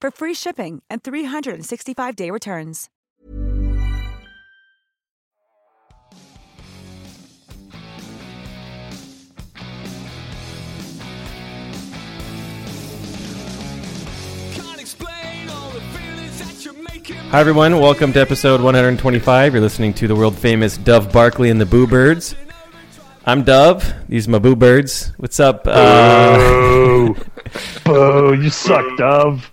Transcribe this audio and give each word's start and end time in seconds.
for 0.00 0.10
free 0.10 0.34
shipping 0.34 0.82
and 0.90 1.02
365-day 1.02 2.30
returns. 2.30 2.88
Hi, 17.30 17.40
everyone. 17.40 17.78
Welcome 17.78 18.14
to 18.14 18.20
episode 18.20 18.62
125. 18.62 19.52
You're 19.52 19.60
listening 19.60 19.92
to 19.92 20.08
the 20.08 20.16
world 20.16 20.34
famous 20.34 20.78
Dove 20.78 21.12
Barkley 21.12 21.50
and 21.50 21.60
the 21.60 21.66
Boo 21.66 21.86
Birds. 21.86 22.34
I'm 23.26 23.44
Dove. 23.44 23.92
These 24.08 24.26
are 24.26 24.30
my 24.30 24.38
Boo 24.38 24.56
Birds. 24.56 25.12
What's 25.18 25.38
up? 25.38 25.66
Uh, 25.66 26.38
Boo. 26.38 27.16
Boo. 27.84 28.32
You 28.32 28.48
suck, 28.48 28.96
Dove. 28.96 29.52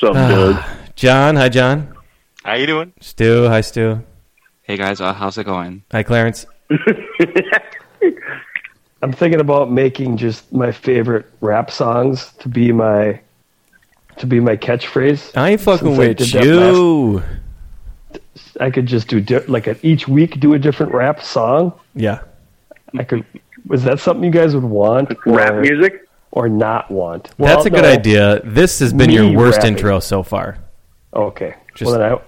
Some 0.00 0.12
good. 0.14 0.58
John. 0.94 1.36
Hi, 1.36 1.48
John. 1.48 1.94
How 2.44 2.54
you 2.54 2.66
doing? 2.66 2.92
Stu. 3.00 3.46
Hi, 3.48 3.60
Stu. 3.60 4.02
Hey 4.62 4.76
guys, 4.76 5.00
uh, 5.00 5.12
how's 5.12 5.38
it 5.38 5.44
going? 5.44 5.82
Hi, 5.92 6.02
Clarence. 6.02 6.44
I'm 9.02 9.12
thinking 9.12 9.40
about 9.40 9.70
making 9.70 10.16
just 10.16 10.52
my 10.52 10.72
favorite 10.72 11.26
rap 11.40 11.70
songs 11.70 12.32
to 12.40 12.48
be 12.48 12.72
my 12.72 13.20
to 14.16 14.26
be 14.26 14.40
my 14.40 14.56
catchphrase. 14.56 15.36
I 15.36 15.50
ain't 15.50 15.60
fucking 15.60 15.94
Since 15.94 15.98
I 15.98 16.08
with 16.08 16.16
did 16.16 16.28
that. 16.32 17.24
I 18.60 18.70
could 18.70 18.86
just 18.86 19.08
do 19.08 19.20
di- 19.20 19.44
like 19.46 19.66
a, 19.66 19.76
each 19.86 20.08
week 20.08 20.40
do 20.40 20.54
a 20.54 20.58
different 20.58 20.92
rap 20.92 21.22
song. 21.22 21.72
Yeah. 21.94 22.20
I 22.98 23.04
could. 23.04 23.24
Was 23.66 23.84
that 23.84 24.00
something 24.00 24.24
you 24.24 24.30
guys 24.30 24.54
would 24.54 24.64
want? 24.64 25.12
Rap 25.26 25.52
or- 25.52 25.60
music? 25.60 26.05
Or 26.36 26.48
not 26.50 26.90
want? 26.90 27.24
That's 27.24 27.38
Well, 27.38 27.66
a 27.66 27.70
good 27.70 27.84
idea. 27.86 28.40
This 28.44 28.78
has 28.80 28.92
been 28.92 29.08
Me 29.08 29.14
your 29.14 29.32
worst 29.36 29.56
rapping. 29.58 29.72
intro 29.72 29.98
so 30.00 30.22
far. 30.22 30.58
Okay. 31.14 31.54
Just- 31.74 31.90
well, 31.90 31.98
then 31.98 32.12
I, 32.12 32.18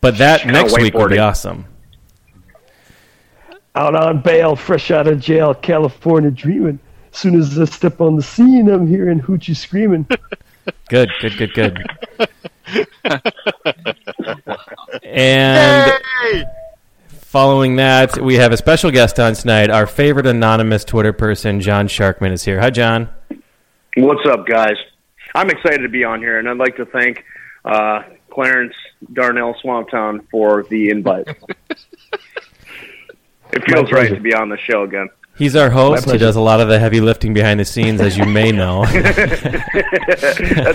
But 0.00 0.18
that 0.18 0.46
next 0.46 0.78
week 0.78 0.94
will 0.94 1.08
be 1.08 1.18
awesome. 1.18 1.64
out 3.74 3.96
on 3.96 4.20
bail, 4.22 4.54
fresh 4.54 4.92
out 4.92 5.08
of 5.08 5.18
jail, 5.18 5.52
California 5.52 6.30
dreaming. 6.30 6.78
Soon 7.10 7.34
as 7.34 7.58
I 7.58 7.64
step 7.64 8.00
on 8.00 8.14
the 8.14 8.22
scene, 8.22 8.68
I'm 8.68 8.86
hearing 8.86 9.20
hoochie 9.20 9.56
screaming. 9.56 10.06
Good, 10.88 11.10
good, 11.20 11.36
good, 11.38 11.54
good. 11.54 11.88
and 15.04 15.92
following 17.36 17.76
that, 17.76 18.18
we 18.18 18.36
have 18.36 18.50
a 18.50 18.56
special 18.56 18.90
guest 18.90 19.20
on 19.20 19.34
tonight. 19.34 19.68
Our 19.68 19.86
favorite 19.86 20.26
anonymous 20.26 20.86
Twitter 20.86 21.12
person, 21.12 21.60
John 21.60 21.86
Sharkman, 21.86 22.32
is 22.32 22.46
here. 22.46 22.58
Hi, 22.60 22.70
John. 22.70 23.10
What's 23.94 24.26
up, 24.26 24.46
guys? 24.46 24.76
I'm 25.34 25.50
excited 25.50 25.82
to 25.82 25.90
be 25.90 26.02
on 26.02 26.20
here, 26.20 26.38
and 26.38 26.48
I'd 26.48 26.56
like 26.56 26.76
to 26.76 26.86
thank 26.86 27.26
uh, 27.66 28.04
Clarence 28.30 28.72
Darnell 29.12 29.54
Swamptown 29.62 30.26
for 30.30 30.62
the 30.70 30.88
invite. 30.88 31.28
it 33.52 33.62
feels 33.68 33.92
right 33.92 34.08
to 34.08 34.18
be 34.18 34.32
on 34.32 34.48
the 34.48 34.56
show 34.56 34.84
again. 34.84 35.10
He's 35.36 35.56
our 35.56 35.68
host. 35.68 36.10
He 36.10 36.16
does 36.16 36.36
a 36.36 36.40
lot 36.40 36.62
of 36.62 36.68
the 36.68 36.78
heavy 36.78 37.02
lifting 37.02 37.34
behind 37.34 37.60
the 37.60 37.66
scenes, 37.66 38.00
as 38.00 38.16
you 38.16 38.24
may 38.24 38.50
know. 38.50 38.86
That's 38.92 39.12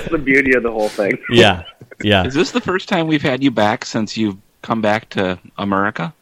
the 0.09 0.21
beauty 0.23 0.53
of 0.53 0.61
the 0.61 0.71
whole 0.71 0.89
thing. 0.89 1.17
yeah, 1.31 1.63
yeah. 2.03 2.23
Is 2.23 2.35
this 2.35 2.51
the 2.51 2.61
first 2.61 2.87
time 2.87 3.07
we've 3.07 3.23
had 3.23 3.43
you 3.43 3.49
back 3.49 3.83
since 3.83 4.15
you've 4.15 4.37
come 4.61 4.79
back 4.79 5.09
to 5.09 5.39
America? 5.57 6.13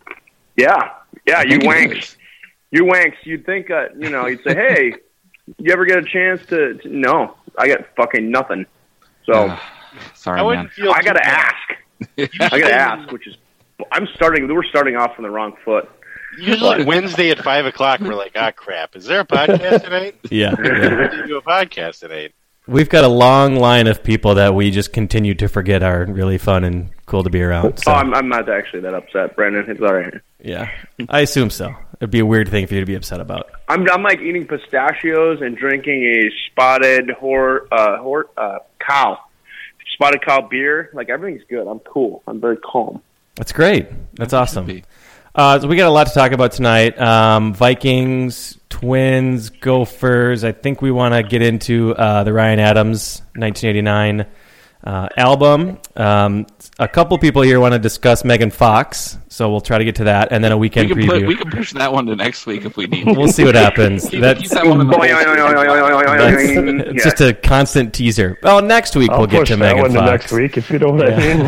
Yeah, 0.59 0.89
yeah. 1.25 1.43
You 1.43 1.59
think 1.59 1.93
wanks, 1.93 2.15
you 2.71 2.83
wanks. 2.83 3.15
You'd 3.23 3.45
think, 3.45 3.71
uh, 3.71 3.87
you 3.97 4.09
know, 4.09 4.27
you'd 4.27 4.43
say, 4.43 4.53
"Hey, 4.55 4.93
you 5.57 5.71
ever 5.71 5.85
get 5.85 5.97
a 5.99 6.03
chance 6.03 6.45
to?" 6.47 6.73
to 6.75 6.89
no, 6.89 7.35
I 7.57 7.67
got 7.67 7.79
fucking 7.95 8.29
nothing. 8.29 8.65
So 9.25 9.33
Ugh, 9.33 9.59
sorry, 10.15 10.41
man. 10.55 10.69
I 10.93 11.01
gotta 11.01 11.25
ask. 11.25 11.55
I 12.17 12.59
gotta 12.59 12.73
ask, 12.73 13.11
which 13.11 13.27
is, 13.27 13.37
I'm 13.91 14.07
starting. 14.15 14.53
We're 14.53 14.63
starting 14.63 14.95
off 14.95 15.11
on 15.17 15.23
the 15.23 15.29
wrong 15.29 15.53
foot. 15.63 15.89
Usually 16.37 16.83
Wednesday 16.83 17.31
at 17.31 17.39
five 17.39 17.65
o'clock, 17.65 18.01
we're 18.01 18.15
like, 18.15 18.33
ah, 18.35 18.51
crap. 18.51 18.95
Is 18.95 19.05
there 19.05 19.21
a 19.21 19.25
podcast 19.25 19.83
tonight? 19.85 20.15
Yeah, 20.29 20.53
We 20.57 20.67
yeah. 20.69 21.25
do 21.27 21.37
a 21.37 21.41
podcast 21.41 21.99
tonight. 21.99 22.33
We've 22.69 22.89
got 22.89 23.03
a 23.03 23.07
long 23.09 23.55
line 23.55 23.87
of 23.87 24.03
people 24.03 24.35
that 24.35 24.53
we 24.53 24.69
just 24.71 24.93
continue 24.93 25.33
to 25.35 25.47
forget 25.47 25.81
are 25.81 26.05
really 26.05 26.37
fun 26.37 26.63
and 26.63 26.89
cool 27.07 27.23
to 27.23 27.29
be 27.29 27.41
around. 27.41 27.77
So, 27.79 27.91
Oh, 27.91 27.95
I'm, 27.95 28.13
I'm 28.13 28.29
not 28.29 28.47
actually 28.49 28.81
that 28.81 28.93
upset, 28.93 29.35
Brandon. 29.35 29.65
It's 29.67 29.81
all 29.81 29.93
right. 29.93 30.13
yeah, 30.43 30.69
I 31.09 31.21
assume 31.21 31.49
so. 31.49 31.73
It'd 31.99 32.11
be 32.11 32.19
a 32.19 32.25
weird 32.25 32.47
thing 32.47 32.67
for 32.67 32.75
you 32.75 32.79
to 32.79 32.85
be 32.85 32.95
upset 32.95 33.19
about. 33.19 33.49
I'm 33.67 33.89
I'm 33.89 34.03
like 34.03 34.19
eating 34.19 34.45
pistachios 34.47 35.41
and 35.41 35.57
drinking 35.57 36.03
a 36.03 36.29
spotted 36.51 37.09
hor 37.09 37.67
uh, 37.73 37.97
hor 37.97 38.29
uh, 38.37 38.59
cow, 38.79 39.19
spotted 39.95 40.21
cow 40.25 40.47
beer. 40.47 40.91
Like 40.93 41.09
everything's 41.09 41.43
good. 41.49 41.67
I'm 41.67 41.79
cool. 41.79 42.23
I'm 42.27 42.39
very 42.39 42.57
calm. 42.57 43.01
That's 43.35 43.51
great. 43.51 43.87
That's 44.15 44.33
awesome. 44.33 44.81
Uh, 45.35 45.59
so 45.59 45.67
we 45.67 45.75
got 45.75 45.87
a 45.87 45.91
lot 45.91 46.07
to 46.07 46.13
talk 46.13 46.31
about 46.31 46.51
tonight. 46.51 46.99
Um, 46.99 47.53
Vikings, 47.53 48.59
Twins, 48.69 49.49
Gophers. 49.49 50.43
I 50.43 50.51
think 50.51 50.81
we 50.81 50.91
want 50.91 51.13
to 51.13 51.23
get 51.23 51.41
into 51.41 51.95
uh, 51.95 52.23
the 52.23 52.33
Ryan 52.33 52.59
Adams 52.59 53.21
1989 53.35 54.25
uh, 54.83 55.09
album. 55.17 55.77
Um, 55.95 56.47
a 56.77 56.87
couple 56.87 57.17
people 57.17 57.41
here 57.41 57.59
want 57.59 57.73
to 57.73 57.79
discuss 57.79 58.23
Megan 58.23 58.49
Fox, 58.49 59.17
so 59.27 59.49
we'll 59.49 59.59
try 59.59 59.77
to 59.77 59.83
get 59.83 59.95
to 59.95 60.05
that, 60.05 60.31
and 60.31 60.41
then 60.43 60.51
a 60.53 60.57
We 60.57 60.61
weekend 60.67 60.89
can 60.89 60.97
preview. 60.97 61.07
put, 61.09 61.27
we 61.27 61.35
can 61.35 61.51
push 61.51 61.73
that 61.73 61.91
one 61.91 62.05
to 62.05 62.15
next 62.15 62.45
week 62.45 62.63
if 62.65 62.77
we 62.77 62.87
need. 62.87 63.05
we'll 63.05 63.27
see 63.27 63.43
what 63.43 63.55
happens. 63.55 64.09
That's, 64.09 64.41
keep 64.41 64.49
that 64.51 64.65
one 64.65 64.79
it's 66.89 67.03
just 67.03 67.21
a 67.21 67.33
constant 67.33 67.93
teaser. 67.93 68.37
Oh, 68.43 68.59
next 68.59 68.95
week 68.95 69.09
I'll 69.11 69.19
we'll 69.19 69.27
get 69.27 69.47
to 69.47 69.57
that 69.57 69.75
Megan 69.75 69.81
one 69.81 69.91
to 69.91 69.99
Fox. 69.99 70.11
next 70.11 70.31
week 70.31 70.57
if 70.57 70.69
you 70.69 70.79
know 70.79 70.91
what 70.91 71.11
I 71.11 71.17
mean. 71.17 71.39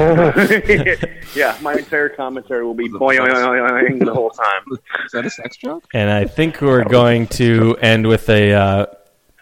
yeah. 0.68 0.96
yeah, 1.36 1.58
my 1.62 1.76
entire 1.76 2.10
commentary 2.10 2.66
will 2.66 2.74
be 2.74 2.90
boing, 2.90 3.20
boing, 3.20 3.32
boing, 3.34 4.00
boing 4.00 4.06
the 4.06 4.14
whole 4.14 4.30
time. 4.32 4.62
Is 5.06 5.12
that 5.14 5.26
a 5.26 5.30
sex 5.30 5.58
joke? 5.58 5.86
And 5.94 6.10
I 6.10 6.26
think 6.26 6.60
we're 6.62 6.84
going 6.84 7.28
to 7.28 7.78
end 7.82 8.08
with 8.08 8.30
a 8.30 8.54
uh, 8.54 8.86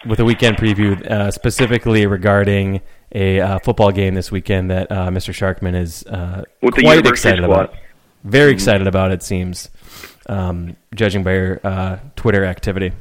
with 0.05 0.19
a 0.19 0.25
weekend 0.25 0.57
preview, 0.57 1.03
uh, 1.09 1.31
specifically 1.31 2.05
regarding 2.05 2.81
a 3.13 3.39
uh, 3.39 3.59
football 3.59 3.91
game 3.91 4.13
this 4.13 4.31
weekend 4.31 4.69
that 4.71 4.91
uh, 4.91 5.09
Mr. 5.09 5.33
Sharkman 5.33 5.75
is 5.75 6.03
uh, 6.05 6.43
With 6.61 6.73
quite 6.75 6.97
University 6.97 7.09
excited 7.29 7.43
squad. 7.43 7.65
about. 7.65 7.75
Very 8.23 8.51
excited 8.51 8.85
about 8.87 9.11
it 9.11 9.23
seems, 9.23 9.69
um, 10.27 10.75
judging 10.93 11.23
by 11.23 11.33
your 11.33 11.59
uh, 11.63 11.99
Twitter 12.15 12.43
activity. 12.45 12.91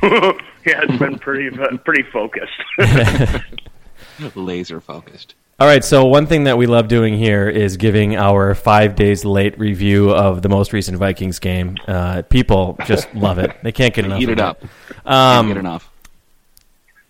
yeah, 0.02 0.32
it's 0.64 0.98
been 0.98 1.18
pretty 1.18 1.50
pretty 1.84 2.02
focused. 2.10 2.52
Laser 4.34 4.80
focused. 4.80 5.34
All 5.60 5.66
right, 5.66 5.82
so 5.82 6.04
one 6.04 6.26
thing 6.26 6.44
that 6.44 6.56
we 6.56 6.66
love 6.66 6.86
doing 6.86 7.14
here 7.18 7.48
is 7.48 7.76
giving 7.76 8.14
our 8.14 8.54
five 8.54 8.94
days 8.94 9.24
late 9.24 9.58
review 9.58 10.10
of 10.10 10.40
the 10.42 10.48
most 10.48 10.72
recent 10.72 10.98
Vikings 10.98 11.40
game. 11.40 11.76
Uh, 11.88 12.22
people 12.22 12.78
just 12.86 13.12
love 13.12 13.38
it; 13.38 13.56
they 13.64 13.72
can't 13.72 13.92
get 13.92 14.04
enough. 14.04 14.20
Eat 14.20 14.28
of 14.28 14.32
it 14.34 14.40
up. 14.40 14.62
Um, 15.04 15.46
Can't 15.46 15.48
get 15.48 15.56
enough. 15.56 15.90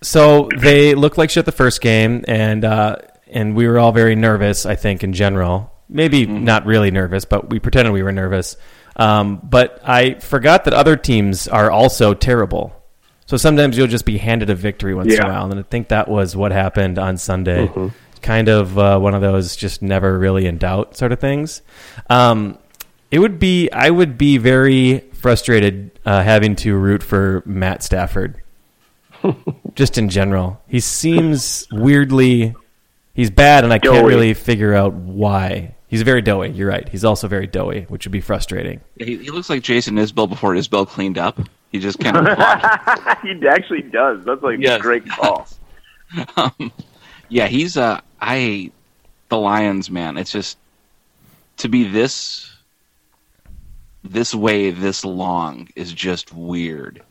So 0.02 0.48
they 0.56 0.94
looked 0.94 1.18
like 1.18 1.30
shit 1.30 1.44
the 1.44 1.52
first 1.52 1.80
game, 1.80 2.24
and 2.28 2.64
uh, 2.64 2.96
and 3.26 3.56
we 3.56 3.66
were 3.66 3.78
all 3.78 3.92
very 3.92 4.14
nervous. 4.14 4.64
I 4.66 4.76
think 4.76 5.02
in 5.02 5.12
general, 5.12 5.72
maybe 5.88 6.26
not 6.26 6.66
really 6.66 6.90
nervous, 6.90 7.24
but 7.24 7.50
we 7.50 7.58
pretended 7.58 7.92
we 7.92 8.02
were 8.02 8.12
nervous. 8.12 8.56
Um, 8.96 9.40
but 9.42 9.80
I 9.84 10.14
forgot 10.14 10.64
that 10.64 10.74
other 10.74 10.96
teams 10.96 11.48
are 11.48 11.70
also 11.70 12.14
terrible. 12.14 12.74
So 13.26 13.36
sometimes 13.36 13.76
you'll 13.76 13.86
just 13.88 14.06
be 14.06 14.18
handed 14.18 14.50
a 14.50 14.54
victory 14.54 14.94
once 14.94 15.12
in 15.12 15.18
a 15.26 15.28
while, 15.28 15.50
and 15.50 15.60
I 15.60 15.62
think 15.62 15.88
that 15.88 16.08
was 16.08 16.34
what 16.34 16.50
happened 16.52 16.98
on 16.98 17.16
Sunday. 17.18 17.66
kind 18.22 18.48
of 18.48 18.76
uh, 18.78 18.98
one 18.98 19.14
of 19.14 19.20
those 19.20 19.54
just 19.54 19.80
never 19.82 20.18
really 20.18 20.46
in 20.46 20.58
doubt 20.58 20.96
sort 20.96 21.12
of 21.12 21.20
things. 21.20 21.62
Um, 22.10 22.58
it 23.10 23.18
would 23.18 23.38
be 23.38 23.70
I 23.70 23.90
would 23.90 24.16
be 24.18 24.38
very 24.38 25.00
frustrated 25.12 25.90
uh, 26.04 26.22
having 26.22 26.56
to 26.56 26.74
root 26.76 27.02
for 27.02 27.42
Matt 27.46 27.82
Stafford. 27.82 28.42
Just 29.74 29.98
in 29.98 30.08
general, 30.08 30.60
he 30.68 30.80
seems 30.80 31.66
weirdly 31.70 32.54
he's 33.14 33.30
bad, 33.30 33.64
and 33.64 33.72
I 33.72 33.78
can't 33.78 33.94
Doughy. 33.94 34.06
really 34.08 34.34
figure 34.34 34.74
out 34.74 34.92
why. 34.94 35.74
He's 35.88 36.02
very 36.02 36.20
doughy. 36.20 36.50
You're 36.50 36.68
right. 36.68 36.86
He's 36.88 37.04
also 37.04 37.28
very 37.28 37.46
doughy, 37.46 37.86
which 37.88 38.04
would 38.04 38.12
be 38.12 38.20
frustrating. 38.20 38.80
He, 38.98 39.16
he 39.16 39.30
looks 39.30 39.48
like 39.48 39.62
Jason 39.62 39.96
Isbell 39.96 40.28
before 40.28 40.52
Isbell 40.54 40.86
cleaned 40.86 41.16
up. 41.16 41.40
He 41.72 41.78
just 41.78 41.98
kind 41.98 42.16
of 42.16 42.26
he 43.22 43.48
actually 43.48 43.82
does. 43.82 44.24
That's 44.24 44.42
like 44.42 44.58
Yes. 44.60 44.78
a 44.78 44.82
great 44.82 45.08
call. 45.08 45.48
um, 46.36 46.72
yeah, 47.28 47.46
he's 47.46 47.76
uh 47.76 48.00
I 48.20 48.70
the 49.30 49.38
Lions 49.38 49.90
man. 49.90 50.16
It's 50.18 50.32
just 50.32 50.58
to 51.58 51.68
be 51.68 51.84
this 51.84 52.50
this 54.04 54.34
way 54.34 54.70
this 54.70 55.04
long 55.04 55.68
is 55.74 55.92
just 55.92 56.32
weird. 56.32 57.02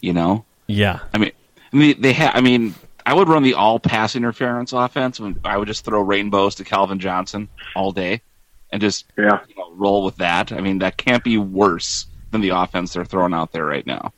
You 0.00 0.12
know? 0.12 0.44
Yeah, 0.66 1.00
I 1.12 1.18
mean, 1.18 1.32
I 1.72 1.76
mean 1.76 2.00
they 2.00 2.12
ha- 2.12 2.32
I 2.34 2.40
mean, 2.40 2.74
I 3.06 3.14
would 3.14 3.28
run 3.28 3.42
the 3.42 3.54
all 3.54 3.78
pass 3.80 4.16
interference 4.16 4.72
offense. 4.72 5.20
I 5.44 5.56
would 5.56 5.68
just 5.68 5.84
throw 5.84 6.00
rainbows 6.02 6.54
to 6.56 6.64
Calvin 6.64 6.98
Johnson 6.98 7.48
all 7.74 7.92
day, 7.92 8.20
and 8.72 8.80
just 8.80 9.06
Yeah. 9.16 9.40
you 9.48 9.54
know, 9.56 9.70
roll 9.74 10.04
with 10.04 10.16
that. 10.16 10.52
I 10.52 10.60
mean, 10.60 10.78
that 10.80 10.96
can't 10.96 11.22
be 11.24 11.38
worse 11.38 12.06
than 12.30 12.40
the 12.40 12.50
offense 12.50 12.92
they're 12.94 13.04
throwing 13.04 13.34
out 13.34 13.52
there 13.52 13.64
right 13.64 13.86
now. 13.86 14.12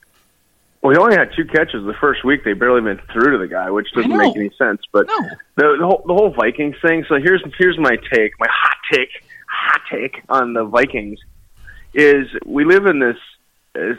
Well, 0.83 0.93
he 0.93 0.99
only 0.99 1.17
had 1.17 1.31
two 1.37 1.45
catches 1.45 1.85
the 1.87 1.95
first 2.01 2.25
week. 2.25 2.43
They 2.45 2.55
barely 2.55 2.81
went 2.81 3.01
through 3.13 3.31
to 3.33 3.39
the 3.39 3.47
guy, 3.47 3.71
which 3.71 3.93
doesn't 3.93 4.17
make 4.17 4.35
any 4.37 4.51
sense. 4.59 4.83
But 4.91 5.07
No. 5.07 5.17
the, 5.55 5.77
the 5.79 5.87
whole 5.87 6.03
the 6.07 6.13
whole 6.15 6.31
Vikings 6.31 6.75
thing. 6.83 7.05
So 7.09 7.17
here's 7.21 7.43
here's 7.57 7.79
my 7.79 7.97
take, 8.13 8.33
my 8.41 8.49
hot 8.51 8.77
take, 8.91 9.11
hot 9.49 9.81
take 9.91 10.23
on 10.29 10.55
the 10.55 10.65
Vikings 10.65 11.21
is 11.95 12.27
we 12.45 12.65
live 12.65 12.87
in 12.87 12.99
this 12.99 13.17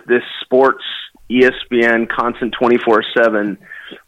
this 0.07 0.23
sports 0.41 0.83
ESPN 1.29 2.09
constant 2.09 2.53
twenty 2.53 2.77
four 2.77 3.03
seven 3.15 3.57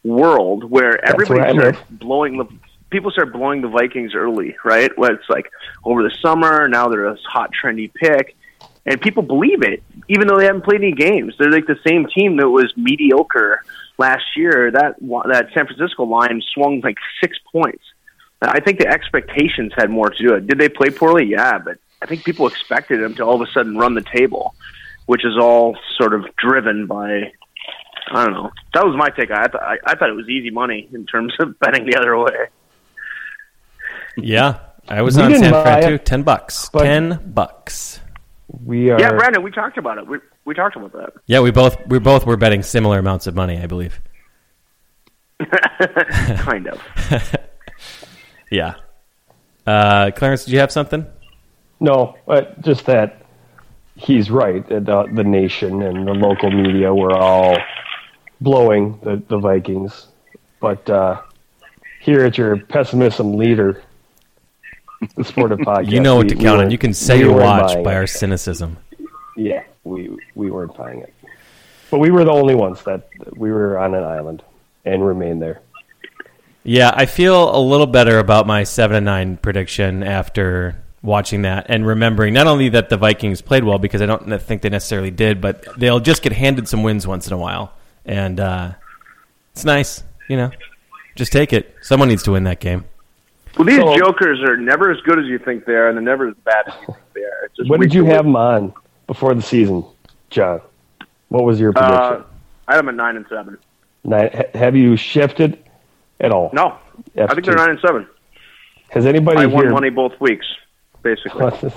world 0.04 0.64
where 0.64 1.04
everybody 1.06 1.58
starts 1.58 1.78
blowing 1.90 2.38
the 2.38 2.46
people 2.90 3.10
start 3.10 3.32
blowing 3.32 3.62
the 3.62 3.68
Vikings 3.68 4.14
early, 4.14 4.56
right? 4.64 4.96
Where 4.96 5.12
it's 5.12 5.28
like 5.28 5.50
over 5.84 6.02
the 6.02 6.14
summer 6.22 6.68
now 6.68 6.88
they're 6.88 7.12
this 7.12 7.22
hot 7.24 7.50
trendy 7.52 7.92
pick, 7.92 8.36
and 8.84 9.00
people 9.00 9.22
believe 9.22 9.62
it 9.62 9.82
even 10.08 10.28
though 10.28 10.38
they 10.38 10.46
haven't 10.46 10.64
played 10.64 10.82
any 10.82 10.92
games. 10.92 11.34
They're 11.38 11.50
like 11.50 11.66
the 11.66 11.78
same 11.86 12.06
team 12.06 12.36
that 12.36 12.48
was 12.48 12.72
mediocre 12.76 13.62
last 13.98 14.24
year. 14.36 14.70
That 14.70 14.96
that 15.00 15.48
San 15.54 15.66
Francisco 15.66 16.04
line 16.04 16.42
swung 16.52 16.80
like 16.80 16.98
six 17.20 17.38
points. 17.50 17.82
I 18.42 18.60
think 18.60 18.78
the 18.78 18.86
expectations 18.86 19.72
had 19.76 19.90
more 19.90 20.10
to 20.10 20.22
do 20.22 20.34
it. 20.34 20.46
Did 20.46 20.58
they 20.58 20.68
play 20.68 20.90
poorly? 20.90 21.24
Yeah, 21.24 21.58
but 21.58 21.78
I 22.02 22.06
think 22.06 22.24
people 22.24 22.46
expected 22.46 23.02
them 23.02 23.14
to 23.16 23.24
all 23.24 23.40
of 23.40 23.48
a 23.48 23.50
sudden 23.52 23.76
run 23.76 23.94
the 23.94 24.02
table, 24.02 24.54
which 25.06 25.24
is 25.24 25.36
all 25.40 25.76
sort 25.98 26.14
of 26.14 26.24
driven 26.36 26.86
by. 26.86 27.32
I 28.08 28.24
don't 28.24 28.34
know. 28.34 28.50
That 28.74 28.84
was 28.86 28.94
my 28.96 29.08
take. 29.10 29.30
I, 29.32 29.46
th- 29.46 29.60
I, 29.60 29.76
I 29.84 29.94
thought 29.96 30.08
it 30.10 30.14
was 30.16 30.28
easy 30.28 30.50
money 30.50 30.88
in 30.92 31.06
terms 31.06 31.32
of 31.40 31.58
betting 31.60 31.86
the 31.86 31.96
other 31.98 32.16
way. 32.18 32.46
yeah. 34.16 34.60
I 34.88 35.02
was 35.02 35.16
We 35.16 35.24
on 35.24 35.34
San 35.34 35.50
Fran 35.50 35.82
too. 35.82 35.98
Ten 35.98 36.22
bucks. 36.22 36.68
Ten 36.68 37.32
bucks. 37.34 37.98
We 38.64 38.90
are. 38.90 39.00
Yeah, 39.00 39.10
Brandon, 39.10 39.42
we 39.42 39.50
talked 39.50 39.78
about 39.78 39.98
it. 39.98 40.06
We 40.06 40.18
we 40.44 40.54
talked 40.54 40.76
about 40.76 40.92
that. 40.92 41.14
Yeah, 41.26 41.40
we 41.40 41.50
both 41.50 41.76
we 41.88 41.98
both 41.98 42.24
were 42.24 42.36
betting 42.36 42.62
similar 42.62 43.00
amounts 43.00 43.26
of 43.26 43.34
money, 43.34 43.58
I 43.60 43.66
believe. 43.66 44.00
kind 46.38 46.68
of. 46.68 46.80
Yeah. 48.48 48.76
Uh, 49.66 50.12
Clarence, 50.14 50.44
did 50.44 50.52
you 50.52 50.60
have 50.60 50.70
something? 50.70 51.04
No, 51.80 52.14
but 52.26 52.60
just 52.60 52.86
that 52.86 53.25
he's 53.96 54.30
right. 54.30 54.66
The, 54.68 55.08
the 55.12 55.24
nation 55.24 55.82
and 55.82 56.06
the 56.06 56.12
local 56.12 56.50
media 56.50 56.94
were 56.94 57.16
all 57.16 57.56
blowing 58.40 58.98
the, 59.02 59.22
the 59.28 59.38
Vikings. 59.38 60.06
But 60.60 60.88
uh, 60.88 61.22
here 62.00 62.24
at 62.24 62.38
your 62.38 62.58
pessimism 62.58 63.34
leader, 63.36 63.82
the 65.16 65.24
Sportive 65.24 65.58
Podcast, 65.60 65.90
You 65.90 66.00
know 66.00 66.16
what 66.16 66.28
to 66.28 66.34
we 66.36 66.42
count 66.42 66.60
on. 66.62 66.70
You 66.70 66.78
can 66.78 66.94
say 66.94 67.18
we 67.18 67.24
your 67.24 67.34
watch 67.40 67.74
by 67.82 67.92
it. 67.92 67.96
our 67.96 68.06
cynicism. 68.06 68.76
Yeah, 69.36 69.64
we 69.84 70.16
we 70.34 70.50
weren't 70.50 70.74
buying 70.76 71.00
it. 71.00 71.12
But 71.90 71.98
we 71.98 72.10
were 72.10 72.24
the 72.24 72.32
only 72.32 72.54
ones 72.54 72.82
that 72.84 73.08
we 73.36 73.52
were 73.52 73.78
on 73.78 73.94
an 73.94 74.02
island 74.02 74.42
and 74.84 75.06
remained 75.06 75.42
there. 75.42 75.60
Yeah, 76.64 76.90
I 76.94 77.06
feel 77.06 77.54
a 77.54 77.60
little 77.60 77.86
better 77.86 78.18
about 78.18 78.46
my 78.46 78.64
seven 78.64 78.96
and 78.96 79.06
nine 79.06 79.36
prediction 79.36 80.02
after 80.02 80.82
watching 81.02 81.42
that 81.42 81.66
and 81.68 81.86
remembering 81.86 82.34
not 82.34 82.46
only 82.46 82.68
that 82.70 82.88
the 82.88 82.96
Vikings 82.96 83.40
played 83.40 83.64
well 83.64 83.78
because 83.78 84.02
I 84.02 84.06
don't 84.06 84.40
think 84.42 84.62
they 84.62 84.68
necessarily 84.70 85.10
did, 85.10 85.40
but 85.40 85.64
they'll 85.78 86.00
just 86.00 86.22
get 86.22 86.32
handed 86.32 86.68
some 86.68 86.82
wins 86.82 87.06
once 87.06 87.26
in 87.26 87.32
a 87.32 87.38
while, 87.38 87.72
and 88.04 88.40
uh, 88.40 88.72
it's 89.52 89.64
nice, 89.64 90.02
you 90.28 90.36
know. 90.36 90.50
Just 91.14 91.32
take 91.32 91.52
it. 91.52 91.74
Someone 91.82 92.08
needs 92.08 92.22
to 92.24 92.32
win 92.32 92.44
that 92.44 92.60
game. 92.60 92.84
Well, 93.56 93.64
these 93.66 93.76
So- 93.78 93.96
jokers 93.96 94.40
are 94.42 94.56
never 94.56 94.90
as 94.90 95.00
good 95.02 95.18
as 95.18 95.26
you 95.26 95.38
think 95.38 95.64
they 95.64 95.72
are, 95.74 95.88
and 95.88 95.96
they're 95.96 96.04
never 96.04 96.28
as 96.28 96.34
bad 96.44 96.64
as 96.68 96.74
you 96.80 96.86
think 96.86 96.98
they 97.14 97.20
are. 97.22 97.44
It's 97.46 97.56
just 97.56 97.70
What 97.70 97.80
did 97.80 97.94
you 97.94 98.04
have 98.04 98.24
them 98.24 98.36
on 98.36 98.74
before 99.06 99.34
the 99.34 99.40
season, 99.42 99.84
John? 100.30 100.60
What 101.28 101.44
was 101.44 101.58
your 101.58 101.72
prediction? 101.72 101.96
Uh, 101.96 102.22
I 102.68 102.72
had 102.74 102.78
them 102.80 102.88
at 102.90 102.94
nine 102.96 103.16
and 103.16 103.24
seven. 103.30 103.56
Nine, 104.04 104.30
ha- 104.32 104.58
have 104.58 104.76
you 104.76 104.96
shifted 104.96 105.58
at 106.20 106.32
all? 106.32 106.50
No, 106.52 106.76
I 107.16 107.26
think 107.32 107.46
they're 107.46 107.54
nine 107.56 107.70
and 107.70 107.80
seven. 107.80 108.06
Has 108.90 109.06
anybody 109.06 109.40
I 109.40 109.46
won 109.46 109.70
money 109.70 109.88
both 109.90 110.20
weeks, 110.20 110.46
basically. 111.14 111.70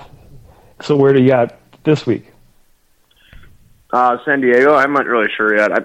so 0.81 0.95
where 0.95 1.13
do 1.13 1.21
you 1.21 1.27
got 1.29 1.55
this 1.83 2.05
week? 2.05 2.31
Uh, 3.91 4.17
San 4.25 4.41
Diego, 4.41 4.75
I'm 4.75 4.93
not 4.93 5.05
really 5.05 5.29
sure 5.35 5.55
yet. 5.55 5.71
I, 5.71 5.79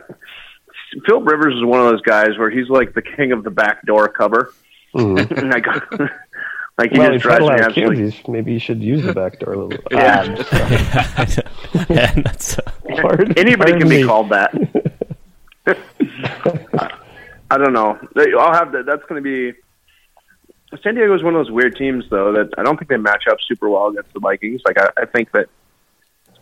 Philip 1.07 1.27
Rivers 1.27 1.55
is 1.55 1.65
one 1.65 1.81
of 1.81 1.87
those 1.91 2.03
guys 2.03 2.37
where 2.39 2.51
he's 2.51 2.69
like 2.69 2.95
the 2.95 3.03
king 3.03 3.33
of 3.33 3.45
the 3.45 3.51
backdoor 3.51 4.09
cover. 4.09 4.53
and 4.95 5.53
I 5.55 5.61
got, 5.61 5.83
like 6.79 6.91
he 6.91 6.99
Mm-hmm. 6.99 6.99
well, 6.99 7.13
just 7.13 7.25
he's 7.25 7.33
had 7.33 7.39
drives 7.39 7.41
a 7.41 7.53
me 7.53 7.61
absolutely. 7.61 7.97
kids. 8.11 8.29
Maybe 8.29 8.53
you 8.53 8.59
should 8.59 8.83
use 8.83 9.03
the 9.05 9.13
back 9.15 9.39
door 9.41 9.55
a 9.55 9.57
little. 9.57 9.69
bit. 9.71 9.81
Yeah. 9.91 10.25
yeah, 11.89 12.13
that's, 12.23 12.57
Pardon- 13.01 13.33
Anybody 13.39 13.73
pardon 13.73 13.79
can 13.81 13.89
be 13.89 13.97
me. 14.03 14.05
called 14.05 14.29
that. 14.31 14.53
I 17.51 17.59
don't 17.59 17.73
know. 17.73 17.99
I'll 18.39 18.53
have 18.55 18.73
that. 18.73 18.85
That's 18.87 19.03
going 19.09 19.23
to 19.23 19.53
be. 19.53 19.59
San 20.83 20.95
Diego 20.95 21.15
is 21.15 21.23
one 21.23 21.35
of 21.35 21.45
those 21.45 21.51
weird 21.53 21.77
teams, 21.77 22.05
though, 22.11 22.33
that 22.33 22.51
I 22.59 22.63
don't 22.63 22.77
think 22.79 22.89
they 22.91 22.97
match 22.97 23.25
up 23.31 23.39
super 23.47 23.69
well 23.69 23.89
against 23.89 24.13
the 24.13 24.21
Vikings. 24.21 24.63
Like 24.65 24.79
I, 24.81 24.89
I 25.03 25.05
think 25.07 25.31
that, 25.33 25.49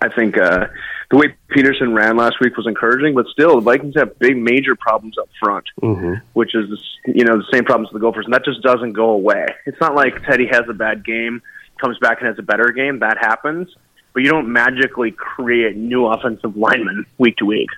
I 0.01 0.09
think 0.09 0.37
uh, 0.39 0.67
the 1.11 1.17
way 1.17 1.35
Peterson 1.49 1.95
ran 1.95 2.17
last 2.17 2.41
week 2.41 2.57
was 2.57 2.67
encouraging, 2.67 3.15
but 3.15 3.27
still, 3.29 3.55
the 3.57 3.61
Vikings 3.61 3.95
have 3.97 4.19
big, 4.19 4.37
major 4.37 4.75
problems 4.77 5.17
up 5.19 5.29
front, 5.41 5.65
Mhm. 5.83 6.21
which 6.33 6.55
is 6.55 6.69
you 7.07 7.25
know 7.25 7.37
the 7.37 7.47
same 7.53 7.65
problems 7.65 7.89
as 7.91 7.93
the 7.95 8.01
Gophers, 8.01 8.25
and 8.25 8.35
that 8.35 8.45
just 8.45 8.63
doesn't 8.63 8.93
go 8.93 9.11
away. 9.11 9.47
It's 9.67 9.81
not 9.81 9.95
like 9.95 10.25
Teddy 10.25 10.47
has 10.51 10.63
a 10.69 10.73
bad 10.75 11.05
game, 11.05 11.43
comes 11.81 11.99
back 11.99 12.19
and 12.21 12.29
has 12.29 12.39
a 12.39 12.43
better 12.43 12.71
game. 12.73 12.99
That 13.01 13.19
happens, 13.19 13.75
but 14.13 14.23
you 14.23 14.31
don't 14.31 14.53
magically 14.53 15.11
create 15.13 15.77
new 15.77 16.07
offensive 16.07 16.57
linemen 16.57 17.07
week 17.19 17.37
to 17.39 17.45
week. 17.47 17.71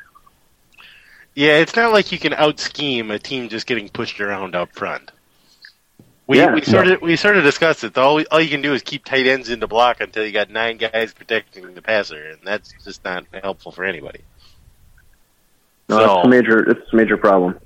Yeah, 1.34 1.58
it's 1.58 1.74
not 1.74 1.92
like 1.92 2.12
you 2.12 2.18
can 2.18 2.32
out 2.32 2.60
scheme 2.60 3.10
a 3.10 3.18
team 3.18 3.48
just 3.48 3.66
getting 3.66 3.88
pushed 3.88 4.20
around 4.20 4.54
up 4.54 4.72
front. 4.72 5.10
We 6.26 6.38
Yeah, 6.38 6.54
we 6.54 6.62
sort 6.62 6.88
of 6.88 7.02
we 7.02 7.16
sort 7.16 7.36
of 7.36 7.44
discussed 7.44 7.84
it. 7.84 7.96
All 7.98 8.22
all 8.30 8.40
you 8.40 8.48
can 8.48 8.62
do 8.62 8.72
is 8.72 8.82
keep 8.82 9.04
tight 9.04 9.26
ends 9.26 9.50
in 9.50 9.60
the 9.60 9.66
block 9.66 10.00
until 10.00 10.24
you 10.24 10.32
got 10.32 10.48
nine 10.50 10.78
guys 10.78 11.12
protecting 11.12 11.74
the 11.74 11.82
passer, 11.82 12.30
and 12.30 12.38
that's 12.44 12.74
just 12.82 13.04
not 13.04 13.26
helpful 13.42 13.72
for 13.72 13.84
anybody. 13.84 14.20
No, 15.88 15.98
So- 15.98 16.18
it's 16.18 16.26
a 16.26 16.28
major. 16.28 16.70
It's 16.70 16.92
a 16.92 16.96
major 16.96 17.16
problem. 17.16 17.58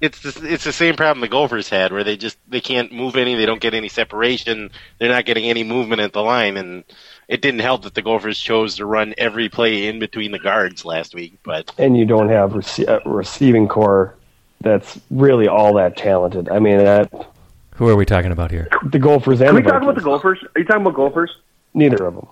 It's 0.00 0.20
the, 0.20 0.52
it's 0.52 0.64
the 0.64 0.72
same 0.72 0.96
problem 0.96 1.22
the 1.22 1.28
Gophers 1.28 1.68
had, 1.70 1.90
where 1.90 2.04
they 2.04 2.16
just 2.16 2.36
they 2.48 2.60
can't 2.60 2.92
move 2.92 3.16
any, 3.16 3.36
they 3.36 3.46
don't 3.46 3.60
get 3.60 3.72
any 3.74 3.88
separation, 3.88 4.70
they're 4.98 5.08
not 5.08 5.24
getting 5.24 5.44
any 5.46 5.64
movement 5.64 6.02
at 6.02 6.12
the 6.12 6.20
line, 6.20 6.58
and 6.58 6.84
it 7.26 7.40
didn't 7.40 7.60
help 7.60 7.82
that 7.82 7.94
the 7.94 8.02
Gophers 8.02 8.38
chose 8.38 8.76
to 8.76 8.86
run 8.86 9.14
every 9.16 9.48
play 9.48 9.86
in 9.86 10.00
between 10.00 10.30
the 10.30 10.38
guards 10.38 10.84
last 10.84 11.14
week. 11.14 11.38
But 11.42 11.72
and 11.78 11.96
you 11.96 12.04
don't 12.04 12.28
have 12.28 12.50
rece- 12.50 12.86
a 12.86 13.08
receiving 13.08 13.66
core 13.66 14.14
that's 14.60 15.00
really 15.10 15.48
all 15.48 15.74
that 15.74 15.96
talented. 15.96 16.50
I 16.50 16.58
mean, 16.58 16.78
that 16.78 17.10
who 17.74 17.88
are 17.88 17.96
we 17.96 18.04
talking 18.04 18.32
about 18.32 18.50
here? 18.50 18.68
the 18.84 18.98
Gophers 18.98 19.40
and 19.40 19.48
Can 19.48 19.56
we 19.56 19.62
the 19.62 19.70
talk 19.70 19.82
about 19.82 19.94
the 19.96 20.00
golfers? 20.00 20.42
Are 20.54 20.58
you 20.60 20.64
talking 20.64 20.82
about 20.82 20.94
golfers? 20.94 21.36
Neither 21.74 22.04
of 22.06 22.14
them. 22.14 22.28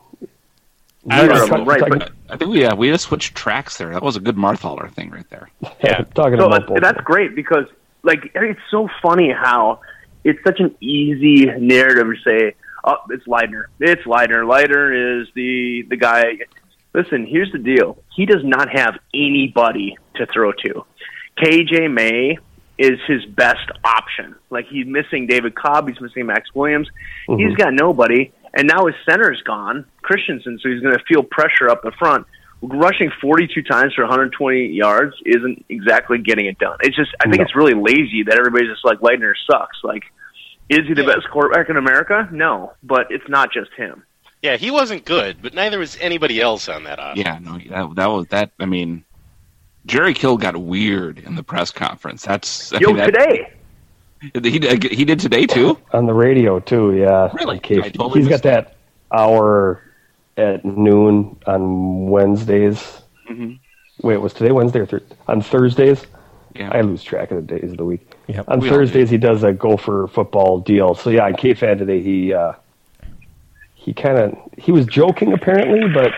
Neither 1.05 1.33
We're 1.33 1.43
of 1.43 1.51
them, 1.51 1.65
right? 1.65 1.81
But 1.81 2.13
I 2.31 2.37
think 2.37 2.51
we 2.53 2.65
uh, 2.65 2.77
we 2.77 2.89
just 2.89 3.07
switched 3.07 3.35
tracks 3.35 3.77
there. 3.77 3.91
That 3.91 4.03
was 4.03 4.17
a 4.17 4.21
good 4.21 4.37
Marthaler 4.37 4.89
thing 4.89 5.11
right 5.11 5.29
there. 5.31 5.51
Yeah. 5.83 6.05
talking 6.15 6.39
so 6.39 6.47
about 6.47 6.67
both. 6.69 6.81
that's 6.81 7.01
great 7.01 7.35
because 7.35 7.67
like 8.05 8.31
it's 8.35 8.61
so 8.71 8.89
funny 9.03 9.33
how 9.33 9.81
it's 10.23 10.39
such 10.45 10.61
an 10.61 10.75
easy 10.81 11.47
narrative 11.47 12.07
to 12.07 12.31
say, 12.31 12.55
"Oh, 12.85 12.99
it's 13.11 13.27
Leidner. 13.27 13.65
It's 13.81 14.03
Leidner. 14.03 14.47
Leidner 14.47 15.23
is 15.23 15.29
the 15.35 15.83
the 15.89 15.97
guy." 15.97 16.39
Listen, 16.95 17.27
here's 17.27 17.51
the 17.51 17.59
deal. 17.59 17.99
He 18.15 18.27
does 18.27 18.45
not 18.45 18.69
have 18.69 18.99
anybody 19.13 19.97
to 20.17 20.27
throw 20.27 20.53
to. 20.53 20.85
KJ 21.39 21.91
Maye 21.91 22.39
is 22.79 22.99
his 23.07 23.25
best 23.27 23.71
option. 23.85 24.35
Like 24.51 24.67
he's 24.69 24.87
missing 24.87 25.27
David 25.27 25.55
Cobb, 25.55 25.89
he's 25.89 26.01
missing 26.01 26.27
Maxx 26.27 26.55
Williams. 26.55 26.89
Mm-hmm. 27.29 27.47
He's 27.49 27.57
got 27.57 27.73
nobody, 27.75 28.33
and 28.55 28.67
now 28.67 28.87
his 28.87 28.97
center's 29.09 29.43
gone, 29.43 29.85
Christenson. 30.03 30.59
So 30.63 30.69
he's 30.71 30.81
going 30.81 30.97
to 30.97 31.05
feel 31.05 31.23
pressure 31.23 31.69
up 31.69 31.83
the 31.83 31.93
front. 31.99 32.27
Rushing 32.65 33.11
42 33.21 33.63
times 33.65 33.93
for 33.95 34.03
120 34.05 34.67
yards 34.69 35.15
isn't 35.27 35.65
exactly 35.69 36.19
getting 36.19 36.47
it 36.47 36.59
done. 36.59 36.77
It's 36.81 36.95
just 36.97 37.11
I 37.21 37.25
think 37.25 37.39
No. 37.39 37.43
it's 37.45 37.57
really 37.57 37.75
lazy 37.75 38.23
that 38.25 38.39
everybody's 38.39 38.69
just 38.71 38.85
like 38.85 39.01
Leidner 39.01 39.33
sucks. 39.51 39.79
Like, 39.83 40.05
is 40.69 40.87
he 40.87 40.95
the 40.95 41.03
Yeah. 41.03 41.15
best 41.15 41.29
quarterback 41.31 41.69
in 41.71 41.77
America? 41.77 42.29
No, 42.31 42.73
but 42.85 43.09
it's 43.11 43.29
not 43.29 43.53
just 43.53 43.73
him. 43.77 44.05
Yeah, 44.43 44.57
he 44.57 44.71
wasn't 44.71 45.05
good, 45.05 45.39
but 45.43 45.55
neither 45.55 45.79
was 45.79 45.97
anybody 46.01 46.41
else 46.41 46.69
on 46.69 46.85
that 46.85 46.99
offense. 47.01 47.19
Yeah, 47.19 47.39
no, 47.41 47.59
that 47.69 47.95
that 47.97 48.07
was 48.11 48.27
that. 48.29 48.51
I 48.61 48.67
mean, 48.67 49.05
Jerry 49.87 50.15
Kill 50.15 50.37
got 50.37 50.57
weird 50.57 51.19
in 51.19 51.35
the 51.35 51.43
press 51.43 51.71
conference. 51.71 52.23
That's 52.25 52.73
I 52.73 52.79
Yo, 52.79 52.89
mean, 52.89 52.97
that- 52.99 53.07
today. 53.07 53.53
He 54.21 54.61
did, 54.61 54.85
he 54.85 55.05
did 55.05 55.19
today 55.19 55.47
too. 55.47 55.77
On 55.93 56.07
the 56.07 56.15
radio 56.15 56.61
too, 56.61 56.95
yeah. 56.95 57.29
Really? 57.35 57.57
Okay. 57.57 57.81
Totally 57.91 58.21
He's 58.21 58.29
got 58.29 58.35
missed 58.35 58.43
that 58.45 58.77
hour 59.11 59.83
at 60.37 60.65
noon 60.65 61.37
on 61.49 62.09
Wednesdays. 62.09 63.03
Mhm. 63.29 63.59
Wait, 64.01 64.19
was 64.19 64.33
today 64.33 64.53
Wednesday 64.53 64.79
or 64.79 64.87
thir- 64.87 65.03
on 65.27 65.41
Thursdays? 65.43 66.07
Yeah. 66.55 66.71
I 66.73 66.83
lose 66.83 67.03
track 67.03 67.33
of 67.33 67.45
the 67.45 67.59
days 67.59 67.73
of 67.73 67.79
the 67.79 67.85
week. 67.85 68.15
Yep. 68.29 68.45
On 68.47 68.61
We 68.61 68.69
all 68.69 68.77
Thursdays, 68.77 69.11
he 69.11 69.19
does 69.19 69.43
a 69.43 69.53
Gopher 69.53 70.07
football 70.07 70.61
deal. 70.61 70.95
So 70.95 71.11
yeah, 71.11 71.25
on 71.25 71.35
K-Fan 71.35 71.79
today, 71.79 72.01
he 72.01 72.33
uh, 72.33 72.53
he 73.75 73.93
kind 73.93 74.19
of 74.19 74.39
he 74.57 74.71
was 74.71 74.87
joking 74.87 75.33
apparently, 75.33 75.89
but 75.93 76.13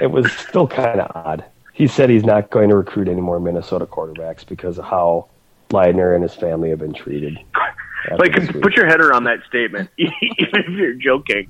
it 0.00 0.06
was 0.10 0.32
still 0.32 0.66
kind 0.66 0.98
of 1.00 1.10
odd. 1.14 1.44
He 1.74 1.88
said 1.88 2.08
he's 2.08 2.24
not 2.24 2.50
going 2.50 2.70
to 2.70 2.76
recruit 2.76 3.08
any 3.08 3.20
more 3.20 3.40
Minnesota 3.40 3.84
quarterbacks 3.84 4.46
because 4.46 4.78
of 4.78 4.84
how 4.84 5.28
Leidner 5.70 6.14
and 6.14 6.22
his 6.22 6.34
family 6.34 6.70
have 6.70 6.78
been 6.78 6.94
treated. 6.94 7.38
Like, 8.18 8.34
put 8.60 8.76
your 8.76 8.86
head 8.86 9.00
around 9.00 9.24
that 9.24 9.38
statement, 9.48 9.88
even 9.96 10.12
if 10.20 10.68
you're 10.68 10.92
joking. 10.92 11.48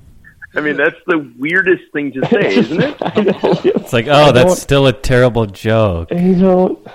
I 0.55 0.61
mean, 0.61 0.77
that's 0.77 0.95
the 1.05 1.29
weirdest 1.37 1.91
thing 1.91 2.13
to 2.13 2.25
say, 2.27 2.55
isn't 2.55 2.81
it? 2.81 2.95
It's 3.01 3.91
like, 3.91 4.07
oh, 4.09 4.31
that's 4.31 4.61
still 4.61 4.87
a 4.87 4.93
terrible 4.93 5.47
joke. 5.47 6.11
You 6.11 6.39
don't. 6.39 6.87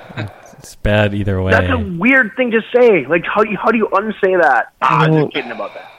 It's 0.57 0.77
bad 0.77 1.13
either 1.15 1.43
way. 1.43 1.51
That's 1.51 1.71
a 1.71 1.77
weird 1.77 2.35
thing 2.37 2.53
to 2.53 2.63
say. 2.75 3.07
Like, 3.07 3.25
how 3.27 3.45
do 3.45 3.51
you, 3.51 3.59
how 3.59 3.71
do 3.71 3.77
you 3.77 3.89
unsay 3.93 4.37
that? 4.37 4.73
Ah, 4.81 5.01
I'm 5.01 5.13
just 5.13 5.35
kidding 5.35 5.51
about 5.51 5.75
that. 5.75 5.93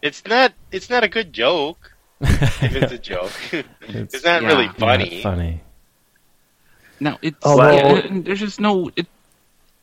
It's 0.00 0.24
not. 0.24 0.52
It's 0.70 0.88
not 0.88 1.02
a 1.02 1.08
good 1.08 1.32
joke. 1.32 1.92
if 2.20 2.62
it's 2.62 2.92
a 2.92 2.98
joke, 2.98 3.32
it's, 3.80 4.24
not 4.24 4.42
yeah, 4.42 4.48
really 4.48 4.68
funny. 4.78 5.16
Not 5.16 5.22
funny. 5.22 5.62
No, 7.00 7.18
it's 7.22 7.44
Although- 7.44 7.70
yeah, 7.72 8.06
there's 8.10 8.40
just 8.40 8.60
no. 8.60 8.90
It, 8.96 9.06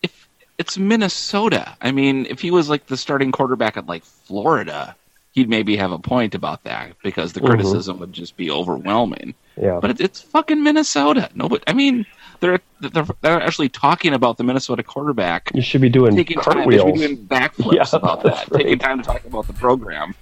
if 0.03 0.27
it's 0.57 0.77
Minnesota, 0.77 1.75
I 1.81 1.91
mean, 1.91 2.25
if 2.29 2.41
he 2.41 2.51
was 2.51 2.69
like 2.69 2.87
the 2.87 2.97
starting 2.97 3.31
quarterback 3.31 3.77
at 3.77 3.87
like 3.87 4.03
Florida, 4.03 4.95
he'd 5.33 5.49
maybe 5.49 5.75
have 5.77 5.91
a 5.91 5.99
point 5.99 6.35
about 6.35 6.63
that 6.63 6.93
because 7.03 7.33
the 7.33 7.41
Mhm. 7.41 7.45
criticism 7.47 7.99
would 7.99 8.13
just 8.13 8.35
be 8.37 8.49
overwhelming. 8.51 9.33
Yeah. 9.61 9.79
But 9.81 9.91
it, 9.91 10.01
it's 10.01 10.21
fucking 10.21 10.63
Minnesota. 10.63 11.29
Nobody. 11.35 11.63
I 11.67 11.73
mean, 11.73 12.05
they're 12.41 12.59
they're 12.81 13.05
they're 13.21 13.41
actually 13.41 13.69
talking 13.69 14.13
about 14.13 14.37
the 14.37 14.43
Minnesota 14.43 14.83
quarterback 14.83 15.51
You 15.53 15.61
should 15.61 15.81
be 15.81 15.89
doing 15.89 16.15
taking 16.15 16.39
time. 16.39 16.69
They 16.69 16.77
should 16.77 16.81
cartwheels. 16.83 16.99
be 16.99 17.07
doing 17.15 17.27
backflips 17.27 17.73
Yeah, 17.93 17.97
about 17.97 18.23
that. 18.23 18.49
right. 18.51 18.61
Taking 18.63 18.79
time 18.79 18.97
to 18.99 19.03
talk 19.05 19.23
about 19.25 19.47
the 19.47 19.53
program 19.53 20.13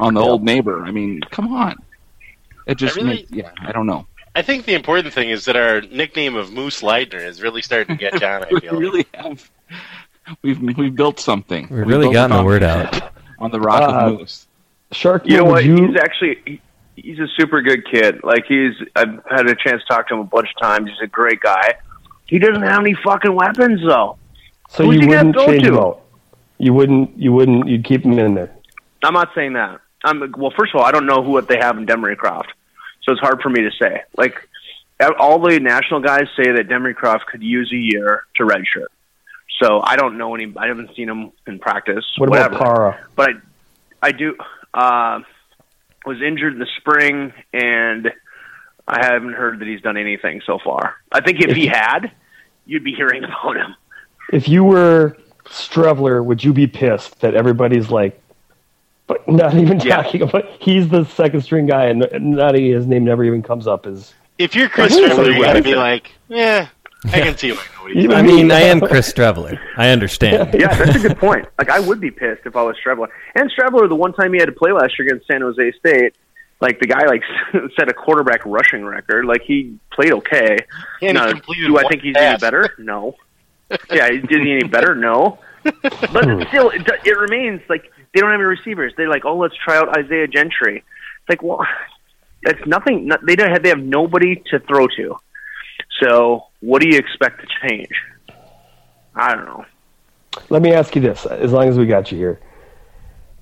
on 0.00 0.14
the 0.14 0.20
old 0.20 0.42
neighbor. 0.42 0.84
I 0.84 0.90
mean, 0.90 1.20
come 1.30 1.52
on. 1.54 1.76
It 2.66 2.76
just 2.76 2.96
I 2.96 3.00
really- 3.02 3.16
makes, 3.16 3.30
yeah. 3.32 3.50
I 3.60 3.72
don't 3.72 3.86
know. 3.86 4.06
I 4.34 4.42
think 4.42 4.64
the 4.64 4.74
important 4.74 5.12
thing 5.12 5.30
is 5.30 5.44
that 5.46 5.56
our 5.56 5.80
nickname 5.80 6.36
of 6.36 6.52
Moose 6.52 6.82
Leidner 6.82 7.24
is 7.24 7.42
really 7.42 7.62
starting 7.62 7.96
to 7.96 8.00
get 8.00 8.20
down. 8.20 8.44
I 8.44 8.48
we 8.52 8.60
feel 8.60 8.72
like. 8.74 8.80
really 8.80 9.06
have. 9.14 9.50
We've 10.42 10.60
we've 10.60 10.94
built 10.94 11.18
something. 11.18 11.62
We've 11.70 11.78
We've 11.80 11.86
really 11.88 12.04
built 12.04 12.14
gotten 12.14 12.36
a 12.36 12.38
the 12.40 12.44
word 12.44 12.62
out. 12.62 13.12
on 13.38 13.50
the 13.50 13.60
rock 13.60 13.82
Uh, 13.82 14.06
of 14.12 14.18
moose. 14.20 14.46
Shark, 14.92 15.22
You 15.26 15.38
know 15.38 15.44
what? 15.44 15.64
you? 15.64 15.86
He's 15.88 15.96
actually 15.96 16.38
he, 16.46 16.60
he's 16.96 17.18
a 17.18 17.26
super 17.36 17.60
good 17.62 17.84
kid. 17.90 18.22
Like 18.22 18.44
he's 18.46 18.74
I've 18.94 19.20
had 19.28 19.46
a 19.48 19.54
chance 19.56 19.82
to 19.82 19.86
talk 19.88 20.08
to 20.08 20.14
him 20.14 20.20
a 20.20 20.24
bunch 20.24 20.48
of 20.54 20.60
times. 20.62 20.90
He's 20.90 21.00
a 21.02 21.06
great 21.08 21.40
guy. 21.40 21.74
He 22.26 22.38
doesn't 22.38 22.62
have 22.62 22.80
any 22.80 22.94
fucking 22.94 23.34
weapons 23.34 23.80
though. 23.84 24.16
so 24.68 24.84
who's 24.84 24.96
you 24.96 25.00
he 25.02 25.06
wouldn't 25.08 25.34
throw 25.34 25.46
change 25.46 25.62
to? 25.64 25.68
him 25.70 25.78
out. 25.78 26.02
You 26.58 26.72
wouldn't. 26.74 27.18
You 27.18 27.32
wouldn't. 27.32 27.66
You'd 27.68 27.84
keep 27.84 28.04
him 28.04 28.18
in 28.18 28.34
there. 28.34 28.52
I'm 29.02 29.14
not 29.14 29.30
saying 29.34 29.54
that. 29.54 29.80
I'm 30.04 30.32
well. 30.36 30.52
First 30.56 30.74
of 30.74 30.80
all, 30.80 30.86
I 30.86 30.92
don't 30.92 31.06
know 31.06 31.22
who 31.24 31.30
what 31.30 31.48
they 31.48 31.56
have 31.58 31.76
in 31.78 31.86
Demry 31.86 32.16
Croft, 32.16 32.52
so 33.02 33.12
it's 33.12 33.20
hard 33.20 33.40
for 33.42 33.50
me 33.50 33.62
to 33.62 33.70
say. 33.80 34.02
Like 34.16 34.48
all 35.18 35.40
the 35.40 35.58
national 35.60 36.00
guys 36.00 36.26
say 36.36 36.52
that 36.52 36.68
Demry 36.68 36.94
Croft 36.94 37.26
could 37.26 37.42
use 37.42 37.72
a 37.72 37.76
year 37.76 38.24
to 38.36 38.44
redshirt. 38.44 38.88
So 39.62 39.80
I 39.82 39.96
don't 39.96 40.16
know 40.16 40.34
any. 40.34 40.52
I 40.56 40.68
haven't 40.68 40.94
seen 40.94 41.08
him 41.08 41.32
in 41.46 41.58
practice. 41.58 42.04
What 42.16 42.30
whatever. 42.30 42.56
about 42.56 42.64
Para? 42.64 43.06
but 43.14 43.30
I, 44.02 44.08
I 44.08 44.12
do. 44.12 44.36
Uh, 44.72 45.20
was 46.06 46.22
injured 46.22 46.54
in 46.54 46.58
the 46.58 46.68
spring, 46.78 47.32
and 47.52 48.10
I 48.88 49.04
haven't 49.04 49.34
heard 49.34 49.58
that 49.60 49.68
he's 49.68 49.82
done 49.82 49.96
anything 49.96 50.40
so 50.46 50.58
far. 50.62 50.94
I 51.12 51.20
think 51.20 51.40
if 51.40 51.54
he 51.54 51.66
had, 51.66 52.10
you'd 52.64 52.84
be 52.84 52.94
hearing 52.94 53.24
about 53.24 53.56
him. 53.56 53.74
If 54.32 54.48
you 54.48 54.64
were 54.64 55.16
Streveler, 55.44 56.24
would 56.24 56.42
you 56.42 56.52
be 56.52 56.66
pissed 56.66 57.20
that 57.20 57.34
everybody's 57.34 57.90
like, 57.90 58.20
but 59.10 59.28
not 59.28 59.54
even 59.54 59.80
Yeah. 59.80 60.02
talking 60.02 60.22
about? 60.22 60.44
He's 60.60 60.88
the 60.88 61.04
second 61.04 61.40
string 61.42 61.66
guy, 61.66 61.86
and 61.86 62.06
not 62.20 62.54
he, 62.54 62.70
his 62.70 62.86
name 62.86 63.04
never 63.04 63.24
even 63.24 63.42
comes 63.42 63.66
up 63.66 63.86
as. 63.86 64.14
If 64.38 64.54
you're 64.54 64.68
Chris 64.68 64.94
Wait, 64.94 65.06
Trevor, 65.06 65.30
you're 65.32 65.44
gonna 65.44 65.62
be 65.62 65.74
like, 65.74 66.12
yeah, 66.28 66.68
I 67.12 67.20
can 67.20 67.36
see 67.36 67.52
why 67.52 67.64
nobody's 67.76 68.04
You- 68.04 68.12
I 68.12 68.22
mean, 68.22 68.50
I 68.50 68.60
am 68.60 68.80
Chris 68.80 69.12
Streveler. 69.12 69.58
I 69.76 69.90
understand. 69.90 70.54
Yeah, 70.58 70.74
that's 70.74 70.96
a 70.96 71.08
good 71.08 71.18
point. 71.18 71.46
Like 71.58 71.68
I 71.70 71.80
would 71.80 72.00
be 72.00 72.10
pissed 72.10 72.42
if 72.46 72.56
I 72.56 72.62
was 72.62 72.76
Streveler. 72.84 73.08
And 73.34 73.50
Streveler, 73.52 73.88
the 73.88 73.94
one 73.96 74.12
time 74.14 74.32
he 74.32 74.38
had 74.38 74.46
to 74.46 74.52
play 74.52 74.72
last 74.72 74.98
year 74.98 75.08
against 75.08 75.26
San 75.26 75.40
Jose 75.42 75.72
State, 75.78 76.14
like 76.60 76.78
the 76.80 76.86
guy 76.86 77.04
like 77.06 77.22
set 77.78 77.88
a 77.88 77.94
quarterback 77.94 78.40
rushing 78.46 78.84
record. 78.84 79.24
Like 79.26 79.42
he 79.42 79.78
played 79.92 80.12
okay. 80.12 80.56
Yeah, 81.02 81.08
he 81.08 81.12
Now, 81.12 81.32
do 81.32 81.78
I 81.78 81.82
think 81.88 82.02
he's 82.02 82.16
any 82.16 82.38
better? 82.38 82.74
No. 82.78 83.16
Yeah, 83.90 84.08
is 84.08 84.24
he 84.28 84.36
any 84.52 84.64
better? 84.64 84.94
No. 84.94 85.38
But 86.12 86.48
still, 86.48 86.70
it, 86.70 86.88
it 87.04 87.18
remains 87.18 87.60
like 87.68 87.90
they 88.14 88.20
don't 88.20 88.30
have 88.30 88.40
any 88.40 88.44
receivers. 88.44 88.92
They're 88.96 89.08
like, 89.08 89.24
oh, 89.24 89.36
let's 89.36 89.54
try 89.56 89.76
out 89.76 89.96
Isaiah 89.96 90.26
Gentry. 90.26 90.78
It's 90.78 91.28
like, 91.28 91.42
well, 91.42 91.66
that's 92.42 92.64
nothing. 92.66 93.06
no- 93.06 93.18
They 93.26 93.36
don't 93.36 93.50
have. 93.50 93.62
They 93.62 93.68
have 93.68 93.78
nobody 93.78 94.42
to 94.50 94.58
throw 94.60 94.86
to. 94.96 95.16
So, 96.00 96.46
what 96.60 96.80
do 96.82 96.88
you 96.88 96.98
expect 96.98 97.40
to 97.40 97.46
change? 97.68 97.88
I 99.14 99.34
don't 99.34 99.44
know. 99.44 99.64
Let 100.48 100.62
me 100.62 100.72
ask 100.72 100.94
you 100.94 101.02
this: 101.02 101.26
as 101.26 101.52
long 101.52 101.68
as 101.68 101.76
we 101.76 101.86
got 101.86 102.10
you 102.12 102.18
here, 102.18 102.40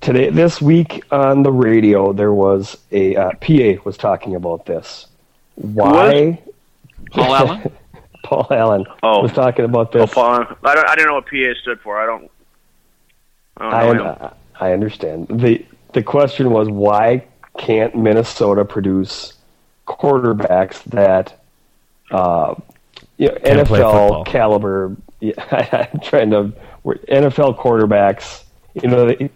today, 0.01 0.29
this 0.29 0.61
week 0.61 1.03
on 1.11 1.43
the 1.43 1.51
radio, 1.51 2.11
there 2.13 2.33
was 2.33 2.77
a 2.91 3.15
uh, 3.15 3.31
PA 3.39 3.81
was 3.85 3.97
talking 3.97 4.35
about 4.35 4.65
this. 4.65 5.07
Why? 5.55 6.41
Paul 7.11 7.35
Allen. 7.35 7.71
Paul 8.23 8.47
Allen 8.51 8.85
Oh. 9.03 9.21
was 9.21 9.31
talking 9.33 9.65
about 9.65 9.95
Oh, 9.95 9.99
this. 9.99 10.13
Paul, 10.13 10.45
I 10.63 10.75
don't. 10.75 10.87
I 10.89 10.95
didn't 10.95 11.07
know 11.07 11.15
what 11.15 11.25
PA 11.25 11.53
stood 11.61 11.79
for. 11.81 11.99
I 11.99 12.05
don't. 12.05 12.29
I 13.57 13.85
don't 13.85 13.97
know. 13.97 14.13
him. 14.13 14.29
I, 14.59 14.69
I 14.69 14.73
understand. 14.73 15.27
the 15.29 15.65
The 15.93 16.03
question 16.03 16.51
was 16.51 16.69
why 16.69 17.25
can't 17.57 17.95
Minnesota 17.95 18.63
produce 18.65 19.33
quarterbacks 19.87 20.83
that, 20.85 21.39
uh, 22.11 22.55
you 23.17 23.27
know, 23.27 23.35
Can 23.35 23.65
play 23.65 23.79
football. 23.79 24.23
NFL 24.23 24.27
caliber? 24.27 24.95
Yeah, 25.19 25.87
I'm 25.93 25.99
trying 25.99 26.29
to 26.31 26.53
we're- 26.83 26.99
NFL 27.09 27.57
quarterbacks. 27.59 28.43
You 28.81 28.87
know, 28.89 29.07
they, 29.07 29.29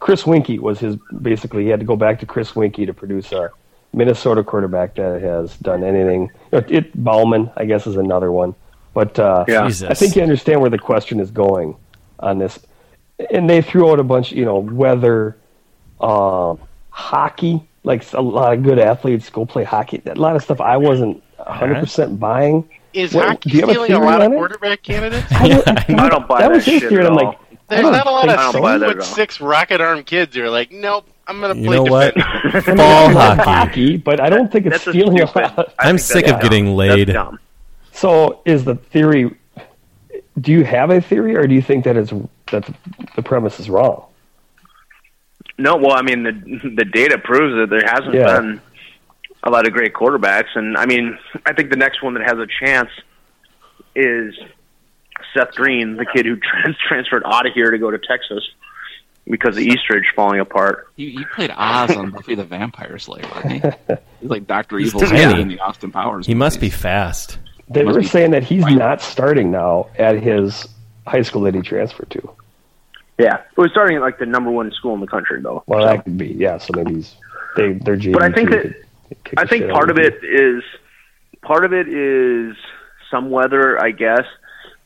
Chris 0.00 0.24
Weinke 0.24 0.58
was 0.58 0.78
his 0.78 0.96
basically. 1.22 1.64
He 1.64 1.68
had 1.70 1.80
to 1.80 1.86
go 1.86 1.96
back 1.96 2.20
to 2.20 2.26
Chris 2.26 2.52
Weinke 2.52 2.84
to 2.86 2.92
produce 2.94 3.32
a 3.32 3.50
Minnesota 3.92 4.42
quarterback 4.44 4.94
that 4.96 5.20
has 5.20 5.56
done 5.58 5.82
anything. 5.84 6.30
You 6.52 6.60
know, 6.60 6.64
it 6.68 7.02
Bauman, 7.04 7.50
I 7.56 7.64
guess, 7.64 7.86
is 7.86 7.96
another 7.96 8.30
one. 8.32 8.54
But 8.94 9.18
uh, 9.18 9.44
Yeah. 9.48 9.64
I 9.64 9.94
think 9.94 10.16
you 10.16 10.22
understand 10.22 10.60
where 10.60 10.70
the 10.70 10.78
question 10.78 11.20
is 11.20 11.30
going 11.30 11.76
on 12.18 12.38
this. 12.38 12.58
And 13.30 13.48
they 13.50 13.62
threw 13.62 13.90
out 13.90 14.00
a 14.00 14.04
bunch, 14.04 14.32
you 14.32 14.44
know, 14.44 14.58
weather, 14.58 15.36
um, 16.00 16.58
hockey. 16.90 17.66
Like 17.82 18.10
a 18.12 18.20
lot 18.20 18.52
of 18.52 18.62
good 18.62 18.78
athletes 18.78 19.30
go 19.30 19.46
play 19.46 19.64
hockey. 19.64 20.02
A 20.06 20.14
lot 20.14 20.36
of 20.36 20.42
stuff 20.42 20.60
I 20.60 20.76
wasn't 20.76 21.22
100 21.38 21.80
percent 21.80 22.20
buying. 22.20 22.68
Is 22.92 23.14
What- 23.14 23.28
hockey 23.28 23.50
do 23.50 23.56
you 23.56 23.66
have 23.66 23.76
a 23.76 23.94
a, 23.94 23.98
lot 23.98 24.20
of 24.20 24.26
on 24.26 24.32
it? 24.32 24.36
quarterback 24.36 24.82
candidates? 24.82 25.26
I 25.32 25.48
don't, 25.48 25.68
I 26.00 26.08
don't 26.08 26.28
buy 26.28 26.40
that 26.40 26.50
was 26.50 26.64
that 26.64 26.70
his 26.72 26.80
shit 26.80 26.88
theory. 26.90 27.04
at 27.04 27.10
and 27.10 27.18
I'm 27.20 27.26
like, 27.26 27.38
I 27.50 27.56
There's 27.68 27.82
don't 27.82 27.94
a 27.94 28.10
lot 28.10 28.28
of 28.28 28.38
I 28.38 28.52
don't 28.52 28.62
buy 28.62 28.72
seven 28.72 28.80
that 28.80 28.86
foot 28.88 28.96
at 28.96 29.00
all. 29.02 29.14
six 29.14 29.40
rocket 29.40 29.80
arm 29.80 30.02
kids 30.04 30.34
who 30.36 30.42
are 30.42 30.50
like, 30.50 30.72
nope, 30.72 31.06
I'm 31.30 31.40
gonna 31.40 31.54
You 31.54 31.66
play 31.66 31.76
know 31.76 31.84
what? 31.84 32.14
defender. 32.52 32.74
Ball 32.82 33.08
hockey. 33.12 33.42
hockey, 33.42 33.96
but 33.98 34.18
I 34.20 34.28
don't 34.28 34.50
think 34.50 34.66
it's 34.66 34.84
That's 34.84 34.90
stealing 34.96 35.20
a 35.22 35.26
stupid. 35.28 35.56
lot. 35.56 35.74
I 35.78 35.88
I'm 35.88 35.96
sick 35.98 36.26
that's 36.26 36.36
of 36.36 36.42
getting 36.42 36.64
dumb. 36.66 36.74
laid. 36.76 37.16
So 37.92 38.40
is 38.44 38.64
the 38.64 38.74
theory? 38.74 39.34
Do 40.40 40.50
you 40.52 40.64
have 40.64 40.90
a 40.90 41.00
theory, 41.00 41.36
or 41.36 41.46
do 41.46 41.54
you 41.54 41.62
think 41.62 41.84
that 41.84 41.96
is 41.96 42.12
that 42.50 42.68
the 43.14 43.22
premise 43.22 43.60
is 43.60 43.70
wrong? 43.70 44.06
No, 45.56 45.76
well, 45.76 45.92
I 45.92 46.02
mean 46.02 46.24
the 46.24 46.70
the 46.74 46.84
data 46.84 47.18
proves 47.18 47.54
that 47.54 47.68
there 47.70 47.86
hasn't 47.86 48.14
Yeah. 48.14 48.40
been 48.40 48.60
a 49.44 49.50
lot 49.50 49.66
of 49.66 49.72
great 49.72 49.92
quarterbacks, 49.94 50.48
and 50.56 50.76
I 50.76 50.86
mean 50.86 51.16
I 51.46 51.52
think 51.52 51.70
the 51.70 51.76
next 51.76 52.02
one 52.02 52.14
that 52.14 52.24
has 52.24 52.38
a 52.38 52.46
chance 52.64 52.90
is 53.94 54.34
Seth 55.34 55.52
Green, 55.54 55.96
the 55.96 56.06
kid 56.06 56.26
who 56.26 56.36
trans- 56.40 56.76
transferred 56.88 57.22
out 57.24 57.46
of 57.46 57.52
here 57.52 57.70
to 57.70 57.78
go 57.78 57.90
to 57.90 57.98
Texas 57.98 58.42
because 59.28 59.56
of 59.56 59.62
Eastridge 59.62 60.04
falling 60.14 60.40
apart. 60.40 60.88
He, 60.96 61.10
he 61.10 61.24
played 61.24 61.50
Oz 61.56 61.96
on 61.96 62.10
Buffy 62.10 62.34
the 62.34 62.44
Vampire 62.44 62.98
Slayer, 62.98 63.24
wasn't 63.34 63.52
he? 63.52 63.94
He's 64.20 64.30
like 64.30 64.46
Doctor 64.46 64.78
Evil 64.78 65.00
tiny. 65.00 65.40
in 65.42 65.48
the 65.48 65.60
Austin 65.60 65.90
Powers. 65.92 66.26
He 66.26 66.34
must 66.34 66.60
be 66.60 66.70
fast. 66.70 67.38
They 67.68 67.84
were 67.84 68.02
saying 68.02 68.32
that 68.32 68.42
he's 68.42 68.64
not 68.66 69.00
starting 69.00 69.52
now 69.52 69.86
at 69.96 70.20
his 70.20 70.66
high 71.06 71.22
school 71.22 71.42
that 71.42 71.54
he 71.54 71.60
transferred 71.60 72.10
to. 72.10 72.34
Yeah, 73.16 73.36
it 73.36 73.56
was 73.60 73.70
starting 73.70 73.96
at 73.96 74.02
like 74.02 74.18
the 74.18 74.26
number 74.26 74.50
one 74.50 74.72
school 74.72 74.94
in 74.94 75.00
the 75.00 75.06
country, 75.06 75.40
though. 75.40 75.62
Well, 75.66 75.82
So- 75.82 75.86
that 75.86 76.04
could 76.04 76.18
be 76.18 76.28
yeah. 76.28 76.58
So 76.58 76.72
maybe 76.74 76.94
he's 76.94 77.14
they 77.56 77.74
they're 77.74 77.96
JV 77.96 78.12
But 78.14 78.22
I 78.24 78.32
think 78.32 78.50
that- 78.50 78.74
I 79.36 79.46
think 79.46 79.64
shit 79.64 79.70
part 79.72 79.84
out 79.84 79.90
of 79.90 79.98
it 79.98 80.22
is 80.24 80.62
part 81.42 81.64
of 81.64 81.72
it 81.72 81.88
is 81.88 82.56
some 83.10 83.30
weather, 83.30 83.80
I 83.80 83.90
guess. 83.92 84.24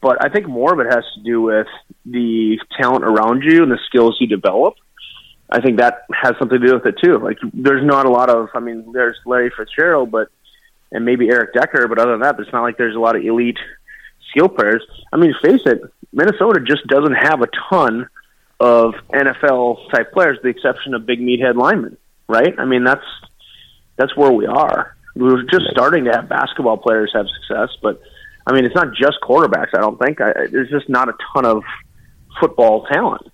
But 0.03 0.23
I 0.23 0.29
think 0.29 0.47
more 0.47 0.73
of 0.73 0.81
it 0.81 0.93
has 0.93 1.05
to 1.15 1.23
do 1.23 1.41
with 1.41 1.67
the 2.05 2.59
talent 2.79 3.05
around 3.05 3.43
you 3.43 3.63
and 3.63 3.71
the 3.71 3.79
skills 3.87 4.17
you 4.21 4.27
develop. 4.27 4.75
I 5.51 5.61
think 5.61 5.79
that 5.79 6.03
has 6.13 6.35
something 6.39 6.61
to 6.61 6.67
do 6.67 6.75
with 6.75 6.87
it 6.87 6.97
too. 7.03 7.19
Like, 7.19 7.39
there's 7.53 7.85
not 7.85 8.07
a 8.07 8.11
lot 8.11 8.31
of. 8.31 8.49
I 8.55 8.61
mean, 8.61 8.93
there's 8.93 9.17
Larry 9.25 9.53
Fitzgerald, 9.57 10.11
but 10.11 10.29
and 10.91 11.05
maybe 11.05 11.29
Eric 11.29 11.53
Decker, 11.55 11.89
but 11.89 11.99
other 11.99 12.13
than 12.13 12.21
that, 12.21 12.39
it's 12.39 12.53
not 12.53 12.63
like 12.63 12.79
there's 12.79 12.97
a 12.97 13.01
lot 13.01 13.17
of 13.17 13.23
elite 13.23 13.59
skill 14.31 14.49
players. 14.49 14.83
I 15.13 15.17
mean, 15.17 15.35
face 15.43 15.61
it, 15.67 15.81
Minnesota 16.13 16.61
just 16.61 16.87
doesn't 16.87 17.15
have 17.15 17.43
a 17.43 17.49
ton 17.69 18.09
of 18.61 18.95
NFL 19.13 19.91
type 19.91 20.13
players, 20.13 20.39
the 20.43 20.49
exception 20.49 20.95
of 20.95 21.05
big 21.05 21.21
meathead 21.21 21.57
linemen, 21.57 21.97
right? 22.29 22.55
I 22.59 22.65
mean, 22.65 22.85
that's 22.85 23.05
that's 23.97 24.17
where 24.17 24.31
we 24.31 24.47
are. 24.47 24.97
We're 25.17 25.43
just 25.43 25.67
starting 25.71 26.05
to 26.05 26.13
have 26.13 26.29
basketball 26.29 26.77
players 26.77 27.13
have 27.15 27.27
success, 27.41 27.77
but 27.83 28.01
I 28.47 28.53
mean, 28.53 28.65
it's 28.65 28.75
not 28.75 28.95
just 28.95 29.19
quarterbacks. 29.23 29.75
I 29.75 29.81
don't 29.81 29.99
think 29.99 30.21
I, 30.21 30.33
there's 30.51 30.71
just 30.71 30.89
not 30.89 31.09
a 31.09 31.15
ton 31.33 31.45
of 31.45 31.63
football 32.41 32.87
talent. 32.87 33.31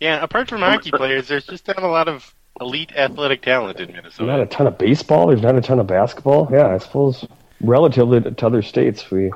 Yeah, 0.00 0.22
apart 0.22 0.48
from 0.48 0.60
hockey 0.60 0.90
players, 0.90 1.28
there's 1.28 1.46
just 1.46 1.66
not 1.66 1.82
a 1.82 1.88
lot 1.88 2.08
of 2.08 2.32
elite 2.60 2.92
athletic 2.96 3.42
talent 3.42 3.80
in 3.80 3.92
Minnesota. 3.92 4.26
Not 4.30 4.40
a 4.40 4.46
ton 4.46 4.66
of 4.66 4.78
baseball. 4.78 5.26
There's 5.28 5.42
not 5.42 5.56
a 5.56 5.60
ton 5.60 5.78
of 5.80 5.86
basketball. 5.86 6.48
Yeah, 6.52 6.68
I 6.68 6.78
suppose 6.78 7.26
relatively 7.60 8.20
to 8.20 8.46
other 8.46 8.62
states, 8.62 9.10
we 9.10 9.32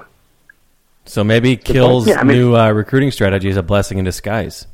So 1.05 1.25
maybe 1.25 1.57
Kill's 1.57 2.07
Yeah, 2.07 2.21
I 2.21 2.25
mean- 2.25 2.37
new 2.37 2.57
uh, 2.57 2.71
recruiting 2.71 3.11
strategy 3.11 3.49
is 3.49 3.57
a 3.57 3.63
blessing 3.63 3.99
in 3.99 4.05
disguise. 4.05 4.67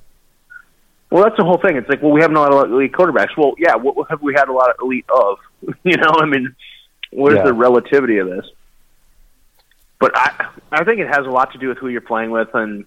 Well, 1.11 1.25
that's 1.25 1.38
the 1.38 1.45
whole 1.45 1.57
thing. 1.57 1.76
It's 1.76 1.88
like, 1.88 2.02
well, 2.02 2.12
we 2.12 2.21
have 2.21 2.31
not 2.31 2.52
a 2.52 2.55
lot 2.55 2.67
of 2.67 2.73
elite 2.73 2.93
quarterbacks. 2.93 3.35
Well, 3.35 3.55
yeah, 3.57 3.76
what 3.76 4.11
have 4.11 4.21
we 4.21 4.35
had 4.35 4.49
a 4.49 4.52
lot 4.52 4.69
of 4.69 4.76
elite 4.83 5.07
of? 5.09 5.38
you 5.83 5.97
know, 5.97 6.11
I 6.21 6.26
mean, 6.26 6.55
what 7.12 7.33
is 7.33 7.38
Yeah. 7.38 7.45
the 7.45 7.55
relativity 7.55 8.19
of 8.19 8.28
this? 8.28 8.45
But 9.99 10.12
I, 10.14 10.49
I 10.71 10.85
think 10.85 11.00
it 11.00 11.07
has 11.09 11.25
a 11.26 11.31
lot 11.31 11.52
to 11.52 11.59
do 11.59 11.69
with 11.69 11.78
who 11.78 11.88
you're 11.88 12.02
playing 12.02 12.31
with, 12.31 12.49
and 12.52 12.85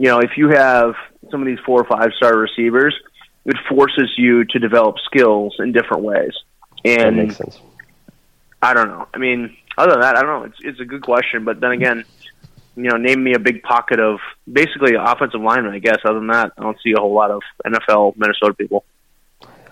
you 0.00 0.06
know, 0.06 0.20
if 0.20 0.38
you 0.38 0.48
have 0.48 0.94
some 1.30 1.42
of 1.42 1.46
these 1.46 1.58
four 1.66 1.78
or 1.78 1.84
five 1.84 2.12
star 2.16 2.34
receivers, 2.34 2.98
it 3.44 3.56
forces 3.68 4.10
you 4.16 4.46
to 4.46 4.58
develop 4.58 4.96
skills 5.04 5.54
in 5.58 5.72
different 5.72 6.02
ways. 6.02 6.32
And 6.86 7.18
that 7.18 7.26
makes 7.26 7.36
sense. 7.36 7.60
I 8.62 8.72
don't 8.72 8.88
know. 8.88 9.06
I 9.12 9.18
mean, 9.18 9.54
other 9.76 9.90
than 9.92 10.00
that, 10.00 10.16
I 10.16 10.22
don't 10.22 10.40
know. 10.40 10.46
It's 10.46 10.56
it's 10.62 10.80
a 10.80 10.86
good 10.86 11.02
question, 11.02 11.44
but 11.44 11.60
then 11.60 11.72
again, 11.72 12.06
you 12.76 12.84
know, 12.84 12.96
name 12.96 13.22
me 13.22 13.34
a 13.34 13.38
big 13.38 13.62
pocket 13.62 14.00
of 14.00 14.20
basically 14.50 14.94
offensive 14.98 15.42
linemen. 15.42 15.74
I 15.74 15.80
guess. 15.80 15.98
Other 16.02 16.18
than 16.18 16.28
that, 16.28 16.52
I 16.56 16.62
don't 16.62 16.78
see 16.82 16.92
a 16.96 16.98
whole 16.98 17.14
lot 17.14 17.30
of 17.30 17.42
NFL 17.66 18.16
Minnesota 18.16 18.54
people. 18.54 18.86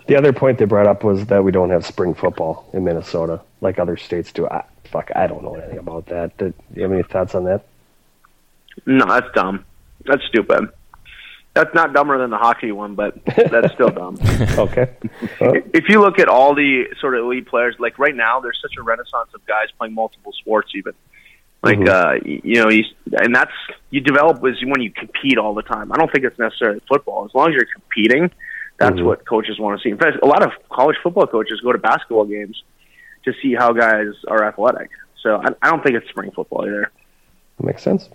The 0.09 0.17
other 0.17 0.35
point 0.35 0.59
they 0.59 0.67
brought 0.67 0.87
up 0.87 1.05
was 1.05 1.25
that 1.27 1.43
we 1.43 1.53
don't 1.53 1.71
have 1.71 1.87
spring 1.87 2.13
football 2.13 2.69
in 2.75 2.85
Minnesota 2.85 3.41
like 3.63 3.79
other 3.79 3.97
states 3.97 4.31
do. 4.31 4.47
I, 4.47 4.65
fuck, 4.85 5.11
I 5.17 5.27
don't 5.27 5.43
know 5.43 5.55
anything 5.55 5.79
about 5.79 6.05
that. 6.07 6.37
Did, 6.37 6.55
do 6.59 6.65
you 6.77 6.83
have 6.83 6.93
any 6.93 7.03
thoughts 7.03 7.35
on 7.35 7.45
that? 7.45 7.65
No, 8.85 9.07
that's 9.07 9.27
dumb. 9.35 9.65
That's 10.09 10.25
stupid. 10.27 10.69
That's 11.55 11.75
not 11.75 11.93
dumber 11.93 12.19
than 12.19 12.31
the 12.31 12.37
hockey 12.38 12.71
one, 12.73 12.95
but 12.95 13.15
that's 13.27 13.73
still 13.75 13.88
dumb. 13.88 14.19
Okay. 14.59 14.91
Well, 15.41 15.55
if 15.75 15.88
you 15.88 16.00
look 16.00 16.19
at 16.19 16.29
all 16.29 16.55
the 16.55 16.85
sort 17.00 17.16
of 17.16 17.25
elite 17.25 17.47
players, 17.47 17.75
like 17.79 17.99
right 17.99 18.14
now, 18.14 18.40
there's 18.40 18.59
such 18.61 18.73
a 18.79 18.83
renaissance 18.83 19.31
of 19.35 19.44
guys 19.47 19.66
playing 19.79 19.94
multiple 19.94 20.33
sports. 20.33 20.71
Even 20.75 20.92
like 21.62 21.79
Mhm. 21.79 21.88
uh, 21.88 22.21
you 22.25 22.62
know, 22.62 22.68
you, 22.71 22.85
and 23.12 23.35
that's 23.35 23.51
you 23.90 24.01
develop 24.01 24.37
is 24.47 24.57
when 24.64 24.81
you 24.81 24.90
compete 24.92 25.37
all 25.38 25.55
the 25.55 25.62
time. 25.62 25.90
I 25.92 25.97
don't 25.97 26.11
think 26.12 26.25
it's 26.25 26.38
necessarily 26.38 26.81
football. 26.88 27.25
As 27.25 27.35
long 27.35 27.49
as 27.49 27.55
you're 27.55 27.66
competing, 27.73 28.31
that's 28.79 28.97
Mhm. 28.97 29.05
what 29.05 29.27
coaches 29.27 29.59
want 29.59 29.81
to 29.81 29.83
see. 29.83 29.90
In 29.90 29.99
fact, 29.99 30.18
a 30.23 30.27
lot 30.27 30.42
of 30.44 30.51
college 30.71 30.97
football 31.03 31.27
coaches 31.27 31.61
go 31.61 31.73
to 31.73 31.79
basketball 31.79 32.25
games 32.25 32.62
to 33.25 33.33
see 33.42 33.55
how 33.55 33.73
guys 33.73 34.12
are 34.29 34.44
athletic. 34.44 34.90
So 35.23 35.37
I, 35.37 35.49
I 35.62 35.71
don't 35.71 35.83
think 35.83 35.97
it's 35.97 36.09
spring 36.09 36.31
football 36.31 36.64
either. 36.66 36.90
makes 37.61 37.83
sense. 37.83 38.09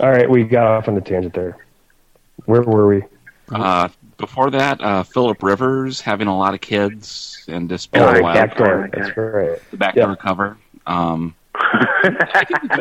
All 0.00 0.10
right, 0.10 0.28
we 0.28 0.44
got 0.44 0.66
off 0.66 0.88
on 0.88 0.94
the 0.94 1.00
tangent 1.00 1.34
there. 1.34 1.56
Where 2.44 2.62
were 2.62 2.86
we? 2.86 3.02
Uh, 3.52 3.88
before 4.16 4.50
that, 4.50 4.80
uh, 4.80 5.02
Philip 5.02 5.42
Rivers 5.42 6.00
having 6.00 6.28
a 6.28 6.36
lot 6.36 6.54
of 6.54 6.60
kids 6.60 7.44
and 7.48 7.68
just 7.68 7.90
being 7.90 8.04
Oh, 8.04 8.10
a 8.10 8.14
the 8.14 8.22
wild 8.22 8.34
back 8.34 8.56
card, 8.56 8.94
That's 8.96 9.16
right. 9.16 9.58
the 9.70 9.76
backdoor 9.76 10.10
Yeah. 10.10 10.14
cover. 10.16 10.56
Um, 10.86 11.34
From 11.54 12.14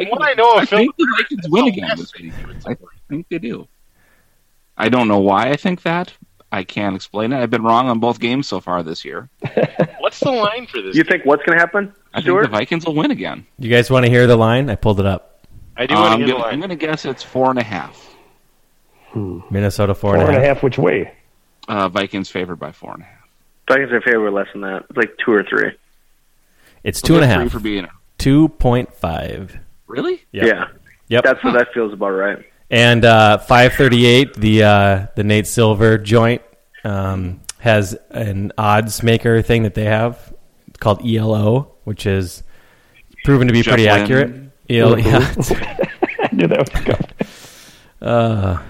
what 0.09 0.21
I 0.21 0.33
know 0.33 0.55
I 0.57 0.65
Phil, 0.65 0.79
think 0.79 0.95
the 0.97 1.07
Vikings 1.17 1.49
win 1.49 1.67
again 1.67 1.89
this 1.97 2.13
week. 2.15 2.33
I 2.67 2.75
think 3.09 3.27
they 3.29 3.39
do. 3.39 3.67
I 4.77 4.89
don't 4.89 5.07
know 5.07 5.19
why 5.19 5.49
I 5.49 5.55
think 5.55 5.81
that. 5.83 6.13
I 6.51 6.63
can't 6.63 6.95
explain 6.95 7.33
it. 7.33 7.41
I've 7.41 7.49
been 7.49 7.63
wrong 7.63 7.89
on 7.89 7.99
both 7.99 8.19
games 8.19 8.47
so 8.47 8.61
far 8.61 8.83
this 8.83 9.03
year. 9.03 9.29
what's 9.99 10.19
the 10.19 10.31
line 10.31 10.67
for 10.67 10.81
this? 10.81 10.95
you 10.95 11.03
think 11.03 11.25
what's 11.25 11.43
going 11.43 11.57
to 11.57 11.59
happen, 11.59 11.91
I 12.13 12.21
think 12.21 12.41
the 12.41 12.47
Vikings 12.47 12.85
will 12.85 12.95
win 12.95 13.11
again. 13.11 13.45
You 13.57 13.69
guys 13.69 13.89
want 13.89 14.05
to 14.05 14.09
hear 14.11 14.27
the 14.27 14.37
line? 14.37 14.69
I 14.69 14.75
pulled 14.75 14.99
it 14.99 15.05
up. 15.05 15.26
I 15.77 15.85
do 15.85 15.95
want 15.95 16.13
I'm 16.13 16.19
to 16.19 16.25
hear 16.25 16.35
gonna, 16.35 16.45
I'm 16.47 16.59
gonna 16.59 16.75
guess 16.75 17.05
it's 17.05 17.23
four 17.23 17.49
and 17.49 17.59
a 17.59 17.63
half. 17.63 18.03
Minnesota 19.15 19.95
four 19.95 20.13
Four 20.15 20.27
and 20.27 20.35
a 20.35 20.39
half. 20.39 20.55
half. 20.57 20.63
Which 20.63 20.77
way? 20.77 21.11
Uh, 21.67 21.89
Vikings 21.89 22.29
favored 22.29 22.57
by 22.57 22.71
four 22.71 22.93
and 22.93 23.01
a 23.01 23.05
half. 23.05 23.27
Vikings 23.67 23.91
are 23.91 24.01
favored 24.01 24.31
less 24.31 24.47
than 24.53 24.61
that. 24.61 24.85
It's 24.89 24.97
like 24.97 25.11
two 25.23 25.31
or 25.33 25.43
three. 25.43 25.71
It's 26.83 27.01
two 27.01 27.15
and 27.15 27.23
a 27.23 27.27
Three 27.27 27.43
half. 27.43 27.51
for 27.51 27.59
being 27.59 27.87
Two 28.17 28.49
point 28.49 28.93
five. 28.93 29.57
really. 29.87 30.21
Yep. 30.31 30.45
Yeah, 30.45 30.67
Yep. 31.09 31.23
that's 31.23 31.43
what 31.43 31.53
that 31.53 31.73
feels 31.73 31.93
about 31.93 32.09
right. 32.11 32.45
And 32.69 33.05
uh, 33.05 33.37
538, 33.39 34.33
the 34.35 34.63
uh, 34.63 35.07
the 35.15 35.23
Nate 35.23 35.47
Silver 35.47 35.97
joint 35.97 36.41
um, 36.83 37.41
has 37.59 37.97
an 38.11 38.51
odds 38.57 39.01
maker 39.03 39.41
thing 39.41 39.63
that 39.63 39.73
they 39.73 39.85
have. 39.85 40.33
It's 40.67 40.77
called 40.77 41.01
ELO, 41.05 41.71
which 41.85 42.05
is 42.05 42.43
proven 43.23 43.47
to 43.47 43.53
be 43.53 43.61
Jeff 43.61 43.73
pretty 43.73 43.89
Lynne. 43.89 44.01
accurate. 44.01 44.46
ELO, 44.69 44.95
yeah. 44.97 45.19
I 46.19 46.29
knew 46.33 46.47
that 46.47 46.59
was 46.59 46.69
coming. 46.69 47.01
uh, 48.01 48.61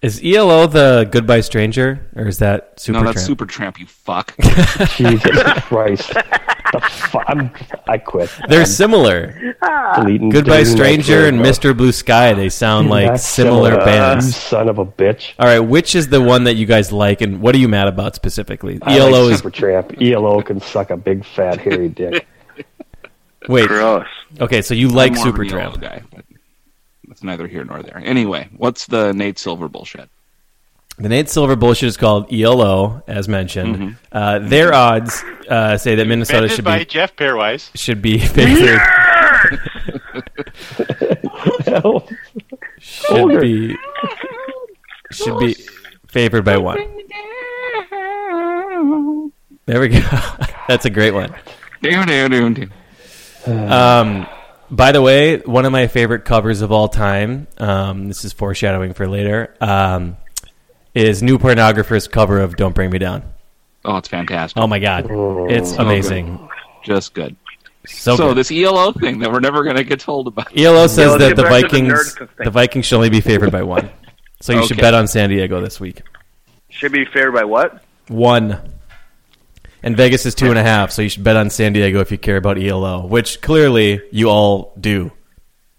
is 0.00 0.20
ELO 0.24 0.66
the 0.68 1.08
Goodbye 1.10 1.40
Stranger, 1.40 2.08
or 2.14 2.28
is 2.28 2.38
that 2.38 2.78
Super 2.80 3.00
no, 3.00 3.04
that's 3.06 3.14
Tramp? 3.14 3.26
Super 3.26 3.46
Tramp. 3.46 3.80
You 3.80 3.86
fuck. 3.86 4.32
Jesus 4.96 5.42
Christ. 5.64 6.10
The 6.12 6.80
fu- 6.80 7.18
I'm, 7.26 7.50
I 7.88 7.98
quit. 7.98 8.30
They're 8.48 8.64
similar. 8.66 9.56
I'm 9.60 10.04
deleting- 10.04 10.28
Goodbye 10.28 10.62
deleting 10.62 10.76
Stranger 10.76 11.26
and. 11.26 11.40
Mr. 11.40 11.76
Blue 11.76 11.90
Sky. 11.90 12.32
They 12.34 12.48
sound 12.48 12.90
like 12.90 13.06
Not 13.06 13.20
similar 13.20 13.72
You 13.72 13.78
bands. 13.78 14.36
son 14.36 14.68
of 14.68 14.78
a 14.78 14.86
bitch. 14.86 15.32
All 15.38 15.46
right, 15.46 15.58
which 15.60 15.96
is 15.96 16.08
the 16.08 16.20
one 16.22 16.44
that 16.44 16.54
you 16.54 16.66
guys 16.66 16.92
like, 16.92 17.20
and 17.20 17.40
what 17.40 17.54
are 17.56 17.58
you 17.58 17.68
mad 17.68 17.88
about 17.88 18.14
specifically? 18.14 18.78
I 18.82 18.98
ELO 18.98 19.24
like 19.24 19.32
is 19.34 19.42
Supertramp. 19.42 20.00
ELO 20.00 20.42
can 20.42 20.60
suck 20.60 20.90
a 20.90 20.96
big 20.96 21.24
fat 21.24 21.58
hairy 21.58 21.88
dick. 21.88 22.24
Wait. 23.48 23.68
Gross. 23.68 24.06
Okay, 24.40 24.62
so 24.62 24.74
you 24.74 24.88
like 24.88 25.12
I'm 25.12 25.18
more 25.18 25.28
of 25.28 25.34
an 25.34 25.40
Supertramp. 25.46 25.80
Guy. 25.80 26.02
But 26.14 26.24
that's 27.08 27.22
neither 27.22 27.46
here 27.46 27.64
nor 27.64 27.82
there. 27.82 27.98
Anyway, 27.98 28.48
what's 28.56 28.86
the 28.86 29.12
Nate 29.12 29.38
Silver 29.38 29.68
bullshit? 29.68 30.08
The 30.98 31.08
Nate 31.08 31.28
Silver 31.28 31.54
bullshit 31.56 31.86
is 31.88 31.96
called 31.96 32.32
ELO, 32.32 33.02
as 33.06 33.28
mentioned. 33.28 33.76
Mm-hmm. 33.76 33.92
Uh, 34.10 34.40
their 34.40 34.74
odds 34.74 35.22
uh, 35.48 35.76
say 35.76 35.94
that 35.94 36.06
Minnesota 36.06 36.44
Invented 36.44 36.56
should 36.56 36.64
by 36.64 36.78
be 36.80 36.84
Jeff 36.86 37.14
Pairwise. 37.16 37.70
should 37.76 38.02
be 38.02 38.18
favored. 38.26 38.80
should 42.80 43.10
Older. 43.18 43.40
be 43.40 43.76
should 45.12 45.38
be 45.38 45.54
favored 46.08 46.44
by 46.44 46.56
one. 46.56 46.78
There 49.66 49.80
we 49.80 49.88
go. 49.88 50.00
That's 50.68 50.84
a 50.86 50.90
great 50.90 51.12
one. 51.12 51.34
Down, 51.82 52.06
down, 52.08 52.30
down, 52.30 52.54
down. 52.54 52.72
Um, 53.48 54.26
by 54.70 54.92
the 54.92 55.00
way, 55.02 55.38
one 55.38 55.64
of 55.64 55.72
my 55.72 55.86
favorite 55.86 56.24
covers 56.24 56.60
of 56.60 56.70
all 56.72 56.88
time. 56.88 57.46
Um, 57.58 58.08
this 58.08 58.24
is 58.24 58.32
foreshadowing 58.32 58.94
for 58.94 59.08
later. 59.08 59.54
Um, 59.60 60.16
is 60.94 61.22
New 61.22 61.38
Pornographer's 61.38 62.08
cover 62.08 62.38
of 62.40 62.56
"Don't 62.56 62.74
Bring 62.74 62.90
Me 62.90 62.98
Down." 62.98 63.22
Oh, 63.84 63.96
it's 63.96 64.08
fantastic. 64.08 64.60
Oh 64.60 64.66
my 64.66 64.78
god, 64.78 65.06
it's 65.50 65.70
So 65.74 65.78
amazing. 65.82 66.48
Just 66.84 67.14
good. 67.14 67.36
So, 67.86 68.16
So, 68.16 68.28
good. 68.28 68.36
this 68.38 68.50
ELO 68.50 68.92
thing 68.92 69.20
that 69.20 69.32
we're 69.32 69.40
never 69.40 69.62
going 69.62 69.76
to 69.76 69.84
get 69.84 70.00
told 70.00 70.26
about. 70.26 70.56
ELO 70.56 70.86
says 70.88 71.12
let's 71.12 71.24
that 71.24 71.36
the 71.36 71.42
back 71.44 71.52
to 71.52 71.68
the 71.68 71.70
Vikings 71.70 72.18
the 72.38 72.50
Vikings 72.50 72.84
should 72.86 72.96
only 72.96 73.10
be 73.10 73.20
favored 73.20 73.50
by 73.52 73.62
one. 73.62 73.88
So 74.40 74.52
you 74.52 74.66
should 74.66 74.76
bet 74.76 74.94
on 74.94 75.08
San 75.08 75.30
Diego 75.30 75.60
this 75.60 75.80
week. 75.80 76.02
Should 76.68 76.92
be 76.92 77.04
favored 77.06 77.32
by 77.32 77.44
what? 77.44 77.82
One. 78.08 78.60
And 79.82 79.96
Vegas 79.96 80.26
is 80.26 80.34
two 80.34 80.50
and 80.50 80.58
a 80.58 80.62
half, 80.62 80.90
so 80.90 81.02
you 81.02 81.08
should 81.08 81.22
bet 81.24 81.36
on 81.36 81.50
San 81.50 81.72
Diego 81.72 82.00
if 82.00 82.10
you 82.10 82.18
care 82.18 82.36
about 82.36 82.58
ELO, 82.58 83.06
which 83.06 83.40
clearly 83.40 84.00
you 84.10 84.28
all 84.28 84.72
do. 84.80 85.12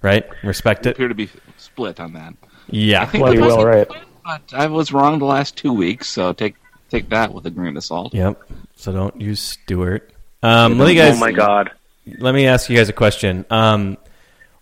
right? 0.02 0.26
Respect 0.44 0.86
We 0.86 0.92
it. 0.92 0.94
appear 0.96 1.08
to 1.10 1.16
be 1.16 1.30
split 1.58 2.00
on 2.00 2.14
that. 2.14 2.34
Yeah. 2.70 3.02
I 3.02 3.06
think 3.08 3.24
Bloody 3.24 3.40
the 3.40 3.46
well, 3.48 3.66
right. 3.66 3.88
But 4.24 4.42
I 4.54 4.68
was 4.68 4.94
wrong 4.94 5.20
the 5.20 5.26
last 5.26 5.58
two 5.58 5.74
weeks, 5.74 6.08
so 6.08 6.34
take 6.34 6.56
take 6.90 7.10
that 7.10 7.34
with 7.34 7.46
a 7.46 7.50
grain 7.50 7.76
of 7.78 7.84
salt. 7.84 8.14
Yep. 8.14 8.42
So 8.76 8.92
don't 8.94 9.20
use 9.20 9.42
Stewart. 9.42 10.12
Um, 10.44 10.78
let 10.78 10.88
me 10.88 10.96
guys. 10.96 11.16
oh 11.18 11.20
my 11.20 11.32
god. 11.32 11.72
let 12.20 12.34
me 12.34 12.46
ask 12.48 12.70
you 12.70 12.78
guys 12.78 12.88
a 12.90 12.94
question. 12.94 13.46
Um, 13.50 13.98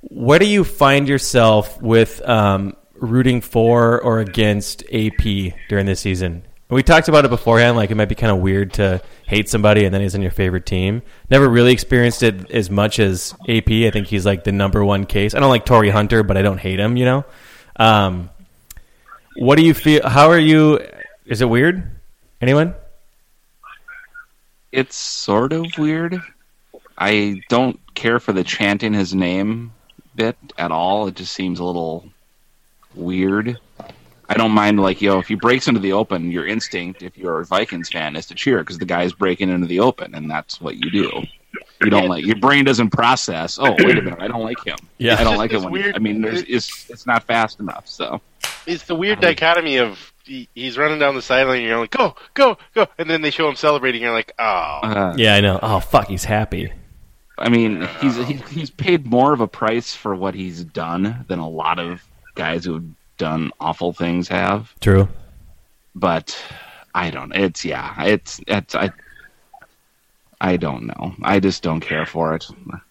where 0.02 0.40
do 0.40 0.46
you 0.48 0.64
find 0.64 1.08
yourself 1.08 1.80
with 1.82 2.28
um, 2.28 2.76
rooting 2.96 3.42
for 3.42 4.02
or 4.02 4.20
against 4.20 4.84
AP 4.92 5.54
during 5.70 5.86
this 5.86 6.00
season? 6.00 6.44
We 6.70 6.84
talked 6.84 7.08
about 7.08 7.24
it 7.24 7.30
beforehand. 7.30 7.78
Like 7.78 7.92
it 7.92 7.96
might 7.96 8.10
be 8.10 8.16
kind 8.16 8.32
of 8.32 8.40
weird 8.40 8.74
to 8.74 9.02
hate 9.26 9.50
somebody 9.50 9.86
and 9.86 9.94
then 9.94 10.02
he's 10.02 10.16
on 10.16 10.22
your 10.22 10.32
favorite 10.32 10.66
team. 10.66 11.02
Never 11.30 11.48
really 11.48 11.72
experienced 11.72 12.24
it 12.24 12.52
as 12.52 12.70
much 12.70 13.00
as 13.00 13.34
AP. 13.48 13.70
I 13.70 13.92
think 13.92 14.08
he's 14.08 14.26
like 14.26 14.44
the 14.44 14.52
number 14.52 14.84
one 14.84 15.06
case. 15.06 15.34
I 15.34 15.40
don't 15.40 15.50
like 15.50 15.66
Torii 15.66 15.90
Hunter, 15.90 16.24
but 16.24 16.36
I 16.36 16.42
don't 16.42 16.58
hate 16.58 16.80
him. 16.80 16.98
You 16.98 17.06
know. 17.06 17.26
Um, 17.78 18.30
what 19.38 19.56
do 19.56 19.64
you 19.64 19.74
feel? 19.74 20.08
How 20.08 20.30
are 20.30 20.40
you? 20.40 20.80
Is 21.26 21.42
it 21.42 21.50
weird? 21.50 21.90
Anyone? 22.42 22.76
It's 24.72 24.96
sort 24.96 25.54
of 25.54 25.66
weird. 25.78 26.22
I 26.98 27.42
don't 27.48 27.80
care 27.96 28.20
for 28.20 28.34
the 28.34 28.44
chanting 28.44 28.94
his 28.94 29.14
name 29.14 29.72
bit 30.16 30.36
at 30.58 30.72
all. 30.72 31.08
It 31.08 31.16
just 31.16 31.34
seems 31.34 31.60
a 31.60 31.64
little 31.64 32.10
weird. 32.96 33.60
I 34.30 34.34
don't 34.36 34.52
mind 34.52 34.80
like 34.80 35.02
yo, 35.02 35.20
if 35.20 35.28
he 35.28 35.36
breaks 35.36 35.68
into 35.68 35.80
the 35.80 35.94
open, 35.94 36.32
your 36.32 36.46
instinct, 36.46 37.02
if 37.02 37.18
you're 37.18 37.40
a 37.40 37.46
Vikings 37.46 37.90
fan, 37.90 38.16
is 38.16 38.26
to 38.28 38.36
cheer 38.36 38.60
because 38.60 38.78
the 38.78 38.86
guy's 38.86 39.14
breaking 39.14 39.50
into 39.50 39.68
the 39.68 39.80
open, 39.80 40.14
and 40.16 40.30
that's 40.30 40.60
what 40.60 40.76
you 40.76 40.90
do. 40.92 41.12
You 41.82 41.90
don't 41.90 42.08
like 42.08 42.26
your 42.26 42.36
brain 42.36 42.66
doesn't 42.66 42.90
process. 42.90 43.58
Oh, 43.60 43.72
wait 43.80 43.98
a 43.98 44.02
minute, 44.02 44.20
I 44.20 44.28
don't 44.28 44.44
like 44.44 44.64
him. 44.66 44.78
Yeah. 44.98 45.16
I 45.20 45.24
don't 45.24 45.38
like 45.38 45.54
It's 45.54 45.62
it 45.64 45.66
when. 45.66 45.74
weird. 45.74 45.96
I 45.96 46.00
mean, 46.00 46.22
there's, 46.22 46.44
it's 46.44 46.90
it's 46.90 47.06
not 47.08 47.24
fast 47.24 47.60
enough. 47.60 47.88
So 47.88 48.22
It's 48.66 48.84
the 48.84 48.96
weird 48.96 49.22
dichotomy 49.22 49.78
of 49.78 50.14
he, 50.26 50.50
he's 50.54 50.78
running 50.78 51.00
down 51.00 51.16
the 51.16 51.22
sideline, 51.22 51.60
and 51.60 51.68
you're 51.68 51.80
like, 51.80 51.92
go, 51.92 52.16
go, 52.34 52.58
go, 52.76 52.88
and 52.98 53.10
then 53.10 53.22
they 53.22 53.32
show 53.32 53.48
him 53.48 53.56
celebrating, 53.56 54.02
and 54.02 54.08
you're 54.10 54.14
like, 54.14 54.34
oh, 54.38 54.44
uh, 54.44 55.14
Yeah, 55.18 55.36
I 55.36 55.40
know. 55.42 55.58
Oh 55.62 55.80
fuck, 55.80 56.08
he's 56.10 56.26
happy. 56.26 56.72
I 57.40 57.50
mean, 57.50 57.88
he's 58.02 58.18
he's 58.50 58.70
paid 58.72 59.06
more 59.06 59.32
of 59.32 59.40
a 59.42 59.48
price 59.48 59.94
for 59.96 60.16
what 60.16 60.34
he's 60.36 60.64
done 60.64 61.24
than 61.28 61.40
a 61.40 61.48
lot 61.48 61.80
of 61.80 62.04
guys 62.36 62.66
who've 62.66 62.84
done 63.18 63.52
awful 63.60 63.94
things 63.94 64.28
have. 64.28 64.74
True. 64.80 65.08
But 65.96 66.38
I 66.94 67.10
don't. 67.10 67.34
It's 67.36 67.66
yeah. 67.66 68.04
It's 68.04 68.40
it's 68.48 68.76
I. 68.76 68.92
I 70.40 70.56
don't 70.58 70.86
know. 70.86 71.16
I 71.24 71.40
just 71.40 71.64
don't 71.64 71.80
care 71.80 72.06
for 72.06 72.36
it, 72.36 72.46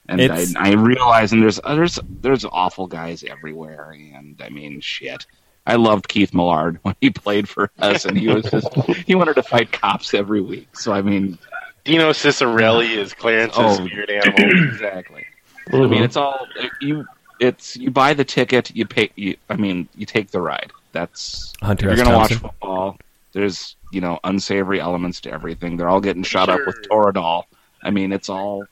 and 0.08 0.20
I, 0.20 0.44
I 0.58 0.72
realize 0.72 1.32
and 1.32 1.40
there's 1.40 1.60
there's 1.64 1.98
there's 2.20 2.44
awful 2.44 2.88
guys 2.88 3.22
everywhere, 3.22 3.92
and 4.14 4.40
I 4.44 4.48
mean 4.48 4.80
shit. 4.80 5.26
I 5.64 5.76
loved 5.76 6.08
Keith 6.08 6.34
Millard 6.34 6.80
when 6.82 6.96
he 7.00 7.10
played 7.10 7.48
for 7.48 7.70
us, 7.78 8.04
and 8.04 8.18
he 8.18 8.26
was 8.28 8.46
just 8.46 8.74
he 9.06 9.14
wanted 9.14 9.34
to 9.34 9.44
fight 9.44 9.70
cops 9.70 10.12
every 10.12 10.40
week. 10.40 10.76
So 10.76 10.92
I 10.92 11.02
mean, 11.02 11.38
Dino 11.84 12.10
Ciccarelli 12.10 12.96
is 12.96 13.14
Clarence's 13.14 13.58
Oh. 13.58 13.86
spirit 13.86 14.10
animal. 14.10 14.68
exactly. 14.68 15.24
I 15.72 15.76
mean, 15.86 16.02
it's 16.02 16.16
all 16.16 16.48
you. 16.80 17.06
It's 17.40 17.76
you 17.76 17.90
buy 17.90 18.14
the 18.14 18.24
ticket, 18.24 18.74
you 18.74 18.86
pay. 18.86 19.10
You, 19.16 19.36
I 19.50 19.56
mean, 19.56 19.88
you 19.96 20.06
take 20.06 20.30
the 20.30 20.40
ride. 20.40 20.72
That's 20.92 21.52
Hunter 21.62 21.88
you're 21.88 21.96
gonna 21.96 22.16
watch 22.16 22.34
football. 22.34 22.96
There's 23.32 23.76
you 23.92 24.00
know 24.00 24.18
unsavory 24.24 24.80
elements 24.80 25.20
to 25.22 25.30
everything. 25.32 25.76
They're 25.76 25.88
all 25.88 26.00
getting 26.00 26.22
shot 26.22 26.48
up 26.48 26.60
with 26.66 26.76
Toradol. 26.88 27.44
I 27.82 27.90
mean, 27.90 28.12
it's 28.12 28.28
all 28.30 28.64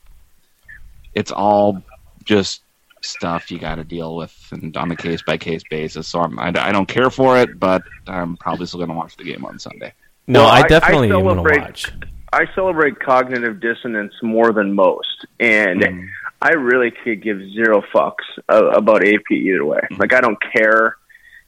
it's 1.14 1.30
all 1.30 1.82
just 2.24 2.62
stuff 3.02 3.50
you 3.50 3.58
got 3.58 3.74
to 3.74 3.84
deal 3.84 4.16
with 4.16 4.34
and 4.50 4.74
on 4.78 4.90
a 4.90 4.96
case 4.96 5.20
by 5.20 5.36
case 5.36 5.62
basis. 5.68 6.08
So 6.08 6.20
I'm, 6.20 6.38
I, 6.38 6.46
I 6.56 6.72
don't 6.72 6.88
care 6.88 7.10
for 7.10 7.36
it, 7.38 7.60
but 7.60 7.82
I'm 8.06 8.36
probably 8.38 8.64
still 8.64 8.80
gonna 8.80 8.94
watch 8.94 9.16
the 9.18 9.24
game 9.24 9.44
on 9.44 9.58
Sunday. 9.58 9.92
No, 10.26 10.40
Well, 10.44 10.48
I 10.50 10.56
I- 10.56 10.60
I 10.60 10.66
definitely 10.68 11.10
am 11.10 11.22
going 11.22 11.36
to 11.36 11.60
watch. 11.60 11.92
I 12.32 12.46
celebrate 12.54 12.98
cognitive 12.98 13.60
dissonance 13.60 14.14
more 14.22 14.52
than 14.52 14.72
most, 14.74 15.26
and 15.38 15.82
Mm. 15.82 16.08
I 16.44 16.50
really 16.50 16.90
could 16.90 17.22
give 17.22 17.38
zero 17.54 17.82
fucks 17.94 18.26
about 18.48 19.02
AP 19.02 19.30
either 19.30 19.64
way. 19.64 19.78
Mm-hmm. 19.78 19.96
Like 19.96 20.12
I 20.12 20.20
don't 20.20 20.38
care 20.54 20.98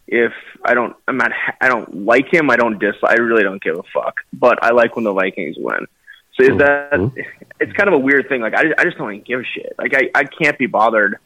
if 0.09 0.33
I 0.65 0.73
don't. 0.73 0.97
I'm 1.07 1.19
not. 1.19 1.33
I 1.61 1.69
don't 1.69 2.07
like 2.07 2.33
him. 2.33 2.51
I 2.51 2.57
don't 2.57 2.79
dislike. 2.79 3.13
I 3.13 3.21
really 3.23 3.43
don't 3.43 3.63
give 3.63 3.79
a 3.79 3.83
fuck. 3.95 4.17
But 4.33 4.65
I 4.65 4.71
like 4.71 4.97
when 4.97 5.05
the 5.05 5.13
Vikings 5.13 5.57
win. 5.59 5.87
So 6.35 6.45
is 6.45 6.51
mm-hmm. 6.51 7.15
that? 7.15 7.27
It's 7.61 7.73
kind 7.75 7.89
of 7.89 7.95
a 7.95 7.99
weird 7.99 8.27
thing. 8.31 8.41
Like 8.41 8.55
I, 8.55 8.73
I 8.79 8.85
just 8.85 8.97
don't 8.97 9.13
even 9.13 9.25
give 9.25 9.41
a 9.41 9.45
shit. 9.45 9.75
Like 9.79 9.95
I, 9.95 10.11
I 10.15 10.25
can't 10.25 10.59
be 10.59 10.67
bothered 10.67 11.19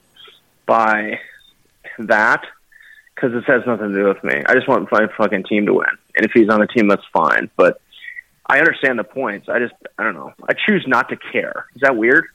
by 0.66 1.20
that 2.00 2.44
because 3.14 3.32
this 3.32 3.44
has 3.46 3.62
nothing 3.68 3.92
to 3.92 3.94
do 3.94 4.08
with 4.08 4.24
me. 4.24 4.42
I 4.46 4.54
just 4.54 4.66
want 4.66 4.90
my 4.90 5.06
fucking 5.16 5.44
team 5.44 5.66
to 5.66 5.74
win, 5.74 5.86
and 6.16 6.26
if 6.26 6.32
he's 6.34 6.48
on 6.48 6.58
the 6.58 6.66
team, 6.66 6.88
that's 6.88 7.06
fine. 7.12 7.50
But 7.56 7.80
I 8.46 8.58
understand 8.58 8.98
the 8.98 9.04
points. 9.04 9.48
I 9.48 9.60
just, 9.60 9.74
I 9.96 10.02
don't 10.02 10.14
know. 10.14 10.32
I 10.48 10.54
choose 10.54 10.84
not 10.88 11.08
to 11.10 11.16
care. 11.16 11.66
Is 11.76 11.82
that 11.82 11.96
weird? 11.96 12.26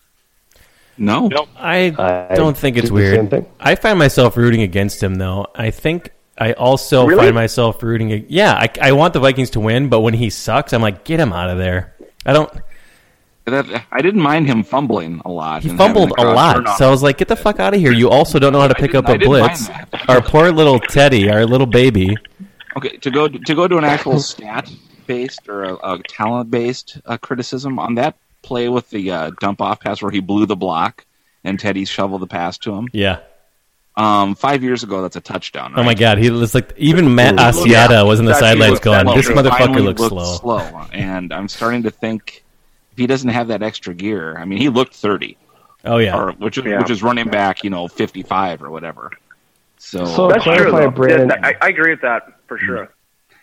No, 0.97 1.27
Nope. 1.27 1.49
I 1.58 1.93
I 2.29 2.36
don't 2.36 2.55
think 2.58 2.77
it's 2.77 2.88
do 2.89 2.93
weird. 2.95 3.45
I 3.60 3.75
find 3.75 3.99
myself 3.99 4.38
rooting 4.38 4.62
against 4.62 5.03
him, 5.03 5.15
though. 5.15 5.47
I 5.53 5.69
think 5.71 6.12
I 6.38 6.53
also 6.53 7.05
Really? 7.05 7.23
find 7.25 7.36
myself 7.36 7.81
rooting. 7.84 8.12
ag- 8.13 8.25
Yeah, 8.29 8.53
I, 8.53 8.69
I 8.81 8.91
want 8.93 9.13
the 9.13 9.19
Vikings 9.19 9.49
to 9.51 9.60
win, 9.60 9.89
but 9.89 9.99
when 10.01 10.13
he 10.13 10.29
sucks, 10.29 10.71
I'm 10.73 10.81
like, 10.81 11.03
get 11.03 11.19
him 11.19 11.34
out 11.34 11.49
of 11.49 11.58
there. 11.58 11.95
I 12.25 12.34
don't. 12.34 12.51
that, 13.45 13.86
I 13.91 14.01
didn't 14.01 14.21
mind 14.21 14.47
him 14.47 14.63
fumbling 14.63 15.21
a 15.25 15.29
lot. 15.31 15.63
He 15.63 15.69
fumbled 15.69 16.13
a 16.17 16.23
lot, 16.23 16.77
so 16.77 16.88
I 16.88 16.89
was 16.91 17.03
like, 17.03 17.17
get 17.17 17.27
the 17.27 17.36
fuck 17.36 17.60
out 17.60 17.73
of 17.73 17.79
here. 17.79 17.91
You 17.91 18.10
also 18.10 18.39
don't 18.39 18.53
know 18.53 18.62
how 18.62 18.67
to 18.67 18.75
pick 18.75 18.95
up 18.95 19.05
didn't- 19.05 19.21
a 19.31 19.43
I 19.43 19.49
didn't 19.49 19.67
mind 19.69 19.89
blitz. 19.91 20.10
Our 20.10 20.21
poor 20.21 20.51
little 20.51 20.79
Teddy, 20.79 21.29
our 21.29 21.45
little 21.45 21.67
baby. 21.67 22.15
Okay, 22.77 22.97
to 22.97 23.12
go 23.12 23.27
to 23.27 23.55
go 23.55 23.67
to 23.67 23.77
an 23.77 23.84
actual 23.86 24.19
stat 24.19 24.69
based 25.08 25.47
or 25.47 25.63
a, 25.65 25.73
a 25.75 25.99
talent 26.10 26.49
based 26.51 26.99
uh, 27.05 27.17
criticism 27.17 27.79
on 27.79 27.95
that 27.95 28.17
play 28.45 28.69
with 28.69 28.89
the 28.89 29.12
uh, 29.12 29.31
dump 29.39 29.62
off 29.62 29.79
pass 29.79 30.01
where 30.01 30.12
he 30.12 30.19
blew 30.19 30.45
the 30.45 30.55
block 30.55 31.05
and 31.43 31.60
Teddy 31.60 31.86
shoveled 31.86 32.21
the 32.21 32.27
pass 32.27 32.58
to 32.60 32.73
him. 32.73 32.88
Yeah. 32.93 33.19
Um, 33.97 34.36
five 34.36 34.62
years 34.62 34.84
ago, 34.84 35.01
that's 35.01 35.15
a 35.15 35.21
touchdown. 35.21 35.73
Oh 35.77 35.84
my 35.84 35.93
god, 35.93 36.17
he 36.17 36.29
was 36.29 36.53
like 36.53 36.73
even 36.77 37.15
Matt 37.15 37.36
Yeah. 37.36 37.51
Asiata 37.51 38.05
was 38.05 38.19
in 38.19 38.25
the 38.25 38.34
sidelines 38.34 38.79
going, 38.79 39.05
"This 39.15 39.29
motherfucker 39.29 39.81
looks 39.84 40.01
slow." 40.03 40.36
slow, 40.36 40.86
and 40.91 41.31
I'm 41.34 41.47
starting 41.47 41.84
to 41.84 41.91
think 41.91 42.43
if 42.91 42.97
he 42.97 43.08
doesn't 43.08 43.29
have 43.29 43.47
that 43.47 43.63
extra 43.63 43.93
gear, 43.93 44.36
I 44.38 44.43
mean, 44.43 44.58
he 44.60 44.67
looked 44.67 44.93
30, 44.95 45.38
Oh 45.86 45.97
yeah, 45.97 46.17
or 46.17 46.31
which 46.34 46.58
is 46.58 46.65
Yeah. 46.65 46.79
which 46.79 46.89
is 46.89 47.01
running 47.03 47.29
back, 47.29 47.63
you 47.63 47.69
know, 47.69 47.88
55 47.88 48.62
or 48.63 48.69
whatever. 48.69 49.12
So, 49.77 50.03
So- 50.05 50.27
That's 50.29 50.43
true. 50.43 50.71
Though. 50.71 50.89
Brandon- 50.91 51.29
Yeah, 51.29 51.47
I, 51.47 51.55
I 51.62 51.69
agree 51.69 51.91
with 51.91 52.01
that 52.01 52.27
for 52.47 52.58
sure. 52.58 52.89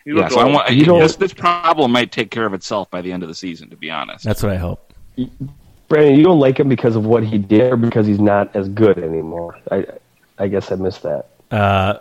You 0.05 0.17
yeah, 0.17 0.23
look 0.23 0.31
so 0.33 0.39
I 0.39 0.43
want 0.43 0.69
You 0.71 0.85
this, 0.85 1.15
this 1.15 1.33
problem 1.33 1.91
might 1.91 2.11
take 2.11 2.29
care 2.29 2.45
of 2.45 2.53
itself 2.53 2.91
by 2.91 3.01
the 3.01 3.11
end 3.11 3.23
of 3.23 3.29
the 3.29 3.35
season. 3.35 3.69
To 3.71 3.75
be 3.75 3.89
honest, 3.89 4.23
that's 4.23 4.43
what 4.43 4.51
I 4.51 4.57
hope. 4.57 4.92
Brandon, 5.87 6.15
you 6.15 6.23
don't 6.23 6.39
like 6.39 6.59
him 6.59 6.69
because 6.69 6.95
of 6.95 7.05
what 7.05 7.23
he 7.23 7.37
did, 7.37 7.73
or 7.73 7.77
because 7.77 8.07
he's 8.07 8.19
not 8.19 8.55
as 8.55 8.67
good 8.69 8.97
anymore. 8.97 9.57
I, 9.71 9.85
I 10.39 10.47
guess 10.47 10.71
I 10.71 10.75
missed 10.75 11.03
that. 11.03 11.27
Uh, 11.51 11.99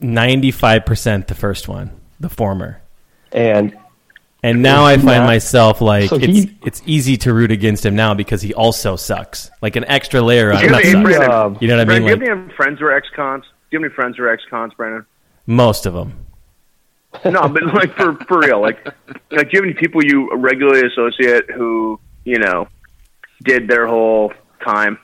Ninety-five 0.00 0.84
percent 0.84 1.28
the 1.28 1.34
first 1.34 1.68
one, 1.68 1.90
the 2.18 2.28
former. 2.28 2.80
And 3.30 3.76
And 4.42 4.60
now 4.60 4.84
I 4.84 4.96
find 4.96 5.20
not- 5.22 5.26
myself 5.26 5.80
like 5.80 6.08
So 6.10 6.16
it's 6.16 6.26
he- 6.26 6.58
it's 6.66 6.82
easy 6.86 7.16
to 7.18 7.32
root 7.32 7.52
against 7.52 7.86
him 7.86 7.94
now 7.94 8.12
because 8.12 8.42
he 8.42 8.52
also 8.52 8.96
sucks. 8.96 9.50
Like 9.62 9.76
an 9.76 9.84
extra 9.86 10.20
layer 10.20 10.52
on 10.52 10.58
Do 10.58 10.64
you 10.64 10.70
not 10.72 10.82
have 10.82 10.94
any 10.94 11.04
sucks. 11.04 11.16
Brandon, 11.18 11.40
um, 11.40 11.58
You 11.60 11.68
know 11.68 11.76
what 11.76 11.80
I 11.80 11.84
mean? 12.00 12.02
Brandon, 12.02 12.18
do 12.18 12.24
you 12.24 12.30
have 12.30 12.38
any 12.46 12.54
friends 12.56 12.80
who 12.80 12.86
are 12.86 12.92
ex-cons? 12.96 13.44
Do 13.44 13.48
you 13.70 13.78
have 13.78 13.84
any 13.84 13.94
friends 13.94 14.16
who 14.16 14.24
are 14.24 14.28
ex-cons, 14.32 14.74
Brandon? 14.74 15.06
most 15.46 15.86
of 15.86 15.94
them. 15.94 16.14
no, 17.24 17.48
but 17.48 17.62
like 17.74 17.94
for 17.94 18.14
for 18.26 18.40
real, 18.40 18.60
like 18.60 18.84
like 19.30 19.50
do 19.50 19.56
you 19.56 19.58
have 19.60 19.64
any 19.64 19.74
people 19.74 20.02
you 20.04 20.34
regularly 20.36 20.84
associate 20.86 21.48
who 21.50 22.00
you 22.24 22.38
know 22.38 22.68
did 23.44 23.68
their 23.68 23.86
whole 23.86 24.32
time? 24.64 24.98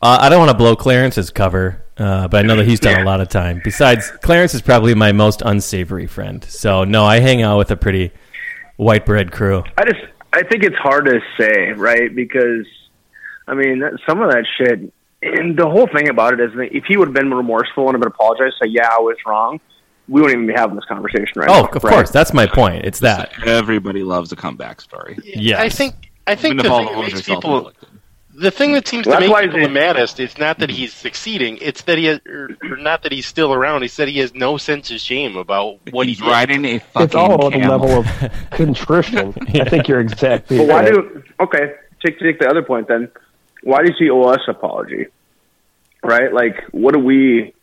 Uh, 0.00 0.18
I 0.20 0.28
don't 0.28 0.38
want 0.38 0.50
to 0.50 0.56
blow 0.56 0.74
Clarence's 0.76 1.30
cover, 1.30 1.82
uh, 1.98 2.28
but 2.28 2.44
I 2.44 2.46
know 2.46 2.56
that 2.56 2.66
he's 2.66 2.80
done 2.80 3.00
a 3.00 3.04
lot 3.04 3.20
of 3.20 3.28
time. 3.28 3.60
Besides, 3.64 4.10
Clarence 4.22 4.54
is 4.54 4.62
probably 4.62 4.94
my 4.94 5.12
most 5.12 5.42
unsavory 5.44 6.06
friend. 6.06 6.42
So 6.44 6.84
no, 6.84 7.04
I 7.04 7.20
hang 7.20 7.42
out 7.42 7.58
with 7.58 7.70
a 7.70 7.76
pretty 7.76 8.10
white 8.76 9.06
bread 9.06 9.32
crew. 9.32 9.62
I 9.78 9.84
just 9.84 10.04
I 10.32 10.42
think 10.42 10.64
it's 10.64 10.76
hard 10.76 11.04
to 11.06 11.20
say, 11.38 11.72
right? 11.72 12.14
Because 12.14 12.66
I 13.46 13.54
mean, 13.54 13.80
that- 13.80 13.98
some 14.08 14.20
of 14.22 14.30
that 14.30 14.44
shit. 14.58 14.92
And 15.22 15.56
the 15.56 15.66
whole 15.68 15.86
thing 15.86 16.10
about 16.10 16.34
it 16.34 16.40
is 16.40 16.52
that 16.56 16.76
if 16.76 16.84
he 16.84 16.98
would 16.98 17.08
have 17.08 17.14
been 17.14 17.32
remorseful 17.32 17.88
and 17.88 17.94
have 17.96 18.06
apologized, 18.06 18.56
say, 18.62 18.68
"Yeah, 18.68 18.88
I 18.90 19.00
was 19.00 19.16
wrong," 19.26 19.58
we 20.06 20.20
wouldn't 20.20 20.36
even 20.42 20.46
be 20.46 20.52
having 20.52 20.76
this 20.76 20.84
conversation 20.84 21.32
right 21.36 21.48
Oh, 21.48 21.62
now. 21.62 21.68
Oh, 21.72 21.76
of 21.76 21.82
right? 21.84 21.94
course, 21.94 22.10
that's 22.10 22.34
my 22.34 22.46
point. 22.46 22.84
It's 22.84 22.98
that. 23.00 23.32
everybody 23.46 24.02
loves 24.02 24.32
a 24.32 24.36
comeback 24.36 24.82
story. 24.82 25.16
Yes. 25.24 25.58
I 25.60 25.70
think 25.70 25.94
I 26.26 26.34
think 26.34 26.56
the 26.56 26.68
thing 26.68 26.86
that 26.86 26.98
makes 26.98 27.22
people 27.22 27.72
the 28.36 28.50
thing 28.50 28.72
that 28.72 28.88
seems 28.88 29.06
Well, 29.06 29.16
to 29.16 29.20
that's 29.20 29.28
make 29.28 29.32
why 29.32 29.42
people 29.42 29.58
they- 29.60 29.66
the 29.66 29.72
maddest 29.72 30.18
is 30.18 30.36
not 30.38 30.58
that 30.58 30.68
mm-hmm. 30.70 30.76
he's 30.76 30.92
succeeding; 30.92 31.58
it's 31.60 31.82
that 31.82 31.98
he 31.98 32.06
has, 32.06 32.20
or, 32.26 32.48
or 32.64 32.76
not 32.76 33.02
that 33.04 33.12
he's 33.12 33.26
still 33.26 33.52
around. 33.52 33.84
It's 33.84 33.96
that 33.96 34.08
he 34.08 34.18
has 34.18 34.34
no 34.34 34.56
sense 34.56 34.90
of 34.90 34.98
shame 35.00 35.36
about 35.36 35.78
what 35.92 36.08
he's 36.08 36.18
he 36.18 36.26
riding 36.28 36.64
a 36.64 36.78
fucking 36.80 37.04
it's 37.04 37.14
all 37.14 37.46
at 37.46 37.52
the 37.52 37.68
level 37.68 37.90
of 37.90 38.06
contrition. 38.50 39.34
I 39.54 39.68
think 39.68 39.86
you're 39.86 40.00
exactly 40.00 40.58
But 40.58 40.66
why 40.66 40.82
right. 40.82 40.92
do 40.92 41.22
okay? 41.40 41.74
Take 42.04 42.18
take 42.18 42.40
the 42.40 42.48
other 42.48 42.62
point 42.62 42.88
then. 42.88 43.08
Why 43.62 43.82
does 43.82 43.96
he 43.98 44.10
owe 44.10 44.24
us 44.24 44.40
apology? 44.48 45.06
right? 46.04 46.32
Like, 46.32 46.62
what 46.70 46.94
do 46.94 47.00
we? 47.00 47.54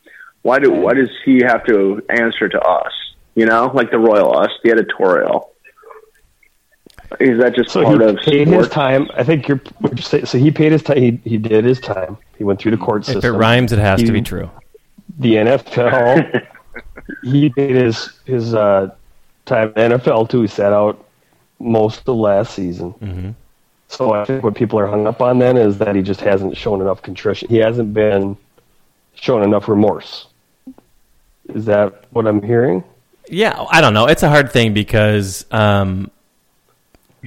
Why 0.41 0.59
do? 0.59 0.71
Why 0.71 0.93
does 0.93 1.09
he 1.23 1.41
have 1.45 1.65
to 1.67 2.01
answer 2.09 2.49
to 2.49 2.59
us? 2.59 2.91
You 3.35 3.45
know, 3.45 3.71
like 3.73 3.91
the 3.91 3.99
royal 3.99 4.37
us, 4.37 4.49
the 4.63 4.71
editorial. 4.71 5.51
Is 7.19 7.39
that 7.39 7.55
just 7.55 7.71
So 7.71 7.83
part 7.83 8.01
he 8.01 8.07
of 8.07 8.17
paid 8.17 8.47
his 8.47 8.69
time. 8.69 9.09
I 9.15 9.23
think 9.23 9.47
you're. 9.47 9.61
what 9.79 9.93
you're 9.93 10.01
saying- 10.03 10.25
So 10.25 10.37
he 10.37 10.51
paid 10.51 10.71
his 10.71 10.81
time. 10.83 10.97
He, 10.97 11.19
he 11.23 11.37
did 11.37 11.65
his 11.65 11.79
time. 11.79 12.17
He 12.37 12.43
went 12.43 12.59
through 12.59 12.71
the 12.71 12.77
court 12.77 13.05
system. 13.05 13.19
If 13.19 13.25
it 13.25 13.31
rhymes, 13.31 13.71
it 13.71 13.79
has 13.79 14.01
to 14.03 14.11
be 14.11 14.21
true. 14.21 14.49
The 15.19 15.35
NFL. 15.35 16.47
he 17.23 17.49
paid 17.49 17.75
his 17.75 18.09
his 18.25 18.53
uh, 18.53 18.93
time 19.45 19.73
in 19.75 19.91
NFL 19.91 20.29
too. 20.29 20.41
He 20.41 20.47
sat 20.47 20.73
out 20.73 21.05
most 21.59 21.99
of 21.99 22.05
the 22.05 22.15
last 22.15 22.53
season. 22.53 22.93
Mm-hmm. 22.93 23.29
So 23.87 24.13
I 24.13 24.23
think 24.23 24.43
what 24.43 24.55
people 24.55 24.79
are 24.79 24.87
hung 24.87 25.05
up 25.05 25.21
on 25.21 25.39
then 25.39 25.57
is 25.57 25.77
that 25.79 25.95
he 25.95 26.01
just 26.01 26.21
hasn't 26.21 26.55
shown 26.55 26.79
enough 26.79 27.01
contrition. 27.01 27.49
He 27.49 27.57
hasn't 27.57 27.93
been 27.93 28.37
shown 29.15 29.43
enough 29.43 29.67
remorse. 29.67 30.27
Is 31.53 31.65
that 31.65 32.05
what 32.11 32.25
I'm 32.25 32.41
hearing? 32.41 32.85
Yeah, 33.29 33.65
I 33.69 33.81
don't 33.81 33.93
know. 33.93 34.07
It's 34.07 34.23
a 34.23 34.29
hard 34.29 34.51
thing 34.51 34.73
because 34.73 35.45
um, 35.51 36.09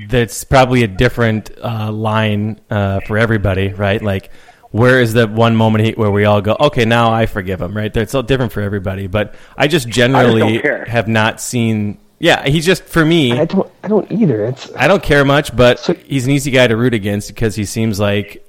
that's 0.09 0.45
probably 0.45 0.83
a 0.83 0.89
different 0.89 1.51
uh, 1.63 1.91
line 1.93 2.61
uh, 2.71 3.01
for 3.01 3.17
everybody, 3.19 3.69
right? 3.73 4.03
Like, 4.03 4.31
where 4.71 5.01
is 5.01 5.13
the 5.13 5.29
one 5.29 5.55
moment 5.55 5.85
he, 5.85 5.93
where 5.93 6.11
we 6.11 6.25
all 6.25 6.41
go, 6.41 6.57
okay, 6.59 6.85
now 6.85 7.13
I 7.13 7.27
forgive 7.27 7.61
him, 7.61 7.77
right? 7.77 7.97
It's 7.97 8.15
all 8.15 8.25
different 8.25 8.53
for 8.53 8.61
everybody. 8.61 9.07
But 9.07 9.35
I 9.57 9.69
just 9.69 9.89
generally 9.89 10.41
don't 10.41 10.63
care. 10.63 10.85
have 10.87 11.07
not 11.07 11.41
seen. 11.41 11.99
Yeah, 12.19 12.47
he's 12.49 12.67
just 12.67 12.83
for 12.85 13.05
me. 13.05 13.33
I 13.39 13.45
don't. 13.45 13.71
I 13.83 13.89
don't 13.89 14.11
either. 14.11 14.47
It's 14.47 14.71
I 14.77 14.89
don't 14.89 15.03
care 15.03 15.25
much, 15.25 15.55
but 15.55 15.79
So- 15.79 15.95
he's 15.95 16.25
an 16.27 16.33
easy 16.33 16.51
guy 16.51 16.67
to 16.67 16.77
root 16.77 16.95
against 16.95 17.29
because 17.29 17.55
he 17.55 17.65
seems 17.65 18.01
like 18.01 18.45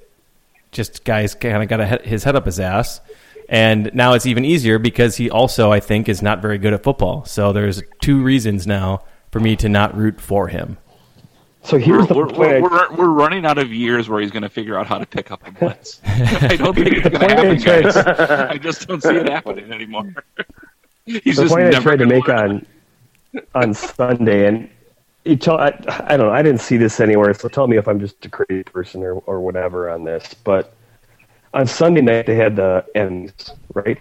just 0.72 1.04
guys 1.04 1.34
kind 1.34 1.62
of 1.62 1.68
got 1.68 1.80
a, 1.80 1.86
he- 1.86 2.08
his 2.08 2.24
head 2.24 2.34
up 2.36 2.46
his 2.46 2.58
ass. 2.58 3.00
And 3.48 3.92
now 3.94 4.14
it's 4.14 4.26
even 4.26 4.44
easier 4.44 4.80
because 4.80 5.14
he 5.16 5.30
also, 5.30 5.70
I 5.70 5.78
think, 5.78 6.08
is 6.08 6.20
not 6.22 6.42
very 6.42 6.58
good 6.58 6.72
at 6.72 6.82
football. 6.82 7.24
So 7.24 7.52
there's 7.52 7.80
two 8.00 8.20
reasons 8.20 8.66
now 8.66 9.04
for 9.30 9.38
me 9.38 9.54
to 9.56 9.68
not 9.68 9.96
root 9.96 10.20
for 10.20 10.48
him. 10.48 10.78
So 11.66 11.76
We're, 11.76 11.82
here's 11.82 12.06
the 12.08 12.14
we're, 12.14 12.26
point. 12.26 12.38
we're, 12.38 12.68
I- 12.70 12.88
we're, 12.90 12.96
we're 12.96 13.10
running 13.10 13.44
out 13.44 13.58
of 13.58 13.72
years 13.72 14.08
where 14.08 14.20
he's 14.20 14.30
going 14.30 14.42
to 14.42 14.48
figure 14.48 14.78
out 14.78 14.86
how 14.86 14.98
to 14.98 15.06
pick 15.06 15.30
up 15.30 15.46
a 15.46 15.50
blitz. 15.50 16.00
I 16.06 16.56
don't 16.56 16.74
think 16.74 16.88
it's 16.92 17.08
going 17.08 17.12
to 17.12 17.18
point 17.18 17.32
I 17.32 17.44
happen, 17.44 17.58
guys. 17.82 17.96
I 17.96 18.56
just 18.58 18.86
don't 18.86 19.02
see 19.02 19.14
it 19.16 19.28
happening 19.28 19.72
anymore. 19.72 20.12
He's 21.04 21.36
the 21.36 21.42
just 21.42 21.54
point 21.54 21.72
I 21.74 21.78
tried 21.80 21.96
to 22.00 22.04
gonna 22.04 22.14
make 22.14 22.26
learn. 22.26 22.66
on 23.34 23.42
on 23.54 23.74
Sunday, 23.74 24.46
and 24.48 24.68
you 25.24 25.36
tell, 25.36 25.56
I, 25.58 25.68
I 25.88 26.16
don't 26.16 26.26
know, 26.26 26.32
I 26.32 26.42
didn't 26.42 26.60
see 26.60 26.76
this 26.78 26.98
anywhere, 27.00 27.32
so 27.34 27.48
tell 27.48 27.66
me 27.68 27.76
if 27.76 27.86
I'm 27.86 28.00
just 28.00 28.24
a 28.24 28.28
crazy 28.28 28.64
person 28.64 29.02
or, 29.04 29.12
or 29.26 29.40
whatever 29.40 29.88
on 29.90 30.02
this. 30.04 30.34
But 30.34 30.72
on 31.54 31.66
Sunday 31.66 32.00
night, 32.00 32.26
they 32.26 32.34
had 32.34 32.56
the 32.56 32.84
Emmys, 32.96 33.56
right? 33.74 34.00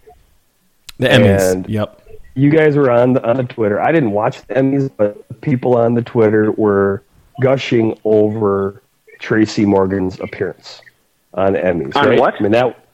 The 0.97 1.07
Emmys. 1.09 1.51
And- 1.51 1.69
yep. 1.69 2.01
You 2.37 2.49
guys 2.49 2.75
were 2.75 2.89
on 2.91 3.13
the, 3.13 3.23
on 3.25 3.37
the 3.37 3.43
Twitter. 3.43 3.79
I 3.79 3.91
didn't 3.91 4.11
watch 4.11 4.41
the 4.47 4.55
Emmys, 4.55 4.89
but 4.97 5.41
people 5.41 5.77
on 5.77 5.93
the 5.93 6.01
Twitter 6.01 6.51
were 6.51 7.03
gushing 7.41 7.97
over 8.03 8.81
Tracy 9.19 9.65
Morgan's 9.65 10.19
appearance 10.19 10.81
on 11.33 11.53
Emmys. 11.53 11.95
On 11.95 12.07
right? 12.07 12.19
what? 12.19 12.35
I 12.39 12.43
mean, 12.43 12.51
that 12.53 12.85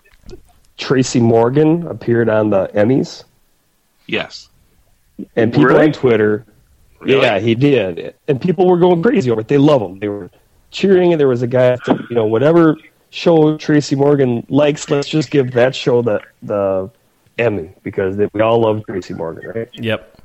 Tracy 0.78 1.20
Morgan 1.20 1.86
appeared 1.88 2.30
on 2.30 2.50
the 2.50 2.70
Emmys. 2.74 3.24
Yes. 4.08 4.50
And 5.36 5.52
people 5.52 5.66
Really? 5.66 5.88
on 5.88 5.94
Twitter, 5.94 6.46
Really? 7.00 7.22
yeah, 7.22 7.40
he 7.40 7.56
did, 7.56 8.16
and 8.28 8.42
people 8.42 8.68
were 8.68 8.78
going 8.78 9.02
crazy 9.02 9.30
over 9.32 9.42
it. 9.42 9.48
They 9.48 9.58
love 9.58 9.82
him. 9.82 10.00
They 10.00 10.10
were 10.10 10.30
cheering, 10.72 11.14
and 11.14 11.20
there 11.20 11.28
was 11.28 11.42
a 11.42 11.48
guy, 11.48 11.72
that 11.72 11.86
said, 11.86 12.00
you 12.10 12.16
know, 12.16 12.26
whatever 12.26 12.78
show 13.12 13.58
Tracy 13.58 13.96
Morgan 13.96 14.46
likes, 14.50 14.90
let's 14.90 15.08
just 15.08 15.30
give 15.32 15.52
that 15.52 15.76
show 15.76 16.02
the 16.02 16.22
the 16.42 16.90
Emmy 17.38 17.72
because 17.84 18.18
they, 18.18 18.28
we 18.34 18.42
all 18.42 18.62
love 18.62 18.84
Tracy 18.88 19.14
Morgan, 19.14 19.52
right? 19.54 19.70
Yep. 19.74 20.22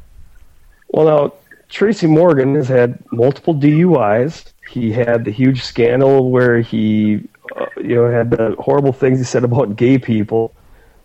Well, 0.88 1.04
now 1.06 1.32
Tracy 1.68 2.06
Morgan 2.06 2.54
has 2.54 2.68
had 2.68 3.00
multiple 3.12 3.54
DUIs. 3.54 4.52
He 4.70 4.92
had 4.92 5.24
the 5.24 5.30
huge 5.30 5.62
scandal 5.62 6.30
where 6.30 6.60
he, 6.60 7.28
uh, 7.56 7.66
you 7.76 7.96
know, 7.96 8.10
had 8.10 8.30
the 8.30 8.54
horrible 8.58 8.92
things 8.92 9.18
he 9.18 9.24
said 9.24 9.44
about 9.44 9.76
gay 9.76 9.98
people, 9.98 10.54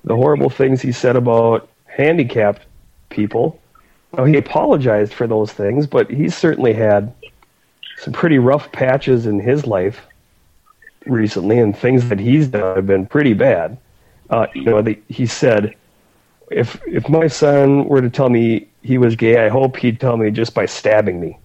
the 0.03 0.15
horrible 0.15 0.49
things 0.49 0.81
he 0.81 0.91
said 0.91 1.15
about 1.15 1.69
handicapped 1.85 2.65
people. 3.09 3.59
Now 4.15 4.25
he 4.25 4.37
apologized 4.37 5.13
for 5.13 5.27
those 5.27 5.51
things, 5.51 5.87
but 5.87 6.09
he 6.09 6.29
certainly 6.29 6.73
had 6.73 7.13
some 7.97 8.13
pretty 8.13 8.39
rough 8.39 8.71
patches 8.71 9.25
in 9.25 9.39
his 9.39 9.65
life 9.65 10.05
recently, 11.05 11.59
and 11.59 11.77
things 11.77 12.09
that 12.09 12.19
he's 12.19 12.47
done 12.47 12.75
have 12.75 12.87
been 12.87 13.05
pretty 13.05 13.33
bad. 13.33 13.77
Uh, 14.29 14.47
you 14.53 14.63
know, 14.63 14.81
the, 14.81 14.99
he 15.07 15.25
said, 15.25 15.75
"If 16.49 16.81
if 16.87 17.09
my 17.09 17.27
son 17.27 17.85
were 17.85 18.01
to 18.01 18.09
tell 18.09 18.29
me 18.29 18.67
he 18.81 18.97
was 18.97 19.15
gay, 19.15 19.45
I 19.45 19.49
hope 19.49 19.77
he'd 19.77 19.99
tell 19.99 20.17
me 20.17 20.31
just 20.31 20.53
by 20.53 20.65
stabbing 20.65 21.19
me 21.19 21.37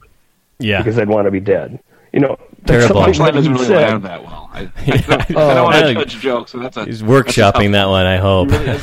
Yeah. 0.58 0.78
because 0.82 0.98
I'd 0.98 1.08
want 1.08 1.26
to 1.26 1.30
be 1.30 1.40
dead." 1.40 1.78
You 2.12 2.20
know, 2.20 2.38
Terrible. 2.64 3.02
that's 3.02 3.10
Punchline 3.10 3.16
something 3.16 3.34
doesn't 3.34 3.52
really 3.52 3.66
said. 3.66 3.88
land 3.90 4.02
that 4.04 4.22
well. 4.24 4.48
I, 4.54 4.60
I 4.60 4.96
don't, 4.96 5.36
I 5.36 5.54
don't 5.54 5.64
want 5.64 5.76
Oh, 5.76 5.82
to 5.88 5.94
judge 5.94 6.18
jokes, 6.20 6.52
so 6.52 6.58
that's 6.60 6.76
a 6.78 6.84
He's 6.86 7.00
that's 7.02 7.10
a 7.10 7.14
workshopping 7.14 7.72
that 7.72 7.88
one, 7.88 8.06
I 8.06 8.16
hope. 8.16 8.50
Really, 8.50 8.78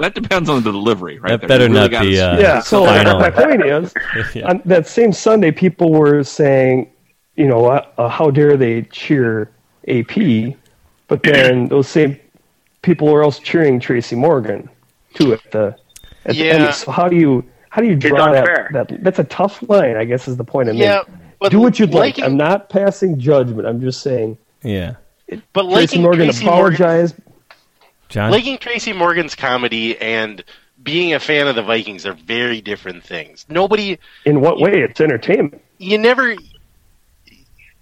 that 0.00 0.14
depends 0.14 0.48
on 0.48 0.62
the 0.62 0.72
delivery, 0.72 1.18
right? 1.18 1.32
That 1.32 1.40
there. 1.40 1.48
better 1.48 1.64
really 1.68 1.88
not 1.90 2.02
be, 2.02 2.18
uh, 2.18 2.38
yeah. 2.40 2.60
So 2.60 2.86
Final. 2.86 3.18
my 3.18 3.30
point 3.30 3.62
is, 3.64 3.92
Yeah. 4.34 4.48
on 4.48 4.62
that 4.64 4.86
same 4.86 5.12
Sunday, 5.12 5.50
people 5.50 5.92
were 5.92 6.22
saying, 6.24 6.90
you 7.36 7.46
know, 7.46 7.66
uh, 7.66 7.86
uh, 7.98 8.08
how 8.08 8.30
dare 8.30 8.56
they 8.56 8.82
cheer 8.84 9.50
AP, 9.86 10.54
but 11.08 11.22
then 11.22 11.66
those 11.74 11.88
same 11.88 12.18
people 12.80 13.08
were 13.08 13.22
also 13.22 13.42
cheering 13.42 13.78
Tracy 13.80 14.16
Morgan 14.16 14.66
too 15.12 15.34
at 15.34 15.42
the 15.50 15.76
at 16.24 16.36
the 16.36 16.44
Yeah. 16.44 16.52
end. 16.54 16.74
So 16.74 16.90
how 16.90 17.06
do 17.08 17.16
you 17.16 17.44
how 17.78 17.82
do 17.82 17.88
you 17.88 17.94
draw 17.94 18.24
unfair. 18.32 18.70
that, 18.72 18.88
that? 18.88 19.04
That's 19.04 19.20
a 19.20 19.24
tough 19.24 19.62
line, 19.68 19.96
I 19.96 20.04
guess, 20.04 20.26
is 20.26 20.36
the 20.36 20.42
point 20.42 20.68
I'm 20.68 20.74
Yeah, 20.76 21.02
making. 21.40 21.50
Do 21.50 21.60
what 21.60 21.78
you'd 21.78 21.94
like. 21.94 22.18
I'm 22.18 22.36
not 22.36 22.68
passing 22.68 23.20
judgment. 23.20 23.68
I'm 23.68 23.80
just 23.80 24.02
saying 24.02 24.36
Yeah. 24.64 24.96
But 25.52 25.62
Tracy 25.70 25.74
liking 25.98 26.02
Morgan 26.02 26.24
Tracy 26.24 26.44
Morgan, 26.44 26.74
apologized. 26.74 27.14
John? 28.08 28.32
liking 28.32 28.58
Tracy 28.58 28.92
Morgan's 28.92 29.36
comedy 29.36 29.96
and 29.98 30.42
being 30.82 31.14
a 31.14 31.20
fan 31.20 31.46
of 31.46 31.54
the 31.54 31.62
Vikings 31.62 32.04
are 32.04 32.14
very 32.14 32.60
different 32.60 33.04
things. 33.04 33.46
Nobody, 33.48 33.98
In 34.24 34.40
what 34.40 34.58
way? 34.58 34.80
It's 34.82 35.00
entertainment. 35.00 35.62
you 35.78 35.98
never, 35.98 36.34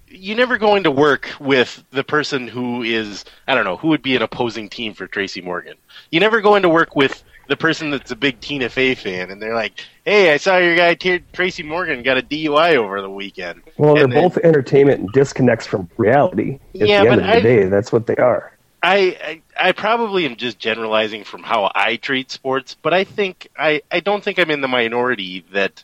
you 0.08 0.34
never 0.34 0.58
go 0.58 0.74
into 0.74 0.90
work 0.90 1.30
with 1.40 1.82
the 1.92 2.04
person 2.04 2.48
who 2.48 2.82
is, 2.82 3.24
I 3.48 3.54
don't 3.54 3.64
know, 3.64 3.76
who 3.78 3.88
would 3.88 4.02
be 4.02 4.14
an 4.16 4.20
opposing 4.22 4.68
team 4.68 4.92
for 4.92 5.06
Tracy 5.06 5.40
Morgan. 5.40 5.76
You 6.10 6.20
never 6.20 6.42
go 6.42 6.54
into 6.56 6.68
work 6.68 6.94
with 6.96 7.22
the 7.48 7.56
person 7.56 7.90
that's 7.90 8.10
a 8.10 8.16
big 8.16 8.40
Tina 8.40 8.68
Fey 8.68 8.94
fan, 8.94 9.30
and 9.30 9.40
they're 9.40 9.54
like, 9.54 9.72
"Hey, 10.04 10.32
I 10.32 10.36
saw 10.36 10.56
your 10.58 10.76
guy 10.76 10.94
T- 10.94 11.22
Tracy 11.32 11.62
Morgan 11.62 12.02
got 12.02 12.18
a 12.18 12.22
DUI 12.22 12.76
over 12.76 13.00
the 13.00 13.10
weekend." 13.10 13.62
Well, 13.76 13.94
they're 13.94 14.06
then- 14.06 14.22
both 14.22 14.38
entertainment 14.38 15.00
and 15.00 15.12
disconnects 15.12 15.66
from 15.66 15.88
reality. 15.96 16.58
At 16.80 16.88
Yeah, 16.88 17.04
the 17.04 17.10
but 17.10 17.18
end 17.18 17.20
of 17.20 17.26
the 17.26 17.32
I- 17.32 17.40
day, 17.40 17.64
that's 17.64 17.92
what 17.92 18.06
they 18.06 18.16
are. 18.16 18.52
I, 18.82 19.40
I 19.58 19.68
I 19.68 19.72
probably 19.72 20.26
am 20.26 20.36
just 20.36 20.58
generalizing 20.58 21.24
from 21.24 21.42
how 21.42 21.72
I 21.74 21.96
treat 21.96 22.30
sports, 22.30 22.76
but 22.80 22.94
I 22.94 23.04
think 23.04 23.48
I, 23.58 23.82
I 23.90 24.00
don't 24.00 24.22
think 24.22 24.38
I'm 24.38 24.50
in 24.50 24.60
the 24.60 24.68
minority 24.68 25.44
that 25.52 25.82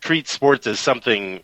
treats 0.00 0.32
sports 0.32 0.66
as 0.66 0.80
something 0.80 1.40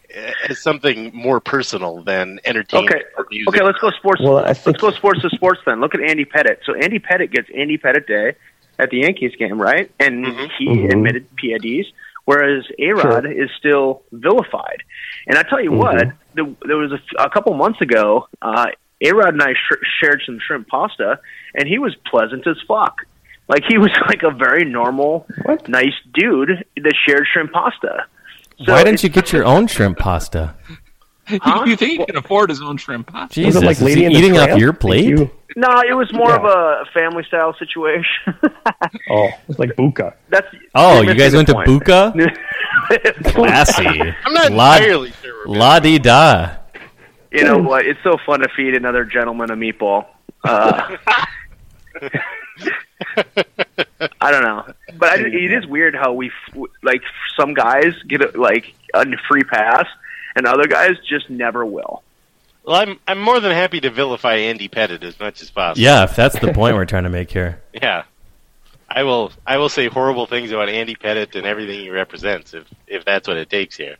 as 0.49 0.61
something 0.61 1.13
more 1.15 1.39
personal 1.39 2.03
than 2.03 2.41
entertainment 2.45 2.91
Okay, 2.93 3.05
music. 3.31 3.55
okay, 3.55 3.65
let's 3.65 3.79
go 3.79 3.91
sports. 3.91 4.21
Well, 4.21 4.43
think- 4.55 4.67
let's 4.67 4.81
go 4.81 4.91
sports 4.91 5.23
to 5.23 5.31
sports 5.31 5.61
then. 5.65 5.81
Look 5.81 5.95
at 5.95 6.01
Andy 6.01 6.25
Pettitte. 6.25 6.59
So 6.65 6.75
Andy 6.75 6.99
Pettitte 6.99 7.31
gets 7.31 7.49
Andy 7.57 7.79
Pettitte 7.79 8.07
Day 8.09 8.33
at 8.79 8.91
the 8.91 8.99
Yankees 8.99 9.35
game, 9.37 9.61
right? 9.61 9.91
And 9.99 10.25
Mhm. 10.27 10.51
he 10.59 10.67
Mhm. 10.67 10.93
admitted 10.93 11.27
PIDs, 11.37 11.87
whereas 12.25 12.65
A 12.79 12.93
Rod 12.93 13.25
Sure. 13.25 13.33
is 13.33 13.51
still 13.59 14.03
vilified. 14.13 14.83
And 15.27 15.37
I 15.39 15.43
tell 15.43 15.61
you 15.61 15.73
what, 15.73 16.09
the, 16.35 16.55
there 16.67 16.77
was 16.77 16.93
a, 16.93 17.01
a 17.23 17.31
couple 17.31 17.55
months 17.55 17.81
ago, 17.81 18.29
uh, 18.43 18.67
A 19.01 19.13
Rod 19.13 19.33
and 19.35 19.43
I 19.43 19.53
sh- 19.55 19.85
shared 20.01 20.23
some 20.27 20.39
shrimp 20.41 20.69
pasta, 20.69 21.19
and 21.55 21.69
he 21.69 21.79
was 21.79 21.95
pleasant 22.11 22.47
as 22.47 22.57
fuck. 22.67 23.03
Like 23.49 23.65
he 23.69 23.79
was 23.79 23.91
like 24.09 24.23
a 24.23 24.31
very 24.31 24.65
normal, 24.65 25.27
What? 25.45 25.69
nice 25.69 25.95
dude 26.15 26.65
that 26.77 26.95
shared 27.07 27.27
shrimp 27.33 27.53
pasta. 27.53 28.05
So 28.65 28.73
Why 28.73 28.83
didn't 28.85 29.03
you 29.05 29.09
get 29.09 29.33
your 29.33 29.45
own 29.45 29.69
shrimp 29.69 29.99
pasta? 29.99 30.55
Huh? 31.43 31.65
you 31.67 31.77
think 31.77 32.01
he 32.01 32.07
can 32.07 32.17
afford 32.17 32.49
his 32.51 32.61
own 32.63 32.77
shrimp 32.79 33.07
pasta? 33.09 33.35
Jesus, 33.35 33.57
Was 33.57 33.63
it 33.63 33.67
like 33.67 33.77
is 33.77 33.83
Lady 33.83 34.05
he 34.09 34.17
eating 34.19 34.39
off 34.39 34.59
your 34.59 34.73
plate? 34.73 35.05
you- 35.05 35.31
No, 35.57 35.69
it 35.89 35.93
was 35.95 36.13
more 36.13 36.29
Yeah. 36.31 36.37
of 36.37 36.45
a 36.45 36.85
family 36.95 37.25
style 37.25 37.55
situation. 37.59 38.35
oh, 39.11 39.29
it's 39.49 39.59
like 39.59 39.71
Buca. 39.77 40.15
That's 40.31 40.47
Oh, 40.75 41.03
you're 41.03 41.15
guys 41.15 41.35
went 41.35 41.47
the 41.49 41.55
to 41.55 41.65
point. 41.65 41.83
Buca? 41.85 43.25
Classy. 43.35 43.87
I'm 43.87 44.33
not 44.33 44.53
La- 44.53 44.77
entirely 44.77 45.13
sure. 45.23 45.47
La 45.47 45.79
di 45.81 45.99
da. 45.99 46.57
you 47.33 47.45
know 47.45 47.59
what? 47.59 47.85
It's 47.87 48.03
so 48.03 48.17
fun 48.25 48.41
to 48.41 48.49
feed 48.57 48.75
another 48.75 49.05
gentleman 49.05 49.51
a 49.51 49.57
meatball. 49.57 50.07
Uh, 50.45 50.97
I 54.21 54.31
don't 54.31 54.43
know, 54.43 54.73
but 54.97 55.09
I, 55.11 55.15
it 55.27 55.53
is 55.53 55.67
weird 55.67 55.95
how 55.95 56.13
we 56.13 56.31
like 56.83 57.03
some 57.39 57.55
guys 57.55 57.93
get 58.07 58.23
a, 58.23 58.39
like 58.41 58.73
a 58.95 59.05
free 59.29 59.43
pass, 59.43 59.87
and 60.39 60.47
other 60.47 60.69
guys 60.69 60.93
just 61.09 61.29
never 61.29 61.67
will. 61.67 62.03
Well, 62.65 62.77
I'm 62.77 62.99
I'm 63.09 63.21
more 63.21 63.41
than 63.41 63.51
happy 63.53 63.81
to 63.81 63.91
vilify 63.91 64.37
Andy 64.37 64.69
Pettitte 64.69 65.03
as 65.03 65.19
much 65.19 65.43
as 65.43 65.51
possible. 65.51 65.83
Yeah, 65.83 66.05
if 66.05 66.15
that's 66.15 66.39
the 66.39 66.53
point 66.53 66.77
we're 66.77 66.85
trying 66.87 67.05
to 67.05 67.11
make 67.11 67.31
here. 67.31 67.61
Yeah. 67.75 68.05
I 68.91 69.03
will 69.03 69.33
I 69.47 69.59
will 69.59 69.69
say 69.69 69.87
horrible 69.89 70.25
things 70.27 70.51
about 70.51 70.71
Andy 70.71 70.95
Pettitte 70.95 71.35
and 71.35 71.47
everything 71.47 71.81
he 71.81 71.91
represents 71.91 72.55
if 72.55 72.65
if 72.87 73.05
that's 73.05 73.29
what 73.29 73.37
it 73.37 73.51
takes 73.51 73.77
here. 73.77 73.97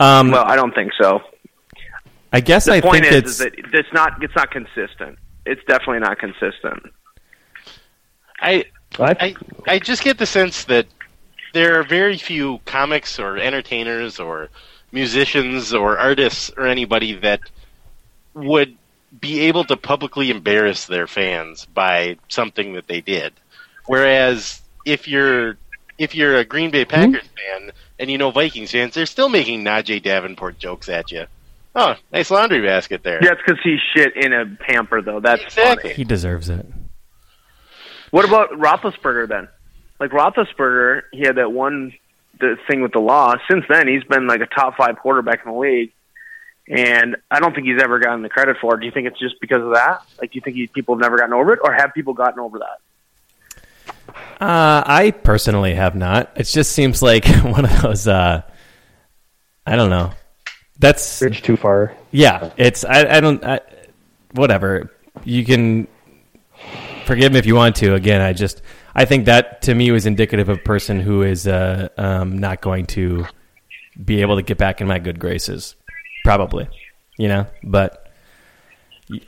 Um, 0.00 0.30
Well, 0.30 0.44
I 0.46 0.56
don't 0.56 0.74
think 0.74 0.92
so. 0.98 1.20
I 2.32 2.40
guess 2.40 2.64
The 2.64 2.72
I 2.72 2.80
point 2.80 3.04
think 3.04 3.12
is, 3.12 3.18
it's 3.18 3.30
is 3.32 3.38
that 3.38 3.54
it's 3.78 3.92
not 3.92 4.22
it's 4.22 4.34
not 4.34 4.50
consistent. 4.50 5.18
It's 5.44 5.60
definitely 5.68 5.98
not 6.00 6.18
consistent. 6.18 6.82
I 8.40 8.64
I, 8.98 9.16
I 9.20 9.34
I 9.66 9.78
just 9.78 10.02
get 10.02 10.16
the 10.18 10.26
sense 10.26 10.64
that 10.64 10.86
there 11.52 11.78
are 11.78 11.82
very 11.82 12.16
few 12.16 12.58
comics 12.64 13.18
or 13.18 13.36
entertainers 13.36 14.18
or 14.18 14.48
musicians 14.92 15.72
or 15.74 15.98
artists 15.98 16.50
or 16.56 16.66
anybody 16.66 17.14
that 17.14 17.40
would 18.34 18.76
be 19.18 19.40
able 19.40 19.64
to 19.64 19.76
publicly 19.76 20.30
embarrass 20.30 20.86
their 20.86 21.06
fans 21.06 21.66
by 21.66 22.16
something 22.28 22.74
that 22.74 22.86
they 22.86 23.00
did. 23.00 23.32
Whereas 23.86 24.62
if 24.86 25.08
you're 25.08 25.56
if 25.98 26.14
you're 26.14 26.36
a 26.36 26.44
Green 26.44 26.70
Bay 26.70 26.84
Packers 26.84 27.22
mm-hmm. 27.22 27.62
fan 27.62 27.72
and 27.98 28.10
you 28.10 28.18
know 28.18 28.30
Vikings 28.30 28.70
fans, 28.70 28.94
they're 28.94 29.06
still 29.06 29.28
making 29.28 29.64
Najeh 29.64 30.02
Davenport 30.02 30.58
jokes 30.58 30.88
at 30.88 31.12
you. 31.12 31.26
Oh, 31.74 31.94
nice 32.12 32.30
laundry 32.30 32.60
basket 32.60 33.02
there. 33.02 33.18
Yeah, 33.22 33.32
it's 33.32 33.40
because 33.46 33.60
he 33.64 33.78
shit 33.94 34.14
in 34.16 34.32
a 34.32 34.44
pamper, 34.60 35.00
though. 35.00 35.20
That's 35.20 35.42
Exactly. 35.42 35.90
funny. 35.90 35.94
he 35.94 36.04
deserves 36.04 36.50
it. 36.50 36.66
What 38.10 38.26
about 38.26 38.50
Roethlisberger 38.50 39.28
then? 39.28 39.48
Like 39.98 40.10
Roethlisberger, 40.10 41.02
he 41.12 41.20
had 41.20 41.36
that 41.36 41.52
one 41.52 41.94
the 42.42 42.58
thing 42.68 42.82
with 42.82 42.92
the 42.92 43.00
law. 43.00 43.34
Since 43.50 43.64
then, 43.68 43.88
he's 43.88 44.04
been 44.04 44.26
like 44.26 44.42
a 44.42 44.46
top 44.46 44.76
five 44.76 44.98
quarterback 44.98 45.40
in 45.46 45.52
the 45.52 45.58
league, 45.58 45.92
and 46.68 47.16
I 47.30 47.40
don't 47.40 47.54
think 47.54 47.66
he's 47.66 47.80
ever 47.82 47.98
gotten 47.98 48.20
the 48.22 48.28
credit 48.28 48.58
for 48.60 48.74
it. 48.74 48.80
Do 48.80 48.86
you 48.86 48.92
think 48.92 49.06
it's 49.06 49.18
just 49.18 49.40
because 49.40 49.62
of 49.62 49.72
that? 49.74 50.02
Like, 50.20 50.32
do 50.32 50.36
you 50.36 50.42
think 50.42 50.56
he, 50.56 50.66
people 50.66 50.94
have 50.94 51.00
never 51.00 51.16
gotten 51.16 51.32
over 51.32 51.54
it, 51.54 51.60
or 51.64 51.72
have 51.72 51.94
people 51.94 52.12
gotten 52.12 52.40
over 52.40 52.58
that? 52.58 52.78
Uh, 54.40 54.82
I 54.84 55.12
personally 55.12 55.74
have 55.74 55.94
not. 55.94 56.32
It 56.36 56.44
just 56.44 56.72
seems 56.72 57.02
like 57.02 57.26
one 57.42 57.64
of 57.64 57.82
those. 57.82 58.06
Uh, 58.06 58.42
I 59.66 59.76
don't 59.76 59.90
know. 59.90 60.12
That's 60.78 61.20
bridge 61.20 61.42
too 61.42 61.56
far. 61.56 61.94
yeah. 62.10 62.50
It's 62.56 62.84
I. 62.84 63.16
I 63.16 63.20
don't. 63.20 63.42
I, 63.44 63.60
whatever. 64.32 64.90
You 65.24 65.44
can 65.44 65.86
forgive 67.06 67.32
me 67.32 67.38
if 67.38 67.46
you 67.46 67.54
want 67.54 67.76
to. 67.76 67.94
Again, 67.94 68.20
I 68.20 68.32
just 68.32 68.62
I 68.94 69.04
think 69.04 69.26
that 69.26 69.62
to 69.62 69.74
me 69.74 69.90
was 69.90 70.06
indicative 70.06 70.48
of 70.48 70.58
a 70.58 70.62
person 70.62 71.00
who 71.00 71.22
is 71.22 71.46
uh, 71.46 71.88
um, 71.96 72.38
not 72.38 72.60
going 72.60 72.86
to 72.86 73.26
be 74.02 74.20
able 74.20 74.36
to 74.36 74.42
get 74.42 74.58
back 74.58 74.80
in 74.80 74.86
my 74.86 74.98
good 74.98 75.18
graces. 75.18 75.74
Probably, 76.24 76.68
you 77.18 77.28
know. 77.28 77.46
But 77.62 78.10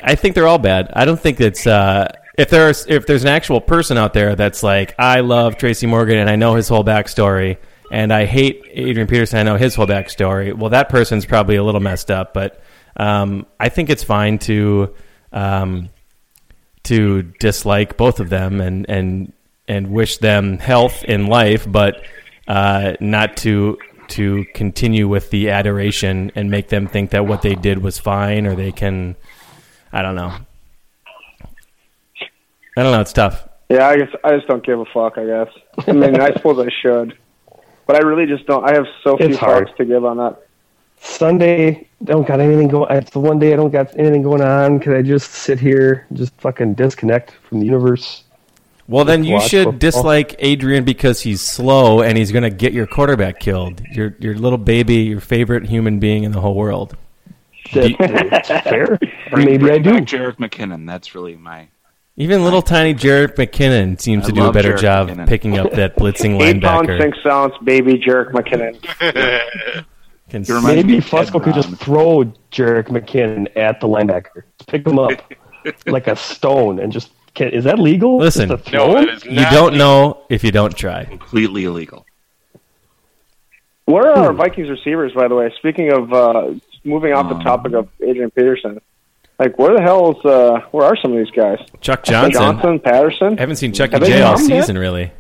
I 0.03 0.15
think 0.15 0.35
they're 0.35 0.47
all 0.47 0.59
bad. 0.59 0.91
I 0.95 1.05
don't 1.05 1.21
think 1.21 1.41
it's 1.41 1.67
uh, 1.67 2.13
if 2.37 2.51
there's 2.51 2.87
if 2.87 3.07
there's 3.07 3.23
an 3.23 3.29
actual 3.29 3.61
person 3.61 3.97
out 3.97 4.13
there 4.13 4.37
that's 4.37 4.63
like 4.63 4.95
I 4.99 5.21
love 5.21 5.57
Tracy 5.57 5.87
Morgan 5.87 6.19
and 6.19 6.29
I 6.29 6.37
know 6.37 6.55
his 6.55 6.69
whole 6.69 6.85
backstory 6.85 7.59
and 7.91 8.13
I 8.13 8.25
hate 8.25 8.63
Adrian 8.73 9.09
Peterson. 9.09 9.39
I 9.39 9.43
know 9.43 9.57
his 9.57 9.75
whole 9.75 9.87
backstory. 9.87 10.57
Well, 10.57 10.71
that 10.71 10.89
person's 10.89 11.27
probably 11.27 11.57
a 11.57 11.63
little 11.63 11.81
messed 11.81 12.11
up, 12.11 12.35
but 12.35 12.61
um, 12.97 13.47
I 13.59 13.69
think 13.69 13.91
it's 13.91 14.05
fine 14.05 14.39
to 14.41 14.95
um, 15.33 15.91
to 16.85 17.23
dislike 17.23 17.97
both 17.97 18.21
of 18.21 18.31
them 18.31 18.61
and 18.61 18.87
and 18.89 19.33
and 19.69 19.91
wish 19.91 20.19
them 20.19 20.59
health 20.59 21.05
in 21.05 21.27
life, 21.27 21.71
but 21.71 22.03
uh, 22.49 22.95
not 23.01 23.37
to 23.39 23.79
to 24.09 24.45
continue 24.55 25.09
with 25.09 25.31
the 25.31 25.49
adoration 25.49 26.31
and 26.35 26.51
make 26.51 26.69
them 26.69 26.87
think 26.87 27.11
that 27.11 27.27
what 27.27 27.41
they 27.41 27.55
did 27.55 27.79
was 27.79 27.99
fine 27.99 28.47
or 28.47 28.55
they 28.55 28.71
can. 28.73 29.17
I 29.93 30.03
don't 30.03 30.15
know. 30.15 30.33
I 32.77 32.83
don't 32.83 32.93
know. 32.93 33.01
It's 33.01 33.13
tough. 33.13 33.49
Yeah, 33.71 33.89
I 33.89 33.97
guess 33.97 34.11
I 34.25 34.37
just 34.37 34.47
don't 34.47 34.65
give 34.65 34.79
a 34.79 34.85
fuck. 34.87 35.17
I 35.17 35.25
guess. 35.25 35.49
I 35.89 35.93
mean, 35.93 36.21
I 36.21 36.33
suppose 36.35 36.59
I 36.59 36.71
should, 36.83 37.17
but 37.87 37.97
I 37.97 38.01
really 38.01 38.27
just 38.27 38.47
don't. 38.47 38.69
I 38.69 38.75
have 38.75 38.87
so 39.03 39.17
few 39.17 39.27
It's 39.29 39.39
hard. 39.39 39.69
fucks 39.69 39.77
to 39.77 39.85
give 39.85 40.05
on 40.05 40.19
that. 40.19 40.41
Sunday, 41.01 41.87
don't 42.03 42.27
got 42.27 42.41
anything 42.41 42.69
going. 42.69 42.91
It's 42.97 43.11
the 43.11 43.21
one 43.21 43.39
day 43.39 43.53
I 43.53 43.57
don't 43.57 43.71
got 43.71 43.97
anything 43.99 44.23
going 44.23 44.41
on. 44.43 44.81
Could 44.81 44.97
I 44.97 45.03
just 45.03 45.31
sit 45.33 45.61
here, 45.61 46.07
just 46.13 46.35
fucking 46.41 46.75
disconnect 46.75 47.33
from 47.49 47.61
the 47.61 47.67
universe? 47.67 48.24
Well, 48.87 49.05
then 49.07 49.25
you 49.25 49.41
should 49.41 49.65
football. 49.65 49.79
dislike 49.79 50.35
Adrian 50.41 50.85
because 50.85 51.21
he's 51.23 51.41
slow 51.41 52.03
and 52.03 52.19
he's 52.19 52.31
going 52.33 52.43
to 52.43 52.51
get 52.51 52.73
your 52.75 52.87
quarterback 52.87 53.41
killed. 53.41 53.81
Your 53.93 54.15
your 54.21 54.35
little 54.37 54.59
baby, 54.59 54.97
your 54.97 55.21
favorite 55.21 55.67
human 55.67 55.99
being 56.01 56.25
in 56.25 56.33
the 56.33 56.41
whole 56.41 56.55
world. 56.55 56.97
That, 57.73 57.97
it's 57.99 58.49
fair. 58.49 58.99
Bring- 59.31 59.47
Maybe 59.47 59.59
bring 59.65 59.73
I 59.75 59.79
do. 59.79 59.93
Jerick 60.05 60.37
McKinnon. 60.37 60.87
That's 60.87 61.15
really 61.15 61.35
my. 61.37 61.69
Even 62.17 62.45
little 62.45 62.63
tiny 62.63 62.95
Jerick 62.95 63.35
McKinnon 63.37 64.01
seems 64.01 64.25
I 64.25 64.29
to 64.29 64.33
do 64.35 64.45
a 64.45 64.53
better 64.53 64.75
Jerick 64.75 64.81
job 64.81 65.09
McKinnon. 65.09 65.27
picking 65.29 65.59
up 65.59 65.73
that 65.73 65.97
blitzing 65.97 66.41
Eight 66.43 66.63
pound 66.63 66.87
six 67.01 67.19
ounce 67.27 67.55
baby 67.65 67.95
Jerick 67.95 68.33
McKinnon. 68.33 68.75
Can- 70.29 70.45
He 70.45 70.53
reminds 70.53 70.85
me 70.85 70.93
Maybe 70.93 70.99
of 70.99 71.05
Fusco 71.07 71.43
could 71.43 71.55
just 71.55 71.75
throw 71.77 72.25
Jerick 72.53 72.89
McKinnon 72.89 73.49
at 73.57 73.81
the 73.81 73.89
linebacker, 73.89 74.43
pick 74.69 74.87
him 74.87 74.99
up 74.99 75.13
like 75.87 76.07
a 76.07 76.17
stone, 76.17 76.79
and 76.81 76.93
just 76.93 77.11
can, 77.35 77.49
is 77.49 77.65
that 77.65 77.79
legal? 77.79 78.17
Listen, 78.19 78.49
No, 78.49 78.57
throw 78.57 78.95
that 79.07 79.25
you 79.25 79.41
don't 79.51 79.77
know 79.77 80.23
if 80.31 80.43
you 80.45 80.53
don't 80.53 80.77
try. 80.77 81.05
completely 81.05 81.65
illegal. 81.65 82.07
Where 83.87 84.09
are 84.11 84.17
our 84.27 84.31
Hmm. 84.33 84.39
Vikings 84.39 84.71
receivers, 84.71 85.13
by 85.13 85.29
the 85.29 85.35
way? 85.35 85.53
Speaking 85.59 85.93
of 85.93 86.13
uh, 86.13 86.55
moving 86.85 87.13
off 87.13 87.29
the 87.29 87.35
Um, 87.37 87.43
topic 87.43 87.73
of 87.75 87.89
Adrian 88.03 88.31
Peterson, 88.31 88.81
like 89.39 89.59
where 89.59 89.75
the 89.75 89.83
hell 89.83 90.13
is 90.19 90.25
uh, 90.25 90.61
where 90.71 90.87
are 90.87 90.97
some 90.97 91.13
of 91.13 91.19
these 91.19 91.31
guys? 91.33 91.59
Chuck 91.81 92.03
Johnson. 92.05 92.33
Johnson, 92.41 92.81
Patterson. 92.81 93.37
I 93.37 93.41
haven't 93.41 93.57
seen 93.57 93.73
Chuck 93.73 93.91
Have 93.91 94.01
they 94.01 94.07
J 94.09 94.23
all 94.23 94.37
come 94.39 94.49
yet? 94.49 94.63
season, 94.63 94.79
really. 94.79 95.13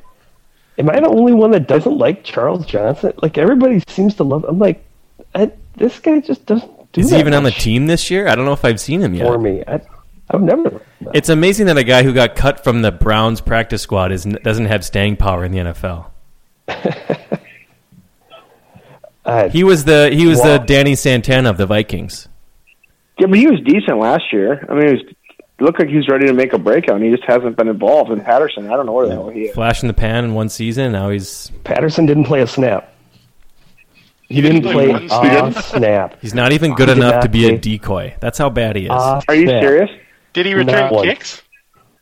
Am 0.79 0.89
I 0.91 0.99
the 1.01 1.09
only 1.09 1.35
one 1.35 1.51
that 1.53 1.69
doesn't 1.69 1.99
like 1.99 2.25
Charles 2.25 2.65
Johnson? 2.67 3.13
Like 3.23 3.37
everybody 3.39 3.83
seems 3.89 4.15
to 4.17 4.25
love. 4.25 4.45
I'm 4.49 4.59
like, 4.59 4.83
I, 5.35 5.51
this 5.77 5.99
guy 6.01 6.21
just 6.21 6.47
doesn't 6.47 6.93
do 6.93 7.01
Is 7.03 7.11
that 7.11 7.17
he 7.17 7.21
even 7.21 7.35
on 7.35 7.43
the 7.45 7.51
team 7.53 7.87
this 7.87 8.11
year? 8.11 8.27
I 8.29 8.35
don't 8.35 8.45
know 8.45 8.53
if 8.55 8.65
I've 8.65 8.81
seen 8.81 9.01
him 9.01 9.15
yet. 9.15 9.27
for 9.27 9.39
me. 9.39 9.63
I, 9.69 9.81
I've 10.35 10.43
never. 10.43 10.81
It's 11.13 11.29
amazing 11.29 11.67
that 11.67 11.79
a 11.79 11.85
guy 11.85 12.03
who 12.03 12.13
got 12.13 12.35
cut 12.35 12.65
from 12.65 12.83
the 12.83 12.91
Browns 12.91 13.41
practice 13.41 13.83
squad 13.83 14.13
is, 14.13 14.25
doesn't 14.25 14.67
have 14.67 14.85
staying 14.85 15.17
power 15.17 15.45
in 15.45 15.53
the 15.53 15.59
NFL. 15.59 16.07
I, 19.25 19.49
He 19.49 19.65
was 19.65 19.85
the 19.85 20.11
he 20.13 20.27
was 20.27 20.43
the 20.43 20.59
Danny 20.59 20.95
Santana 20.95 21.51
of 21.51 21.57
the 21.57 21.67
Vikings. 21.67 22.29
Yeah, 23.19 23.29
but 23.29 23.39
he 23.39 23.47
was 23.47 23.61
decent 23.61 23.99
last 23.99 24.33
year. 24.33 24.67
I 24.69 24.75
mean, 24.75 24.87
he 24.87 24.93
was, 24.95 25.03
it 25.03 25.63
looked 25.63 25.79
like 25.79 25.89
he 25.89 25.97
was 25.97 26.09
ready 26.09 26.27
to 26.27 26.33
make 26.33 26.53
a 26.53 26.59
breakout, 26.59 26.97
and 26.97 27.05
he 27.05 27.11
just 27.11 27.23
hasn't 27.25 27.57
been 27.57 27.69
involved. 27.69 28.11
And 28.11 28.23
Patterson, 28.25 28.67
I 28.67 28.77
don't 28.77 28.87
know 28.87 28.93
where 28.93 29.07
the 29.07 29.13
hell 29.15 29.29
he 29.29 29.43
is. 29.43 29.55
Flash 29.55 29.83
in 29.83 29.89
the 29.89 29.95
pan 29.95 30.25
in 30.25 30.35
one 30.35 30.49
season. 30.49 30.93
Now 30.93 31.11
he's 31.11 31.51
Patterson 31.63 32.07
didn't 32.07 32.25
play 32.25 32.43
a 32.43 32.47
snap. 32.47 32.91
He 34.29 34.41
didn't 34.41 34.63
didn't 34.63 34.73
play 34.73 35.07
play 35.09 35.39
a 35.39 35.63
snap. 35.63 36.21
he's 36.21 36.35
not 36.35 36.53
even 36.53 36.75
good 36.75 36.89
He 36.89 36.95
enough 36.95 37.23
to 37.23 37.29
be 37.29 37.47
a 37.47 37.59
decoy. 37.59 38.17
That's 38.21 38.39
how 38.39 38.51
bad 38.51 38.75
he 38.77 38.85
is. 38.85 38.91
A 38.91 39.23
Are 39.29 39.35
you 39.35 39.47
serious? 39.47 39.91
Did 40.35 40.47
he 40.47 40.55
return 40.55 40.75
Not 40.75 40.93
one. 40.93 41.07
kicks? 41.07 41.43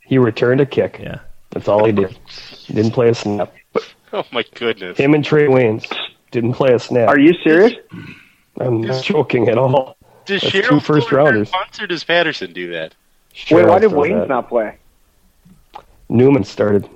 He 0.05 0.19
returned 0.19 0.61
a 0.61 0.67
kick. 0.67 0.99
yeah. 1.01 1.21
That's 1.51 1.69
all 1.69 1.85
he 1.85 1.93
did. 1.93 2.19
He 2.67 2.75
didn't 2.75 2.93
play 2.93 3.09
a 3.11 3.15
snap. 3.15 3.53
Oh 4.15 4.25
my 4.31 4.45
goodness. 4.57 4.99
Him 4.99 5.15
and 5.15 5.25
Trae 5.25 5.49
Waynes 5.49 5.91
didn't 6.33 6.53
play 6.53 6.75
a 6.75 6.79
snap. 6.79 7.09
Are 7.09 7.19
you 7.19 7.33
serious? 7.43 7.73
I'm 8.61 8.83
not 8.83 9.03
joking 9.03 9.49
at 9.49 9.57
all. 9.57 9.97
Does 10.27 10.43
That's 10.43 10.55
Cheryl 10.55 10.69
two 10.69 10.81
first 10.81 11.07
still 11.07 11.19
return 11.21 11.25
rounders. 11.25 11.49
punts, 11.51 11.81
or 11.81 11.87
does 11.87 12.05
Patterson 12.05 12.53
do 12.53 12.73
that? 12.73 12.95
Wait, 13.51 13.65
why 13.67 13.79
did 13.79 13.89
does 13.89 13.93
Waynes 13.99 14.21
that. 14.21 14.29
not 14.29 14.51
play? 14.51 14.77
Newman 16.11 16.45
started. 16.45 16.87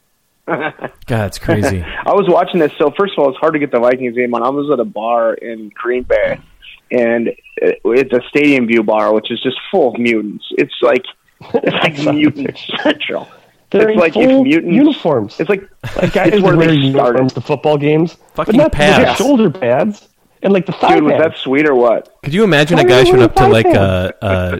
God, 0.46 0.90
it's 1.26 1.38
crazy. 1.38 1.82
I 1.82 2.12
was 2.14 2.24
watching 2.26 2.58
this. 2.60 2.72
So 2.78 2.90
first 2.90 3.12
of 3.12 3.18
all, 3.18 3.28
it's 3.28 3.38
hard 3.38 3.52
to 3.52 3.58
get 3.58 3.70
the 3.70 3.78
Vikings 3.80 4.16
game 4.16 4.32
on. 4.34 4.42
I 4.42 4.48
was 4.48 4.70
at 4.70 4.80
a 4.80 4.84
bar 4.86 5.34
in 5.34 5.70
Green 5.74 6.04
Bay, 6.04 6.40
and 6.90 7.28
uh, 7.62 7.70
it's 7.84 8.12
a 8.12 8.20
stadium 8.28 8.66
view 8.66 8.82
bar, 8.82 9.12
which 9.14 9.30
is 9.30 9.40
just 9.42 9.56
full 9.70 9.94
of 9.94 10.00
mutants. 10.00 10.44
It's 10.52 10.74
like 10.82 11.04
it's 11.54 12.04
like 12.04 12.14
mutant 12.14 12.56
central. 12.82 13.28
They're 13.70 13.88
It's 13.90 13.94
in 13.94 13.98
like 14.00 14.16
if 14.16 14.30
full 14.30 14.44
mutants- 14.44 14.74
uniforms. 14.74 15.40
It's 15.40 15.48
like 15.50 15.68
like 15.96 16.12
guys 16.14 16.32
it's 16.34 16.42
where 16.42 16.56
wear 16.56 16.68
they 16.68 16.90
started. 16.90 17.18
uniforms 17.18 17.32
to 17.34 17.40
football 17.40 17.76
games, 17.78 18.16
but 18.34 18.46
Fucking 18.46 18.56
not 18.58 18.64
with 18.66 18.72
the 18.72 18.76
pads. 18.78 19.18
shoulder 19.18 19.50
pads 19.50 20.08
and 20.42 20.52
like 20.52 20.66
the 20.66 20.72
thigh 20.72 20.94
Dude, 20.96 21.04
was 21.04 21.14
that 21.18 21.36
sweet 21.38 21.66
or 21.66 21.74
what? 21.74 22.14
Could 22.22 22.32
you 22.34 22.44
imagine 22.44 22.78
a 22.78 22.84
guy 22.84 22.98
are 22.98 23.00
you 23.00 23.06
showing 23.06 23.22
up 23.22 23.34
to 23.36 23.48
wearing 23.48 23.52
like 23.52 23.74
a, 23.74 24.14
a 24.22 24.24
uh, 24.24 24.26
uh, 24.26 24.58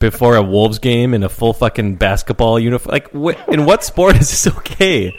before 0.00 0.36
a 0.36 0.42
Wolves 0.42 0.78
game 0.80 1.14
in 1.14 1.22
a 1.22 1.28
full 1.28 1.52
fucking 1.52 1.96
basketball 1.96 2.58
uniform? 2.58 2.92
Like, 2.92 3.10
what, 3.12 3.38
in 3.48 3.64
what 3.64 3.84
sport 3.84 4.16
is 4.16 4.28
this 4.30 4.46
okay? 4.58 5.16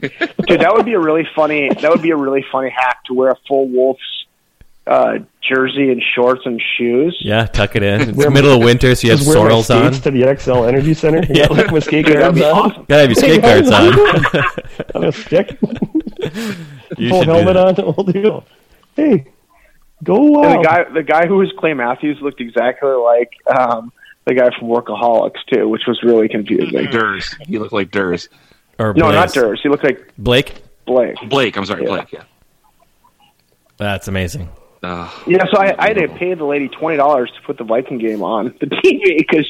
Dude, 0.00 0.60
that 0.60 0.72
would 0.74 0.84
be 0.84 0.94
a 0.94 0.98
really 1.00 1.26
funny. 1.36 1.68
That 1.68 1.90
would 1.90 2.02
be 2.02 2.10
a 2.10 2.16
really 2.16 2.44
funny 2.50 2.70
hack 2.70 3.04
to 3.06 3.14
wear 3.14 3.30
a 3.30 3.36
full 3.46 3.68
Wolves 3.68 4.00
uh, 4.88 5.18
jersey 5.42 5.90
and 5.92 6.02
shorts 6.14 6.42
and 6.44 6.60
shoes. 6.76 7.16
Yeah, 7.20 7.46
tuck 7.46 7.76
it 7.76 7.82
in. 7.82 8.00
It's 8.08 8.16
Wear- 8.18 8.30
middle 8.30 8.52
of 8.52 8.62
winter, 8.62 8.94
so 8.94 9.06
you 9.06 9.10
have 9.12 9.20
Just 9.20 9.28
wear 9.30 9.38
my 9.44 9.50
sorrels 9.60 9.70
on. 9.70 9.92
to 9.92 10.10
the 10.10 10.22
Xcel 10.22 10.66
Energy 10.68 10.94
Center. 10.94 11.18
Yeah. 11.28 11.46
yeah, 11.50 11.56
like 11.56 11.70
my 11.72 11.78
skate 11.80 12.06
Dude, 12.06 12.16
guards 12.18 12.38
be 12.38 12.44
on. 12.44 12.50
awesome. 12.70 12.84
Gotta 12.88 13.00
have 13.02 13.10
your 13.10 13.14
skate 13.16 13.42
guards 13.42 13.70
guys, 13.70 13.94
on. 14.34 14.44
on 15.02 15.04
a 15.04 15.12
stick. 15.12 15.58
you 16.98 17.08
Full 17.10 17.24
helmet 17.24 17.54
that. 17.54 17.56
on. 17.56 17.74
the 17.74 17.92
whole 17.92 18.04
deal. 18.04 18.44
Hey, 18.96 19.26
Go 20.04 20.42
And 20.44 20.60
the 20.60 20.64
guy, 20.64 20.84
the 20.94 21.02
guy 21.02 21.26
who 21.26 21.36
was 21.38 21.52
Clay 21.58 21.74
Matthews 21.74 22.18
looked 22.20 22.40
exactly 22.40 22.90
like 22.90 23.32
um, 23.46 23.92
the 24.26 24.34
guy 24.34 24.48
from 24.58 24.68
Workaholics 24.68 25.44
too, 25.52 25.68
which 25.68 25.82
was 25.88 26.00
really 26.04 26.28
confusing. 26.28 26.84
Ders. 26.90 27.34
You 27.46 27.58
look 27.60 27.72
like 27.72 27.90
Ders. 27.90 28.28
Or 28.78 28.94
No, 28.94 29.10
not 29.10 29.32
Blaze. 29.32 29.32
Ders. 29.32 29.60
He 29.62 29.68
looked 29.68 29.82
like 29.84 30.12
Blake. 30.16 30.62
Blake. 30.86 31.16
Blake. 31.28 31.56
I'm 31.56 31.64
sorry, 31.64 31.82
Yeah. 31.82 31.88
Blake. 31.88 32.12
Yeah. 32.12 32.22
That's 33.76 34.06
amazing. 34.08 34.48
Uh, 34.82 35.10
Yeah, 35.26 35.44
so 35.52 35.60
I, 35.60 35.74
I 35.78 35.88
had 35.88 35.98
to 35.98 36.08
pay 36.08 36.34
the 36.34 36.44
lady 36.44 36.68
twenty 36.68 36.96
dollars 36.96 37.30
to 37.32 37.42
put 37.42 37.58
the 37.58 37.64
Viking 37.64 37.98
game 37.98 38.22
on 38.22 38.54
the 38.60 38.66
TV 38.84 39.18
because 39.18 39.46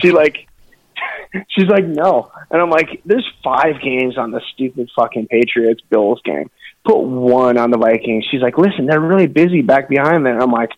she 0.00 0.10
like, 0.10 0.48
she's 1.48 1.66
like, 1.68 1.84
no, 1.84 2.30
and 2.50 2.60
I'm 2.60 2.70
like, 2.70 3.02
there's 3.04 3.28
five 3.44 3.80
games 3.82 4.16
on 4.18 4.30
the 4.30 4.40
stupid 4.52 4.90
fucking 4.96 5.28
Patriots 5.28 5.82
Bills 5.90 6.20
game. 6.24 6.50
Put 6.84 6.98
one 6.98 7.58
on 7.58 7.70
the 7.70 7.78
Vikings. 7.78 8.24
She's 8.30 8.40
like, 8.40 8.58
listen, 8.58 8.86
they're 8.86 9.00
really 9.00 9.28
busy 9.28 9.62
back 9.62 9.88
behind 9.88 10.26
there. 10.26 10.40
I'm 10.40 10.50
like, 10.50 10.70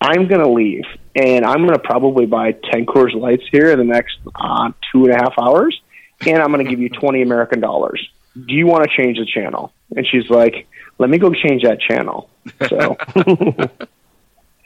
I'm 0.00 0.26
gonna 0.26 0.50
leave, 0.50 0.84
and 1.14 1.44
I'm 1.44 1.66
gonna 1.66 1.78
probably 1.78 2.26
buy 2.26 2.52
ten 2.52 2.86
Coors 2.86 3.14
Lights 3.14 3.44
here 3.50 3.70
in 3.70 3.78
the 3.78 3.84
next 3.84 4.18
uh, 4.34 4.72
two 4.90 5.04
and 5.04 5.14
a 5.14 5.16
half 5.16 5.34
hours, 5.38 5.80
and 6.26 6.42
I'm 6.42 6.50
gonna 6.50 6.64
give 6.64 6.80
you 6.80 6.88
twenty 6.88 7.22
American 7.22 7.60
dollars. 7.60 8.06
Do 8.34 8.52
you 8.54 8.66
want 8.66 8.84
to 8.84 8.90
change 8.96 9.18
the 9.18 9.26
channel? 9.26 9.72
And 9.96 10.06
she's 10.06 10.28
like, 10.30 10.66
let 10.98 11.08
me 11.10 11.18
go 11.18 11.32
change 11.32 11.62
that 11.62 11.80
channel. 11.80 12.28
So. 12.68 12.96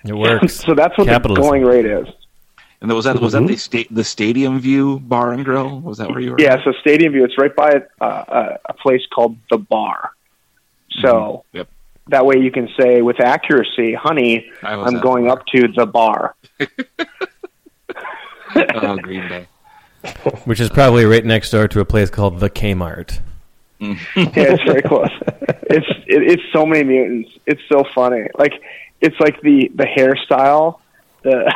It 0.04 0.12
works. 0.14 0.54
so 0.64 0.74
that's 0.76 0.96
what 0.96 1.08
Capitalism. 1.08 1.42
the 1.42 1.48
going 1.50 1.64
rate 1.64 1.84
is. 1.84 2.06
and 2.80 2.90
was 2.92 3.04
that 3.04 3.20
was 3.20 3.32
that 3.32 3.44
the 3.48 3.56
sta- 3.56 3.88
the 3.90 4.04
Stadium 4.04 4.60
View 4.60 5.00
Bar 5.00 5.32
and 5.32 5.44
Grill? 5.44 5.80
Was 5.80 5.98
that 5.98 6.08
where 6.08 6.20
you 6.20 6.30
were? 6.30 6.36
Yeah, 6.40 6.62
so 6.64 6.72
Stadium 6.80 7.12
View. 7.12 7.24
It's 7.24 7.36
right 7.36 7.54
by 7.54 7.82
uh, 8.00 8.24
a, 8.28 8.58
a 8.70 8.72
place 8.74 9.02
called 9.12 9.36
the 9.50 9.58
Bar. 9.58 10.12
So 11.02 11.44
Yep. 11.52 11.68
that 12.08 12.24
way 12.24 12.36
you 12.38 12.52
can 12.52 12.68
say 12.78 13.02
with 13.02 13.20
accuracy, 13.20 13.92
"Honey, 13.92 14.48
I 14.62 14.76
was 14.76 14.94
I'm 14.94 15.00
going 15.00 15.24
the 15.24 15.32
up 15.32 15.44
to 15.46 15.66
the 15.76 15.84
bar." 15.84 16.36
Oh, 18.54 18.96
Green 18.96 19.28
Bay. 19.28 19.46
Which 20.44 20.60
is 20.60 20.70
probably 20.70 21.04
right 21.04 21.24
next 21.24 21.50
door 21.50 21.68
to 21.68 21.80
a 21.80 21.84
place 21.84 22.08
called 22.08 22.40
the 22.40 22.48
Kmart. 22.48 23.20
yeah, 23.80 23.96
it's 24.16 24.62
very 24.64 24.82
close. 24.82 25.10
It's 25.70 25.86
it, 26.06 26.22
it's 26.22 26.42
so 26.52 26.66
many 26.66 26.84
mutants. 26.84 27.30
It's 27.46 27.60
so 27.70 27.84
funny. 27.94 28.26
Like 28.36 28.54
it's 29.00 29.18
like 29.20 29.40
the 29.42 29.70
the 29.74 29.84
hairstyle. 29.84 30.80
The 31.22 31.52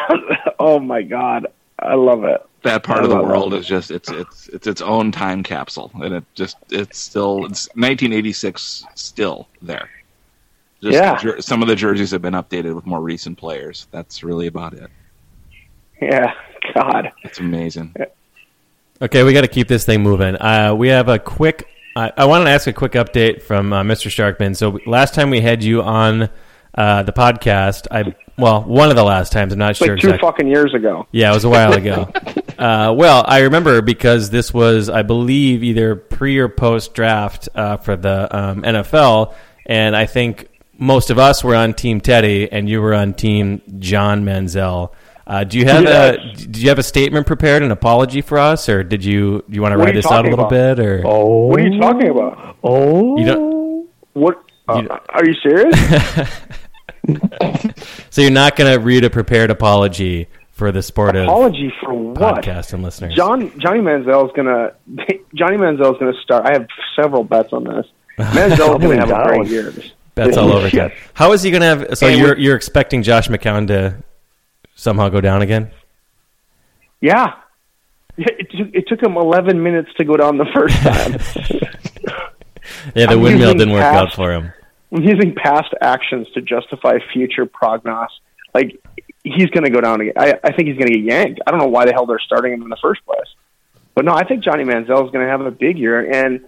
oh 0.59 0.79
my 0.79 1.03
god, 1.03 1.47
I 1.79 1.95
love 1.95 2.25
it. 2.25 2.41
That 2.63 2.85
part 2.85 3.01
I 3.01 3.05
of 3.05 3.11
the 3.11 3.17
world 3.23 3.55
it. 3.55 3.59
is 3.59 3.67
just 3.67 3.91
it's 3.91 4.09
it's 4.11 4.49
it's 4.49 4.67
its 4.69 4.81
own 4.83 5.11
time 5.11 5.43
capsule, 5.43 5.91
and 5.95 6.15
it 6.15 6.25
just 6.35 6.57
it's 6.71 6.99
still 6.99 7.45
it's 7.47 7.67
1986 7.75 8.85
still 8.95 9.49
there. 9.61 9.89
Just 10.81 10.95
Yeah. 10.95 11.17
jer- 11.17 11.41
some 11.43 11.63
of 11.63 11.69
the 11.69 11.75
jerseys 11.77 12.11
have 12.13 12.23
been 12.23 12.35
updated 12.35 12.75
with 12.75 12.87
more 12.87 13.01
recent 13.01 13.37
players. 13.39 13.89
That's 13.91 14.23
really 14.23 14.47
about 14.47 14.75
it. 14.75 14.91
Yeah, 16.01 16.35
God. 16.75 17.11
It's 17.23 17.39
amazing. 17.41 17.95
Okay, 19.01 19.23
we 19.25 19.33
got 19.33 19.41
to 19.43 19.49
keep 19.49 19.67
this 19.69 19.85
thing 19.85 20.03
moving. 20.03 20.37
Uh, 20.37 20.75
we 20.77 20.89
have 20.89 21.09
a 21.09 21.19
quick. 21.19 21.69
I 21.97 22.13
I 22.17 22.25
wanted 22.27 22.45
to 22.45 22.51
ask 22.51 22.67
a 22.67 22.73
quick 22.73 22.93
update 22.93 23.43
from 23.43 23.73
uh, 23.73 23.83
Mr. 23.83 24.11
Sharkman. 24.11 24.57
So 24.57 24.79
last 24.87 25.15
time 25.15 25.31
we 25.31 25.41
had 25.41 25.63
you 25.63 25.83
on 25.83 26.29
uh, 26.75 27.03
the 27.03 27.13
podcast, 27.13 27.87
I 27.91 28.15
well, 28.39 28.63
one 28.63 28.91
of 28.91 28.97
the 28.97 29.05
last 29.05 29.33
times. 29.33 29.53
I'm 29.53 29.59
not 29.59 29.77
sure 29.77 29.89
like 29.89 30.01
two 30.01 30.09
exactly. 30.09 30.27
fucking 30.27 30.49
years 30.49 30.75
ago. 30.75 31.07
Yeah, 31.13 31.31
it 31.31 31.35
was 31.35 31.45
a 31.45 31.51
while 31.51 31.73
ago. 31.75 32.11
uh, 32.59 32.95
well, 32.97 33.25
I 33.27 33.41
remember 33.41 33.83
because 33.83 34.31
this 34.31 34.55
was, 34.55 34.89
I 34.89 35.03
believe, 35.03 35.63
either 35.63 35.95
pre 35.97 36.39
or 36.39 36.49
post 36.49 36.95
draft 36.95 37.49
uh, 37.55 37.77
for 37.77 37.97
the 37.97 38.35
um, 38.37 38.63
NFL, 38.63 39.35
and 39.67 39.95
I 39.95 40.07
think 40.07 40.49
most 40.79 41.11
of 41.11 41.19
us 41.19 41.45
were 41.45 41.55
on 41.55 41.75
Team 41.75 42.01
Teddy, 42.01 42.51
and 42.51 42.69
you 42.69 42.81
were 42.81 42.95
on 42.95 43.15
Team 43.15 43.61
John 43.79 44.25
Manziel. 44.25 44.93
Uh, 45.33 45.45
do 45.45 45.59
you 45.59 45.65
have 45.65 45.85
a 45.87 46.19
Do 46.35 46.61
you 46.61 46.69
have 46.69 46.79
a 46.79 46.83
statement 46.83 47.27
prepared, 47.27 47.63
an 47.63 47.71
apology 47.71 48.21
for 48.21 48.37
us, 48.39 48.69
or 48.69 48.83
did 48.85 49.03
you 49.05 49.43
do 49.49 49.55
you 49.55 49.63
want 49.63 49.73
to 49.73 49.79
What 49.79 49.89
are 49.89 49.93
this 49.93 50.05
out 50.07 50.27
a 50.27 50.29
little 50.29 50.45
about? 50.47 50.77
bit, 50.77 50.79
or 50.85 51.03
Oh. 51.07 51.47
What 51.47 51.61
are 51.61 51.67
you 51.67 51.81
talking 51.81 52.09
about? 52.11 52.57
Oh. 52.63 53.17
you 53.19 53.25
don't? 53.25 53.89
What 54.13 54.43
uh, 54.69 54.83
You- 54.83 54.89
are 55.09 55.25
you 55.25 55.35
serious? 55.43 55.75
So 58.11 58.21
you're 58.21 58.31
not 58.31 58.57
going 58.57 58.71
to 58.73 58.79
read 58.79 59.05
a 59.05 59.11
prepared 59.11 59.51
apology 59.51 60.29
for 60.53 60.71
the 60.71 60.83
sport 60.83 61.17
of 61.17 61.25
Apology 61.25 61.73
for 61.83 61.93
what? 61.95 62.17
podcast 62.45 62.75
and 62.75 62.83
listeners. 62.83 63.15
John 63.15 63.51
Johnny 63.59 63.81
Manziel 63.81 64.27
is 64.27 64.33
gonna 64.37 64.73
Johnny 65.35 65.57
Manziel 65.57 65.93
is 65.95 65.99
gonna 65.99 66.13
start. 66.23 66.45
I 66.47 66.53
have 66.53 66.67
several 66.95 67.25
bets 67.25 67.53
on 67.53 67.65
this. 67.65 67.87
Manziel 68.19 68.77
is 68.79 68.83
gonna 68.83 68.97
have 68.97 69.09
a 69.09 69.13
Down. 69.13 69.27
great 69.39 69.49
year. 69.49 69.73
Bets 70.15 70.37
all 70.37 70.53
over 70.53 70.67
Yeah. 70.69 70.85
again. 70.87 70.93
How 71.15 71.33
is 71.33 71.43
he 71.43 71.51
going 71.51 71.63
to 71.63 71.67
have? 71.67 71.99
So 71.99 72.07
And 72.07 72.19
you're 72.19 72.37
we- 72.37 72.43
you're 72.45 72.57
expecting 72.57 73.03
Josh 73.03 73.29
McCown 73.29 73.67
to 73.69 73.95
somehow 74.75 75.09
go 75.09 75.21
down 75.21 75.43
again? 75.43 75.71
Yeah, 77.01 77.35
it, 78.17 78.51
took- 78.51 78.75
it 78.75 78.89
took 78.89 79.03
him 79.03 79.17
11 79.17 79.63
minutes 79.63 79.91
to 79.99 80.05
go 80.05 80.17
down 80.17 80.37
the 80.39 80.47
first 80.55 80.77
time. 80.83 81.69
Yeah, 82.95 83.07
the 83.07 83.13
I'm 83.13 83.21
windmill 83.21 83.55
didn't 83.55 83.73
work 83.73 83.83
out 83.83 84.13
for 84.15 84.33
him. 84.33 84.53
I'm 84.93 85.03
using 85.03 85.35
past 85.35 85.73
actions 85.81 86.29
to 86.35 86.41
justify 86.41 86.99
future 87.13 87.45
prognos. 87.47 88.09
Like 88.55 88.81
he's 89.25 89.47
going 89.47 89.65
to 89.65 89.71
go 89.71 89.81
down 89.81 90.01
again. 90.01 90.15
I, 90.17 90.39
I 90.45 90.53
think 90.53 90.69
he's 90.69 90.77
going 90.77 90.89
to 90.89 90.99
get 90.99 91.03
yanked. 91.03 91.41
I 91.47 91.51
don't 91.51 91.59
know 91.61 91.67
why 91.67 91.87
the 91.87 91.93
hell 91.93 92.07
they're 92.07 92.19
starting 92.21 92.53
him 92.53 92.63
in 92.63 92.69
the 92.69 92.77
first 92.81 93.05
place. 93.05 93.27
But 93.95 94.05
no, 94.05 94.13
I 94.15 94.25
think 94.25 94.45
Johnny 94.45 94.65
Manziel 94.65 95.05
is 95.05 95.11
going 95.11 95.25
to 95.25 95.31
have 95.31 95.41
a 95.43 95.51
big 95.51 95.79
year. 95.79 96.11
And 96.11 96.45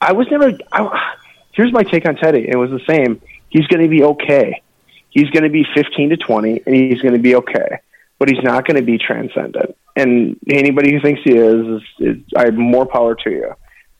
I 0.00 0.12
was 0.12 0.26
never. 0.30 0.52
I, 0.72 1.14
here's 1.52 1.72
my 1.72 1.82
take 1.82 2.06
on 2.06 2.16
Teddy. 2.16 2.46
It 2.48 2.56
was 2.56 2.70
the 2.70 2.80
same. 2.88 3.20
He's 3.48 3.66
going 3.66 3.82
to 3.82 3.88
be 3.88 4.04
okay. 4.04 4.62
He's 5.18 5.30
going 5.30 5.42
to 5.42 5.50
be 5.50 5.66
15 5.74 6.10
to 6.10 6.16
20, 6.16 6.62
and 6.64 6.74
he's 6.76 7.02
going 7.02 7.14
to 7.14 7.20
be 7.20 7.34
okay. 7.34 7.80
But 8.20 8.28
he's 8.28 8.42
not 8.42 8.64
going 8.64 8.76
to 8.76 8.82
be 8.82 8.98
transcendent. 8.98 9.76
And 9.96 10.38
anybody 10.48 10.92
who 10.92 11.00
thinks 11.00 11.22
he 11.24 11.36
is, 11.36 11.66
is, 11.66 11.82
is 11.98 12.16
I 12.36 12.44
have 12.44 12.54
more 12.54 12.86
power 12.86 13.16
to 13.16 13.30
you. 13.30 13.52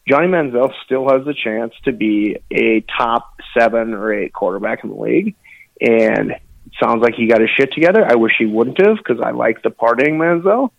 Johnny 0.09 0.29
Manziel 0.29 0.73
still 0.85 1.09
has 1.11 1.25
the 1.25 1.35
chance 1.35 1.75
to 1.87 1.93
be 1.93 2.37
a 2.53 2.83
top 2.83 3.41
seven 3.53 3.95
or 3.95 4.13
eight 4.15 4.33
quarterback 4.33 4.85
in 4.85 4.91
the 4.91 4.97
league, 4.97 5.35
and 5.81 6.31
it 6.31 6.73
sounds 6.81 7.03
like 7.03 7.15
he 7.15 7.27
got 7.27 7.41
his 7.41 7.51
shit 7.51 7.73
together. 7.73 8.07
I 8.09 8.15
wish 8.15 8.35
he 8.39 8.47
wouldn't 8.47 8.79
have 8.79 8.99
because 8.99 9.21
I 9.21 9.33
like 9.33 9.63
the 9.63 9.71
partying 9.71 10.19
Manziel, 10.19 10.71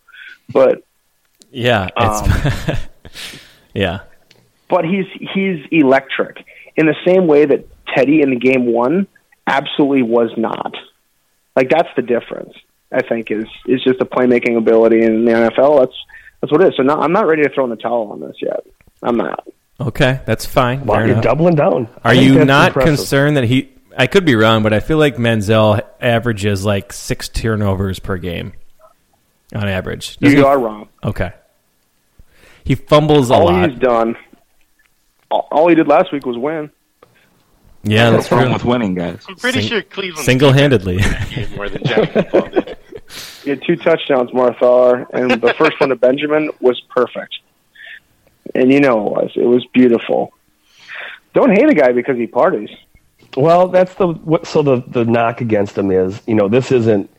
but 0.51 0.83
Yeah, 1.51 1.89
it's 1.97 2.69
um, 2.69 2.77
yeah. 3.73 3.99
but 4.69 4.85
he's 4.85 5.05
he's 5.33 5.65
electric 5.69 6.45
in 6.77 6.85
the 6.85 6.95
same 7.05 7.27
way 7.27 7.45
that 7.45 7.67
Teddy 7.93 8.21
in 8.21 8.29
the 8.29 8.39
game 8.39 8.71
one 8.71 9.05
absolutely 9.49 10.03
was 10.03 10.31
not. 10.37 10.73
Like 11.55 11.69
that's 11.69 11.89
the 11.95 12.01
difference. 12.01 12.53
I 12.91 13.01
think 13.01 13.29
is 13.31 13.45
is 13.65 13.83
just 13.83 13.99
the 13.99 14.05
playmaking 14.05 14.57
ability 14.57 15.03
in 15.03 15.25
the 15.25 15.31
NFL. 15.31 15.79
That's 15.79 15.93
that's 16.41 16.51
what 16.51 16.61
it 16.61 16.69
is. 16.69 16.73
So 16.77 16.83
not, 16.83 16.99
I'm 16.99 17.11
not 17.11 17.27
ready 17.27 17.43
to 17.43 17.49
throw 17.49 17.65
in 17.65 17.69
the 17.69 17.75
towel 17.75 18.09
on 18.11 18.21
this 18.21 18.35
yet. 18.41 18.65
I'm 19.03 19.17
not. 19.17 19.45
Okay, 19.81 20.21
that's 20.25 20.45
fine. 20.45 20.85
Wow, 20.85 20.95
Fair 20.95 21.03
you're 21.05 21.11
enough. 21.13 21.23
doubling 21.23 21.55
down. 21.55 21.87
Are 22.03 22.13
you 22.13 22.43
not 22.45 22.69
impressive. 22.69 22.97
concerned 22.97 23.37
that 23.37 23.43
he? 23.45 23.73
I 23.97 24.07
could 24.07 24.25
be 24.25 24.35
wrong, 24.35 24.63
but 24.63 24.71
I 24.73 24.79
feel 24.79 24.97
like 24.97 25.15
Manziel 25.17 25.81
averages 25.99 26.63
like 26.65 26.93
six 26.93 27.27
turnovers 27.29 27.99
per 27.99 28.17
game 28.17 28.53
on 29.53 29.67
average. 29.67 30.17
Does 30.17 30.31
You 30.33 30.39
he- 30.39 30.43
are 30.45 30.57
wrong. 30.59 30.87
Okay. 31.03 31.31
He 32.63 32.75
fumbles 32.75 33.29
a 33.31 33.33
all 33.33 33.45
lot. 33.45 33.69
he's 33.69 33.79
done, 33.79 34.15
all, 35.31 35.47
all 35.51 35.67
he 35.69 35.75
did 35.75 35.87
last 35.87 36.11
week 36.13 36.25
was 36.25 36.37
win. 36.37 36.69
Yeah, 37.84 38.09
that's 38.11 38.23
What's 38.30 38.32
wrong 38.32 38.43
true. 38.45 38.53
with 38.53 38.65
winning, 38.65 38.93
guys? 38.95 39.23
I'm 39.27 39.36
pretty 39.36 39.61
Sing- 39.61 39.69
sure 39.69 39.82
Cleveland 39.84 40.25
Single-handedly. 40.25 40.97
did 41.34 41.55
more 41.55 41.69
than 41.69 41.84
Johnny 41.86 42.05
Football 42.07 42.49
did. 42.49 42.77
He 43.43 43.49
had 43.51 43.63
two 43.65 43.75
touchdowns, 43.77 44.30
Marthar, 44.32 45.07
and 45.13 45.41
the 45.41 45.53
first 45.53 45.80
one 45.80 45.89
to 45.89 45.95
Benjamin 45.95 46.51
was 46.59 46.80
perfect. 46.93 47.36
And 48.53 48.71
you 48.71 48.80
know 48.82 49.07
it 49.07 49.11
was. 49.11 49.32
It 49.36 49.45
was 49.45 49.65
beautiful. 49.73 50.34
Don't 51.34 51.51
hate 51.51 51.69
a 51.69 51.73
guy 51.73 51.91
because 51.91 52.17
he 52.17 52.27
parties. 52.27 52.69
Well, 53.38 53.67
that's 53.69 53.93
the 53.95 54.07
what. 54.07 54.45
So 54.47 54.61
the 54.63 54.84
the 54.88 55.05
knock 55.05 55.39
against 55.41 55.77
him 55.77 55.91
is, 55.91 56.21
you 56.27 56.34
know, 56.36 56.47
this 56.49 56.71
isn't. 56.71 57.09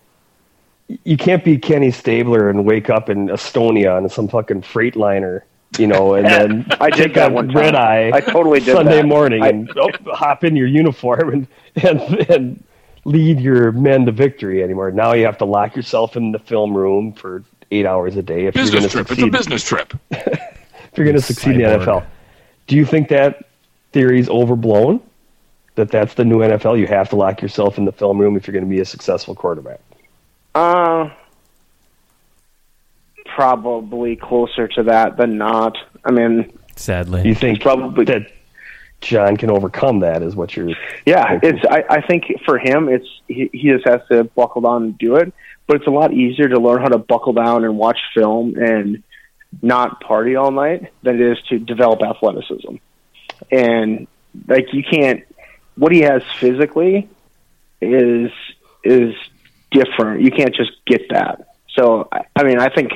You 1.05 1.17
can't 1.17 1.45
be 1.45 1.57
Kenny 1.57 1.93
Stabler 1.93 2.51
and 2.51 2.65
wake 2.65 2.91
up 2.91 3.09
in 3.09 3.29
Estonia 3.29 3.97
on 3.97 4.09
some 4.09 4.27
fucking 4.27 4.63
freight 4.63 4.97
liner, 4.97 5.45
you 5.79 5.87
know, 5.87 6.15
and 6.15 6.27
then 6.27 6.67
I 6.81 6.91
did 6.91 6.97
take 7.07 7.15
that 7.15 7.31
a 7.31 7.35
one 7.35 7.49
time. 7.49 7.57
red 7.57 7.75
eye. 7.75 8.11
I 8.13 8.21
totally 8.21 8.61
did 8.61 8.75
Sunday 8.75 8.97
that. 9.03 9.07
morning 9.07 9.43
I- 9.43 9.49
and 9.49 9.71
oh, 9.77 9.91
hop 10.07 10.45
in 10.45 10.57
your 10.57 10.67
uniform 10.67 11.33
and, 11.33 11.47
and 11.85 12.31
and 12.31 12.65
lead 13.05 13.41
your 13.41 13.73
men 13.73 14.05
to 14.07 14.13
victory 14.13 14.63
anymore. 14.63 14.91
Now 14.91 15.13
you 15.15 15.25
have 15.27 15.39
to 15.39 15.45
lock 15.45 15.77
yourself 15.77 16.17
in 16.17 16.33
the 16.33 16.39
film 16.39 16.77
room 16.77 17.13
for 17.13 17.45
eight 17.71 17.87
hours 17.87 18.17
a 18.17 18.23
day 18.23 18.47
if 18.47 18.55
you're 18.57 18.69
going 18.71 18.83
Business 18.83 18.85
to 18.85 18.89
trip. 18.91 19.11
It's 19.11 19.11
a 19.13 19.15
succeed. 19.15 19.33
business 19.33 19.65
trip. 19.65 19.95
If 20.93 20.99
you're 20.99 21.05
going 21.05 21.17
to 21.17 21.23
succeed 21.23 21.53
in 21.55 21.59
the 21.59 21.79
NFL, 21.85 22.05
do 22.67 22.75
you 22.75 22.85
think 22.85 23.11
that 23.11 23.45
theory's 23.93 24.29
overblown? 24.29 25.01
That 25.77 25.93
that's 25.93 26.15
the 26.15 26.25
new 26.25 26.39
NFL. 26.41 26.81
You 26.81 26.89
have 26.89 27.09
to 27.11 27.17
lock 27.17 27.41
yourself 27.41 27.79
in 27.79 27.85
the 27.85 27.93
film 27.93 28.19
room 28.19 28.37
if 28.37 28.49
you're 28.49 28.53
going 28.55 28.65
to 28.65 28.69
be 28.69 28.81
a 28.81 28.85
successful 28.85 29.37
quarterback. 29.37 29.79
Uh, 30.53 31.11
probably 33.41 34.17
closer 34.17 34.69
to 34.69 34.83
that 34.83 35.17
than 35.17 35.39
not. 35.39 35.79
I 36.05 36.11
mean, 36.11 36.53
Sadly, 36.77 37.27
you 37.27 37.35
think 37.35 37.63
probably- 37.63 38.05
that 38.05 38.31
John 39.01 39.39
can 39.39 39.51
overcome 39.51 40.01
that. 40.01 40.23
Is 40.23 40.37
what 40.37 40.55
you're. 40.55 40.71
Yeah, 41.07 41.27
hoping. 41.27 41.57
it's. 41.57 41.65
I, 41.67 41.85
I 41.89 42.01
think 42.07 42.25
for 42.45 42.59
him, 42.59 42.89
it's 42.91 43.09
he, 43.29 43.49
he 43.53 43.71
just 43.71 43.89
has 43.89 44.03
to 44.11 44.25
buckle 44.25 44.61
down 44.61 44.83
and 44.83 44.99
do 44.99 45.17
it. 45.17 45.33
But 45.67 45.77
it's 45.77 45.87
a 45.87 45.91
lot 45.91 46.13
easier 46.13 46.49
to 46.51 46.59
learn 46.61 46.83
how 46.83 46.89
to 46.89 46.99
buckle 46.99 47.33
down 47.33 47.65
and 47.65 47.79
watch 47.79 47.99
film 48.15 48.57
and 48.57 49.03
not 49.63 50.01
party 50.03 50.37
all 50.37 50.51
night 50.51 50.93
than 51.03 51.15
it 51.15 51.23
is 51.33 51.39
to 51.49 51.59
develop 51.59 52.03
athleticism. 52.03 52.75
And 53.51 54.07
like 54.47 54.75
you 54.75 54.83
can't. 54.85 55.25
What 55.77 55.93
he 55.93 56.01
has 56.01 56.23
physically 56.39 57.09
is 57.81 58.31
is 58.85 59.15
different. 59.71 60.21
You 60.21 60.31
can't 60.31 60.55
just 60.55 60.73
get 60.87 61.09
that. 61.09 61.55
So 61.75 62.07
I, 62.13 62.25
I 62.37 62.43
mean, 62.43 62.59
I 62.59 62.69
think 62.69 62.93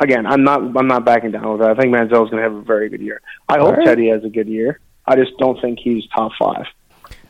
again, 0.00 0.26
I'm 0.26 0.42
not 0.42 0.60
I'm 0.76 0.86
not 0.86 1.04
backing 1.04 1.30
down 1.30 1.52
with 1.52 1.60
that. 1.60 1.70
I 1.70 1.74
think 1.74 1.92
Manziel's 1.92 2.30
going 2.30 2.42
to 2.42 2.48
have 2.48 2.54
a 2.54 2.62
very 2.62 2.88
good 2.88 3.00
year. 3.00 3.20
I 3.48 3.58
hope 3.58 3.76
right. 3.76 3.86
Teddy 3.86 4.08
has 4.08 4.24
a 4.24 4.28
good 4.28 4.48
year. 4.48 4.80
I 5.06 5.16
just 5.16 5.36
don't 5.38 5.60
think 5.60 5.78
he's 5.78 6.06
top 6.08 6.32
five. 6.38 6.66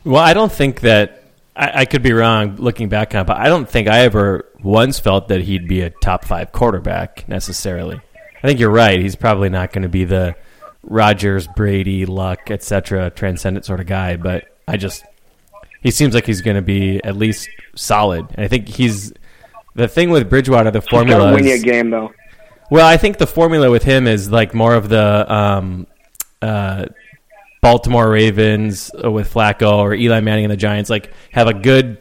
Well, 0.03 0.21
I 0.21 0.33
don't 0.33 0.51
think 0.51 0.81
that 0.81 1.23
I, 1.55 1.81
I 1.81 1.85
could 1.85 2.01
be 2.01 2.13
wrong 2.13 2.55
looking 2.55 2.89
back 2.89 3.13
on 3.13 3.21
it, 3.21 3.27
but 3.27 3.37
I 3.37 3.47
don't 3.47 3.69
think 3.69 3.87
I 3.87 3.99
ever 3.99 4.47
once 4.63 4.99
felt 4.99 5.27
that 5.27 5.41
he'd 5.41 5.67
be 5.67 5.81
a 5.81 5.89
top 5.89 6.25
five 6.25 6.51
quarterback 6.51 7.27
necessarily. 7.27 7.99
I 8.43 8.47
think 8.47 8.59
you're 8.59 8.71
right. 8.71 8.99
He's 8.99 9.15
probably 9.15 9.49
not 9.49 9.71
going 9.71 9.83
to 9.83 9.89
be 9.89 10.05
the 10.05 10.35
Rodgers, 10.83 11.47
Brady, 11.47 12.05
Luck, 12.05 12.49
etc. 12.49 13.11
transcendent 13.11 13.65
sort 13.65 13.79
of 13.79 13.85
guy, 13.85 14.15
but 14.15 14.45
I 14.67 14.77
just 14.77 15.03
he 15.81 15.91
seems 15.91 16.13
like 16.13 16.25
he's 16.25 16.41
going 16.41 16.55
to 16.55 16.61
be 16.61 17.03
at 17.03 17.15
least 17.15 17.49
solid. 17.75 18.27
And 18.35 18.45
I 18.45 18.47
think 18.47 18.67
he's 18.67 19.13
the 19.75 19.87
thing 19.87 20.09
with 20.09 20.29
Bridgewater. 20.29 20.71
The 20.71 20.81
He's 20.81 20.89
formula 20.89 21.29
to 21.29 21.35
win 21.35 21.45
you 21.45 21.55
a 21.55 21.59
game 21.59 21.89
though. 21.89 22.11
Well, 22.71 22.87
I 22.87 22.95
think 22.95 23.17
the 23.17 23.27
formula 23.27 23.69
with 23.69 23.83
him 23.83 24.07
is 24.07 24.31
like 24.31 24.53
more 24.53 24.73
of 24.73 24.87
the 24.87 25.31
um, 25.31 25.87
uh, 26.41 26.85
Baltimore 27.61 28.09
Ravens 28.09 28.89
with 28.93 29.31
Flacco 29.31 29.79
or 29.79 29.93
Eli 29.93 30.21
Manning 30.21 30.45
and 30.45 30.51
the 30.51 30.57
Giants. 30.57 30.89
Like 30.89 31.11
have 31.31 31.47
a 31.47 31.53
good, 31.53 31.97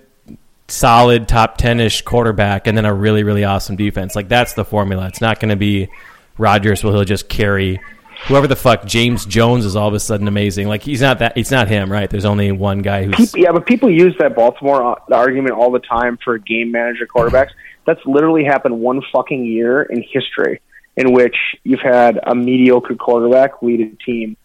solid 0.68 1.26
top 1.26 1.58
ten 1.58 1.80
ish 1.80 2.02
quarterback 2.02 2.68
and 2.68 2.78
then 2.78 2.84
a 2.84 2.94
really 2.94 3.24
really 3.24 3.42
awesome 3.42 3.74
defense. 3.74 4.14
Like 4.14 4.28
that's 4.28 4.52
the 4.52 4.64
formula. 4.64 5.08
It's 5.08 5.20
not 5.20 5.40
going 5.40 5.48
to 5.48 5.56
be 5.56 5.88
Rodgers. 6.38 6.84
Will 6.84 6.92
he'll 6.92 7.04
just 7.04 7.28
carry 7.28 7.80
whoever 8.26 8.46
the 8.46 8.54
fuck 8.54 8.84
James 8.84 9.26
Jones 9.26 9.64
is 9.64 9.74
all 9.74 9.88
of 9.88 9.94
a 9.94 10.00
sudden 10.00 10.28
amazing. 10.28 10.68
Like 10.68 10.82
he's 10.82 11.00
not 11.00 11.18
that. 11.18 11.36
It's 11.36 11.50
not 11.50 11.66
him, 11.66 11.90
right? 11.90 12.08
There's 12.08 12.24
only 12.24 12.52
one 12.52 12.82
guy 12.82 13.04
who's. 13.04 13.34
Yeah, 13.34 13.50
but 13.50 13.66
people 13.66 13.90
use 13.90 14.14
that 14.20 14.36
Baltimore 14.36 14.82
uh, 14.82 15.14
argument 15.14 15.56
all 15.56 15.72
the 15.72 15.80
time 15.80 16.16
for 16.22 16.38
game 16.38 16.70
manager 16.70 17.08
quarterbacks. 17.12 17.50
That's 17.86 18.00
literally 18.06 18.44
happened 18.44 18.78
one 18.80 19.02
fucking 19.12 19.44
year 19.44 19.82
in 19.82 20.02
history 20.02 20.60
in 20.96 21.12
which 21.12 21.36
you've 21.64 21.80
had 21.80 22.20
a 22.26 22.34
mediocre 22.34 22.94
quarterback 22.94 23.62
lead 23.62 23.80
a 23.80 24.04
team 24.04 24.36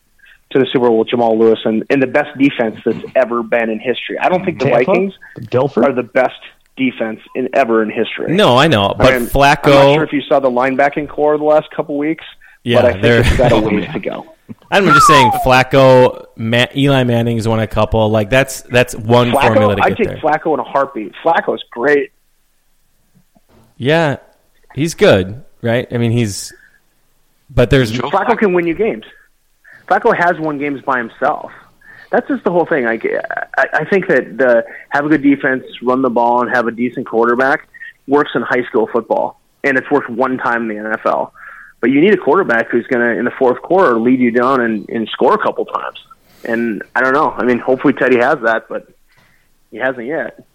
to 0.52 0.60
the 0.60 0.66
Super 0.72 0.88
Bowl 0.88 1.00
with 1.00 1.10
Jamal 1.10 1.38
Lewis 1.38 1.60
and, 1.66 1.84
and 1.90 2.02
the 2.02 2.08
best 2.08 2.38
defense 2.38 2.78
that's 2.86 3.04
ever 3.16 3.44
been 3.44 3.70
in 3.70 3.80
history. 3.80 4.18
I 4.20 4.30
don't 4.30 4.46
think 4.46 4.60
the 4.60 4.66
Tampa? 4.66 4.86
Vikings 4.86 5.14
Dilfer? 5.40 5.84
are 5.84 5.94
the 5.94 6.04
best 6.04 6.40
defense 6.78 7.20
in 7.36 7.50
ever 7.54 7.82
in 7.84 7.90
history. 7.90 8.34
No, 8.36 8.58
I 8.58 8.68
know, 8.68 8.94
but 8.98 9.14
I 9.14 9.20
mean, 9.20 9.28
Flacco. 9.28 9.66
I'm 9.66 9.72
not 9.72 9.94
sure 9.96 10.04
if 10.04 10.14
you 10.14 10.22
saw 10.22 10.40
the 10.40 10.50
linebacking 10.50 11.10
corps 11.10 11.38
the 11.38 11.44
last 11.44 11.70
couple 11.72 11.98
weeks, 11.98 12.24
Yeah, 12.64 12.82
but 12.82 12.96
I 12.96 13.02
think 13.02 13.26
it's 13.26 13.38
got 13.38 13.52
a 13.52 13.60
ways 13.68 13.92
to 13.92 14.00
go. 14.00 14.36
I'm 14.70 14.86
just 14.86 15.08
saying, 15.08 15.32
Flacco, 15.44 16.28
Ma- 16.36 16.68
Eli 16.76 17.04
Manning's 17.04 17.48
won 17.48 17.60
a 17.60 17.68
couple. 17.68 18.10
Like 18.10 18.30
that's 18.30 18.62
that's 18.62 18.96
one 18.96 19.32
formula 19.32 19.76
Flacco, 19.76 19.78
to 19.78 19.84
I 19.84 19.90
take 19.90 20.08
there. 20.08 20.18
Flacco 20.18 20.54
in 20.54 20.60
a 20.60 20.64
heartbeat. 20.64 21.14
Flacco's 21.24 21.64
great. 21.72 22.12
Yeah, 23.78 24.18
he's 24.74 24.94
good, 24.94 25.44
right? 25.62 25.88
I 25.92 25.98
mean, 25.98 26.12
he's. 26.12 26.54
But 27.50 27.70
there's 27.70 27.92
Joe 27.92 28.10
Flacco 28.10 28.38
can 28.38 28.54
win 28.54 28.68
you 28.68 28.74
games. 28.74 29.06
Flacco 29.88 30.16
has 30.16 30.40
won 30.40 30.58
games 30.58 30.82
by 30.82 30.98
himself. 30.98 31.52
That's 32.12 32.28
just 32.28 32.44
the 32.44 32.52
whole 32.52 32.66
thing. 32.66 32.86
Like, 32.86 33.06
I, 33.58 33.68
I 33.74 33.86
think 33.86 34.08
that 34.08 34.38
the 34.38 34.66
have 34.90 35.06
a 35.06 35.10
good 35.10 35.22
defense, 35.22 35.64
run 35.82 36.02
the 36.02 36.10
ball, 36.10 36.42
and 36.42 36.50
have 36.56 36.68
a 36.68 36.72
decent 36.72 37.08
quarterback 37.08 37.68
works 38.08 38.32
in 38.36 38.42
high 38.42 38.64
school 38.64 38.88
football, 38.88 39.40
and 39.64 39.78
it's 39.78 39.90
worked 39.92 40.10
one 40.10 40.38
time 40.38 40.70
in 40.70 40.78
the 40.78 40.98
NFL. 40.98 41.32
But 41.82 41.92
you 41.92 42.02
need 42.02 42.14
a 42.14 42.18
quarterback 42.18 42.70
who's 42.70 42.88
going 42.88 43.02
to, 43.06 43.20
in 43.20 43.26
the 43.26 43.32
fourth 43.32 43.62
quarter, 43.62 44.00
lead 44.00 44.20
you 44.20 44.32
down 44.32 44.62
and, 44.62 44.90
and 44.90 45.08
score 45.10 45.34
a 45.34 45.38
couple 45.38 45.66
times. 45.66 46.04
And 46.44 46.84
I 46.96 47.02
don't 47.02 47.14
know. 47.14 47.32
I 47.32 47.44
mean, 47.44 47.60
hopefully 47.60 47.94
Teddy 47.94 48.18
has 48.18 48.40
that, 48.42 48.68
but 48.70 48.88
he 49.72 49.78
hasn't 49.78 50.08
yet. 50.08 50.46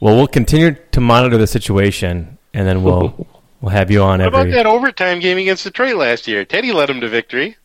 Well, 0.00 0.16
we'll 0.16 0.26
continue 0.26 0.76
to 0.92 1.00
monitor 1.00 1.38
the 1.38 1.46
situation, 1.46 2.38
and 2.52 2.66
then 2.66 2.82
we'll 2.82 3.26
we'll 3.60 3.72
have 3.72 3.90
you 3.90 4.02
on 4.02 4.20
What 4.20 4.28
about 4.28 4.50
that 4.50 4.66
overtime 4.66 5.20
game 5.20 5.38
against 5.38 5.64
Detroit 5.64 5.96
last 5.96 6.26
year? 6.26 6.44
Teddy 6.44 6.72
led 6.72 6.90
him 6.90 7.00
to 7.00 7.08
victory. 7.08 7.56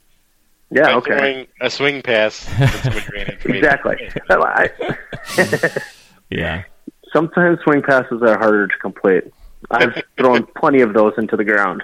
Yeah, 0.69 0.83
by 0.83 0.93
okay. 0.93 1.47
a 1.59 1.69
swing 1.69 2.01
pass. 2.01 2.45
that 2.57 2.93
Swing 2.93 3.03
ran 3.13 3.31
into 3.31 3.49
me. 3.49 3.57
Exactly. 3.57 4.09
Yeah, 6.33 6.63
sometimes 7.11 7.59
swing 7.63 7.81
passes 7.81 8.21
are 8.21 8.37
harder 8.37 8.65
to 8.65 8.77
complete. 8.77 9.25
I've 9.69 10.01
thrown 10.17 10.47
plenty 10.55 10.79
of 10.79 10.93
those 10.93 11.13
into 11.17 11.35
the 11.35 11.43
ground. 11.43 11.83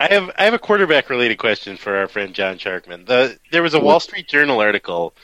I 0.00 0.14
have 0.14 0.30
I 0.38 0.44
have 0.44 0.54
a 0.54 0.58
quarterback 0.58 1.10
related 1.10 1.38
question 1.38 1.76
for 1.76 1.96
our 1.96 2.08
friend 2.08 2.32
John 2.32 2.58
Sharkman. 2.58 3.06
The 3.06 3.38
there 3.52 3.62
was 3.62 3.74
a 3.74 3.80
Wall 3.80 4.00
Street 4.00 4.28
Journal 4.28 4.60
article 4.60 5.14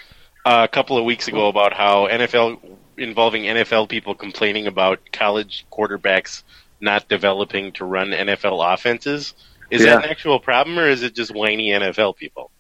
uh, 0.44 0.66
a 0.68 0.74
couple 0.74 0.98
of 0.98 1.04
weeks 1.04 1.28
ago 1.28 1.48
about 1.48 1.72
how 1.72 2.08
NFL 2.08 2.58
involving 3.03 3.42
NFL 3.44 3.88
people 3.88 4.14
complaining 4.14 4.66
about 4.66 5.00
college 5.12 5.66
quarterbacks 5.72 6.42
not 6.80 7.09
developing 7.09 7.72
to 7.72 7.84
run 7.84 8.11
NFL 8.11 8.72
offenses. 8.74 9.34
Is 9.70 9.84
Yeah. 9.84 9.96
that 9.96 10.05
an 10.05 10.11
actual 10.11 10.40
problem 10.40 10.78
or 10.78 10.88
is 10.88 11.03
it 11.03 11.14
just 11.14 11.34
whiny 11.34 11.70
NFL 11.72 12.16
people? 12.16 12.50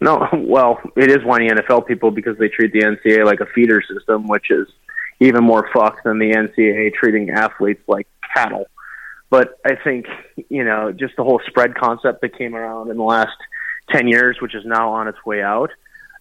No, 0.00 0.28
well, 0.32 0.80
it 0.96 1.10
is 1.10 1.24
whiny 1.24 1.48
NFL 1.48 1.86
people 1.86 2.10
because 2.10 2.36
they 2.38 2.48
treat 2.48 2.72
the 2.72 2.82
NCAA 2.82 3.24
like 3.24 3.40
a 3.40 3.46
feeder 3.46 3.80
system, 3.82 4.28
which 4.28 4.50
is 4.50 4.68
even 5.20 5.44
more 5.44 5.68
fucked 5.72 6.04
than 6.04 6.18
the 6.18 6.32
NCAA 6.32 6.92
treating 6.94 7.30
athletes 7.30 7.82
like 7.86 8.06
cattle. 8.34 8.66
But 9.30 9.58
I 9.64 9.76
think, 9.76 10.06
you 10.48 10.64
know, 10.64 10.92
just 10.92 11.16
the 11.16 11.24
whole 11.24 11.40
spread 11.46 11.74
concept 11.74 12.20
that 12.20 12.36
came 12.36 12.54
around 12.54 12.90
in 12.90 12.96
the 12.96 13.02
last 13.02 13.36
10 13.90 14.06
years, 14.06 14.36
which 14.40 14.54
is 14.54 14.64
now 14.64 14.90
on 14.90 15.08
its 15.08 15.24
way 15.24 15.42
out. 15.42 15.70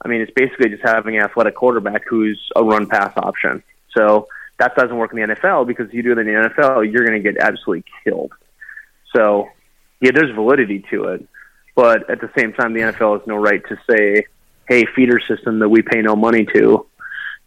I 0.04 0.08
mean, 0.08 0.22
it's 0.22 0.32
basically 0.36 0.70
just 0.70 0.84
having 0.84 1.16
an 1.18 1.24
athletic 1.24 1.56
quarterback 1.56 2.04
who's 2.08 2.40
a 2.56 2.64
run 2.64 2.88
pass 2.88 3.14
option. 3.16 3.64
So 3.96 4.28
that 4.60 4.76
doesn't 4.76 4.98
work 4.98 5.14
in 5.14 5.20
the 5.20 5.36
NFL 5.36 5.68
because 5.68 5.88
if 5.88 5.94
you 5.94 6.04
do 6.04 6.12
it 6.12 6.20
in 6.20 6.28
the 6.28 6.34
NFL, 6.34 6.92
you're 6.92 7.06
going 7.06 7.22
to 7.22 7.32
get 7.32 7.42
absolutely 7.42 7.86
killed. 8.04 8.34
So, 9.16 9.50
yeah, 10.02 10.12
there's 10.14 10.34
validity 10.36 10.84
to 10.92 11.06
it. 11.06 11.28
But 11.76 12.10
at 12.10 12.22
the 12.22 12.30
same 12.38 12.54
time, 12.54 12.74
the 12.74 12.82
NFL 12.82 13.20
has 13.20 13.28
no 13.28 13.36
right 13.36 13.62
to 13.68 13.78
say, 13.90 14.26
hey, 14.68 14.86
feeder 14.96 15.20
system 15.20 15.60
that 15.60 15.70
we 15.70 15.82
pay 15.82 16.02
no 16.02 16.16
money 16.16 16.46
to, 16.54 16.86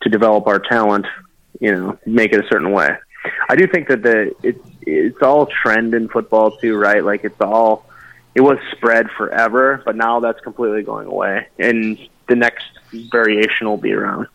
to 0.02 0.08
develop 0.08 0.46
our 0.46 0.58
talent, 0.58 1.06
you 1.60 1.72
know, 1.72 1.98
make 2.06 2.32
it 2.32 2.44
a 2.44 2.48
certain 2.48 2.72
way. 2.72 2.96
I 3.48 3.56
do 3.56 3.66
think 3.66 3.88
that 3.88 4.02
the 4.02 4.34
it's 4.42 4.68
it's 4.82 5.20
all 5.20 5.46
trend 5.46 5.94
in 5.94 6.08
football 6.08 6.52
too, 6.58 6.76
right? 6.76 7.04
Like 7.04 7.24
it's 7.24 7.40
all 7.40 7.86
it 8.34 8.40
was 8.40 8.58
spread 8.72 9.10
forever, 9.16 9.82
but 9.84 9.96
now 9.96 10.20
that's 10.20 10.40
completely 10.40 10.82
going 10.82 11.06
away, 11.06 11.48
and 11.58 11.98
the 12.28 12.36
next 12.36 12.64
variation 13.10 13.66
will 13.68 13.76
be 13.76 13.92
around. 13.92 14.26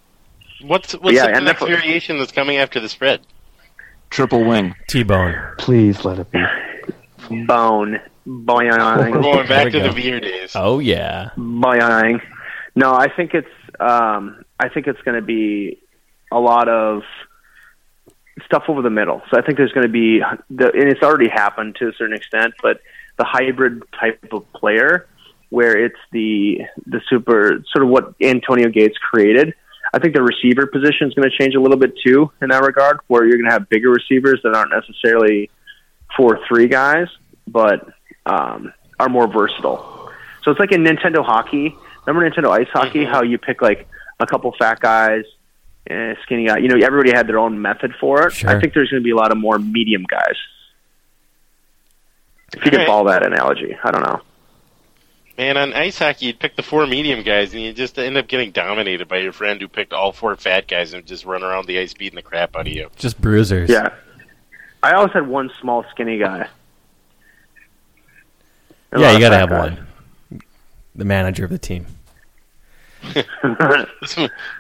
What's 0.62 0.94
what's 0.94 1.16
Yeah, 1.16 1.28
the 1.28 1.36
and 1.38 1.46
next 1.46 1.60
that's- 1.62 1.80
variation 1.80 2.18
that's 2.20 2.32
coming 2.32 2.58
after 2.58 2.80
the 2.80 2.90
spread? 2.90 3.22
Triple 4.10 4.44
wing. 4.44 4.76
T-bone. 4.88 5.36
Please 5.58 6.04
let 6.04 6.20
it 6.20 6.30
be. 6.32 6.44
Bone, 7.46 8.00
We're 8.26 8.34
boing, 8.34 9.14
going 9.22 9.48
back 9.48 9.72
to 9.72 9.78
we 9.78 9.84
the 9.84 9.90
go. 9.90 9.94
beer 9.96 10.20
days. 10.20 10.52
Oh 10.56 10.80
yeah, 10.80 11.30
boing. 11.38 12.22
No, 12.76 12.94
I 12.94 13.08
think 13.14 13.34
it's 13.34 13.48
um, 13.80 14.44
I 14.60 14.68
think 14.70 14.88
it's 14.88 15.02
going 15.04 15.16
to 15.16 15.26
be 15.26 15.80
a 16.32 16.40
lot 16.40 16.68
of 16.68 17.04
stuff 18.46 18.64
over 18.68 18.82
the 18.82 18.90
middle. 18.90 19.22
So 19.32 19.38
I 19.38 19.42
think 19.42 19.58
there's 19.58 19.72
going 19.72 19.88
to 19.88 19.92
be 19.92 20.20
the, 20.50 20.72
and 20.74 20.90
it's 20.90 21.02
already 21.04 21.30
happened 21.30 21.76
to 21.78 21.88
a 21.88 21.94
certain 21.94 22.16
extent, 22.16 22.54
but 22.62 22.82
the 23.18 23.24
hybrid 23.24 23.84
type 23.98 24.20
of 24.34 24.52
player 24.54 25.08
where 25.52 25.78
it's 25.78 26.00
the 26.12 26.62
the 26.88 27.02
super 27.10 27.62
sort 27.72 27.84
of 27.84 27.90
what 27.90 28.16
Antonio 28.22 28.70
Gates 28.70 28.98
created. 28.98 29.54
I 29.94 30.00
think 30.00 30.16
the 30.16 30.24
receiver 30.24 30.66
position 30.66 31.10
is 31.10 31.14
going 31.14 31.30
to 31.30 31.38
change 31.38 31.54
a 31.54 31.60
little 31.60 31.78
bit 31.78 31.94
too 32.04 32.32
in 32.42 32.50
that 32.50 32.64
regard, 32.64 33.00
where 33.08 33.26
you're 33.26 33.38
going 33.38 33.50
to 33.50 33.54
have 33.54 33.68
bigger 33.70 33.90
receivers 33.90 34.40
that 34.44 34.56
aren't 34.56 34.72
necessarily 34.72 35.52
four 36.16 36.40
three 36.48 36.68
guys, 36.68 37.08
but 37.48 37.86
um, 38.26 38.74
are 39.00 39.10
more 39.10 39.28
versatile. 39.28 40.10
So 40.44 40.52
it's 40.52 40.60
like 40.60 40.72
in 40.72 40.84
Nintendo 40.84 41.24
hockey. 41.24 41.76
Remember 42.06 42.28
Nintendo 42.28 42.50
ice 42.50 42.70
hockey? 42.72 43.04
How 43.04 43.22
you 43.22 43.38
pick 43.38 43.62
like 43.62 43.88
a 44.20 44.26
couple 44.26 44.56
fat 44.58 44.80
guys, 44.80 45.26
and 45.86 46.18
a 46.18 46.22
skinny 46.24 46.48
guy. 46.48 46.60
You 46.60 46.70
know, 46.70 46.78
everybody 46.84 47.12
had 47.12 47.28
their 47.28 47.40
own 47.40 47.62
method 47.62 47.94
for 48.00 48.28
it. 48.28 48.34
Sure. 48.34 48.50
I 48.50 48.60
think 48.60 48.74
there's 48.74 48.90
going 48.90 49.02
to 49.02 49.04
be 49.04 49.12
a 49.12 49.16
lot 49.16 49.32
of 49.32 49.38
more 49.38 49.60
medium 49.60 50.06
guys. 50.10 50.36
If 52.54 52.66
you 52.66 52.72
can 52.72 52.86
follow 52.86 53.10
that 53.10 53.26
analogy, 53.26 53.78
I 53.84 53.92
don't 53.92 54.04
know. 54.04 54.22
Man, 55.38 55.58
on 55.58 55.74
ice 55.74 55.98
hockey, 55.98 56.28
you'd 56.28 56.40
pick 56.40 56.56
the 56.56 56.64
four 56.64 56.86
medium 56.86 57.24
guys, 57.24 57.54
and 57.54 57.62
you 57.62 57.74
just 57.74 57.98
end 57.98 58.18
up 58.18 58.28
getting 58.28 58.52
dominated 58.52 59.08
by 59.08 59.18
your 59.18 59.32
friend 59.32 59.60
who 59.62 59.68
picked 59.68 59.94
all 59.94 60.12
four 60.12 60.36
fat 60.36 60.68
guys 60.68 60.94
and 60.94 61.06
just 61.06 61.26
run 61.26 61.44
around 61.44 61.68
the 61.68 61.80
ice 61.80 61.94
beating 61.94 62.16
the 62.18 62.22
crap 62.22 62.56
out 62.56 62.68
of 62.68 62.74
you. 62.74 62.90
just 62.98 63.20
bruisers. 63.20 63.70
Yeah, 63.70 63.94
I 64.84 64.94
always 64.94 65.14
had 65.14 65.28
one 65.28 65.50
small 65.60 65.86
skinny 65.92 66.18
guy. 66.18 66.48
And 68.92 69.02
a 69.02 69.06
yeah, 69.06 69.12
you 69.14 69.20
gotta 69.20 69.38
have 69.38 69.50
guys. 69.50 69.78
one. 70.32 70.42
the 70.96 71.06
manager 71.06 71.46
of 71.46 71.50
the 71.52 71.58
team. 71.60 71.86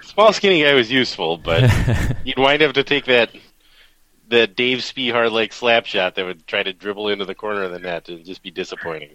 Small 0.01 0.33
skinny 0.33 0.63
guy 0.63 0.73
was 0.73 0.91
useful, 0.91 1.37
but 1.37 1.69
you'd 2.25 2.39
wind 2.39 2.61
up 2.63 2.73
to 2.73 2.83
take 2.83 3.05
that 3.05 3.29
that 4.29 4.55
Dave 4.55 4.79
Spehar 4.79 5.29
like 5.31 5.53
slap 5.53 5.85
shot 5.85 6.15
that 6.15 6.25
would 6.25 6.47
try 6.47 6.63
to 6.63 6.73
dribble 6.73 7.09
into 7.09 7.25
the 7.25 7.35
corner 7.35 7.63
of 7.63 7.71
the 7.71 7.79
net 7.79 8.07
and 8.09 8.25
just 8.25 8.41
be 8.41 8.49
disappointing. 8.49 9.11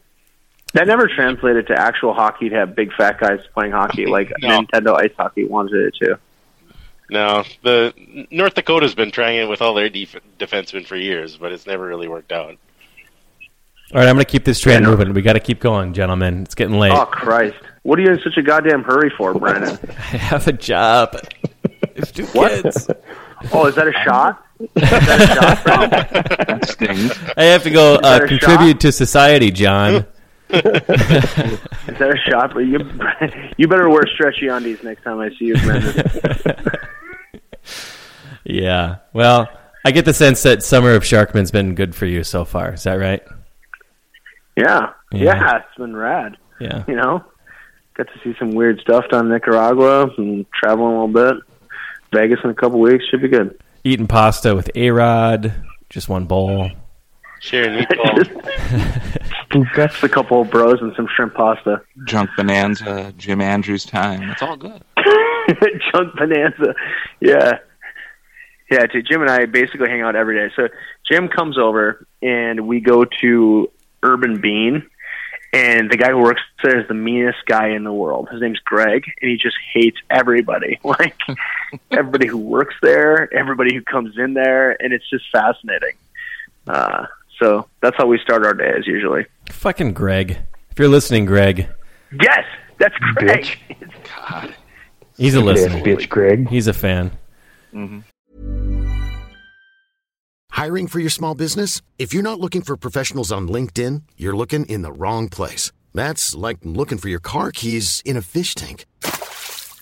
That 0.76 0.86
never 0.86 1.08
translated 1.08 1.66
to 1.68 1.74
actual 1.80 2.12
hockey 2.14 2.50
to 2.50 2.54
have 2.56 2.76
big 2.76 2.92
fat 2.92 3.18
guys 3.18 3.40
playing 3.54 3.72
hockey 3.72 4.06
like 4.16 4.30
No. 4.40 4.60
Nintendo 4.60 4.96
Ice 5.00 5.12
Hockey 5.16 5.44
wanted 5.44 5.86
it 5.86 5.94
to. 6.04 6.18
No, 7.08 7.44
the 7.62 7.94
North 8.32 8.54
Dakota's 8.54 8.94
been 8.94 9.10
trying 9.12 9.38
it 9.38 9.48
with 9.48 9.62
all 9.62 9.74
their 9.74 9.88
def- 9.88 10.16
defensemen 10.38 10.86
for 10.86 10.96
years, 10.96 11.36
but 11.36 11.52
it's 11.52 11.66
never 11.66 11.86
really 11.86 12.08
worked 12.08 12.32
out. 12.32 12.56
All 13.94 14.00
right, 14.00 14.08
I'm 14.08 14.16
going 14.16 14.24
to 14.24 14.30
keep 14.30 14.44
this 14.44 14.58
train 14.58 14.82
moving. 14.82 15.14
We 15.14 15.22
got 15.22 15.34
to 15.34 15.40
keep 15.40 15.60
going, 15.60 15.92
gentlemen. 15.92 16.42
It's 16.42 16.56
getting 16.56 16.78
late. 16.78 16.90
Oh 16.92 17.06
Christ! 17.06 17.54
What 17.84 18.00
are 18.00 18.02
you 18.02 18.10
in 18.10 18.20
such 18.20 18.36
a 18.36 18.42
goddamn 18.42 18.82
hurry 18.82 19.10
for, 19.16 19.32
Brandon? 19.38 19.78
I 19.88 20.16
have 20.16 20.48
a 20.48 20.52
job. 20.52 21.16
I 21.64 21.88
have 21.96 22.12
two 22.12 22.26
kids. 22.26 22.90
Oh, 23.52 23.66
is 23.66 23.76
that 23.76 23.86
a 23.86 23.92
shot? 24.04 24.42
Is 24.60 24.68
that 24.74 25.20
a 25.20 25.70
shot, 25.70 26.46
That 26.48 26.68
stings. 26.68 27.12
I 27.36 27.44
have 27.44 27.62
to 27.62 27.70
go 27.70 27.94
uh, 27.96 28.26
contribute 28.26 28.72
shot? 28.72 28.80
to 28.80 28.92
society, 28.92 29.50
John. 29.52 30.06
Is 30.50 30.62
that 31.98 32.14
a 32.14 32.30
shot? 32.30 32.54
But 32.54 32.60
you, 32.60 32.78
you 33.56 33.66
better 33.68 33.88
wear 33.88 34.02
stretchy 34.14 34.48
undies 34.48 34.82
next 34.82 35.02
time 35.02 35.18
I 35.18 35.30
see 35.30 35.46
you, 35.46 35.56
yeah. 38.44 38.96
Well, 39.12 39.48
I 39.84 39.90
get 39.90 40.04
the 40.04 40.14
sense 40.14 40.42
that 40.44 40.62
summer 40.62 40.92
of 40.92 41.02
Sharkman's 41.02 41.50
been 41.50 41.74
good 41.74 41.94
for 41.94 42.06
you 42.06 42.22
so 42.22 42.44
far. 42.44 42.74
Is 42.74 42.84
that 42.84 42.94
right? 42.94 43.22
Yeah. 44.56 44.92
Yeah. 45.12 45.36
yeah, 45.36 45.56
it's 45.58 45.76
been 45.76 45.94
rad. 45.94 46.36
Yeah. 46.60 46.84
You 46.88 46.96
know, 46.96 47.24
got 47.94 48.06
to 48.06 48.20
see 48.22 48.36
some 48.38 48.50
weird 48.50 48.80
stuff 48.80 49.04
down 49.10 49.26
in 49.26 49.32
Nicaragua 49.32 50.10
and 50.16 50.46
traveling 50.52 50.96
a 50.96 51.04
little 51.04 51.34
bit. 51.34 51.42
Vegas 52.12 52.38
in 52.44 52.50
a 52.50 52.54
couple 52.54 52.80
weeks 52.80 53.04
should 53.10 53.22
be 53.22 53.28
good. 53.28 53.60
Eating 53.84 54.06
pasta 54.06 54.54
with 54.54 54.70
A 54.74 54.90
Rod, 54.90 55.52
just 55.90 56.08
one 56.08 56.26
bowl. 56.26 56.70
Sharing 57.40 57.84
meatballs. 57.84 59.74
Just 59.74 60.02
a 60.02 60.08
couple 60.08 60.42
of 60.42 60.50
bros 60.50 60.80
and 60.80 60.92
some 60.96 61.08
shrimp 61.14 61.34
pasta. 61.34 61.80
Junk 62.06 62.30
Bonanza, 62.36 63.12
Jim 63.16 63.40
Andrews 63.40 63.84
time. 63.84 64.22
It's 64.30 64.42
all 64.42 64.56
good. 64.56 64.82
Junk 65.92 66.14
Bonanza. 66.16 66.74
Yeah. 67.20 67.58
Yeah, 68.70 68.86
dude, 68.86 69.06
Jim 69.08 69.20
and 69.22 69.30
I 69.30 69.46
basically 69.46 69.88
hang 69.88 70.02
out 70.02 70.16
every 70.16 70.36
day. 70.36 70.52
So 70.56 70.68
Jim 71.10 71.28
comes 71.28 71.56
over 71.56 72.04
and 72.20 72.66
we 72.66 72.80
go 72.80 73.04
to 73.20 73.70
Urban 74.02 74.40
Bean 74.40 74.88
and 75.52 75.90
the 75.90 75.96
guy 75.96 76.10
who 76.10 76.18
works 76.18 76.42
there 76.62 76.80
is 76.80 76.88
the 76.88 76.94
meanest 76.94 77.38
guy 77.46 77.68
in 77.68 77.84
the 77.84 77.92
world. 77.92 78.28
His 78.30 78.40
name's 78.40 78.58
Greg 78.58 79.04
and 79.22 79.30
he 79.30 79.36
just 79.36 79.56
hates 79.72 79.98
everybody. 80.10 80.80
Like 80.84 81.16
everybody 81.90 82.26
who 82.26 82.38
works 82.38 82.74
there, 82.80 83.32
everybody 83.34 83.74
who 83.74 83.82
comes 83.82 84.16
in 84.18 84.34
there, 84.34 84.80
and 84.82 84.92
it's 84.92 85.08
just 85.10 85.24
fascinating. 85.30 85.94
Uh 86.66 87.06
so 87.40 87.68
that's 87.82 87.96
how 87.96 88.06
we 88.06 88.18
start 88.18 88.44
our 88.46 88.54
days 88.54 88.86
usually. 88.86 89.26
Fucking 89.50 89.92
Greg. 89.94 90.38
If 90.70 90.78
you're 90.78 90.88
listening, 90.88 91.24
Greg, 91.26 91.68
Yes, 92.22 92.44
that's 92.78 92.94
Greg. 93.16 93.46
God. 94.30 94.54
he's 95.16 95.34
a 95.34 95.38
Yes, 95.38 95.44
listener. 95.44 95.82
bitch, 95.82 96.08
Greg. 96.08 96.48
He's 96.48 96.66
a 96.66 96.72
fan. 96.72 97.10
Mm-hmm. 97.74 98.00
Hiring 100.50 100.86
for 100.86 101.00
your 101.00 101.10
small 101.10 101.34
business? 101.34 101.82
If 101.98 102.14
you're 102.14 102.22
not 102.22 102.40
looking 102.40 102.62
for 102.62 102.76
professionals 102.76 103.30
on 103.30 103.48
LinkedIn, 103.48 104.02
you're 104.16 104.36
looking 104.36 104.64
in 104.66 104.82
the 104.82 104.92
wrong 104.92 105.28
place. 105.28 105.70
That's 105.92 106.34
like 106.34 106.58
looking 106.62 106.98
for 106.98 107.08
your 107.08 107.20
car 107.20 107.52
keys 107.52 108.00
in 108.04 108.16
a 108.16 108.22
fish 108.22 108.54
tank. 108.54 108.86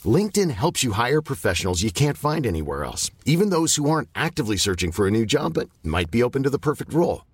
LinkedIn 0.05 0.51
helps 0.51 0.83
you 0.85 0.93
hire 0.93 1.23
professionals 1.23 1.83
you 1.83 1.91
can't 1.91 2.19
find 2.19 2.47
anywhere 2.47 2.85
else, 2.85 3.11
even 3.25 3.51
those 3.51 3.77
who 3.77 3.89
aren't 3.89 4.09
actively 4.15 4.57
searching 4.57 4.93
for 4.93 5.07
a 5.07 5.11
new 5.11 5.25
job 5.27 5.55
but 5.55 5.69
might 5.83 6.11
be 6.11 6.23
open 6.23 6.43
to 6.43 6.51
the 6.51 6.59
perfect 6.59 6.93
role. 6.93 7.25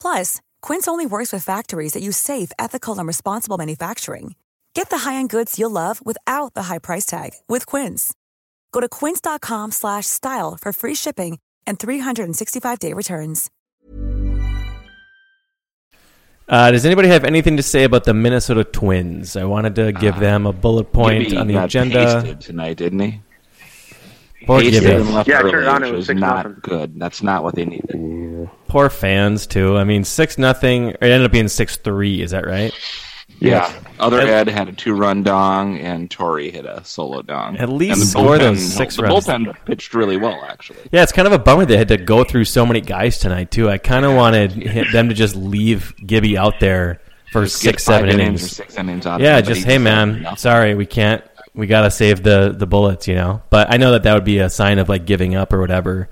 Plus, 0.00 0.40
Quince 0.62 0.86
only 0.88 1.06
works 1.06 1.32
with 1.32 1.44
factories 1.44 1.92
that 1.94 2.02
use 2.02 2.16
safe, 2.16 2.52
ethical, 2.58 2.98
and 2.98 3.06
responsible 3.06 3.58
manufacturing. 3.58 4.34
Get 4.74 4.90
the 4.90 4.98
high-end 4.98 5.30
goods 5.30 5.58
you'll 5.58 5.70
love 5.70 6.04
without 6.04 6.54
the 6.54 6.64
high 6.64 6.78
price 6.78 7.06
tag 7.06 7.30
with 7.48 7.64
Quince. 7.66 8.12
Go 8.72 8.80
to 8.80 8.88
quince.com 8.88 9.72
slash 9.72 10.04
style 10.06 10.58
for 10.60 10.70
free 10.72 10.94
shipping 10.94 11.38
and 11.66 11.78
365-day 11.78 12.92
returns. 12.92 13.50
Uh, 16.48 16.70
does 16.70 16.84
anybody 16.84 17.08
have 17.08 17.24
anything 17.24 17.56
to 17.56 17.62
say 17.62 17.84
about 17.84 18.04
the 18.04 18.12
Minnesota 18.14 18.64
Twins? 18.64 19.34
I 19.34 19.44
wanted 19.44 19.74
to 19.76 19.92
give 19.92 20.20
them 20.20 20.46
a 20.46 20.52
bullet 20.52 20.92
point 20.92 21.24
Gibby 21.24 21.36
on 21.38 21.46
the 21.48 21.54
got 21.54 21.64
agenda. 21.64 22.34
tonight, 22.36 22.76
didn't 22.76 23.00
he? 23.00 23.20
Poor 24.46 24.60
Pasted 24.60 24.82
Gibby. 24.84 24.94
and 24.94 25.14
left 25.14 25.28
Yeah, 25.28 25.38
I 25.38 25.42
early, 25.42 25.50
turned 25.50 25.66
on, 25.68 25.80
which 25.82 25.90
it 25.90 25.96
was 25.96 26.08
was 26.08 26.16
not 26.16 26.36
nothing. 26.46 26.56
good. 26.62 26.98
That's 27.00 27.22
not 27.22 27.42
what 27.42 27.54
they 27.54 27.64
needed. 27.64 28.48
Poor 28.68 28.88
fans 28.90 29.46
too. 29.46 29.76
I 29.76 29.84
mean, 29.84 30.04
six 30.04 30.38
nothing. 30.38 30.90
It 30.90 30.98
ended 31.02 31.24
up 31.24 31.32
being 31.32 31.48
six 31.48 31.76
three. 31.76 32.22
Is 32.22 32.30
that 32.30 32.46
right? 32.46 32.72
Yeah. 33.40 33.70
Other 33.98 34.20
At- 34.20 34.28
Ed 34.28 34.48
had 34.48 34.68
a 34.68 34.72
two-run 34.72 35.22
dong, 35.22 35.78
and 35.78 36.10
Torii 36.10 36.50
hit 36.50 36.64
a 36.64 36.82
solo 36.84 37.20
dong. 37.22 37.56
At 37.58 37.68
least 37.68 37.92
and 37.94 38.02
the 38.02 38.06
score 38.06 38.36
bullpen- 38.36 38.38
those 38.38 38.62
six 38.74 38.96
the 38.96 39.02
runs. 39.02 39.26
bullpen 39.26 39.54
pitched 39.66 39.92
really 39.94 40.16
well, 40.16 40.42
actually. 40.48 40.78
Yeah, 40.90 41.02
it's 41.02 41.12
kind 41.12 41.26
of 41.26 41.32
a 41.34 41.38
bummer 41.38 41.66
they 41.66 41.76
had 41.76 41.88
to 41.88 41.96
go 41.98 42.24
through 42.24 42.44
so 42.44 42.64
many 42.64 42.80
guys 42.80 43.18
tonight 43.18 43.50
too. 43.50 43.68
I 43.68 43.76
kind 43.78 44.04
of 44.06 44.14
wanted 44.14 44.52
them 44.92 45.08
to 45.08 45.14
just 45.14 45.36
leave 45.36 45.92
Gibby 46.06 46.38
out 46.38 46.60
there 46.60 47.00
for 47.32 47.42
Just 47.44 47.62
get 47.62 47.70
six, 47.72 47.84
seven 47.84 48.08
five 48.10 48.18
innings. 48.20 48.44
or 48.44 48.48
six 48.48 48.76
innings 48.78 49.04
out. 49.06 49.20
Yeah, 49.20 49.38
him, 49.38 49.44
just 49.44 49.64
hey 49.66 49.78
man, 49.78 50.22
nothing. 50.22 50.36
sorry, 50.38 50.74
we 50.74 50.86
can't. 50.86 51.22
We 51.56 51.66
gotta 51.66 51.90
save 51.90 52.22
the 52.22 52.54
the 52.56 52.66
bullets, 52.66 53.08
you 53.08 53.14
know. 53.14 53.42
But 53.50 53.72
I 53.72 53.78
know 53.78 53.92
that 53.92 54.02
that 54.04 54.14
would 54.14 54.24
be 54.24 54.38
a 54.38 54.50
sign 54.50 54.78
of 54.78 54.88
like 54.88 55.06
giving 55.06 55.34
up 55.34 55.52
or 55.52 55.60
whatever. 55.60 56.08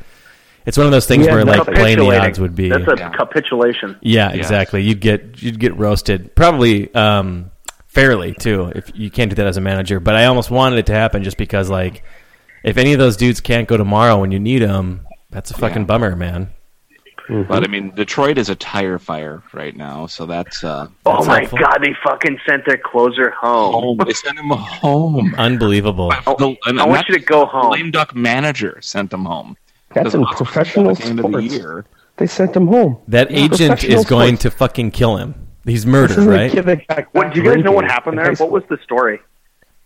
It's 0.66 0.78
one 0.78 0.86
of 0.86 0.92
those 0.92 1.04
things 1.06 1.26
Yeah, 1.26 1.34
where 1.34 1.44
like 1.44 1.66
that's 1.66 1.78
playing 1.78 1.98
the 1.98 2.18
odds 2.18 2.40
would 2.40 2.54
be. 2.54 2.70
That's 2.70 2.88
a 2.88 2.94
Yeah. 2.98 3.10
capitulation. 3.10 3.96
Yeah, 4.00 4.28
Yes. 4.30 4.36
exactly. 4.36 4.82
You'd 4.82 5.00
get 5.00 5.42
you'd 5.42 5.60
get 5.60 5.76
roasted 5.76 6.34
probably 6.34 6.92
um, 6.94 7.50
fairly 7.86 8.32
too 8.32 8.72
if 8.74 8.90
you 8.94 9.10
can't 9.10 9.28
do 9.28 9.34
that 9.36 9.46
as 9.46 9.58
a 9.58 9.60
manager. 9.60 10.00
But 10.00 10.16
I 10.16 10.24
almost 10.24 10.50
wanted 10.50 10.78
it 10.78 10.86
to 10.86 10.94
happen 10.94 11.22
just 11.22 11.36
because 11.36 11.68
like 11.68 12.02
if 12.64 12.78
any 12.78 12.94
of 12.94 12.98
those 12.98 13.18
dudes 13.18 13.40
can't 13.40 13.68
go 13.68 13.76
tomorrow 13.76 14.18
when 14.18 14.32
you 14.32 14.40
need 14.40 14.60
them, 14.62 15.06
that's 15.30 15.50
a 15.50 15.54
fucking 15.54 15.82
Yeah. 15.82 15.86
bummer, 15.86 16.16
man. 16.16 16.48
But 17.28 17.64
I 17.64 17.68
mean, 17.68 17.90
Detroit 17.94 18.36
is 18.36 18.50
a 18.50 18.54
tire 18.54 18.98
fire 18.98 19.42
right 19.54 19.74
now, 19.74 20.06
so 20.06 20.26
that's 20.26 20.62
uh, 20.62 20.88
Oh 21.06 21.24
my 21.24 21.38
helpful. 21.40 21.58
god, 21.58 21.78
they 21.82 21.94
fucking 22.04 22.38
sent 22.46 22.66
their 22.66 22.76
closer 22.76 23.30
home. 23.30 23.72
home. 23.72 23.98
They 24.06 24.12
sent 24.12 24.38
him 24.38 24.50
home. 24.50 25.34
Unbelievable. 25.38 26.10
The- 26.10 26.56
and 26.66 26.80
I 26.80 26.86
want 26.86 27.08
you 27.08 27.14
to 27.18 27.24
go 27.24 27.40
the 27.40 27.46
home. 27.46 27.72
Lame 27.72 27.90
duck 27.90 28.14
manager 28.14 28.78
sent 28.82 29.12
him 29.12 29.24
home. 29.24 29.56
That's 29.94 30.14
in 30.14 30.24
professional 30.26 30.90
at 30.90 30.98
the 30.98 31.04
end 31.04 31.20
of 31.20 31.30
the 31.32 31.38
sports. 31.38 31.54
year. 31.54 31.84
They 32.16 32.26
sent 32.26 32.54
him 32.56 32.66
home. 32.66 32.98
That 33.08 33.30
agent 33.30 33.84
is 33.84 34.04
going 34.04 34.36
sports. 34.36 34.42
to 34.42 34.50
fucking 34.50 34.90
kill 34.90 35.16
him. 35.16 35.34
He's 35.64 35.86
murdered, 35.86 36.18
right? 36.18 36.50
kid 36.52 36.66
that 36.66 36.86
got 36.88 37.04
What 37.14 37.32
do 37.32 37.40
you 37.42 37.48
guys 37.54 37.64
know 37.64 37.72
what 37.72 37.86
happened 37.86 38.18
there? 38.18 38.34
What 38.34 38.50
was 38.50 38.64
the 38.68 38.76
story? 38.84 39.20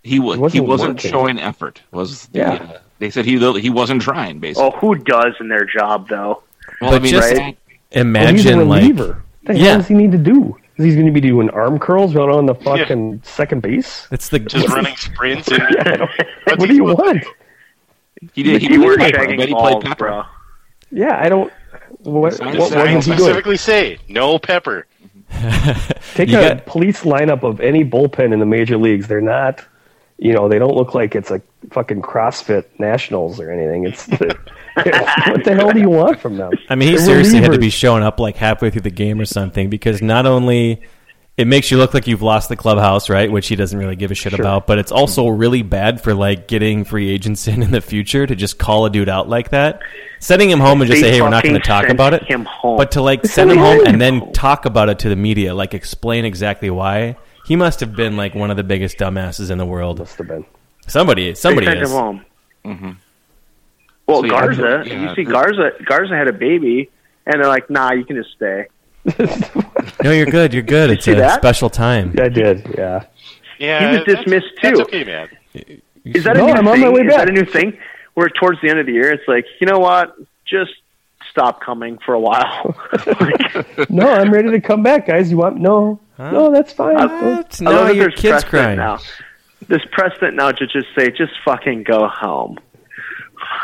He 0.03 0.19
was 0.19 0.37
He 0.53 0.59
he 0.59 0.61
wasn't 0.61 0.95
wasn't 0.95 1.01
showing 1.01 1.39
effort. 1.39 1.83
Was 1.93 2.27
the, 2.27 2.39
Yeah. 2.41 2.53
uh, 2.55 2.79
they 2.99 3.11
said 3.11 3.25
he 3.27 3.39
he 3.61 3.71
wasn't 3.71 4.03
trying 4.03 4.41
basically. 4.41 4.71
Oh, 4.75 4.77
who 4.79 4.97
does 4.97 5.35
in 5.41 5.49
their 5.49 5.65
job 5.65 6.09
though? 6.09 6.43
Well, 6.81 6.91
but 6.93 6.97
I 6.97 6.99
mean, 7.01 7.11
just- 7.13 7.33
right? 7.33 7.39
Well, 7.39 7.47
he's 7.91 7.97
a 7.97 8.01
Imagine 8.01 8.69
like 8.69 8.83
reliever. 8.83 9.23
What 9.45 9.55
the 9.55 9.59
Yeah. 9.61 9.65
hell 9.71 9.79
does 9.79 9.89
he 9.89 9.95
need 9.95 10.13
to 10.13 10.19
do? 10.19 10.57
Is 10.77 10.85
he 10.85 10.95
going 10.95 11.07
to 11.07 11.13
be 11.13 11.21
doing 11.21 11.51
arm 11.51 11.79
curls 11.79 12.15
right 12.15 12.29
on 12.29 12.47
the 12.47 12.55
fucking 12.55 13.23
second 13.25 13.63
base? 13.63 14.07
it's 14.13 14.29
the 14.29 14.39
Just 14.39 14.69
running 14.69 14.95
sprints 14.97 15.49
and 15.49 15.61
what 16.45 16.61
do 16.69 16.75
you 16.75 16.85
want? 16.85 17.25
he 18.33 18.43
did. 18.45 18.63
He 18.63 18.73
You 18.75 18.85
were 18.85 18.97
played 18.97 19.15
shagging 19.15 19.45
he 19.47 19.53
balls, 19.53 19.73
played 19.73 19.85
pepper. 19.85 20.05
bro. 20.07 20.23
Yeah, 20.93 21.19
I 21.21 21.29
don't. 21.29 21.53
What, 22.03 22.35
Sign- 22.35 22.57
what 22.59 22.71
sign 22.71 22.95
wasn't 22.97 23.05
he 23.05 23.11
doing? 23.11 23.19
specifically 23.19 23.57
say 23.57 23.99
no 24.09 24.39
pepper. 24.39 24.87
Take 26.15 26.29
You 26.29 26.39
a 26.39 26.49
got- 26.55 26.67
police 26.67 27.03
lineup 27.03 27.43
of 27.43 27.61
any 27.61 27.85
bullpen 27.85 28.33
in 28.33 28.39
the 28.39 28.47
major 28.47 28.77
leagues. 28.77 29.09
They're 29.09 29.21
not, 29.21 29.65
you 30.19 30.33
know, 30.33 30.49
they 30.49 30.59
don't 30.59 30.75
look 30.77 30.95
like 30.95 31.15
it's 31.15 31.31
a 31.31 31.41
fucking 31.71 32.03
CrossFit 32.03 32.65
Nationals 32.79 33.41
or 33.41 33.51
anything. 33.51 33.85
It's 33.85 34.07
the, 34.07 34.37
what 35.29 35.45
the 35.45 35.55
hell 35.55 35.73
do 35.73 35.81
you 35.81 35.91
want 35.91 36.21
from 36.21 36.37
them? 36.37 36.53
I 36.69 36.75
mean, 36.75 36.89
he 36.89 36.97
They're 36.97 37.05
seriously 37.05 37.41
had 37.41 37.53
to 37.53 37.59
be 37.59 37.71
showing 37.71 38.03
up 38.03 38.21
like 38.21 38.37
halfway 38.37 38.71
through 38.71 38.83
the 38.83 38.91
game 38.91 39.21
or 39.21 39.25
something 39.25 39.71
because 39.71 40.03
not 40.03 40.27
only 40.27 40.83
it 41.39 41.47
makes 41.47 41.71
you 41.71 41.77
look 41.79 41.95
like 41.95 42.09
you've 42.09 42.21
lost 42.21 42.49
the 42.49 42.57
clubhouse, 42.57 43.09
right? 43.09 43.31
Which 43.31 43.47
he 43.47 43.55
doesn't 43.55 43.79
really 43.79 43.95
give 43.95 44.11
a 44.11 44.15
shit 44.15 44.33
about. 44.33 44.67
But 44.67 44.79
it's 44.79 44.91
also 44.91 45.29
really 45.29 45.63
bad 45.63 46.01
for 46.01 46.13
like 46.13 46.49
getting 46.49 46.85
free 46.85 47.09
agents 47.09 47.47
in 47.49 47.63
in 47.63 47.71
the 47.71 47.81
future 47.81 48.27
to 48.27 48.35
just 48.35 48.59
call 48.59 48.87
a 48.87 48.91
dude 48.91 49.09
out 49.09 49.29
like 49.29 49.51
that, 49.51 49.81
sending 50.19 50.51
him 50.51 50.59
home 50.59 50.83
and 50.83 50.91
just 50.91 51.01
They 51.01 51.09
say, 51.09 51.15
"Hey, 51.15 51.23
we're 51.23 51.31
not 51.31 51.45
going 51.45 51.55
to 51.55 51.61
talk 51.61 51.89
about 51.89 52.13
it." 52.13 52.25
him 52.25 52.45
home. 52.45 52.77
But 52.77 52.91
to 52.93 53.03
like 53.03 53.23
They 53.23 53.29
send 53.29 53.53
him 53.53 53.59
home 53.59 53.87
and 53.87 54.01
then 54.01 54.33
talk 54.33 54.65
about 54.65 54.89
it 54.89 54.99
to 55.01 55.09
the 55.09 55.17
media, 55.17 55.55
like 55.55 55.75
explain 55.75 56.25
exactly 56.25 56.71
why. 56.71 57.17
He 57.47 57.55
must 57.55 57.81
have 57.81 57.95
been 57.95 58.17
like 58.17 58.35
one 58.35 58.51
of 58.51 58.57
the 58.57 58.65
biggest 58.65 58.99
dumbasses 58.99 59.51
in 59.51 59.59
the 59.59 59.65
world. 59.65 60.01
Must 60.01 60.19
have 60.19 60.27
been. 60.27 60.45
Somebody, 60.89 61.35
somebody 61.35 61.67
they 61.67 61.73
sent 61.73 61.83
is. 61.83 61.91
him 61.91 61.97
home. 61.97 62.25
Mm-hmm. 62.65 62.91
Well, 64.09 64.21
So, 64.23 64.25
yeah, 64.27 64.31
Garza, 64.31 64.83
yeah, 64.87 65.09
you 65.11 65.15
see, 65.15 65.25
Garza, 65.25 65.71
Garza 65.85 66.17
had 66.17 66.27
a 66.29 66.33
baby, 66.33 66.91
and 67.27 67.35
they're 67.41 67.49
like, 67.49 67.69
"Nah, 67.71 67.93
you 67.93 68.05
can 68.05 68.17
just 68.17 68.31
stay." 68.35 68.67
No, 70.05 70.13
you're 70.13 70.27
good. 70.27 70.53
You're 70.55 70.63
good. 70.79 70.91
It's 70.91 71.05
see 71.05 71.13
a 71.13 71.17
that? 71.17 71.39
special 71.41 71.69
time. 71.71 72.15
I 72.19 72.29
did. 72.29 72.67
Yeah. 72.77 73.05
Yeah, 73.59 73.81
He 73.91 73.97
was 73.99 74.07
that's- 74.07 74.25
dismissed, 74.25 74.47
That's 74.63 74.77
too. 74.79 74.83
okay, 74.85 75.05
man. 75.05 75.29
Is 76.05 76.25
that 76.25 76.37
No, 76.37 76.45
a 76.45 76.47
new 76.47 76.53
I'm 76.53 76.65
thing? 76.65 76.69
on 76.75 76.81
my 76.81 76.89
way 76.91 77.01
Is 77.03 77.09
that 77.13 77.19
back. 77.27 77.29
a 77.29 77.33
new 77.33 77.45
thing? 77.45 77.77
Where 78.15 78.29
towards 78.29 78.61
the 78.63 78.69
end 78.71 78.79
of 78.79 78.87
the 78.87 78.93
year, 78.93 79.11
it's 79.13 79.27
like, 79.29 79.45
you 79.61 79.67
know 79.67 79.79
what? 79.81 80.15
Just 80.47 80.71
stop 81.31 81.61
coming 81.61 81.99
for 81.99 82.15
a 82.15 82.21
while. 82.21 82.77
Like, 83.21 83.91
No, 83.91 84.09
I'm 84.09 84.33
ready 84.33 84.51
to 84.53 84.61
come 84.61 84.83
back, 84.85 85.07
guys. 85.09 85.31
You 85.31 85.37
want? 85.39 85.57
No, 85.59 85.99
no, 86.19 86.53
that's 86.53 86.73
fine. 86.73 86.95
What? 86.95 87.61
I 87.61 87.65
No, 87.65 87.71
love 87.73 87.87
your 87.97 88.09
there's 88.09 88.15
kid's 88.15 88.45
precedent 88.45 88.51
crying. 88.51 88.77
now. 88.79 88.99
This 89.67 89.83
precedent 89.91 90.37
now 90.37 90.53
to 90.53 90.67
just 90.67 90.87
say, 90.97 91.11
just 91.11 91.33
fucking 91.45 91.83
go 91.83 92.07
home. 92.09 92.59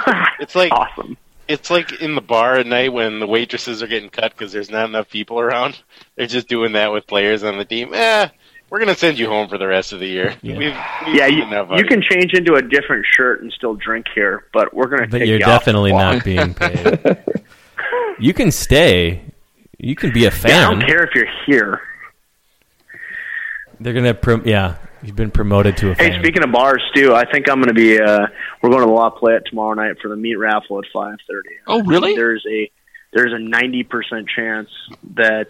It's 0.40 0.54
like 0.54 0.72
awesome. 0.72 1.16
it's 1.48 1.70
like 1.70 2.00
in 2.00 2.14
the 2.14 2.20
bar 2.20 2.56
at 2.56 2.66
night 2.66 2.92
when 2.92 3.20
the 3.20 3.26
waitresses 3.26 3.82
are 3.82 3.86
getting 3.86 4.10
cut 4.10 4.32
because 4.36 4.52
there's 4.52 4.70
not 4.70 4.86
enough 4.88 5.08
people 5.08 5.38
around. 5.40 5.80
They're 6.16 6.26
just 6.26 6.48
doing 6.48 6.72
that 6.72 6.92
with 6.92 7.06
players 7.06 7.44
on 7.44 7.56
the 7.56 7.64
team. 7.64 7.94
Eh, 7.94 8.28
we're 8.70 8.78
gonna 8.80 8.94
send 8.94 9.18
you 9.18 9.26
home 9.28 9.48
for 9.48 9.56
the 9.56 9.66
rest 9.66 9.92
of 9.92 10.00
the 10.00 10.06
year. 10.06 10.34
Yeah. 10.42 10.58
We've, 10.58 10.76
we've 11.06 11.14
Yeah, 11.16 11.26
you, 11.26 11.44
enough 11.44 11.68
you 11.78 11.84
can 11.84 12.02
change 12.02 12.32
into 12.34 12.54
a 12.54 12.62
different 12.62 13.06
shirt 13.16 13.42
and 13.42 13.52
still 13.52 13.74
drink 13.74 14.06
here, 14.14 14.44
but 14.52 14.74
we're 14.74 14.88
gonna 14.88 15.06
But 15.06 15.26
you're 15.26 15.38
you 15.38 15.44
definitely 15.44 15.92
the 15.92 15.98
not 15.98 16.24
being 16.24 16.54
paid. 16.54 17.24
you 18.18 18.34
can 18.34 18.50
stay. 18.50 19.22
You 19.78 19.94
can 19.94 20.12
be 20.12 20.26
a 20.26 20.32
Yeah, 20.44 20.68
I 20.68 20.70
don't 20.70 20.80
care 20.80 21.04
if 21.04 21.14
you're 21.14 21.30
here. 21.46 21.80
They're 23.80 23.92
gonna, 23.92 24.14
prom- 24.14 24.46
yeah. 24.46 24.76
You've 25.04 25.16
been 25.16 25.30
promoted 25.30 25.76
to 25.78 25.90
a 25.90 25.94
fan. 25.94 26.12
Hey, 26.12 26.18
speaking 26.18 26.42
of 26.42 26.50
bars 26.50 26.82
too, 26.94 27.14
I 27.14 27.30
think 27.30 27.46
I'm 27.50 27.56
going 27.60 27.68
to 27.68 27.74
be. 27.74 28.00
Uh, 28.00 28.26
we're 28.64 28.70
going 28.70 28.82
to 28.82 28.86
the 28.88 28.92
La 28.92 29.10
Playette 29.10 29.44
tomorrow 29.46 29.74
night 29.74 29.96
for 30.02 30.08
the 30.08 30.16
meat 30.16 30.34
raffle 30.36 30.78
at 30.78 30.84
5:30. 30.94 31.16
Oh, 31.66 31.82
really? 31.84 32.14
There's 32.16 32.44
a 32.50 32.70
there's 33.12 33.32
a 33.32 33.38
90 33.38 33.84
percent 33.84 34.28
chance 34.28 34.68
that 35.14 35.46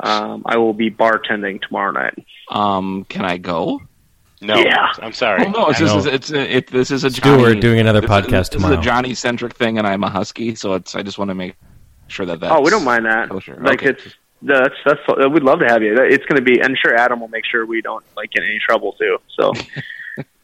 um, 0.00 0.42
I 0.46 0.58
will 0.58 0.74
be 0.74 0.90
bartending 0.90 1.60
tomorrow 1.60 1.90
night. 1.92 2.24
Um, 2.50 3.04
can 3.08 3.24
I 3.24 3.36
go? 3.38 3.80
No, 4.40 4.54
Yeah. 4.56 4.86
I'm 5.00 5.12
sorry. 5.12 5.44
Oh 5.46 5.50
no, 5.50 5.66
it's 5.68 5.80
I 5.80 5.84
just 5.84 6.06
know. 6.06 6.12
it's 6.12 6.30
a, 6.30 6.56
it, 6.58 6.66
this 6.68 6.92
is 6.92 7.02
a 7.02 7.10
Stu, 7.10 7.28
we're 7.38 7.48
Johnny, 7.48 7.60
doing 7.60 7.80
another 7.80 8.00
this 8.00 8.08
podcast 8.10 8.24
is, 8.24 8.30
This 8.30 8.48
tomorrow. 8.50 8.74
is 8.74 8.78
a 8.78 8.82
Johnny 8.82 9.14
centric 9.14 9.54
thing, 9.54 9.78
and 9.78 9.86
I'm 9.86 10.04
a 10.04 10.08
husky, 10.10 10.54
so 10.54 10.74
it's 10.74 10.94
I 10.94 11.02
just 11.02 11.18
want 11.18 11.30
to 11.30 11.34
make 11.34 11.56
sure 12.06 12.24
that 12.26 12.38
that. 12.40 12.52
oh, 12.52 12.60
we 12.60 12.70
don't 12.70 12.84
mind 12.84 13.04
that. 13.06 13.28
kosher. 13.30 13.56
Like 13.60 13.82
Okay. 13.82 13.90
it's 13.90 14.14
that's 14.42 14.74
that's 14.86 15.00
we'd 15.32 15.42
love 15.42 15.58
to 15.58 15.66
have 15.66 15.82
you. 15.82 15.96
It's 16.00 16.24
going 16.26 16.36
to 16.36 16.42
be. 16.42 16.62
I'm 16.62 16.76
sure 16.80 16.94
Adam 16.94 17.18
will 17.18 17.26
make 17.26 17.44
sure 17.44 17.66
we 17.66 17.82
don't 17.82 18.04
like 18.16 18.30
get 18.30 18.44
in 18.44 18.50
any 18.50 18.60
trouble 18.60 18.92
too. 18.92 19.18
So 19.36 19.52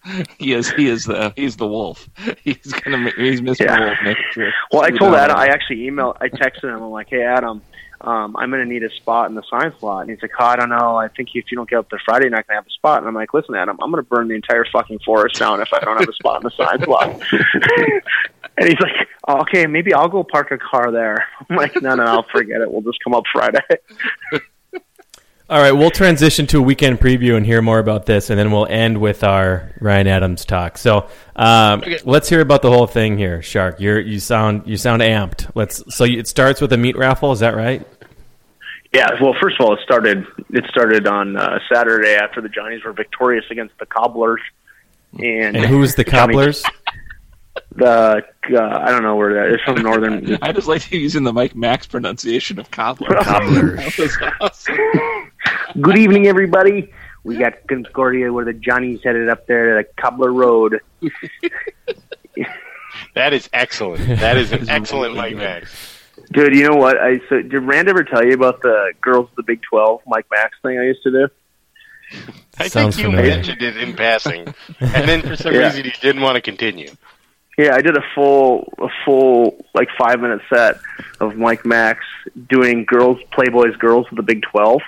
he 0.38 0.52
is 0.52 0.70
he 0.70 0.88
is 0.88 1.04
the 1.04 1.32
he's 1.36 1.56
the 1.56 1.66
wolf. 1.66 2.08
He's 2.44 2.72
gonna 2.72 3.10
he's 3.16 3.40
Mr. 3.40 3.64
Yeah. 3.64 3.80
Wolf 3.80 3.98
making 4.04 4.24
sure. 4.32 4.50
Well, 4.70 4.82
I 4.82 4.90
told 4.90 5.14
Adam. 5.14 5.36
I 5.36 5.46
actually 5.46 5.78
emailed. 5.78 6.16
I 6.20 6.28
texted 6.28 6.64
him. 6.64 6.82
I'm 6.82 6.90
like, 6.90 7.08
"Hey, 7.08 7.22
Adam, 7.22 7.62
um, 8.00 8.36
I'm 8.36 8.50
going 8.50 8.62
to 8.62 8.68
need 8.68 8.82
a 8.82 8.90
spot 8.90 9.30
in 9.30 9.34
the 9.34 9.42
science 9.48 9.82
lot." 9.82 10.00
And 10.00 10.10
he's 10.10 10.20
like, 10.20 10.32
oh, 10.38 10.44
"I 10.44 10.56
don't 10.56 10.68
know. 10.68 10.96
I 10.96 11.08
think 11.08 11.30
if 11.34 11.50
you 11.50 11.56
don't 11.56 11.68
get 11.68 11.78
up 11.78 11.90
there 11.90 12.00
Friday, 12.04 12.24
you're 12.24 12.30
not 12.30 12.46
going 12.46 12.56
to 12.56 12.60
have 12.60 12.66
a 12.66 12.70
spot." 12.70 12.98
And 12.98 13.08
I'm 13.08 13.14
like, 13.14 13.32
"Listen, 13.32 13.54
Adam, 13.54 13.78
I'm 13.80 13.90
going 13.90 14.02
to 14.02 14.08
burn 14.08 14.28
the 14.28 14.34
entire 14.34 14.66
fucking 14.70 14.98
forest 15.00 15.36
down 15.36 15.60
if 15.62 15.72
I 15.72 15.80
don't 15.80 15.98
have 15.98 16.08
a 16.08 16.12
spot 16.12 16.42
in 16.42 16.44
the 16.44 16.50
science 16.50 16.86
lot." 16.86 17.08
and 18.58 18.68
he's 18.68 18.80
like, 18.80 19.08
oh, 19.26 19.40
"Okay, 19.40 19.66
maybe 19.66 19.94
I'll 19.94 20.08
go 20.08 20.22
park 20.22 20.50
a 20.50 20.58
car 20.58 20.90
there." 20.90 21.26
I'm 21.48 21.56
like, 21.56 21.80
"No, 21.80 21.94
no, 21.94 22.04
I'll 22.04 22.26
forget 22.30 22.60
it. 22.60 22.70
We'll 22.70 22.82
just 22.82 22.98
come 23.02 23.14
up 23.14 23.24
Friday." 23.32 23.60
All 25.50 25.58
right, 25.60 25.72
we'll 25.72 25.90
transition 25.90 26.46
to 26.48 26.58
a 26.58 26.62
weekend 26.62 26.98
preview 27.00 27.36
and 27.36 27.44
hear 27.44 27.60
more 27.60 27.78
about 27.78 28.06
this, 28.06 28.30
and 28.30 28.38
then 28.38 28.50
we'll 28.50 28.66
end 28.66 28.98
with 28.98 29.22
our 29.22 29.70
Ryan 29.78 30.06
Adams 30.06 30.46
talk. 30.46 30.78
So, 30.78 31.06
um, 31.36 31.84
let's 32.04 32.30
hear 32.30 32.40
about 32.40 32.62
the 32.62 32.70
whole 32.70 32.86
thing 32.86 33.18
here, 33.18 33.42
Shark. 33.42 33.78
You're 33.78 34.00
you 34.00 34.20
sound 34.20 34.62
you 34.64 34.78
sound 34.78 35.02
amped. 35.02 35.50
Let's. 35.54 35.82
So 35.94 36.04
it 36.04 36.28
starts 36.28 36.62
with 36.62 36.72
a 36.72 36.78
meat 36.78 36.96
raffle. 36.96 37.30
Is 37.32 37.40
that 37.40 37.54
right? 37.54 37.86
Yeah, 38.94 39.10
well, 39.20 39.34
first 39.38 39.60
of 39.60 39.66
all, 39.66 39.74
it 39.74 39.80
started. 39.84 40.24
It 40.50 40.64
started 40.70 41.06
on 41.06 41.36
uh, 41.36 41.58
Saturday 41.70 42.14
after 42.14 42.40
the 42.40 42.48
Johnnies 42.48 42.82
were 42.82 42.94
victorious 42.94 43.44
against 43.50 43.76
the 43.78 43.86
Cobblers, 43.86 44.40
and, 45.18 45.56
And 45.56 45.66
who's 45.66 45.94
the 45.94 46.04
Johnny- 46.04 46.32
cobblers? 46.32 46.64
The 47.76 48.24
uh, 48.56 48.78
I 48.82 48.90
don't 48.90 49.02
know 49.02 49.14
where 49.16 49.34
that 49.34 49.54
is 49.54 49.60
from 49.64 49.82
northern. 49.82 50.38
I 50.42 50.52
just 50.52 50.68
like 50.68 50.90
using 50.90 51.22
the 51.24 51.32
Mike 51.32 51.54
Max 51.54 51.86
pronunciation 51.86 52.58
of 52.58 52.70
cobbler. 52.70 53.16
Cobblers. 53.22 53.78
That 53.84 53.98
was 53.98 54.18
awesome. 54.40 54.76
Good 55.80 55.98
evening, 55.98 56.26
everybody. 56.26 56.92
We 57.24 57.36
got 57.36 57.66
Concordia 57.68 58.32
where 58.32 58.44
the 58.44 58.52
Johnnies 58.52 59.00
headed 59.02 59.28
up 59.28 59.46
there 59.46 59.76
to 59.76 59.82
the 59.86 60.02
Cobbler 60.02 60.32
Road. 60.32 60.80
That 63.14 63.32
is 63.32 63.48
excellent. 63.52 64.06
That 64.20 64.36
is 64.36 64.52
an 64.52 64.68
excellent 64.68 65.16
Mike 65.16 65.34
Max. 65.36 66.00
Dude, 66.32 66.54
you 66.54 66.68
know 66.68 66.76
what? 66.76 66.96
I 67.00 67.18
so 67.28 67.42
did 67.42 67.52
Rand 67.62 67.88
ever 67.88 68.02
tell 68.04 68.24
you 68.24 68.32
about 68.34 68.60
the 68.62 68.92
girls 69.00 69.28
of 69.30 69.36
the 69.36 69.42
Big 69.42 69.62
Twelve 69.62 70.00
Mike 70.06 70.26
Max 70.32 70.56
thing 70.62 70.78
I 70.78 70.84
used 70.84 71.02
to 71.04 71.10
do? 71.10 71.28
I 72.58 72.68
Sounds 72.68 72.94
think 72.96 73.04
you 73.06 73.10
familiar. 73.12 73.34
mentioned 73.36 73.62
it 73.62 73.76
in 73.76 73.94
passing, 73.96 74.52
and 74.80 75.08
then 75.08 75.22
for 75.22 75.34
some 75.36 75.52
Yeah. 75.54 75.64
reason 75.66 75.84
you 75.86 75.90
didn't 76.00 76.22
want 76.22 76.36
to 76.36 76.40
continue. 76.40 76.90
Yeah, 77.58 77.74
I 77.74 77.82
did 77.82 77.96
a 77.96 78.02
full 78.14 78.72
a 78.78 78.88
full 79.04 79.64
like 79.74 79.88
five 79.98 80.20
minute 80.20 80.42
set 80.52 80.76
of 81.20 81.36
Mike 81.36 81.64
Max 81.66 82.04
doing 82.48 82.84
girls 82.84 83.18
Playboy's 83.32 83.76
girls 83.76 84.06
of 84.10 84.16
the 84.16 84.22
Big 84.24 84.42
Twelve. 84.42 84.82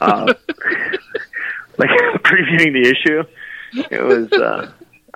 Uh, 0.00 0.34
like 1.78 1.90
previewing 2.22 2.72
the 2.72 2.88
issue. 2.90 3.22
It 3.90 4.02
was 4.02 4.30
uh 4.32 4.70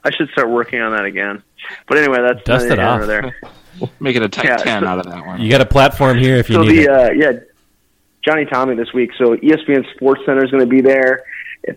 I 0.05 0.11
should 0.13 0.29
start 0.31 0.49
working 0.49 0.81
on 0.81 0.93
that 0.93 1.05
again. 1.05 1.43
But 1.89 1.99
anyway, 1.99 2.19
that's 2.23 2.43
Dust 2.45 2.69
neither 2.69 2.81
it 2.81 2.85
here 2.85 2.89
off. 2.89 3.07
there. 3.07 3.91
Make 4.01 4.17
it 4.17 4.23
a 4.23 4.29
tight 4.29 4.45
Yeah, 4.47 4.57
ten 4.57 4.83
so- 4.83 4.89
out 4.89 4.99
of 4.99 5.07
that 5.13 5.27
one. 5.27 5.41
You 5.41 5.51
got 5.51 5.61
a 5.61 5.67
platform 5.67 6.19
here 6.19 6.37
if 6.37 6.49
you 6.49 6.57
so 6.57 6.63
need 6.63 6.79
the 6.79 6.83
it. 6.83 6.89
uh, 6.91 7.11
yeah, 7.13 7.33
Johnnie 8.25 8.47
Tommie 8.47 8.75
this 8.77 8.93
week. 8.93 9.11
So 9.19 9.37
ESPN 9.37 9.85
Sports 9.95 10.23
Center 10.27 10.45
is 10.45 10.51
going 10.51 10.63
to 10.63 10.69
be 10.69 10.81
there 10.81 11.23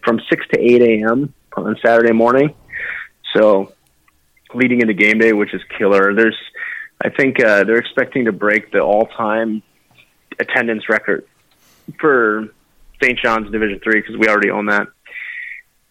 from 0.03 0.19
six 0.29 0.45
to 0.53 0.59
eight 0.59 0.81
a.m. 0.81 1.33
on 1.55 1.75
Saturday 1.85 2.13
morning. 2.13 2.53
So 3.35 3.73
leading 4.53 4.81
into 4.81 4.93
game 4.93 5.19
day, 5.19 5.33
which 5.33 5.53
is 5.53 5.61
killer. 5.77 6.13
There's, 6.13 6.37
I 7.03 7.09
think 7.09 7.41
uh, 7.43 7.63
they're 7.63 7.77
expecting 7.77 8.25
to 8.25 8.31
break 8.31 8.71
the 8.71 8.79
all-time 8.81 9.63
attendance 10.39 10.89
record 10.89 11.25
for 11.99 12.47
St. 13.01 13.17
John's 13.19 13.51
Division 13.51 13.79
Three 13.83 14.01
because 14.01 14.17
we 14.17 14.27
already 14.27 14.49
own 14.51 14.67
that. 14.67 14.87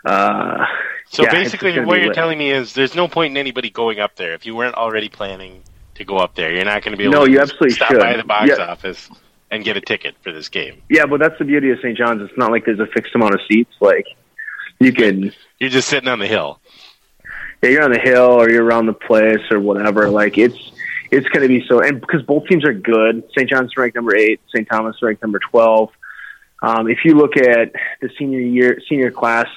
Uh, 0.04 0.64
So 1.08 1.24
yeah, 1.24 1.32
basically, 1.32 1.78
what 1.80 1.98
you're 1.98 2.08
lit. 2.08 2.14
telling 2.14 2.38
me 2.38 2.50
is 2.50 2.72
there's 2.72 2.94
no 2.94 3.08
point 3.08 3.32
in 3.32 3.36
anybody 3.36 3.68
going 3.70 3.98
up 3.98 4.14
there 4.16 4.32
if 4.34 4.46
you 4.46 4.54
weren't 4.54 4.76
already 4.76 5.08
planning 5.08 5.62
to 5.96 6.04
go 6.04 6.16
up 6.18 6.34
there. 6.36 6.52
You're 6.52 6.64
not 6.64 6.82
going 6.82 6.92
to 6.92 6.96
be 6.96 7.04
able 7.04 7.12
No, 7.14 7.26
to 7.26 7.30
you 7.32 7.40
absolutely 7.40 7.70
stop 7.70 7.88
should. 7.88 8.00
by 8.00 8.16
the 8.16 8.22
box 8.24 8.48
Yeah. 8.56 8.64
office 8.66 9.10
and 9.50 9.64
get 9.64 9.76
a 9.76 9.80
ticket 9.80 10.14
for 10.22 10.30
this 10.32 10.48
game. 10.48 10.80
Yeah, 10.88 11.06
but 11.06 11.18
that's 11.20 11.36
the 11.38 11.44
beauty 11.44 11.70
of 11.70 11.78
St. 11.82 11.98
John's. 11.98 12.22
It's 12.22 12.38
not 12.38 12.52
like 12.52 12.64
there's 12.64 12.78
a 12.80 12.86
fixed 12.86 13.14
amount 13.14 13.34
of 13.34 13.40
seats. 13.50 13.72
Like 13.80 14.06
you 14.78 14.92
can 14.92 15.32
You're 15.58 15.70
just 15.70 15.88
sitting 15.88 16.08
on 16.08 16.20
the 16.20 16.28
hill. 16.28 16.60
yeah, 17.62 17.70
you're 17.70 17.82
on 17.82 17.92
the 17.92 17.98
hill 18.00 18.22
or 18.40 18.48
you're 18.48 18.64
around 18.64 18.86
the 18.86 18.92
place 18.94 19.42
or 19.50 19.58
whatever. 19.58 20.08
Like 20.08 20.38
it's 20.38 20.56
it's 21.10 21.28
going 21.28 21.42
to 21.42 21.48
be 21.48 21.64
so, 21.68 21.80
and 21.80 22.00
because 22.00 22.22
both 22.22 22.46
teams 22.46 22.64
are 22.64 22.72
good. 22.72 23.24
St. 23.36 23.48
John's 23.48 23.76
ranked 23.76 23.96
number 23.96 24.16
eight, 24.16 24.40
St. 24.54 24.68
Thomas 24.70 24.96
ranked 25.02 25.22
number 25.22 25.38
twelve. 25.38 25.90
Um, 26.62 26.88
if 26.88 26.98
you 27.04 27.14
look 27.14 27.36
at 27.36 27.72
the 28.00 28.10
senior 28.18 28.40
year, 28.40 28.80
senior 28.88 29.10
class, 29.10 29.48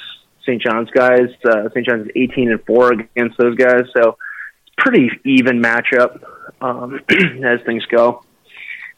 St. 0.43 0.61
John's 0.61 0.89
guys, 0.89 1.29
uh, 1.45 1.69
St. 1.69 1.85
John's 1.85 2.07
is 2.07 2.11
eighteen 2.15 2.51
and 2.51 2.63
four 2.65 2.93
against 2.93 3.37
those 3.37 3.55
guys, 3.55 3.83
so 3.95 4.17
it's 4.65 4.75
pretty 4.77 5.09
even 5.25 5.61
matchup 5.61 6.23
um, 6.61 6.99
as 7.43 7.59
things 7.65 7.85
go. 7.85 8.23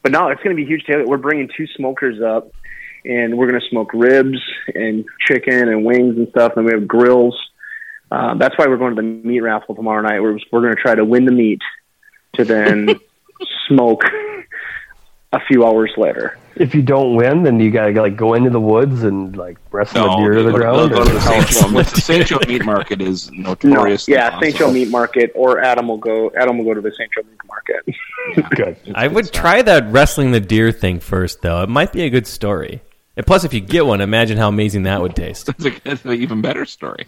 But 0.02 0.12
no, 0.12 0.30
it's 0.30 0.42
going 0.44 0.56
to 0.56 0.64
be 0.64 0.64
a 0.64 0.68
huge 0.68 0.86
tailgate. 0.86 1.08
We're 1.08 1.18
bringing 1.18 1.50
two 1.58 1.66
smokers 1.76 2.22
up, 2.22 2.52
and 3.04 3.38
we're 3.38 3.50
going 3.50 3.60
to 3.60 3.68
smoke 3.70 3.92
ribs 3.94 4.38
and 4.74 5.04
chicken 5.28 5.68
and 5.68 5.84
wings 5.84 6.16
and 6.16 6.30
stuff. 6.30 6.54
And 6.56 6.66
we 6.66 6.72
have 6.74 6.88
grills. 6.88 7.36
Uh, 8.12 8.36
that's 8.36 8.56
why 8.58 8.68
we're 8.68 8.78
going 8.78 8.96
to 8.96 9.02
the 9.02 9.08
meat 9.08 9.40
raffle 9.42 9.76
tomorrow 9.76 10.02
night. 10.02 10.22
We're 10.22 10.38
we're 10.52 10.62
going 10.62 10.76
to 10.76 10.82
try 10.82 10.96
to 10.96 11.04
win 11.04 11.26
the 11.26 11.32
meat 11.32 11.60
to 12.36 12.44
then 12.46 13.00
smoke 13.68 14.04
a 15.34 15.40
few 15.48 15.66
hours 15.66 15.92
later. 15.98 16.38
If 16.56 16.74
you 16.74 16.82
don't 16.82 17.16
win, 17.16 17.44
then 17.44 17.60
you 17.60 17.70
gotta 17.70 17.92
like 18.02 18.16
go 18.16 18.34
into 18.34 18.50
the 18.50 18.62
woods 18.62 19.04
and 19.04 19.36
like 19.36 19.58
wrestle 19.72 20.14
a 20.14 20.18
deer 20.18 20.36
to 20.36 20.44
the 20.44 20.52
ground. 20.54 20.90
they'll 20.92 21.00
go 21.00 21.04
to 21.06 21.14
the 21.14 21.20
St. 21.20 21.48
Joe. 21.48 21.70
the 21.82 21.84
St. 21.84 22.26
Joe 22.28 22.40
meat 22.48 22.64
market 22.64 23.02
is 23.02 23.30
No, 23.34 23.50
notorious. 23.50 24.08
yeah, 24.08 24.40
St. 24.40 24.56
Joe 24.56 24.72
Meat 24.72 24.90
Market, 24.90 25.34
or 25.36 25.60
Adam 25.60 25.90
will 25.90 25.98
go. 25.98 26.32
Adam 26.38 26.58
will 26.58 26.64
go 26.66 26.74
to 26.74 26.80
the 26.80 26.92
St. 26.92 27.12
Joe 27.14 27.24
Meat 27.30 27.40
Market. 27.46 28.50
Good. 28.56 28.78
I 28.96 29.08
would 29.10 29.34
try 29.34 29.62
that 29.64 29.92
wrestling 29.92 30.32
the 30.32 30.40
deer 30.40 30.72
thing 30.72 31.02
first, 31.02 31.42
though. 31.42 31.62
It 31.62 31.68
might 31.70 31.92
be 31.92 32.04
a 32.04 32.10
good 32.10 32.26
story. 32.26 32.82
And 33.18 33.26
plus, 33.26 33.44
if 33.44 33.54
you 33.54 33.60
get 33.62 33.86
one, 33.86 34.00
imagine 34.02 34.38
how 34.38 34.48
amazing 34.50 34.84
that 34.84 35.02
would 35.02 35.16
taste. 35.16 35.46
That's, 35.48 35.66
a, 35.66 35.72
that's 35.84 36.04
an 36.06 36.14
even 36.14 36.42
better 36.42 36.66
story. 36.66 37.06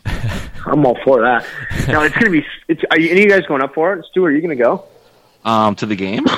I'm 0.66 0.86
all 0.86 0.98
for 1.04 1.22
that. 1.22 1.46
Now 1.88 2.02
it's 2.04 2.16
gonna 2.16 2.30
be. 2.32 2.46
It's, 2.68 2.82
are 2.92 3.00
you, 3.00 3.10
any 3.12 3.22
of 3.22 3.26
you 3.26 3.30
guys 3.30 3.46
going 3.48 3.62
up 3.62 3.74
for 3.74 3.94
it? 3.94 4.06
Stu, 4.12 4.24
are 4.26 4.32
you 4.32 4.42
gonna 4.42 4.56
go? 4.56 4.84
Um, 5.48 5.76
to 5.76 5.86
the 5.86 5.96
game. 5.96 6.26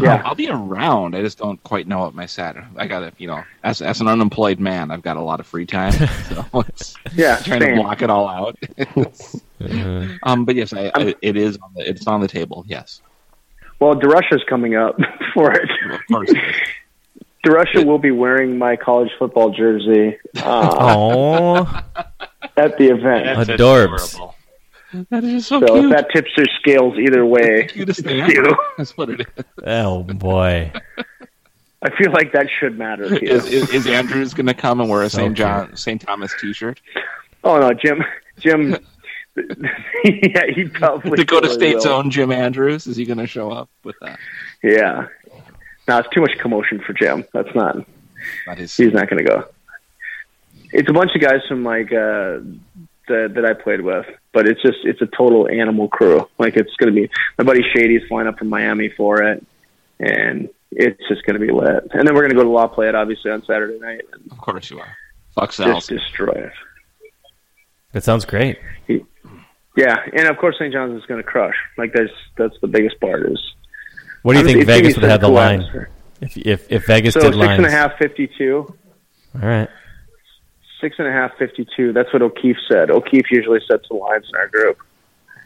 Yeah. 0.00 0.22
I'll 0.24 0.36
be 0.36 0.48
around. 0.48 1.16
I 1.16 1.22
just 1.22 1.38
don't 1.38 1.60
quite 1.64 1.88
know 1.88 1.98
what 1.98 2.14
my 2.14 2.26
Saturday. 2.26 2.64
I 2.76 2.86
got 2.86 3.00
to, 3.00 3.12
you 3.18 3.26
know, 3.26 3.42
as 3.64 3.82
as 3.82 4.00
an 4.00 4.06
unemployed 4.06 4.60
man, 4.60 4.92
I've 4.92 5.02
got 5.02 5.16
a 5.16 5.20
lot 5.20 5.40
of 5.40 5.46
free 5.48 5.66
time, 5.66 5.90
so 6.28 6.44
it's 6.68 6.94
Yeah, 7.16 7.34
trying 7.38 7.60
same. 7.62 7.76
to 7.78 7.82
block 7.82 8.00
it 8.02 8.08
all 8.08 8.28
out. 8.28 8.56
um, 10.22 10.44
but 10.44 10.54
yes, 10.54 10.72
I, 10.72 10.92
I, 10.94 11.14
it 11.20 11.36
is 11.36 11.58
on 11.60 11.72
the 11.74 11.88
it's 11.88 12.06
on 12.06 12.20
the 12.20 12.28
table. 12.28 12.64
Yes, 12.68 13.02
Well, 13.80 13.96
DeRusha's 13.96 14.44
coming 14.48 14.76
up 14.76 14.96
for 15.34 15.50
it. 15.50 15.68
of 15.90 16.00
course. 16.08 16.30
It 16.30 16.36
is. 16.36 16.54
DeRusha 17.44 17.84
will 17.84 17.98
be 17.98 18.12
wearing 18.12 18.56
my 18.56 18.76
college 18.76 19.10
football 19.18 19.50
jersey 19.50 20.16
uh, 20.44 20.76
Oh, 20.78 21.82
at 22.56 22.78
the 22.78 22.86
event. 22.90 23.24
That's 23.24 23.50
Adorbs. 23.50 24.14
adorable. 24.14 24.34
That 25.10 25.24
is 25.24 25.46
so, 25.46 25.60
So 25.60 25.76
if 25.84 25.90
that 25.90 26.10
tips 26.12 26.30
their 26.36 26.46
scales 26.60 26.98
either 26.98 27.24
way, 27.26 27.66
Cutest 27.66 28.00
thing 28.04 28.20
ever. 28.20 28.56
That's 28.78 28.96
what 28.96 29.10
it 29.10 29.20
is. 29.20 29.44
oh 29.64 30.02
boy. 30.02 30.72
I 31.82 31.90
feel 31.96 32.10
like 32.12 32.32
that 32.32 32.48
should 32.58 32.78
matter 32.78 33.08
to 33.08 33.24
you. 33.24 33.32
Is, 33.32 33.46
is, 33.46 33.70
is 33.70 33.86
Andrews 33.86 34.34
going 34.34 34.46
to 34.46 34.54
come 34.54 34.80
and 34.80 34.88
wear 34.90 35.02
a 35.02 35.10
So 35.10 35.18
St. 35.18 35.36
John 35.36 35.76
St. 35.76 36.00
Thomas 36.00 36.32
T-shirt? 36.40 36.80
Oh 37.44 37.58
no, 37.60 37.72
Jim, 37.72 38.02
Jim. 38.38 38.76
yeah, 40.04 40.46
he 40.52 40.64
probably 40.64 41.16
Dakota 41.16 41.46
really 41.48 41.54
State's 41.58 41.84
will. 41.84 41.92
own 41.92 42.10
Jim 42.10 42.32
Andrews 42.32 42.86
is 42.86 42.96
he 42.96 43.04
going 43.04 43.18
to 43.18 43.26
show 43.26 43.50
up 43.52 43.68
with 43.84 43.94
that? 44.00 44.18
Yeah. 44.62 45.06
No, 45.86 45.98
it's 45.98 46.08
too 46.10 46.20
much 46.20 46.32
commotion 46.38 46.80
for 46.80 46.92
Jim. 46.92 47.24
That's 47.32 47.54
not. 47.54 47.76
That 48.46 48.58
is 48.58 48.76
He's 48.76 48.92
not 48.92 49.08
going 49.08 49.24
to 49.24 49.30
go. 49.30 49.44
It's 50.72 50.88
a 50.90 50.92
bunch 50.92 51.14
of 51.14 51.20
guys 51.20 51.40
from 51.48 51.62
like 51.64 51.92
uh 51.92 52.40
that 53.06 53.32
that 53.34 53.44
I 53.44 53.54
played 53.54 53.80
with, 53.82 54.06
but 54.38 54.46
it's 54.46 54.62
just 54.62 54.78
it's 54.84 55.02
a 55.02 55.06
total 55.16 55.48
animal 55.48 55.88
crew. 55.88 56.28
Like 56.38 56.54
it's 56.56 56.70
going 56.76 56.94
to 56.94 57.00
be 57.00 57.10
my 57.38 57.42
buddy 57.42 57.60
Shady's 57.74 58.02
flying 58.08 58.28
up 58.28 58.38
from 58.38 58.48
Miami 58.48 58.88
for 58.96 59.20
it, 59.20 59.44
and 59.98 60.48
it's 60.70 61.00
just 61.08 61.24
going 61.26 61.40
to 61.40 61.44
be 61.44 61.52
lit. 61.52 61.88
And 61.92 62.06
then 62.06 62.14
we're 62.14 62.20
going 62.20 62.30
to 62.30 62.36
go 62.36 62.44
to 62.44 62.48
La 62.50 62.68
Playette 62.72 62.94
obviously 62.94 63.32
on 63.32 63.44
Saturday 63.44 63.80
night 63.80 64.02
and 64.12 64.30
of 64.30 64.38
course 64.38 64.70
you 64.70 64.78
are. 64.78 64.96
Fuck 65.34 65.46
just 65.50 65.56
Sal's. 65.56 65.86
destroy 65.88 66.30
it. 66.34 66.52
That 67.90 68.04
sounds 68.04 68.24
great. 68.24 68.60
Yeah, 69.76 69.96
and 70.12 70.28
of 70.28 70.36
course 70.38 70.54
St. 70.56 70.72
John's 70.72 71.00
is 71.00 71.06
going 71.06 71.20
to 71.20 71.28
crush. 71.28 71.56
Like 71.76 71.92
that's 71.92 72.12
that's 72.36 72.54
the 72.60 72.68
biggest 72.68 73.00
part 73.00 73.26
is. 73.28 73.42
What 74.22 74.34
do 74.34 74.38
you 74.38 74.44
think 74.44 74.58
It's 74.58 74.66
gonna 74.66 74.78
be 74.78 74.82
Vegas 74.84 75.00
would 75.00 75.10
have 75.10 75.20
the 75.20 75.28
line? 75.28 75.62
If 76.20 76.36
if 76.36 76.70
if 76.70 76.86
Vegas 76.86 77.14
So 77.14 77.22
did 77.22 77.26
six 77.34 77.36
lines, 77.36 77.58
and 77.58 77.66
a 77.66 77.70
half, 77.72 77.98
fifty-two. 77.98 78.72
all 79.34 79.48
right. 79.48 79.68
Six 80.80 80.96
and 80.98 81.08
a 81.08 81.12
half, 81.12 81.36
fifty-two. 81.38 81.92
That's 81.92 82.12
what 82.12 82.22
O'Keefe 82.22 82.56
said. 82.70 82.90
O'Keefe 82.90 83.30
usually 83.30 83.60
sets 83.68 83.86
the 83.88 83.96
lines 83.96 84.26
in 84.28 84.36
our 84.36 84.48
group. 84.48 84.78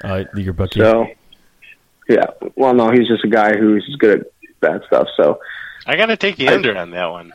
Uh, 0.04 0.24
your 0.36 0.52
bookie. 0.52 0.80
So, 0.80 1.06
yeah. 2.08 2.26
Well, 2.56 2.74
no, 2.74 2.90
he's 2.90 3.08
just 3.08 3.24
a 3.24 3.28
guy 3.28 3.56
who's 3.56 3.96
good 3.98 4.20
at 4.20 4.26
that 4.60 4.82
stuff. 4.86 5.08
So, 5.16 5.40
I 5.86 5.96
got 5.96 6.06
to 6.06 6.16
take 6.16 6.36
the 6.36 6.48
under 6.48 6.76
on 6.76 6.90
that 6.90 7.06
one. 7.06 7.32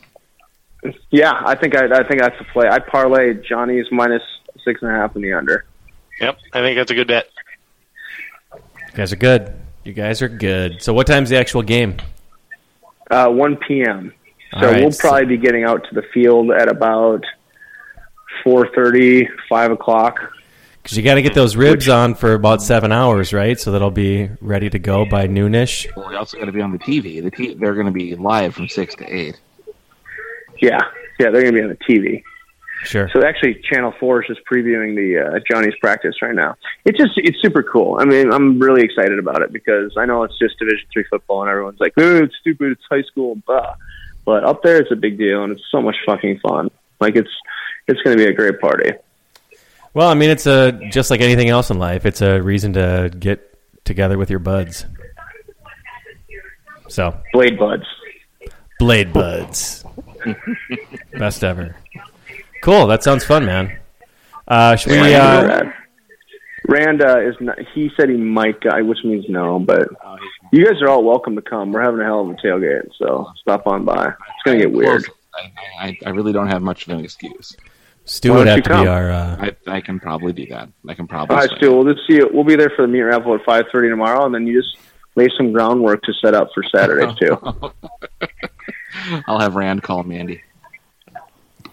yeah, 1.09 1.33
I 1.45 1.55
think 1.55 1.75
I, 1.75 1.85
I 1.85 2.03
think 2.07 2.21
that's 2.21 2.37
the 2.37 2.45
play. 2.53 2.67
I 2.69 2.79
parlay 2.79 3.33
Johnny's 3.35 3.87
minus 3.91 4.21
six 4.63 4.81
and 4.81 4.91
a 4.91 4.93
half 4.93 5.15
in 5.15 5.21
the 5.21 5.33
under. 5.33 5.65
Yep, 6.21 6.37
I 6.53 6.61
think 6.61 6.77
that's 6.77 6.91
a 6.91 6.95
good 6.95 7.07
bet. 7.07 7.29
you 8.53 8.93
guys 8.95 9.11
are 9.13 9.17
good. 9.17 9.53
You 9.83 9.93
guys 9.93 10.21
are 10.21 10.29
good. 10.29 10.81
So 10.83 10.93
what 10.93 11.07
time's 11.07 11.29
the 11.29 11.37
actual 11.37 11.61
game? 11.63 11.97
Uh, 13.09 13.29
1 13.29 13.55
p.m. 13.67 14.13
So 14.53 14.57
All 14.59 14.65
right, 14.65 14.81
we'll 14.81 14.91
so- 14.91 15.07
probably 15.07 15.25
be 15.25 15.37
getting 15.37 15.63
out 15.63 15.85
to 15.89 15.95
the 15.95 16.03
field 16.13 16.51
at 16.51 16.69
about 16.69 17.23
4.30, 18.45 19.27
5 19.49 19.71
o'clock. 19.71 20.19
Because 20.81 20.97
you 20.97 21.03
got 21.03 21.15
to 21.15 21.21
get 21.21 21.33
those 21.33 21.57
ribs 21.57 21.89
on 21.89 22.15
for 22.15 22.33
about 22.33 22.61
seven 22.61 22.93
hours, 22.93 23.33
right? 23.33 23.59
So 23.59 23.71
that'll 23.73 23.91
be 23.91 24.29
ready 24.39 24.69
to 24.69 24.79
go 24.79 25.05
by 25.05 25.27
noonish. 25.27 25.93
Well, 25.97 26.07
we 26.07 26.15
also 26.15 26.37
got 26.37 26.45
to 26.45 26.53
be 26.53 26.61
on 26.61 26.71
the 26.71 26.79
TV. 26.79 27.21
The 27.21 27.29
t- 27.29 27.55
they're 27.55 27.73
going 27.73 27.87
to 27.87 27.91
be 27.91 28.15
live 28.15 28.55
from 28.55 28.69
six 28.69 28.95
to 28.95 29.05
eight. 29.05 29.37
Yeah, 30.61 30.79
yeah, 31.19 31.29
they're 31.29 31.41
going 31.41 31.53
to 31.53 31.59
be 31.59 31.61
on 31.61 31.69
the 31.69 31.75
TV. 31.75 32.23
Sure. 32.83 33.09
So 33.11 33.25
actually, 33.25 33.61
Channel 33.69 33.93
Four 33.99 34.21
is 34.21 34.27
just 34.27 34.41
previewing 34.49 34.95
the 34.95 35.19
uh, 35.19 35.39
Johnny's 35.49 35.73
practice 35.81 36.21
right 36.21 36.35
now. 36.35 36.55
It's 36.85 36.97
just 36.97 37.11
it's 37.17 37.41
super 37.41 37.63
cool. 37.63 37.97
I 37.99 38.05
mean, 38.05 38.31
I'm 38.31 38.57
really 38.59 38.83
excited 38.83 39.19
about 39.19 39.41
it 39.41 39.51
because 39.51 39.93
I 39.97 40.05
know 40.05 40.23
it's 40.23 40.37
just 40.39 40.57
Division 40.59 40.87
three 40.93 41.03
football, 41.09 41.41
and 41.41 41.49
everyone's 41.49 41.79
like, 41.79 41.93
"Oh, 41.97 42.23
it's 42.23 42.35
stupid. 42.39 42.71
It's 42.71 42.83
high 42.89 43.01
school." 43.01 43.35
Blah. 43.45 43.75
But 44.25 44.43
up 44.43 44.63
there, 44.63 44.77
it's 44.77 44.91
a 44.91 44.95
big 44.95 45.17
deal, 45.17 45.43
and 45.43 45.53
it's 45.53 45.63
so 45.71 45.81
much 45.81 45.95
fucking 46.05 46.39
fun. 46.39 46.69
Like 46.99 47.15
it's 47.15 47.29
it's 47.87 48.01
going 48.01 48.17
to 48.17 48.23
be 48.23 48.29
a 48.29 48.33
great 48.33 48.59
party. 48.59 48.91
Well, 49.93 50.09
I 50.09 50.13
mean, 50.13 50.29
it's 50.29 50.45
a 50.45 50.73
just 50.91 51.09
like 51.09 51.21
anything 51.21 51.49
else 51.49 51.69
in 51.69 51.79
life. 51.79 52.05
It's 52.05 52.21
a 52.21 52.41
reason 52.41 52.73
to 52.73 53.11
get 53.17 53.57
together 53.83 54.17
with 54.17 54.29
your 54.29 54.39
buds. 54.39 54.85
So, 56.89 57.17
Blade 57.33 57.57
buds. 57.57 57.85
Blade 58.79 59.11
Buds, 59.11 59.83
best 61.17 61.43
ever. 61.43 61.75
Cool. 62.61 62.87
That 62.87 63.03
sounds 63.03 63.23
fun, 63.23 63.45
man. 63.45 63.79
Uh, 64.47 64.75
should 64.75 64.91
we? 64.91 65.15
Uh, 65.15 65.47
Rand, 65.47 65.73
Rand 66.67 67.01
uh, 67.01 67.19
is 67.21 67.35
not. 67.39 67.57
He 67.73 67.89
said 67.97 68.09
he 68.09 68.17
might 68.17 68.61
go, 68.61 68.83
which 68.83 68.99
means 69.03 69.25
no. 69.29 69.57
But 69.57 69.89
you 70.51 70.63
guys 70.63 70.81
are 70.81 70.89
all 70.89 71.03
welcome 71.03 71.35
to 71.35 71.41
come. 71.41 71.71
We're 71.71 71.81
having 71.81 72.01
a 72.01 72.03
hell 72.03 72.21
of 72.21 72.29
a 72.29 72.33
tailgate, 72.35 72.89
so 72.97 73.31
stop 73.41 73.65
on 73.65 73.83
by. 73.83 74.09
It's 74.09 74.43
going 74.45 74.59
to 74.59 74.65
get 74.65 74.71
weird. 74.71 75.05
Close. 75.05 75.17
I, 75.79 75.87
I, 75.87 75.97
I 76.05 76.09
really 76.11 76.33
don't 76.33 76.47
have 76.47 76.61
much 76.61 76.87
of 76.87 76.93
an 76.93 77.03
excuse. 77.03 77.55
Stu 78.09 78.31
Why 78.31 78.37
would 78.37 78.47
have 78.47 78.57
you 78.57 78.63
to 78.63 78.69
be 78.69 78.87
our. 78.87 79.11
Uh, 79.11 79.51
I, 79.67 79.75
I 79.77 79.81
can 79.81 79.99
probably 79.99 80.31
do 80.33 80.45
that. 80.47 80.69
I 80.87 80.93
can 80.93 81.07
probably. 81.07 81.35
All 81.35 81.41
right, 81.41 81.49
swing 81.49 81.59
Stu. 81.59 81.71
it. 81.71 81.75
We'll 81.83 81.93
just 81.93 82.07
see 82.07 82.15
you. 82.15 82.29
We'll 82.31 82.43
be 82.45 82.55
there 82.55 82.71
for 82.75 82.83
the 82.83 82.87
meat 82.87 83.01
raffle 83.01 83.35
at 83.35 83.43
five 83.45 83.65
thirty 83.71 83.89
tomorrow, 83.89 84.25
and 84.25 84.33
then 84.33 84.47
you 84.47 84.61
just 84.61 84.77
lay 85.15 85.27
some 85.35 85.51
groundwork 85.51 86.01
to 86.03 86.13
set 86.13 86.33
up 86.33 86.49
for 86.53 86.63
Saturday 86.63 87.13
too. 87.19 87.37
I'll 89.27 89.39
have 89.39 89.55
Rand 89.55 89.83
call 89.83 90.03
Mandy. 90.03 90.41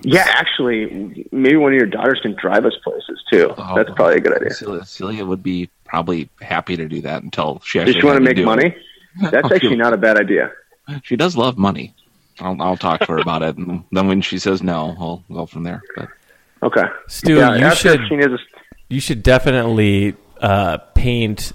yeah, 0.03 0.25
actually, 0.27 1.27
maybe 1.33 1.57
one 1.57 1.73
of 1.73 1.77
your 1.77 1.87
daughters 1.87 2.21
can 2.21 2.35
drive 2.35 2.65
us 2.67 2.75
places 2.83 3.23
too. 3.33 3.55
Oh, 3.57 3.75
That's 3.77 3.91
probably 3.95 4.17
a 4.17 4.21
good 4.21 4.35
idea. 4.37 4.53
Celia, 4.53 4.85
Celia 4.85 5.25
would 5.25 5.43
be 5.43 5.71
probably 5.85 6.29
happy 6.41 6.77
to 6.77 6.89
do 6.89 7.01
that 7.03 7.23
until 7.23 7.61
she 7.65 7.79
Does 7.83 7.95
she 7.95 8.05
want 8.05 8.17
to 8.17 8.23
had 8.23 8.23
make 8.23 8.37
do 8.37 8.43
it. 8.43 8.47
money? 8.47 8.77
That's 9.31 9.51
actually 9.53 9.77
not 9.77 9.93
a 9.93 9.97
bad 9.97 10.19
idea. 10.19 10.51
She 11.05 11.17
does 11.17 11.37
love 11.37 11.57
money. 11.57 11.95
I'll, 12.41 12.61
I'll 12.61 12.77
talk 12.77 13.01
to 13.01 13.13
her 13.13 13.19
about 13.19 13.43
it, 13.43 13.57
and 13.57 13.85
then 13.93 14.09
when 14.09 14.21
she 14.21 14.39
says 14.39 14.63
no, 14.63 14.97
I'll 14.99 15.25
go 15.33 15.47
from 15.47 15.63
there. 15.63 15.83
But 15.97 16.09
Okay. 16.65 16.85
Stu, 17.09 17.37
yeah, 17.37 17.55
you 17.57 17.75
should 17.77 18.01
she 18.09 18.17
needs 18.17 18.33
a, 18.33 18.39
you 18.89 19.01
should 19.01 19.23
definitely 19.23 20.17
uh, 20.41 20.79
paint 20.95 21.53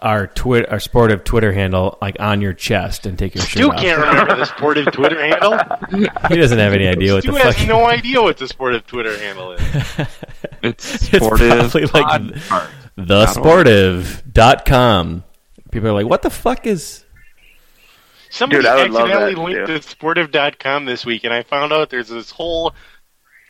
our 0.00 0.26
twit 0.28 0.70
our 0.70 0.80
sportive 0.80 1.24
Twitter 1.24 1.52
handle 1.52 1.98
like 2.00 2.16
on 2.20 2.40
your 2.40 2.52
chest 2.54 3.04
and 3.06 3.18
take 3.18 3.34
your 3.34 3.42
shirt 3.44 3.62
Stu 3.62 3.70
off. 3.70 3.80
can't 3.80 3.98
remember 4.00 4.36
the 4.36 4.44
sportive 4.46 4.90
Twitter 4.92 5.20
handle. 5.20 5.58
He 6.28 6.36
doesn't 6.36 6.58
have 6.58 6.72
any 6.72 6.86
idea 6.86 7.14
what 7.14 7.22
Stu 7.22 7.32
the 7.32 7.38
has 7.40 7.56
fuck. 7.56 7.68
no 7.68 7.84
idea 7.86 8.22
what 8.22 8.36
the 8.38 8.46
sportive 8.48 8.86
Twitter 8.86 9.16
handle 9.18 9.52
is. 9.52 9.60
it's 10.62 11.02
It's 11.12 11.16
sportive. 11.16 11.48
probably 11.48 11.82
like 11.86 12.06
pod 12.06 12.40
part. 12.48 12.70
thesportive.com. 12.98 15.24
People 15.70 15.88
are 15.88 15.92
like, 15.92 16.06
"What 16.06 16.22
the 16.22 16.30
fuck 16.30 16.66
is?" 16.66 17.04
Somebody 18.30 18.62
Dude, 18.62 18.66
I 18.70 18.82
would 18.82 18.90
love 18.92 19.10
accidentally 19.10 19.54
that, 19.54 19.66
linked 19.66 19.68
too. 19.68 19.78
to 19.80 19.88
sportive.com 20.28 20.84
this 20.84 21.04
week, 21.04 21.24
and 21.24 21.34
I 21.34 21.42
found 21.42 21.72
out 21.72 21.90
there's 21.90 22.08
this 22.08 22.30
whole 22.30 22.74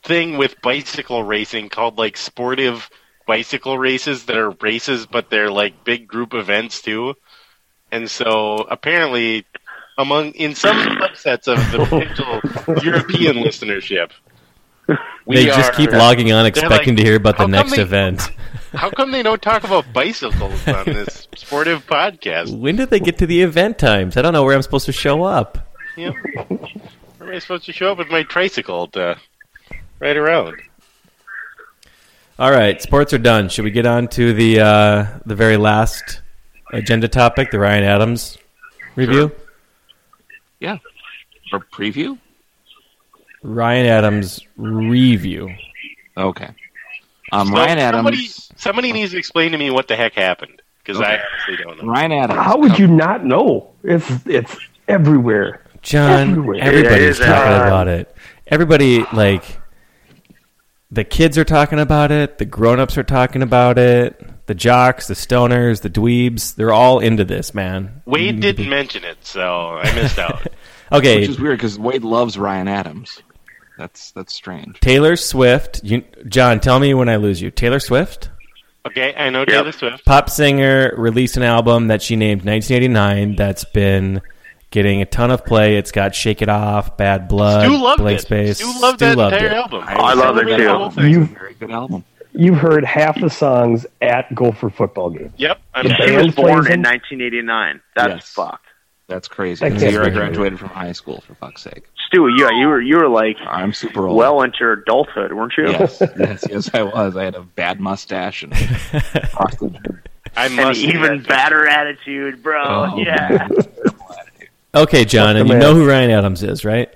thing 0.03 0.37
with 0.39 0.61
bicycle 0.63 1.23
racing 1.23 1.69
called 1.69 1.99
like 1.99 2.17
sportive 2.17 2.89
bicycle 3.27 3.79
races 3.79 4.25
that 4.27 4.37
are 4.37 4.51
races, 4.51 5.07
but 5.07 5.31
they're 5.31 5.51
like 5.51 5.85
big 5.85 6.07
group 6.09 6.35
events 6.35 6.83
too. 6.83 7.15
And 7.93 8.11
so 8.11 8.57
apparently, 8.71 9.45
among 9.99 10.33
in 10.33 10.55
some 10.55 10.77
subsets 10.77 11.49
of 11.49 11.59
the 11.73 11.85
potential 11.85 12.83
European 12.85 13.37
listenership, 13.37 14.11
we 15.27 15.37
They 15.37 15.45
just 15.47 15.73
are- 15.73 15.77
keep 15.77 15.91
logging 15.93 16.33
on, 16.33 16.47
expecting 16.47 16.95
like, 16.95 16.97
to 16.97 17.03
hear 17.05 17.17
about 17.17 17.37
the 17.39 17.47
next 17.47 17.77
they- 17.77 17.83
event. 17.83 18.23
How 18.73 18.89
come 18.89 19.11
they 19.11 19.25
don't 19.25 19.43
talk 19.43 19.65
about 19.65 19.93
bicycles 19.93 20.67
on 20.69 20.85
this 20.87 21.27
sportive 21.35 21.85
podcast? 21.89 22.57
When 22.57 22.77
did 22.77 22.91
they 22.91 23.01
get 23.01 23.19
to 23.19 23.27
the 23.27 23.43
event 23.43 23.79
times? 23.81 24.17
I 24.17 24.23
don't 24.23 24.33
know 24.33 24.45
where 24.45 24.55
I'm 24.55 24.63
supposed 24.63 24.87
to 24.87 24.93
show 24.93 25.25
up. 25.25 25.59
Yep. 25.97 26.15
Where 27.19 27.29
am 27.31 27.35
I 27.35 27.39
supposed 27.41 27.65
to 27.67 27.73
show 27.73 27.91
up 27.91 27.99
with 27.99 28.09
my 28.11 28.23
tricycle 28.23 28.87
to 28.89 29.17
ride 30.01 30.17
around? 30.17 30.57
All 32.39 32.51
right, 32.51 32.81
sports 32.81 33.13
are 33.13 33.19
done. 33.19 33.49
Should 33.51 33.65
we 33.65 33.71
get 33.71 33.85
on 33.87 34.09
to 34.09 34.33
the 34.33 34.61
uh, 34.61 35.07
the 35.27 35.35
very 35.35 35.57
last 35.59 36.23
agenda 36.73 37.07
topic, 37.07 37.51
the 37.51 37.59
Ryan 37.59 37.85
Adams 37.85 38.39
review? 38.97 39.31
Yeah. 40.59 40.79
For 41.51 41.61
preview? 41.61 42.19
Ryan 43.43 43.87
Adams 43.87 44.41
review. 44.57 45.55
Okay. 46.17 46.51
Um, 47.33 47.49
So 47.49 47.55
Ryan 47.55 47.79
Adams. 47.79 47.97
Somebody, 47.97 48.27
somebody 48.57 48.93
needs 48.93 49.13
to 49.13 49.19
explain 49.19 49.53
to 49.53 49.59
me 49.59 49.71
what 49.71 49.89
the 49.89 49.97
heck 49.97 50.15
happened 50.15 50.63
because 50.83 51.01
I 51.01 51.19
honestly 51.19 51.57
don't 51.63 51.83
know. 51.83 51.91
Ryan 51.93 52.13
Adams. 52.13 52.41
How 52.41 52.57
would 52.59 52.79
you 52.79 52.87
not 52.87 53.25
know? 53.25 53.71
It's 53.85 54.09
it's 54.27 54.57
everywhere. 54.89 55.63
John, 55.83 56.31
Everywhere. 56.31 56.59
everybody's 56.61 56.91
Yeah, 56.91 56.97
it 56.97 57.03
is, 57.03 57.19
talking 57.19 57.53
uh, 57.53 57.67
about 57.67 57.89
it. 57.89 58.15
everybody 58.49 59.03
like 59.15 59.45
the 60.91 61.05
kids 61.05 61.39
are 61.39 61.45
talking 61.45 61.79
about 61.79 62.11
it, 62.11 62.39
the 62.39 62.45
grown-ups 62.45 62.99
are 62.99 63.03
talking 63.05 63.43
about 63.43 63.79
it, 63.79 64.47
the 64.47 64.55
jocks, 64.55 65.07
the 65.07 65.15
stoners, 65.15 65.83
the 65.83 65.91
dweebs, 65.91 66.55
they're 66.57 66.73
all 66.73 66.99
into 66.99 67.25
this, 67.25 67.55
man. 67.55 68.03
Wade 68.07 68.41
didn't 68.41 68.69
mention 68.69 69.05
it, 69.05 69.19
so 69.25 69.79
I 69.83 69.95
missed 69.95 70.19
out. 70.19 70.47
Okay, 70.93 71.21
Which 71.21 71.29
is 71.29 71.39
weird 71.41 71.57
because 71.57 71.79
Wade 71.79 72.03
loves 72.03 72.37
Ryan 72.37 72.67
Adams. 72.67 73.23
That's 73.79 74.11
that's 74.11 74.35
strange. 74.35 74.81
Taylor 74.81 75.15
Swift, 75.15 75.85
you, 75.85 76.03
John, 76.27 76.59
tell 76.59 76.81
me 76.81 76.95
when 76.95 77.09
I 77.09 77.15
lose 77.15 77.41
you. 77.41 77.53
Taylor 77.53 77.79
Swift, 77.79 78.29
okay, 78.85 79.15
I 79.15 79.31
know 79.31 79.45
Taylor 79.45 79.71
Swift. 79.71 80.05
pop 80.05 80.29
singer, 80.29 80.93
released 80.99 81.37
an 81.37 81.45
album 81.45 81.87
that 81.87 82.03
she 82.03 82.17
named 82.17 82.41
1989 82.45 83.37
that's 83.37 83.63
been 83.67 84.21
getting 84.71 85.03
a 85.03 85.07
ton 85.07 85.31
of 85.31 85.45
play. 85.45 85.77
It's 85.77 85.93
got 85.93 86.15
Shake 86.15 86.43
It 86.43 86.49
Off, 86.49 86.97
Bad 86.97 87.29
Blood, 87.29 87.67
Stu 87.67 87.77
loved 87.77 88.01
Blank 88.01 88.19
it. 88.19 88.23
Space. 88.23 88.59
Stu 88.59 88.81
loved 88.81 88.99
Stu 88.99 89.07
that 89.07 89.17
loved 89.19 89.35
entire 89.35 89.49
it. 89.49 89.53
album. 89.55 89.85
I 89.87 90.15
love 90.15 90.37
it, 90.39 90.45
too. 90.57 90.57
the 90.65 90.75
whole 90.79 90.91
thing. 90.91 91.11
You 91.11 91.25
Very 91.27 91.55
good 91.55 91.71
album. 91.71 92.05
you've 92.33 92.59
heard 92.59 92.85
half 92.85 93.21
the 93.21 93.31
songs 93.31 93.87
at 94.01 94.33
Gopher 94.35 94.71
football 94.71 95.11
games. 95.11 95.33
Yep, 95.37 95.59
I'm 95.75 95.89
The 95.89 95.95
sure. 95.95 96.11
He 96.11 96.17
was 96.27 96.35
born 96.35 96.71
in 96.71 96.83
1989. 96.83 97.81
That's 97.97 98.09
Yes. 98.15 98.29
fucked. 98.31 98.67
That's 99.09 99.27
crazy. 99.27 99.69
That 99.69 99.77
the 99.81 99.91
year 99.91 100.05
I 100.05 100.11
graduated 100.11 100.61
from 100.61 100.69
high 100.69 100.93
school, 100.93 101.21
for 101.27 101.35
fuck's 101.35 101.63
sake. 101.63 101.83
Stu, 102.07 102.29
yeah, 102.39 102.51
you 102.51 102.69
were 102.69 102.81
you 102.81 102.97
were 102.97 103.09
like 103.09 103.37
I'm 103.45 103.73
super 103.73 104.07
old. 104.07 104.17
well 104.17 104.43
into 104.43 104.59
your 104.61 104.73
adulthood, 104.75 105.33
weren't 105.33 105.53
you? 105.59 105.69
yes, 105.69 106.01
yes, 106.19 106.45
yes, 106.49 106.71
I 106.73 106.83
was. 106.85 107.17
I 107.17 107.25
had 107.25 107.35
a 107.35 107.43
bad 107.43 107.81
mustache 107.81 108.45
and 108.45 108.57
frosted 109.31 109.73
hair. 109.85 110.03
I 110.37 110.47
And 110.47 110.55
must 110.57 110.79
even 110.81 111.03
admit, 111.15 111.27
badder 111.29 111.67
attitude, 111.67 112.41
bro. 112.41 112.63
Oh, 112.65 112.97
yeah. 112.99 113.49
Okay, 114.75 115.05
John, 115.05 115.37
and 115.37 115.49
you 115.49 115.55
man. 115.55 115.61
know 115.61 115.75
who 115.75 115.89
Ryan 115.89 116.11
Adams 116.11 116.43
is, 116.43 116.65
right? 116.65 116.93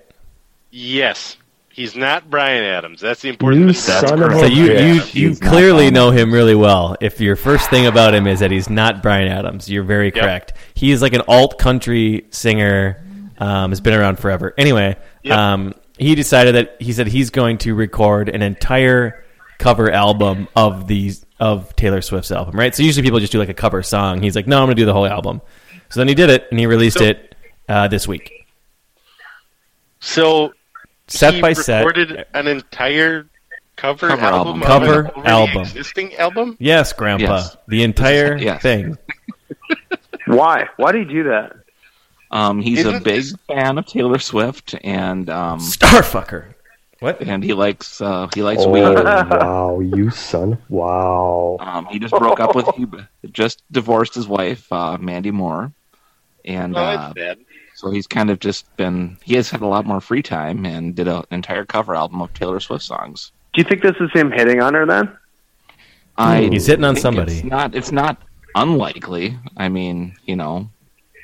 Yes, 0.71 1.37
he's 1.71 1.97
not 1.97 2.31
Brian 2.31 2.65
Adams. 2.65 3.01
That's 3.01 3.21
the 3.23 3.29
important 3.31 3.63
You 3.63 3.73
thing. 3.73 3.75
son 3.75 4.23
of 4.23 4.31
a 4.33 4.39
So 4.41 4.47
you 4.47 4.73
you, 4.73 5.03
you 5.31 5.37
clearly 5.37 5.91
know 5.91 6.11
him 6.11 6.33
really 6.33 6.55
well. 6.55 6.97
If 7.01 7.21
your 7.21 7.37
first 7.37 7.71
thing 7.71 7.87
about 7.87 8.15
him 8.15 8.27
is 8.27 8.41
that 8.41 8.51
he's 8.51 8.71
not 8.71 9.03
Brian 9.03 9.29
Adams, 9.29 9.69
you're 9.69 9.85
very 9.85 10.11
correct. 10.11 10.53
He 10.75 10.91
is 10.93 11.03
like 11.03 11.13
an 11.15 11.23
alt 11.29 11.59
country 11.59 12.27
singer. 12.31 13.01
Um, 13.37 13.73
has 13.73 13.81
been 13.81 13.95
around 13.95 14.21
forever. 14.21 14.55
Anyway, 14.57 14.97
Yep. 15.25 15.37
um, 15.37 15.75
he 15.99 16.15
decided 16.15 16.55
that 16.55 16.77
he 16.81 16.93
said 16.93 17.09
he's 17.09 17.31
going 17.31 17.59
to 17.59 17.75
record 17.75 18.29
an 18.29 18.43
entire 18.43 19.25
cover 19.59 19.91
album 19.91 20.47
of 20.55 20.87
these 20.87 21.27
of 21.41 21.75
Taylor 21.75 22.01
Swift's 22.01 22.31
album. 22.31 22.57
Right. 22.57 22.73
So 22.73 22.85
usually 22.85 23.03
people 23.03 23.19
just 23.19 23.33
do 23.33 23.41
like 23.41 23.49
a 23.49 23.55
cover 23.55 23.83
song. 23.83 24.23
He's 24.23 24.37
like, 24.37 24.47
no, 24.47 24.59
I'm 24.59 24.67
going 24.67 24.77
to 24.77 24.81
do 24.83 24.87
the 24.87 24.93
whole 24.93 25.05
album. 25.07 25.41
So 25.91 25.99
then 25.99 26.07
he 26.07 26.15
did 26.15 26.31
it, 26.31 26.47
and 26.53 26.61
he 26.61 26.67
released 26.67 26.99
So- 26.99 27.05
it 27.07 27.34
uh, 27.69 27.89
this 27.89 28.07
week, 28.09 28.47
So 30.01 30.53
set 31.09 31.35
he 31.35 31.41
by 31.41 31.53
set. 31.53 31.79
recorded 31.85 32.25
an 32.35 32.47
entire 32.47 33.27
cover, 33.77 34.09
Cover 34.09 34.23
album, 34.25 34.63
album. 34.63 34.63
Cover 34.63 35.01
an 35.21 35.27
album. 35.27 35.63
existing 35.63 36.15
album. 36.17 36.57
Yes, 36.61 36.93
Grandpa. 36.93 37.37
Yes. 37.37 37.57
The 37.69 37.83
entire 37.83 38.37
Yes. 38.37 38.63
thing. 38.63 38.97
Why? 40.27 40.69
Why 40.77 40.93
do 40.93 40.99
you 40.99 41.05
do 41.05 41.25
that? 41.25 41.53
Um, 42.31 42.61
he's 42.61 42.85
a 42.85 42.89
Isn't 42.89 43.05
big 43.05 43.17
this- 43.17 43.35
fan 43.47 43.79
of 43.79 43.87
Taylor 43.87 44.19
Swift, 44.19 44.75
and 44.83 45.29
um, 45.31 45.59
Starfucker. 45.61 46.47
What? 47.01 47.21
and 47.21 47.45
he 47.45 47.53
likes 47.53 48.01
uh, 48.01 48.29
he 48.35 48.43
likes 48.43 48.63
Oh 48.65 48.71
weed. 48.71 48.81
wow, 48.83 49.81
you 49.81 50.09
son! 50.11 50.57
Wow. 50.71 51.59
Um, 51.61 51.85
he 51.87 51.99
just 51.99 52.15
broke 52.15 52.41
up 52.41 52.55
with 52.55 52.67
he 52.77 52.87
just 53.31 53.63
divorced 53.71 54.15
his 54.15 54.27
wife, 54.27 54.73
uh, 54.73 54.97
Mandy 54.99 55.31
Moore, 55.31 55.71
and 56.47 56.75
Oh, 56.75 56.81
uh, 56.81 57.13
bad. 57.13 57.39
So 57.85 57.91
he's 57.91 58.07
kind 58.07 58.31
of 58.31 58.41
just 58.41 58.75
been 58.77 59.17
he 59.23 59.35
has 59.35 59.51
had 59.51 59.61
a 59.61 59.67
lot 59.67 59.85
more 59.85 60.01
free 60.01 60.23
time 60.23 60.65
and 60.65 60.95
did 60.95 61.07
an 61.07 61.23
entire 61.31 61.65
cover 61.67 61.95
album 61.95 62.23
of 62.23 62.33
Taylor 62.33 62.59
Swift 62.61 62.85
songs. 62.85 63.31
Do 63.53 63.61
you 63.61 63.69
think 63.69 63.83
this 63.83 63.97
is 64.01 64.11
him 64.13 64.31
hitting 64.33 64.61
on 64.63 64.73
her 64.75 64.87
then? 64.87 65.15
I 66.17 66.43
He's 66.45 66.67
hitting 66.67 66.85
on 66.85 66.97
somebody. 66.97 67.35
It's 67.35 67.45
not 67.45 67.75
it's 67.75 67.93
not 67.93 68.23
unlikely. 68.55 69.37
I 69.57 69.69
mean, 69.69 70.15
you 70.25 70.37
know, 70.37 70.71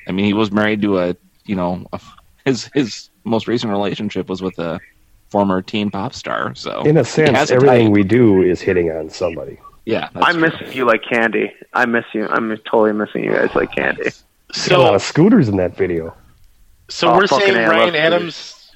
I 0.06 0.12
mean 0.12 0.26
he 0.26 0.34
was 0.34 0.52
married 0.52 0.82
to 0.82 0.98
a 0.98 1.16
you 1.46 1.56
know 1.56 1.86
a, 1.92 2.00
his 2.44 2.68
his 2.74 3.08
most 3.24 3.48
recent 3.48 3.70
relationship 3.72 4.28
was 4.28 4.42
with 4.42 4.58
a 4.58 4.78
former 5.30 5.62
teen 5.62 5.90
pop 5.90 6.12
star. 6.12 6.54
So 6.54 6.82
In 6.82 6.96
a 6.98 7.04
sense, 7.04 7.30
has 7.30 7.50
everything 7.50 7.86
type. 7.86 7.92
we 7.94 8.02
do 8.02 8.42
is 8.42 8.60
hitting 8.60 8.90
on 8.90 9.08
somebody. 9.08 9.58
yeah, 9.86 10.08
I'm 10.16 10.34
true. 10.38 10.50
missing 10.50 10.72
you 10.76 10.84
like 10.84 11.02
candy. 11.10 11.52
I 11.72 11.86
miss 11.86 12.04
you. 12.12 12.26
I'm 12.28 12.54
totally 12.70 12.92
missing 12.92 13.24
you 13.24 13.32
guys 13.32 13.54
like 13.54 13.74
candy. 13.74 14.10
So 14.52 14.76
a 14.76 14.82
lot 14.82 14.94
of 14.96 15.02
scooters 15.02 15.48
in 15.48 15.56
that 15.58 15.76
video. 15.76 16.12
So 16.90 17.08
Oh, 17.08 17.16
we're 17.16 17.26
saying 17.26 17.56
A, 17.56 17.60
I 17.60 17.62
love 17.62 17.70
Ryan 17.70 17.88
Scooters. 17.88 18.00
Adams 18.00 18.70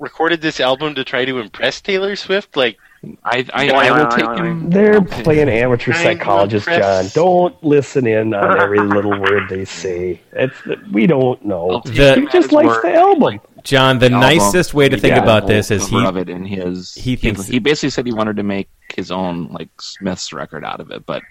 recorded 0.00 0.40
this 0.40 0.60
album 0.60 0.94
to 0.96 1.04
try 1.04 1.24
to 1.24 1.38
impress 1.38 1.80
Taylor 1.80 2.16
Swift. 2.16 2.56
Like, 2.56 2.78
I 3.24 3.38
I, 3.52 3.66
Boing, 3.66 3.72
I 3.74 3.90
will 3.90 4.06
boing, 4.06 4.16
take 4.16 4.24
boing. 4.26 4.46
him. 4.46 4.70
They're 4.70 5.02
playing 5.02 5.48
amateur 5.48 5.92
Trying 5.92 6.04
to 6.04 6.18
psychologists, 6.18 6.68
John. 6.68 7.06
Don't 7.14 7.64
listen 7.64 8.06
in 8.06 8.32
on 8.34 8.60
every 8.60 8.78
little 8.80 9.18
word 9.20 9.48
they 9.48 9.64
say. 9.64 10.20
It's 10.32 10.54
we 10.92 11.06
don't 11.06 11.44
know. 11.44 11.82
The- 11.84 12.20
He 12.20 12.26
just 12.28 12.52
likes 12.52 12.68
word. 12.68 12.82
the 12.84 12.94
album. 12.94 13.40
John, 13.64 13.98
the 13.98 14.06
album. 14.06 14.20
nicest 14.20 14.74
way 14.74 14.88
to 14.88 14.96
think 14.98 15.14
got 15.14 15.22
about 15.24 15.46
this 15.46 15.70
is 15.70 15.86
he 15.88 16.04
of 16.04 16.16
it 16.16 16.28
in 16.28 16.44
his. 16.44 16.94
he 16.94 17.10
He, 17.12 17.16
thinks- 17.16 17.46
he 17.46 17.58
basically 17.58 17.90
said 17.90 18.06
he 18.06 18.12
wanted 18.12 18.36
to 18.36 18.42
make 18.44 18.68
his 18.94 19.10
own 19.10 19.48
like 19.52 19.68
Smith's 19.80 20.32
record 20.32 20.64
out 20.64 20.80
of 20.80 20.90
it, 20.90 21.04
but 21.06 21.22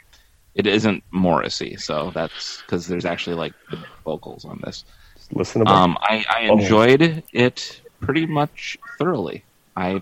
it 0.56 0.68
isn't 0.68 1.04
Morrissey, 1.12 1.78
so 1.78 2.12
that's 2.14 2.62
because 2.62 2.88
there's 2.88 3.06
actually 3.06 3.36
like 3.38 3.54
the 3.70 3.80
vocals 4.04 4.44
on 4.46 4.60
this. 4.66 4.84
Listen 5.34 5.66
to 5.66 5.72
Um, 5.72 5.98
I, 6.02 6.26
I 6.30 6.48
Oh. 6.50 6.58
enjoyed 6.58 7.24
it 7.34 7.82
pretty 8.00 8.26
much 8.26 8.78
thoroughly. 8.98 9.44
I 9.76 10.02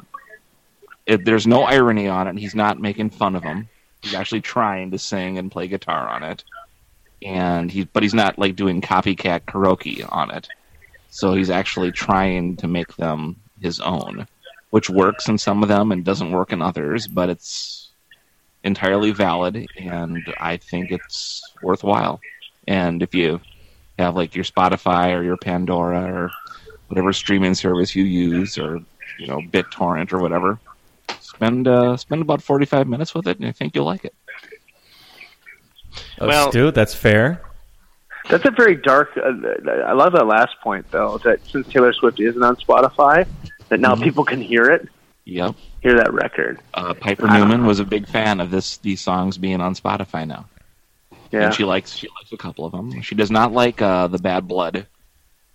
it, 1.05 1.25
there's 1.25 1.47
no 1.47 1.63
irony 1.63 2.07
on 2.07 2.27
it. 2.27 2.37
He's 2.37 2.53
not 2.55 2.79
making 2.79 3.09
fun 3.09 3.35
of 3.35 3.43
him. 3.43 3.67
He's 4.03 4.13
actually 4.13 4.41
trying 4.41 4.91
to 4.91 4.99
sing 4.99 5.37
and 5.37 5.51
play 5.51 5.67
guitar 5.67 6.07
on 6.07 6.23
it, 6.23 6.43
and 7.23 7.71
he 7.71 7.85
but 7.85 8.03
he's 8.03 8.13
not 8.13 8.37
like 8.37 8.55
doing 8.55 8.81
copycat 8.81 9.41
karaoke 9.41 10.05
on 10.11 10.31
it. 10.31 10.47
So 11.09 11.33
he's 11.33 11.49
actually 11.49 11.91
trying 11.91 12.57
to 12.57 12.67
make 12.67 12.95
them 12.95 13.37
his 13.59 13.79
own, 13.79 14.27
which 14.69 14.89
works 14.89 15.27
in 15.27 15.37
some 15.37 15.63
of 15.63 15.69
them 15.69 15.91
and 15.91 16.05
doesn't 16.05 16.31
work 16.31 16.53
in 16.53 16.61
others. 16.61 17.07
But 17.07 17.29
it's 17.29 17.91
entirely 18.63 19.11
valid, 19.11 19.67
and 19.77 20.23
I 20.39 20.57
think 20.57 20.91
it's 20.91 21.41
worthwhile. 21.61 22.21
And 22.67 23.01
if 23.01 23.15
you 23.15 23.41
have 23.99 24.15
like 24.15 24.33
your 24.35 24.45
Spotify 24.45 25.15
or 25.17 25.23
your 25.23 25.37
Pandora 25.37 26.11
or 26.11 26.31
whatever 26.87 27.13
streaming 27.13 27.53
service 27.53 27.95
you 27.95 28.03
use, 28.05 28.57
or 28.57 28.79
you 29.19 29.27
know 29.27 29.39
BitTorrent 29.51 30.11
or 30.11 30.19
whatever, 30.19 30.59
spend 31.19 31.67
uh, 31.67 31.95
spend 31.97 32.21
about 32.21 32.41
forty 32.41 32.65
five 32.65 32.87
minutes 32.87 33.13
with 33.13 33.27
it, 33.27 33.37
and 33.37 33.47
I 33.47 33.51
think 33.51 33.75
you'll 33.75 33.85
like 33.85 34.05
it. 34.05 34.13
Oh, 36.19 36.27
Well- 36.27 36.51
Stu, 36.51 36.71
that's 36.71 36.93
fair. 36.95 37.41
That's 38.29 38.45
a 38.45 38.51
very 38.51 38.75
dark. 38.75 39.17
Uh, 39.17 39.31
I 39.87 39.93
love 39.93 40.13
that 40.13 40.27
last 40.27 40.59
point 40.61 40.85
though. 40.91 41.17
That 41.23 41.39
since 41.47 41.67
Taylor 41.67 41.93
Swift 41.93 42.19
isn't 42.19 42.43
on 42.43 42.57
Spotify, 42.57 43.25
that 43.69 43.79
now 43.79 43.95
people 43.95 44.23
can 44.23 44.39
hear 44.39 44.65
it, 44.69 44.87
Yep. 45.25 45.55
hear 45.81 45.95
that 45.95 46.13
record. 46.13 46.59
Uh, 46.75 46.93
Piper 46.93 47.27
Newman 47.27 47.65
was 47.65 47.79
a 47.79 47.85
big 47.85 48.07
fan 48.07 48.39
of 48.39 48.51
this 48.51 48.77
these 48.77 49.01
songs 49.01 49.39
being 49.39 49.61
on 49.61 49.73
Spotify 49.73 50.27
now, 50.27 50.45
Yeah. 51.31 51.45
and 51.45 51.53
she 51.53 51.63
likes 51.63 51.93
she 51.95 52.07
likes 52.19 52.31
a 52.31 52.37
couple 52.37 52.65
of 52.65 52.71
them. 52.71 53.01
She 53.01 53.15
does 53.15 53.31
not 53.31 53.51
like 53.51 53.81
uh, 53.81 54.07
the 54.07 54.17
Bad 54.19 54.47
Blood 54.47 54.87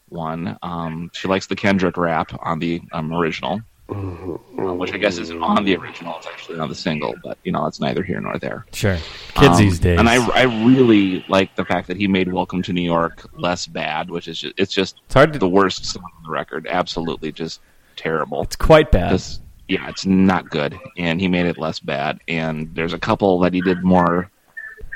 one. 0.09 0.57
Um, 0.63 1.11
she 1.13 1.29
likes 1.29 1.47
the 1.47 1.57
Kendrick 1.57 1.97
rap 1.97 2.31
on 2.43 2.59
the 2.59 2.81
um, 2.93 3.13
original, 3.13 3.61
uh, 3.89 3.95
which 3.95 4.93
I 4.93 4.97
guess 4.99 5.19
isn't 5.19 5.43
on 5.43 5.65
the 5.65 5.77
original. 5.77 6.17
It's 6.19 6.27
actually 6.27 6.59
on 6.61 6.69
the 6.69 6.75
single, 6.75 7.15
but 7.23 7.39
you 7.45 7.53
know 7.53 7.67
it's 7.67 7.81
neither 7.81 8.03
here 8.03 8.21
nor 8.21 8.39
there. 8.39 8.65
Sure. 8.73 8.97
Kids 9.35 9.57
Um, 9.57 9.59
these 9.59 9.79
days. 9.79 9.99
And 9.99 10.09
I, 10.09 10.25
I 10.29 10.43
really 10.43 11.25
like 11.29 11.55
the 11.57 11.65
fact 11.65 11.89
that 11.89 11.97
he 11.97 12.07
made 12.07 12.33
"Welcome 12.33 12.63
to 12.63 12.73
New 12.73 12.83
York" 12.83 13.27
less 13.39 13.67
bad, 13.67 14.11
which 14.11 14.29
is 14.29 14.39
just, 14.41 14.55
it's 14.59 14.73
just 14.73 15.01
it's 15.07 15.15
hard 15.15 15.33
to. 15.33 15.39
the 15.39 15.49
worst 15.49 15.85
song 15.87 16.05
on 16.05 16.23
the 16.23 16.31
record. 16.31 16.67
Absolutely, 16.69 17.33
just 17.33 17.61
terrible. 17.97 18.43
It's 18.43 18.57
quite 18.57 18.91
bad. 18.93 19.11
Just- 19.11 19.41
yeah, 19.67 19.89
it's 19.89 20.05
not 20.05 20.51
good, 20.51 20.79
and 20.99 21.19
he 21.19 21.27
made 21.27 21.47
it 21.47 21.57
less 21.57 21.81
bad. 21.81 22.21
And 22.29 22.75
there's 22.75 22.93
a 22.93 22.99
couple 22.99 23.39
that 23.41 23.55
he 23.55 23.63
did 23.63 23.83
more. 23.83 24.31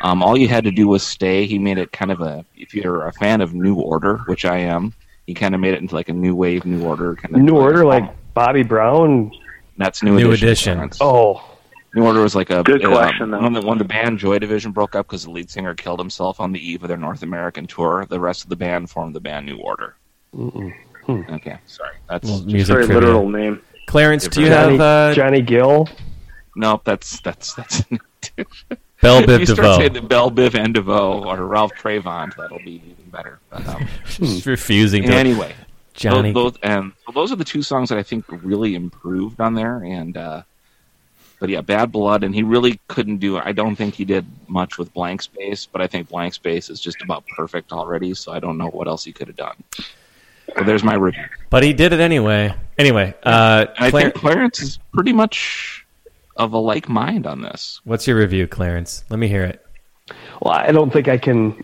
Um, 0.02 0.22
all 0.22 0.36
you 0.36 0.48
had 0.48 0.64
to 0.64 0.70
do 0.70 0.86
was 0.88 1.04
stay. 1.04 1.46
He 1.46 1.58
made 1.58 1.78
it 1.78 1.90
kind 1.92 2.10
of 2.12 2.20
a. 2.20 2.44
If 2.56 2.74
you're 2.74 3.06
a 3.06 3.12
fan 3.14 3.40
of 3.40 3.54
New 3.54 3.74
Order, 3.76 4.18
which 4.26 4.44
I 4.44 4.58
am, 4.58 4.94
he 5.26 5.34
kind 5.34 5.54
of 5.54 5.60
made 5.60 5.74
it 5.74 5.80
into 5.80 5.94
like 5.94 6.08
a 6.08 6.12
new 6.12 6.34
wave, 6.34 6.64
New 6.64 6.84
Order 6.86 7.16
kind 7.16 7.34
of 7.34 7.40
New 7.42 7.56
Order, 7.56 7.84
like 7.84 8.04
Bobby 8.34 8.62
Brown. 8.62 9.32
that's 9.76 10.02
New, 10.02 10.16
New 10.16 10.32
Edition. 10.32 10.78
Edition. 10.80 10.98
Oh, 11.00 11.42
New 11.94 12.04
Order 12.04 12.20
was 12.22 12.34
like 12.36 12.50
a 12.50 12.62
Good 12.62 12.84
uh, 12.84 12.88
question, 12.90 13.30
though. 13.30 13.40
when, 13.40 13.52
the, 13.54 13.60
when 13.62 13.78
the 13.78 13.84
band 13.84 14.18
Joy 14.18 14.38
Division 14.38 14.70
broke 14.72 14.94
up 14.94 15.06
because 15.06 15.24
the 15.24 15.30
lead 15.30 15.50
singer 15.50 15.74
killed 15.74 15.98
himself 15.98 16.38
on 16.38 16.52
the 16.52 16.60
eve 16.60 16.82
of 16.84 16.88
their 16.88 16.96
North 16.98 17.22
American 17.22 17.66
tour. 17.66 18.06
The 18.08 18.20
rest 18.20 18.44
of 18.44 18.50
the 18.50 18.56
band 18.56 18.90
formed 18.90 19.14
the 19.16 19.20
band 19.20 19.46
New 19.46 19.56
Order. 19.58 19.96
Okay, 21.08 21.58
sorry. 21.66 21.96
That's 22.08 22.28
Well, 22.28 22.42
music 22.44 22.74
Very 22.74 22.86
trivia. 22.86 23.00
literal 23.00 23.28
name. 23.30 23.62
Clarence, 23.86 24.28
do 24.28 24.42
you 24.42 24.48
Johnny, 24.48 24.72
have 24.76 24.80
uh, 24.80 25.14
Johnny 25.14 25.40
Gill. 25.40 25.88
nope. 26.54 26.82
That's 26.84 27.20
that's 27.20 27.54
that's. 27.54 27.82
Bell 29.00 29.18
if 29.18 29.26
Biv 29.26 29.38
you 29.40 29.46
start 29.46 29.58
DeVoe? 29.58 29.78
saying 29.78 29.92
the 29.92 30.02
Bell 30.02 30.30
Biv 30.30 30.54
and 30.58 30.74
DeVoe 30.74 31.24
or 31.24 31.46
Ralph 31.46 31.72
Tresvant, 31.74 32.36
that'll 32.36 32.58
be 32.58 32.82
even 32.84 33.10
better. 33.10 33.38
But, 33.50 33.66
um, 33.68 33.86
Just 34.06 34.46
refusing 34.46 35.04
to. 35.04 35.12
anyway, 35.14 35.54
Johnny. 35.94 36.32
Those, 36.32 36.52
those- 36.54 36.60
and 36.62 36.92
so 37.06 37.12
those 37.12 37.32
are 37.32 37.36
the 37.36 37.44
two 37.44 37.62
songs 37.62 37.88
that 37.90 37.98
I 37.98 38.02
think 38.02 38.24
really 38.28 38.74
improved 38.74 39.40
on 39.40 39.54
there. 39.54 39.78
And 39.84 40.16
uh, 40.16 40.42
but 41.40 41.48
yeah, 41.48 41.60
Bad 41.60 41.92
Blood, 41.92 42.24
and 42.24 42.34
he 42.34 42.42
really 42.42 42.80
couldn't 42.88 43.18
do. 43.18 43.38
I 43.38 43.52
don't 43.52 43.76
think 43.76 43.94
he 43.94 44.04
did 44.04 44.26
much 44.48 44.76
with 44.78 44.92
Blank 44.92 45.22
Space, 45.22 45.66
but 45.70 45.80
I 45.80 45.86
think 45.86 46.08
Blank 46.08 46.34
Space 46.34 46.68
is 46.68 46.80
just 46.80 47.00
about 47.02 47.24
perfect 47.28 47.72
already. 47.72 48.14
So 48.14 48.32
I 48.32 48.40
don't 48.40 48.58
know 48.58 48.68
what 48.68 48.88
else 48.88 49.04
he 49.04 49.12
could 49.12 49.28
have 49.28 49.36
done. 49.36 49.54
So 50.56 50.64
there's 50.64 50.82
my 50.82 50.94
review. 50.94 51.26
but 51.50 51.62
he 51.62 51.72
did 51.72 51.92
it 51.92 52.00
anyway. 52.00 52.52
Anyway, 52.78 53.14
uh, 53.22 53.66
I 53.78 53.90
think 53.90 54.14
Clarence 54.14 54.60
is 54.60 54.78
pretty 54.92 55.12
much 55.12 55.77
of 56.38 56.52
a 56.52 56.58
like 56.58 56.88
mind 56.88 57.26
on 57.26 57.42
this. 57.42 57.80
what's 57.84 58.06
your 58.06 58.16
review, 58.16 58.46
Clarence? 58.46 59.04
Let 59.10 59.18
me 59.18 59.28
hear 59.28 59.44
it. 59.44 59.64
Well, 60.40 60.54
I 60.54 60.72
don't 60.72 60.92
think 60.92 61.08
I 61.08 61.18
can. 61.18 61.62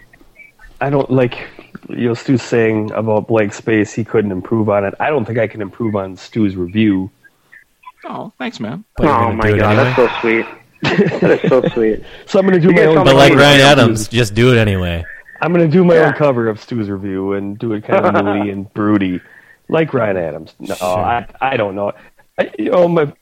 I 0.80 0.90
don't 0.90 1.10
like 1.10 1.48
you 1.88 2.08
know 2.08 2.14
Stu's 2.14 2.42
saying 2.42 2.90
about 2.92 3.28
blank 3.28 3.54
space. 3.54 3.92
He 3.92 4.04
couldn't 4.04 4.32
improve 4.32 4.68
on 4.68 4.84
it. 4.84 4.94
I 5.00 5.08
don't 5.10 5.24
think 5.24 5.38
I 5.38 5.46
can 5.46 5.62
improve 5.62 5.94
on 5.96 6.16
Stu's 6.16 6.56
review. 6.56 7.10
Oh, 8.04 8.32
thanks, 8.38 8.60
man. 8.60 8.84
But 8.96 9.06
oh 9.06 9.32
my 9.32 9.56
god, 9.56 9.78
anyway? 9.78 9.84
that's 9.84 9.96
so 9.96 10.20
sweet. 10.20 10.46
that 11.22 11.40
is 11.42 11.48
so 11.48 11.66
sweet. 11.72 12.02
So 12.26 12.38
I'm 12.38 12.46
going 12.46 12.60
to 12.60 12.66
do 12.66 12.68
You 12.74 12.74
my 12.80 12.86
own. 12.86 12.94
tell 12.96 13.04
But 13.04 13.14
like 13.16 13.32
Oh, 13.32 13.36
Ryan 13.36 13.60
yeah. 13.60 13.70
Adams, 13.70 14.08
just 14.08 14.34
do 14.34 14.52
it 14.52 14.58
anyway. 14.58 15.04
I'm 15.40 15.52
going 15.54 15.64
to 15.64 15.72
do 15.72 15.84
my 15.84 15.94
Yeah. 15.94 16.08
own 16.08 16.12
cover 16.14 16.48
of 16.48 16.60
Stu's 16.60 16.90
review 16.90 17.32
and 17.32 17.58
do 17.58 17.72
it 17.72 17.84
kind 17.84 18.04
of 18.04 18.24
moody 18.24 18.50
and 18.50 18.72
broody, 18.74 19.20
like 19.68 19.94
Ryan 19.94 20.16
Adams. 20.18 20.54
No, 20.58 20.74
I 20.80 21.26
I 21.40 21.56
don't 21.56 21.74
know. 21.74 21.92
I, 22.38 22.50
you 22.58 22.70
know 22.70 22.88
my. 22.88 23.12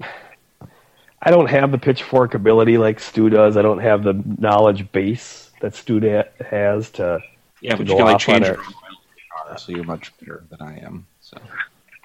I 1.24 1.30
don't 1.30 1.48
have 1.48 1.70
the 1.70 1.78
pitchfork 1.78 2.34
ability 2.34 2.78
like 2.78 2.98
Stu 2.98 3.30
does. 3.30 3.56
I 3.56 3.62
don't 3.62 3.78
have 3.78 4.02
the 4.02 4.20
knowledge 4.38 4.90
base 4.90 5.50
that 5.60 5.74
Stu 5.74 6.00
da- 6.00 6.24
has 6.44 6.90
to. 6.92 7.20
Yeah, 7.60 7.72
to 7.72 7.76
but 7.78 7.86
go 7.86 7.92
you 7.92 7.98
can 7.98 8.06
like 8.06 8.18
change 8.18 8.46
your 8.46 8.56
guitar, 8.56 9.56
so 9.56 9.70
you're 9.70 9.84
much 9.84 10.12
better 10.18 10.44
than 10.50 10.60
I 10.60 10.78
am. 10.78 11.06
So 11.20 11.38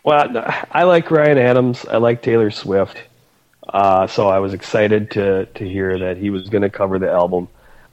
Well, 0.03 0.45
I 0.71 0.83
like 0.83 1.09
Ryan 1.09 1.39
Adams. 1.39 1.83
I 1.85 1.97
like 1.97 2.21
Taylor 2.21 2.51
Swift. 2.51 3.01
Uh, 3.67 4.05
so 4.05 4.29
I 4.29 4.39
was 4.39 4.53
excited 4.53 5.11
to 5.11 5.45
to 5.45 5.67
hear 5.67 5.97
that 5.97 6.17
he 6.17 6.29
was 6.29 6.47
going 6.49 6.61
to 6.61 6.69
cover 6.69 6.99
the 6.99 7.09
album. 7.09 7.47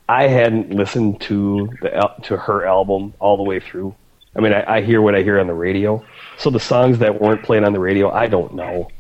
I 0.07 0.29
hadn't 0.29 0.71
listened 0.71 1.23
to 1.23 1.71
the 1.81 2.11
to 2.25 2.37
her 2.37 2.67
album 2.67 3.15
all 3.19 3.39
the 3.39 3.43
way 3.43 3.61
through. 3.61 3.95
I 4.37 4.41
mean, 4.41 4.53
I, 4.53 4.77
I 4.77 4.83
hear 4.83 5.01
what 5.01 5.15
I 5.15 5.23
hear 5.23 5.41
on 5.41 5.47
the 5.47 5.55
radio. 5.55 6.05
So 6.39 6.51
the 6.51 6.61
songs 6.61 6.99
that 6.99 7.21
weren't 7.21 7.43
played 7.43 7.65
on 7.65 7.73
the 7.73 7.81
radio, 7.81 8.11
I 8.11 8.27
don't 8.27 8.55
know. 8.55 8.91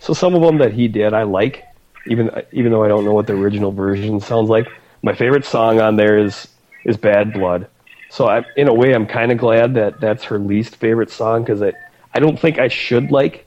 So 0.00 0.12
some 0.14 0.34
of 0.34 0.42
them 0.42 0.58
that 0.58 0.72
he 0.72 0.88
did, 0.88 1.12
I 1.12 1.24
like, 1.24 1.64
even 2.06 2.30
even 2.52 2.72
though 2.72 2.84
I 2.84 2.88
don't 2.88 3.04
know 3.04 3.12
what 3.12 3.26
the 3.26 3.34
original 3.34 3.72
version 3.72 4.20
sounds 4.20 4.48
like. 4.48 4.72
My 5.02 5.14
favorite 5.14 5.44
song 5.44 5.80
on 5.80 5.96
there 5.96 6.18
is 6.18 6.48
is 6.84 6.96
Bad 6.96 7.32
Blood. 7.32 7.68
So 8.08 8.26
I, 8.28 8.44
in 8.56 8.68
a 8.68 8.74
way, 8.74 8.94
I'm 8.94 9.06
kind 9.06 9.30
of 9.30 9.38
glad 9.38 9.74
that 9.74 10.00
that's 10.00 10.24
her 10.24 10.38
least 10.38 10.76
favorite 10.76 11.10
song 11.10 11.42
because 11.42 11.62
I 11.62 11.74
I 12.14 12.20
don't 12.20 12.38
think 12.38 12.58
I 12.58 12.68
should 12.68 13.10
like 13.10 13.46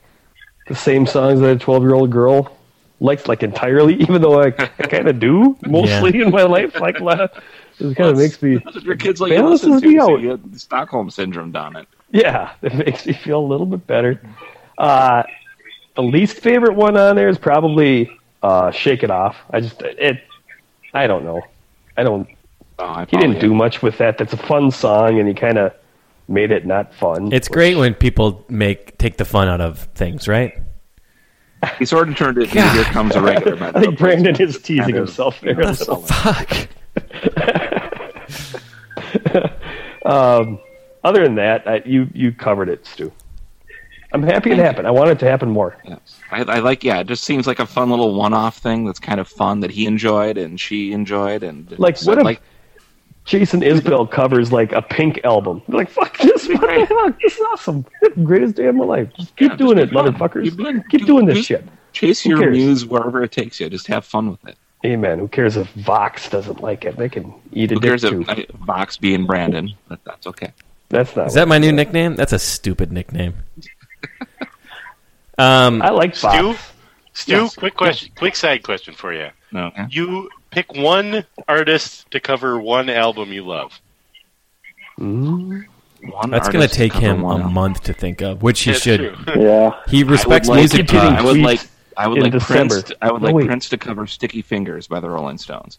the 0.66 0.76
same 0.76 1.06
songs 1.06 1.40
that 1.42 1.50
a 1.50 1.58
12 1.60 1.84
year 1.84 1.94
old 1.94 2.12
girl 2.12 2.58
likes 3.00 3.28
like 3.28 3.44
entirely, 3.44 3.96
even 4.02 4.22
though 4.22 4.42
I, 4.42 4.48
I 4.80 4.84
kind 4.88 5.08
of 5.08 5.20
do 5.20 5.58
mostly 5.66 6.22
in 6.22 6.32
my 6.32 6.44
life. 6.44 6.80
Like 6.80 7.00
a 7.00 7.04
lot 7.04 7.22
of, 7.22 7.32
it 7.80 7.96
kind 7.98 8.10
of 8.12 8.18
makes 8.18 8.42
me 8.42 8.64
That's 8.64 8.76
what 8.76 8.84
your 8.84 8.96
kids 8.96 9.22
like 9.22 9.36
you 9.36 9.44
Balances 9.44 9.44
listen 9.44 9.82
to. 9.82 9.88
me 9.88 10.00
So 10.00 10.16
out. 10.16 10.18
you 10.18 10.30
have 10.32 10.42
Stockholm 10.60 11.10
syndrome 11.10 11.52
down 11.52 11.76
it. 11.76 11.88
Yeah, 12.12 12.54
it 12.62 12.74
makes 12.76 13.06
me 13.06 13.14
feel 13.14 13.40
a 13.40 13.46
little 13.48 13.66
bit 13.66 13.86
better. 13.88 14.22
Uh, 14.78 15.24
the 15.96 16.04
least 16.04 16.38
favorite 16.40 16.76
one 16.76 16.98
on 16.98 17.16
there 17.16 17.30
is 17.30 17.38
probably 17.38 18.21
uh, 18.44 18.72
"Shake 18.72 19.04
It 19.04 19.12
Off." 19.12 19.36
I 19.52 19.60
just 19.62 19.82
it, 19.82 20.22
I 20.94 21.08
don't 21.08 21.24
know. 21.24 21.42
I 21.98 22.04
don't. 22.04 22.28
Oh, 22.80 23.00
He 23.10 23.18
didn't 23.18 23.34
probably- 23.34 23.40
do 23.50 23.54
much 23.54 23.82
with 23.82 23.98
that. 24.00 24.18
That's 24.18 24.34
a 24.34 24.38
fun 24.38 24.72
song, 24.72 25.20
and 25.20 25.28
he 25.28 25.34
kind 25.34 25.58
of 25.58 25.74
made 26.28 26.52
it 26.52 26.66
not 26.66 26.94
fun. 26.94 27.32
It's 27.34 27.48
which- 27.50 27.54
great 27.54 27.76
when 27.76 27.94
people 27.94 28.44
make 28.50 28.98
take 28.98 29.18
the 29.18 29.26
fun 29.26 29.48
out 29.48 29.62
of 29.62 29.80
things, 29.96 30.28
right? 30.28 30.54
He 31.78 31.86
sort 31.86 32.10
of 32.10 32.16
turned 32.18 32.38
it. 32.40 32.46
into 32.56 32.60
Here 32.60 32.84
comes 32.86 33.16
a 33.16 33.22
regular. 33.22 33.56
by 33.56 33.70
I 33.76 33.82
think. 33.82 34.00
Brandon 34.00 34.36
is 34.42 34.58
teasing 34.60 34.80
Kind 34.84 34.98
of- 34.98 35.06
himself 35.08 35.40
there. 35.42 35.60
a 35.62 35.68
little. 35.72 35.98
Fuck. 36.02 36.68
Other 41.04 41.24
than 41.24 41.36
that, 41.36 41.68
I, 41.68 41.82
you 41.86 42.08
you 42.14 42.32
covered 42.32 42.70
it, 42.70 42.86
Stu. 42.86 43.12
I'm 44.14 44.24
happy 44.24 44.52
it 44.52 44.58
happened. 44.58 44.88
I 44.88 44.92
want 44.92 45.10
it 45.10 45.20
to 45.20 45.30
happen 45.30 45.50
more. 45.50 45.78
Yes. 45.86 46.20
I, 46.32 46.42
I 46.44 46.60
like. 46.60 46.84
Yeah, 46.84 47.00
it 47.00 47.08
just 47.08 47.24
seems 47.24 47.48
like 47.48 47.60
a 47.60 47.66
fun 47.66 47.90
little 47.90 48.14
one-off 48.16 48.58
thing 48.58 48.86
that's 48.86 49.00
kind 49.00 49.20
of 49.20 49.28
fun 49.28 49.62
that 49.62 49.72
he 49.72 49.86
enjoyed 49.86 50.38
and 50.38 50.60
she 50.60 50.92
enjoyed 50.92 51.44
and 51.44 51.74
Like, 51.80 51.96
so, 51.98 52.12
what 52.12 52.18
if 52.18 52.24
like 52.26 52.42
Jason 53.24 53.62
Isbell 53.62 54.10
covers 54.12 54.52
like 54.52 54.72
a 54.74 54.82
Pink 54.82 55.22
album? 55.24 55.62
Like, 55.68 55.90
fuck 55.90 56.18
this! 56.18 56.48
What 56.50 56.60
the 56.62 56.86
fuck? 56.90 57.20
This 57.22 57.36
is 57.36 57.42
awesome. 57.54 57.86
Greatest 58.24 58.56
day 58.56 58.66
of 58.68 58.76
my 58.76 58.84
life. 58.86 59.10
Just 59.16 59.36
keep 59.38 59.52
Yeah, 59.52 59.58
doing 59.58 59.78
just 59.78 59.92
it, 59.92 59.96
motherfuckers. 59.96 60.44
Keep 60.44 60.58
doing- 60.58 60.84
keep 60.90 61.02
do- 61.02 61.08
doing 61.08 61.26
this 61.26 61.38
do- 61.38 61.44
shit. 61.44 61.66
chase 61.94 62.22
Who 62.22 62.32
your 62.32 62.40
cares? 62.40 62.58
muse 62.58 62.86
wherever 62.86 63.24
it 63.24 63.32
takes 63.32 63.60
you. 63.60 63.70
Just 63.70 63.88
have 63.88 64.04
fun 64.06 64.30
with 64.32 64.46
it. 64.48 64.58
Amen. 64.84 65.20
Who 65.20 65.28
cares 65.28 65.56
if 65.58 65.70
Vox 65.74 66.28
doesn't 66.30 66.60
like 66.62 66.84
it? 66.86 66.98
They 66.98 67.08
can 67.08 67.34
eat 67.54 67.72
a 67.72 67.76
Who 67.76 67.80
dick 67.82 67.90
cares 67.92 68.02
too. 68.02 68.22
if 68.24 68.30
I- 68.30 68.46
Vox 68.66 68.98
being 68.98 69.26
Brandon? 69.28 69.72
But 69.88 70.00
that's 70.04 70.26
okay. 70.28 70.52
That's 70.90 71.16
not. 71.16 71.28
Is 71.28 71.36
that 71.36 71.48
my 71.48 71.60
new 71.60 71.72
nickname? 71.72 72.16
That's 72.16 72.34
a 72.34 72.40
stupid 72.40 72.92
nickname. 72.92 73.36
Um, 75.38 75.82
I 75.82 75.90
like 75.90 76.16
Stu, 76.16 76.56
Stu, 77.14 77.32
Yes. 77.32 77.56
quick 77.56 77.76
question, 77.76 78.12
quick 78.16 78.36
side 78.36 78.64
question 78.64 78.94
for 78.94 79.14
you. 79.14 79.30
No. 79.52 79.72
You 79.90 80.30
pick 80.52 80.74
one 80.76 81.26
artist 81.48 82.10
to 82.12 82.20
cover 82.20 82.60
one 82.60 82.90
album 82.90 83.32
you 83.34 83.46
love. 83.46 83.80
One 84.98 85.66
that's 86.30 86.50
going 86.50 86.68
to 86.68 86.74
take 86.74 86.94
him 86.94 87.24
a 87.24 87.30
album. 87.32 87.54
month 87.54 87.84
to 87.84 87.94
think 87.94 88.22
of, 88.22 88.42
which 88.44 88.62
he 88.62 88.72
That's 88.72 88.84
should. 88.84 89.00
true. 89.16 89.42
Yeah. 89.44 89.72
He 89.88 90.04
respects 90.04 90.48
I 90.48 90.52
would 90.52 90.58
like, 90.58 90.74
music 90.74 90.88
keep 90.88 91.00
I 91.00 91.22
would 91.24 91.38
like. 91.40 91.60
I 91.98 92.08
would 92.08 92.22
like 92.22 92.32
December. 92.32 92.82
Prince. 92.82 92.92
I 93.02 93.12
would 93.12 93.22
No, 93.22 93.28
like 93.28 93.36
wait. 93.36 93.48
Prince 93.48 93.70
to 93.70 93.78
cover 93.78 94.08
"Sticky 94.08 94.42
Fingers" 94.42 94.88
by 94.88 95.00
the 95.00 95.10
Rolling 95.10 95.38
Stones. 95.38 95.78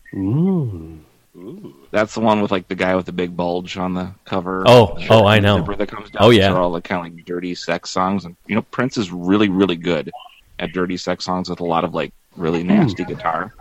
Mm. 1.37 1.73
That's 1.91 2.13
the 2.15 2.21
one 2.21 2.43
with 2.43 2.51
like 2.51 2.69
the 2.69 2.75
guy 2.75 2.95
with 2.95 3.07
the 3.07 3.13
big 3.13 3.35
bulge 3.37 3.77
on 3.79 3.95
the 3.95 4.13
cover. 4.27 4.65
Oh, 4.67 4.97
The 4.99 5.07
oh, 5.11 5.25
I 5.27 5.39
know. 5.41 5.63
That 5.63 5.89
comes 5.89 6.11
down. 6.11 6.23
Oh, 6.23 6.31
These 6.31 6.41
yeah. 6.41 6.53
are 6.53 6.59
all 6.61 6.73
the 6.73 6.83
kind 6.83 7.07
of 7.07 7.15
like 7.17 7.25
dirty 7.25 7.55
sex 7.55 7.89
songs, 7.91 8.25
and 8.27 8.37
you 8.47 8.55
know 8.55 8.63
Prince 8.63 8.99
is 8.99 9.11
really 9.11 9.49
really 9.49 9.77
good 9.77 10.11
at 10.59 10.73
dirty 10.73 10.97
sex 10.99 11.25
songs 11.25 11.49
with 11.49 11.61
a 11.61 11.65
lot 11.65 11.85
of 11.85 11.95
like 11.95 12.13
really 12.37 12.63
nasty 12.63 13.05
guitar. 13.05 13.53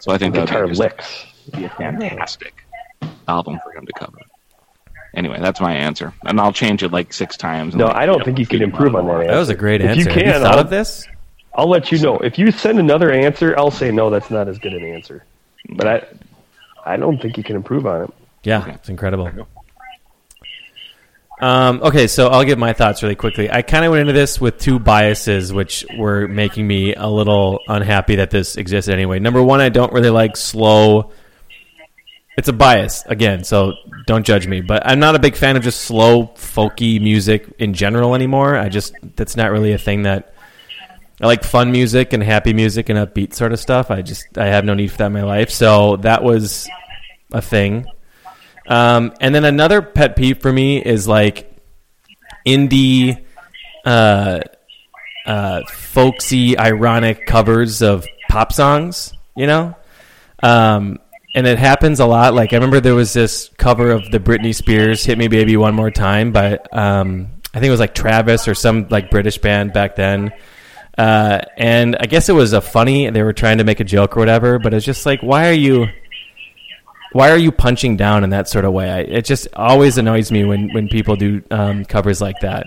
So 0.00 0.12
I 0.12 0.18
think 0.18 0.34
that 0.34 0.46
Guitar 0.46 0.62
would 0.62 0.66
be, 0.68 0.76
just, 0.76 0.80
licks. 0.80 1.24
be 1.54 1.64
a 1.64 1.70
fantastic 1.70 2.62
album 3.28 3.58
for 3.64 3.72
him 3.72 3.86
to 3.86 3.92
cover. 3.94 4.18
Anyway, 5.14 5.38
that's 5.40 5.58
my 5.62 5.72
answer, 5.74 6.12
and 6.26 6.38
I'll 6.38 6.52
change 6.52 6.82
it 6.82 6.92
like 6.92 7.14
six 7.14 7.38
times. 7.38 7.72
and, 7.72 7.78
No, 7.80 7.86
like, 7.86 7.96
I 7.96 8.04
don't 8.04 8.18
you 8.18 8.24
think 8.26 8.36
know, 8.36 8.40
you 8.42 8.46
can 8.46 8.62
improve 8.62 8.94
on 8.94 9.06
that 9.06 9.14
answer. 9.20 9.28
That 9.32 9.38
was 9.38 9.48
a 9.48 9.54
great 9.54 9.80
If 9.80 9.88
answer. 9.88 10.00
you 10.02 10.06
Have 10.10 10.14
can, 10.34 10.42
thought 10.42 10.52
I'll- 10.52 10.58
of 10.60 10.68
this? 10.70 11.08
I'll 11.54 11.68
let 11.70 11.90
you 11.90 11.96
know. 11.98 12.18
If 12.18 12.38
you 12.38 12.50
send 12.50 12.78
another 12.78 13.10
answer, 13.10 13.58
I'll 13.58 13.70
say 13.70 13.90
no. 13.90 14.10
That's 14.10 14.30
not 14.30 14.46
as 14.46 14.58
good 14.58 14.74
an 14.74 14.84
answer. 14.84 15.24
But 15.70 15.86
I, 15.86 16.06
I 16.86 16.96
don't 16.96 17.20
think 17.20 17.36
you 17.36 17.42
can 17.42 17.56
improve 17.56 17.84
on 17.84 18.04
it. 18.04 18.10
Yeah, 18.44 18.66
it's 18.74 18.88
incredible. 18.88 19.28
Um, 21.40 21.82
okay, 21.82 22.06
so 22.06 22.28
I'll 22.28 22.44
give 22.44 22.58
my 22.58 22.72
thoughts 22.72 23.02
really 23.02 23.16
quickly. 23.16 23.50
I 23.50 23.60
kind 23.60 23.84
of 23.84 23.90
went 23.90 24.02
into 24.02 24.12
this 24.12 24.40
with 24.40 24.58
two 24.58 24.78
biases, 24.78 25.52
which 25.52 25.84
were 25.98 26.28
making 26.28 26.66
me 26.66 26.94
a 26.94 27.08
little 27.08 27.58
unhappy 27.68 28.16
that 28.16 28.30
this 28.30 28.56
existed 28.56 28.92
anyway. 28.92 29.18
Number 29.18 29.42
one, 29.42 29.60
I 29.60 29.68
don't 29.68 29.92
really 29.92 30.10
like 30.10 30.36
slow. 30.36 31.10
It's 32.38 32.48
a 32.48 32.52
bias 32.52 33.04
again, 33.06 33.44
so 33.44 33.74
don't 34.06 34.24
judge 34.24 34.46
me. 34.46 34.60
But 34.60 34.86
I'm 34.86 35.00
not 35.00 35.16
a 35.16 35.18
big 35.18 35.34
fan 35.34 35.56
of 35.56 35.64
just 35.64 35.82
slow, 35.82 36.28
folky 36.36 37.02
music 37.02 37.52
in 37.58 37.74
general 37.74 38.14
anymore. 38.14 38.56
I 38.56 38.68
just 38.68 38.94
that's 39.16 39.36
not 39.36 39.50
really 39.50 39.72
a 39.72 39.78
thing 39.78 40.02
that 40.02 40.35
I 41.20 41.26
like. 41.26 41.44
Fun 41.44 41.72
music 41.72 42.12
and 42.12 42.22
happy 42.22 42.52
music 42.52 42.88
and 42.88 42.98
upbeat 42.98 43.32
sort 43.32 43.52
of 43.52 43.60
stuff. 43.60 43.90
I 43.90 44.02
just 44.02 44.36
I 44.36 44.46
have 44.46 44.64
no 44.64 44.74
need 44.74 44.90
for 44.90 44.98
that 44.98 45.06
in 45.06 45.12
my 45.12 45.22
life. 45.22 45.50
So 45.50 45.96
that 45.98 46.22
was 46.22 46.68
a 47.32 47.40
thing. 47.40 47.86
Um, 48.68 49.14
and 49.20 49.34
then 49.34 49.44
another 49.44 49.80
pet 49.80 50.16
peeve 50.16 50.40
for 50.40 50.52
me 50.52 50.82
is 50.82 51.06
like 51.06 51.52
indie, 52.46 53.24
uh, 53.84 54.40
uh, 55.24 55.62
folksy, 55.70 56.58
ironic 56.58 57.26
covers 57.26 57.82
of 57.82 58.06
pop 58.28 58.52
songs. 58.52 59.12
You 59.34 59.46
know, 59.46 59.76
um, 60.42 60.98
and 61.34 61.46
it 61.46 61.58
happens 61.58 62.00
a 62.00 62.06
lot. 62.06 62.34
Like 62.34 62.52
I 62.52 62.56
remember 62.56 62.80
there 62.80 62.94
was 62.94 63.12
this 63.12 63.50
cover 63.58 63.90
of 63.90 64.10
the 64.10 64.18
Britney 64.18 64.54
Spears 64.54 65.04
"Hit 65.04 65.18
Me 65.18 65.28
Baby 65.28 65.56
One 65.56 65.74
More 65.74 65.90
Time" 65.90 66.32
by 66.32 66.58
um, 66.72 67.28
I 67.54 67.60
think 67.60 67.68
it 67.68 67.70
was 67.70 67.80
like 67.80 67.94
Travis 67.94 68.48
or 68.48 68.54
some 68.54 68.86
like 68.90 69.10
British 69.10 69.38
band 69.38 69.72
back 69.72 69.96
then. 69.96 70.32
Uh, 70.96 71.40
and 71.56 71.96
I 72.00 72.06
guess 72.06 72.28
it 72.28 72.32
was 72.32 72.52
a 72.52 72.60
funny. 72.60 73.10
They 73.10 73.22
were 73.22 73.32
trying 73.32 73.58
to 73.58 73.64
make 73.64 73.80
a 73.80 73.84
joke 73.84 74.16
or 74.16 74.20
whatever, 74.20 74.58
but 74.58 74.72
it's 74.72 74.86
just 74.86 75.04
like, 75.06 75.22
why 75.22 75.48
are 75.48 75.52
you? 75.52 75.88
why 77.16 77.30
are 77.30 77.38
you 77.38 77.50
punching 77.50 77.96
down 77.96 78.24
in 78.24 78.30
that 78.30 78.48
sort 78.48 78.64
of 78.64 78.72
way? 78.72 78.90
I, 78.90 78.98
it 79.00 79.24
just 79.24 79.48
always 79.54 79.96
annoys 79.96 80.30
me 80.30 80.44
when, 80.44 80.72
when 80.74 80.88
people 80.88 81.16
do 81.16 81.42
um, 81.50 81.84
covers 81.84 82.20
like 82.20 82.40
that. 82.40 82.66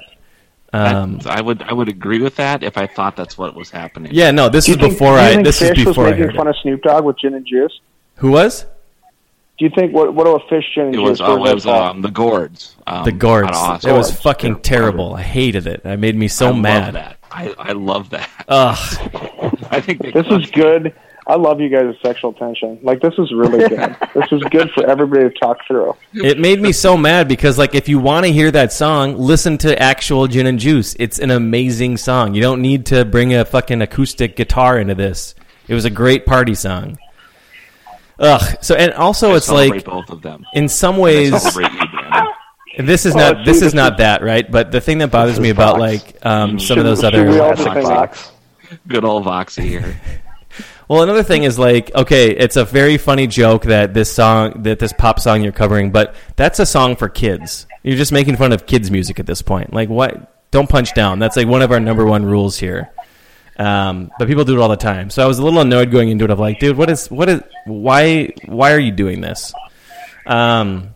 Um, 0.74 1.20
I 1.26 1.42
would 1.42 1.64
I 1.64 1.74
would 1.74 1.90
agree 1.90 2.20
with 2.20 2.36
that 2.36 2.62
if 2.62 2.78
I 2.78 2.86
thought 2.86 3.16
that's 3.16 3.38
what 3.38 3.56
was 3.56 3.72
happening. 3.72 4.12
yeah, 4.14 4.30
no, 4.30 4.50
this 4.50 4.70
is 4.70 4.76
think, 4.76 4.92
before 4.94 5.14
do 5.14 5.20
I. 5.20 5.42
This 5.42 5.60
Fish 5.60 5.78
is 5.78 5.86
before 5.86 6.04
was 6.04 6.12
making 6.12 6.26
heard 6.26 6.36
fun 6.36 6.48
it. 6.48 6.52
of 6.52 6.56
Snoop 6.62 6.84
Dogg 6.84 7.06
with 7.06 7.18
gin 7.18 7.34
and 7.34 7.46
juice? 7.46 7.80
Who 8.18 8.32
was? 8.32 8.66
Do 9.58 9.66
you 9.66 9.72
think 9.76 9.94
what 9.94 10.14
what 10.14 10.26
do 10.26 10.36
a 10.36 10.48
fish 10.48 10.66
gin 10.76 10.86
and 10.86 10.96
It 10.96 11.00
juice? 11.00 11.20
was, 11.20 11.22
uh, 11.22 11.38
was 11.40 11.50
it 11.50 11.54
was 11.56 11.66
um, 11.66 12.02
the 12.02 12.12
gourds. 12.12 12.76
Um, 12.86 13.04
the 13.04 13.12
gourds. 13.12 13.58
It 13.84 13.92
was 13.92 14.12
fucking 14.12 14.62
terrible. 14.62 15.16
I 15.16 15.24
hated 15.24 15.66
it. 15.66 15.82
It 15.84 16.00
made 16.00 16.16
me 16.16 16.28
so 16.28 16.48
I 16.48 16.50
love 16.50 16.60
mad. 16.60 17.18
That. 17.30 17.56
I, 17.60 17.70
I 17.70 17.72
love 17.74 18.10
that. 18.12 18.30
Ugh. 18.48 18.78
I 19.72 19.82
think 19.82 20.02
This 20.14 20.28
is 20.28 20.50
good. 20.52 20.96
I 21.28 21.36
love 21.36 21.62
you 21.62 21.70
guys' 21.70 21.96
sexual 22.02 22.34
tension. 22.34 22.80
Like 22.82 23.02
this 23.02 23.14
is 23.20 23.32
really 23.32 23.60
good. 23.70 23.96
this 24.16 24.32
is 24.32 24.42
good 24.50 24.72
for 24.72 24.84
everybody 24.90 25.30
to 25.30 25.40
talk 25.40 25.60
through. 25.68 25.96
It 26.14 26.40
made 26.40 26.60
me 26.60 26.72
so 26.72 26.98
mad 26.98 27.28
because, 27.28 27.56
like, 27.56 27.76
if 27.76 27.88
you 27.88 28.00
want 28.00 28.26
to 28.26 28.32
hear 28.32 28.50
that 28.50 28.74
song, 28.74 29.16
listen 29.16 29.60
to 29.60 29.80
actual 29.80 30.28
Gin 30.28 30.48
and 30.48 30.58
Juice. 30.58 30.96
It's 30.98 31.20
an 31.20 31.30
amazing 31.30 31.98
song. 31.98 32.34
You 32.34 32.42
don't 32.42 32.64
need 32.64 32.88
to 32.88 33.06
bring 33.06 33.36
a 33.36 33.46
fucking 33.46 33.80
acoustic 33.80 34.36
guitar 34.38 34.80
into 34.80 34.96
this. 34.96 35.36
It 35.68 35.76
was 35.76 35.86
a 35.86 35.92
great 35.92 36.26
party 36.26 36.56
song. 36.56 36.98
Ugh. 38.18 38.58
So, 38.62 38.74
and 38.74 38.92
also, 38.94 39.34
I 39.34 39.36
it's 39.36 39.50
like, 39.52 39.86
both 39.86 40.10
of 40.10 40.24
them. 40.24 40.46
in 40.56 40.68
some 40.68 40.96
I 40.96 41.00
ways, 41.00 41.42
celebrate 41.42 41.72
you, 41.80 41.88
Brandon. 41.90 42.34
This 42.88 43.06
is 43.06 43.16
Oh, 43.16 43.20
not 43.20 43.38
see, 43.38 43.44
this 43.52 43.62
is 43.62 43.74
not 43.74 43.98
that 43.98 44.22
right. 44.24 44.50
But 44.50 44.72
the 44.72 44.80
thing 44.82 45.00
that 45.00 45.12
bothers 45.12 45.34
is 45.36 45.40
me 45.40 45.50
about 45.50 45.78
Fox. 45.78 45.80
like 45.80 46.26
um, 46.26 46.60
some 46.60 46.66
Should- 46.66 46.78
of 46.80 46.84
those 46.86 47.04
other 47.04 47.28
we 47.30 47.40
all 47.40 47.56
Classic 47.56 47.84
just. 47.84 48.32
Good 48.88 49.04
old 49.04 49.26
Voxy 49.26 49.64
here. 49.64 50.00
Well, 50.88 51.04
another 51.04 51.22
thing 51.22 51.44
is 51.44 51.60
like, 51.60 51.94
okay, 51.94 52.32
it's 52.32 52.56
a 52.56 52.66
very 52.66 52.98
funny 52.98 53.28
joke 53.28 53.66
that 53.66 53.94
this 53.94 54.12
song, 54.12 54.64
that 54.64 54.80
this 54.80 54.92
pop 54.92 55.20
song 55.20 55.44
you're 55.44 55.52
covering, 55.52 55.92
but 55.92 56.16
that's 56.36 56.58
a 56.58 56.66
song 56.66 56.96
for 56.96 57.08
kids. 57.08 57.68
You're 57.84 57.96
just 57.96 58.12
making 58.12 58.38
fun 58.38 58.54
of 58.54 58.66
kids' 58.66 58.90
music 58.90 59.20
at 59.20 59.28
this 59.28 59.44
point. 59.44 59.72
Like, 59.72 59.88
what? 59.88 60.50
Don't 60.50 60.68
punch 60.68 60.96
down. 60.96 61.20
That's 61.20 61.38
like 61.38 61.48
one 61.48 61.62
of 61.62 61.72
our 61.72 61.80
number 61.80 62.08
one 62.08 62.26
rules 62.26 62.58
here. 62.58 62.90
Um, 63.60 64.10
but 64.18 64.28
people 64.28 64.46
do 64.46 64.60
it 64.60 64.62
all 64.64 64.68
the 64.68 64.78
time. 64.78 65.12
So 65.12 65.24
I 65.24 65.28
was 65.28 65.38
a 65.38 65.44
little 65.44 65.60
annoyed 65.62 65.92
going 65.92 66.10
into 66.10 66.26
it. 66.26 66.32
Of 66.32 66.40
like, 66.40 66.58
dude, 66.60 66.76
what 66.76 66.90
is, 66.90 67.12
what 67.12 67.30
is, 67.30 67.44
why, 67.68 68.34
why 68.48 68.72
are 68.74 68.80
you 68.80 68.92
doing 68.92 69.22
this? 69.22 69.54
Um, 70.26 70.96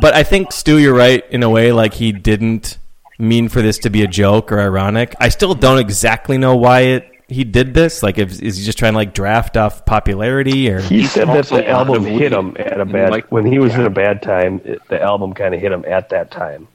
but 0.00 0.14
I 0.14 0.22
think 0.22 0.52
Stu, 0.52 0.78
you're 0.78 0.94
right 0.94 1.24
in 1.30 1.42
a 1.42 1.50
way. 1.50 1.72
Like 1.72 1.94
he 1.94 2.12
didn't 2.12 2.78
mean 3.18 3.48
for 3.48 3.62
this 3.62 3.78
to 3.78 3.90
be 3.90 4.02
a 4.02 4.06
joke 4.08 4.50
or 4.52 4.60
ironic. 4.60 5.14
I 5.20 5.28
still 5.28 5.54
don't 5.54 5.78
exactly 5.78 6.38
know 6.38 6.56
why 6.56 6.80
it 6.80 7.10
he 7.26 7.42
did 7.42 7.72
this. 7.72 8.02
Like, 8.02 8.18
if, 8.18 8.42
is 8.42 8.58
he 8.58 8.64
just 8.64 8.76
trying 8.76 8.92
to 8.92 8.98
like 8.98 9.14
draft 9.14 9.56
off 9.56 9.86
popularity 9.86 10.68
or? 10.70 10.80
He 10.80 11.00
He 11.00 11.06
said 11.06 11.28
that 11.28 11.46
the 11.46 11.66
album 11.68 12.04
hit 12.04 12.32
him 12.32 12.54
at 12.58 12.76
a 12.78 12.82
And 12.82 12.92
bad 12.92 13.10
like- 13.10 13.32
when 13.32 13.46
he 13.46 13.58
was 13.58 13.74
in 13.74 13.80
a 13.86 13.90
bad 13.90 14.20
time. 14.20 14.60
It, 14.64 14.80
the 14.88 15.00
album 15.00 15.32
kind 15.32 15.54
of 15.54 15.60
hit 15.60 15.72
him 15.72 15.84
at 15.88 16.10
that 16.10 16.30
time. 16.30 16.68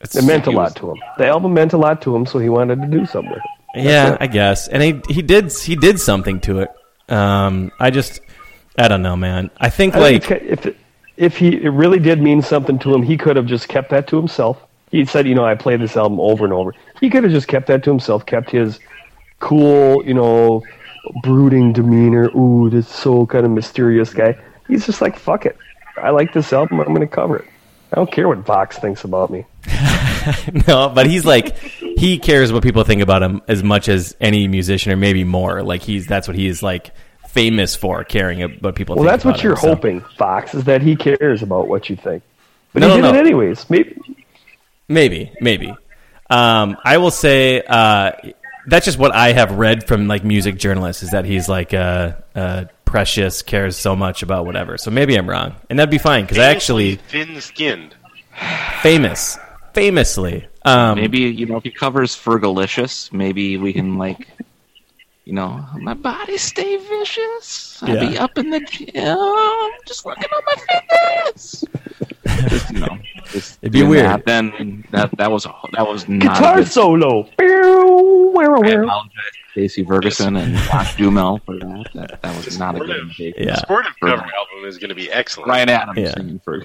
It's- 0.00 0.14
It 0.14 0.26
meant 0.26 0.46
a 0.46 0.50
lot 0.50 0.64
was- 0.64 0.74
to 0.74 0.90
him. 0.92 0.96
The 1.18 1.26
album 1.26 1.54
meant 1.54 1.72
a 1.72 1.76
lot 1.78 2.02
to 2.02 2.14
him, 2.14 2.24
so 2.26 2.38
he 2.38 2.48
wanted 2.48 2.80
to 2.82 2.86
do 2.88 3.04
something 3.06 3.32
with 3.32 3.40
it. 3.74 3.82
Yeah, 3.82 4.12
it. 4.12 4.18
I 4.20 4.26
guess. 4.26 4.68
And 4.68 4.82
he 4.82 5.00
he 5.08 5.22
did 5.22 5.52
he 5.52 5.74
did 5.76 5.98
something 6.00 6.40
to 6.40 6.60
it. 6.60 6.70
Um, 7.08 7.72
I 7.80 7.90
just 7.90 8.20
I 8.78 8.88
don't 8.88 9.02
know, 9.02 9.16
man. 9.16 9.50
I 9.58 9.70
think 9.70 9.94
I 9.96 9.98
like 9.98 10.24
think 10.24 10.42
if 10.44 10.66
it, 10.66 10.76
if 11.16 11.36
he 11.36 11.62
it 11.62 11.70
really 11.70 11.98
did 11.98 12.20
mean 12.20 12.42
something 12.42 12.78
to 12.80 12.94
him, 12.94 13.02
he 13.02 13.16
could 13.16 13.36
have 13.36 13.46
just 13.46 13.68
kept 13.68 13.90
that 13.90 14.06
to 14.08 14.16
himself. 14.16 14.62
He 14.90 15.04
said, 15.04 15.26
you 15.26 15.34
know, 15.34 15.44
I 15.44 15.54
played 15.54 15.80
this 15.80 15.96
album 15.96 16.20
over 16.20 16.44
and 16.44 16.52
over. 16.52 16.74
He 17.00 17.10
could 17.10 17.24
have 17.24 17.32
just 17.32 17.48
kept 17.48 17.66
that 17.66 17.82
to 17.84 17.90
himself, 17.90 18.24
kept 18.24 18.50
his 18.50 18.78
cool, 19.40 20.04
you 20.04 20.14
know, 20.14 20.62
brooding 21.22 21.72
demeanor. 21.72 22.30
Ooh, 22.36 22.70
this 22.70 22.88
so 22.88 23.26
kind 23.26 23.44
of 23.44 23.52
mysterious 23.52 24.14
guy. 24.14 24.38
He's 24.68 24.86
just 24.86 25.00
like, 25.00 25.18
fuck 25.18 25.46
it. 25.46 25.56
I 25.96 26.10
like 26.10 26.32
this 26.32 26.52
album. 26.52 26.80
I'm 26.80 26.88
going 26.88 27.00
to 27.00 27.06
cover 27.06 27.36
it. 27.38 27.48
I 27.92 27.96
don't 27.96 28.10
care 28.10 28.28
what 28.28 28.38
Vox 28.38 28.78
thinks 28.78 29.04
about 29.04 29.30
me. 29.30 29.44
no, 30.68 30.88
but 30.88 31.06
he's 31.06 31.24
like 31.24 31.56
he 31.58 32.18
cares 32.18 32.52
what 32.52 32.62
people 32.62 32.84
think 32.84 33.00
about 33.00 33.22
him 33.22 33.42
as 33.48 33.62
much 33.62 33.88
as 33.88 34.16
any 34.20 34.48
musician 34.48 34.92
or 34.92 34.96
maybe 34.96 35.24
more. 35.24 35.62
Like 35.62 35.82
he's 35.82 36.06
that's 36.06 36.26
what 36.26 36.36
he 36.36 36.46
is 36.48 36.62
like 36.62 36.92
famous 37.36 37.76
for 37.76 38.02
caring 38.02 38.40
what 38.60 38.74
people 38.74 38.96
Well, 38.96 39.04
think 39.04 39.10
that's 39.12 39.24
about 39.24 39.34
what 39.36 39.42
you're 39.44 39.52
him, 39.52 39.58
so. 39.60 39.68
hoping, 39.68 40.00
Fox, 40.18 40.54
is 40.54 40.64
that 40.64 40.80
he 40.82 40.96
cares 40.96 41.42
about 41.42 41.68
what 41.68 41.88
you 41.90 41.96
think. 41.96 42.22
But 42.72 42.80
No, 42.80 42.88
he 42.94 43.00
no, 43.00 43.02
did 43.08 43.12
no. 43.12 43.18
it 43.18 43.20
anyways. 43.26 43.68
Maybe 43.70 43.94
Maybe, 44.88 45.32
maybe. 45.40 45.74
Um, 46.30 46.76
I 46.84 46.98
will 46.98 47.10
say 47.10 47.60
uh, 47.62 48.12
that's 48.66 48.84
just 48.86 48.98
what 48.98 49.14
I 49.14 49.32
have 49.32 49.52
read 49.52 49.86
from 49.86 50.08
like 50.08 50.24
music 50.24 50.58
journalists 50.58 51.02
is 51.02 51.10
that 51.10 51.24
he's 51.24 51.48
like 51.48 51.74
uh, 51.74 52.12
uh, 52.34 52.64
precious, 52.84 53.42
cares 53.42 53.76
so 53.76 53.94
much 53.96 54.22
about 54.22 54.46
whatever. 54.46 54.78
So 54.78 54.90
maybe 54.90 55.16
I'm 55.16 55.28
wrong, 55.28 55.56
and 55.70 55.78
that'd 55.78 55.90
be 55.90 55.98
fine 55.98 56.24
because 56.24 56.38
I 56.38 56.46
actually 56.50 56.96
thin 56.96 57.40
skinned. 57.40 57.94
famous, 58.82 59.38
famously. 59.72 60.46
Um, 60.64 60.98
Maybe 60.98 61.20
you 61.20 61.46
know 61.46 61.56
if 61.58 61.62
he 61.64 61.70
covers 61.70 62.16
Fergalicious, 62.16 63.12
maybe 63.12 63.56
we 63.56 63.72
can 63.72 63.98
like, 63.98 64.26
you 65.26 65.32
know, 65.32 65.62
my 65.80 65.92
body 65.92 66.38
stay 66.38 66.76
vicious. 66.76 67.82
I 67.82 67.98
be 67.98 68.16
up 68.16 68.38
in 68.38 68.48
the 68.50 68.60
gym, 68.60 69.18
just 69.86 70.04
working 70.04 70.28
on 70.32 70.42
my 70.46 70.54
fitness. 70.54 71.64
just 72.48 72.70
you 72.70 72.78
know, 72.78 72.98
just 73.32 73.58
It'd 73.60 73.72
be 73.72 73.82
weird. 73.82 74.06
That, 74.06 74.24
then 74.24 74.84
that 74.92 75.10
that 75.18 75.30
was 75.30 75.44
that 75.72 75.86
was 75.86 76.08
not 76.08 76.36
guitar 76.36 76.54
a 76.54 76.62
good, 76.62 76.68
solo. 76.68 77.28
I 77.40 77.42
apologize 78.44 79.10
to 79.10 79.52
Casey 79.54 79.84
Ferguson 79.84 80.36
and 80.36 80.56
Josh 80.56 80.96
Duhamel 80.96 81.40
for 81.44 81.58
that. 81.58 81.90
That, 81.94 82.22
that 82.22 82.36
was 82.44 82.56
not 82.56 82.76
a 82.76 82.80
good 82.80 83.06
mistake. 83.08 83.34
Yeah. 83.36 83.56
Sportive 83.56 83.92
For 83.98 84.08
cover 84.10 84.22
that. 84.22 84.32
album 84.32 84.64
is 84.68 84.78
going 84.78 84.90
to 84.90 84.94
be 84.94 85.10
excellent. 85.10 85.48
Ryan 85.48 85.68
Adams 85.70 85.98
Yeah. 85.98 86.14
singing 86.14 86.38
for 86.38 86.64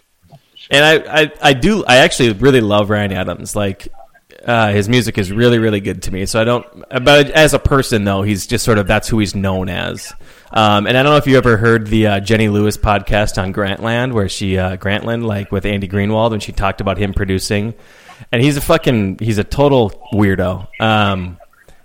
and 0.69 0.85
I, 0.85 1.21
I, 1.23 1.31
I 1.41 1.53
do, 1.53 1.83
I 1.85 1.97
actually 1.97 2.33
really 2.33 2.61
love 2.61 2.89
Ryan 2.91 3.11
Adams. 3.11 3.55
Like, 3.55 3.88
uh, 4.45 4.72
his 4.72 4.89
music 4.89 5.18
is 5.18 5.31
really, 5.31 5.59
really 5.59 5.80
good 5.80 6.03
to 6.03 6.11
me. 6.11 6.26
So 6.26 6.41
I 6.41 6.43
don't, 6.43 6.65
but 6.89 7.30
as 7.31 7.53
a 7.53 7.59
person 7.59 8.03
though, 8.03 8.23
he's 8.23 8.47
just 8.47 8.65
sort 8.65 8.77
of 8.77 8.88
that's 8.88 9.07
who 9.07 9.19
he's 9.19 9.35
known 9.35 9.69
as. 9.69 10.13
Um, 10.51 10.88
and 10.88 10.97
I 10.97 11.03
don't 11.03 11.11
know 11.11 11.18
if 11.18 11.27
you 11.27 11.38
ever 11.38 11.57
heard 11.57 11.88
the 11.88 12.07
uh, 12.07 12.19
Jenny 12.19 12.49
Lewis 12.49 12.77
podcast 12.77 13.41
on 13.41 13.53
Grantland, 13.53 14.13
where 14.13 14.27
she 14.27 14.57
uh, 14.57 14.77
Grantland, 14.77 15.26
like 15.26 15.51
with 15.51 15.65
Andy 15.65 15.88
Greenwald, 15.88 16.31
when 16.31 16.39
she 16.39 16.51
talked 16.51 16.81
about 16.81 16.97
him 16.97 17.13
producing, 17.13 17.73
and 18.31 18.41
he's 18.41 18.57
a 18.57 18.61
fucking, 18.61 19.19
he's 19.19 19.38
a 19.38 19.43
total 19.43 19.91
weirdo. 20.13 20.68
Um, 20.81 21.38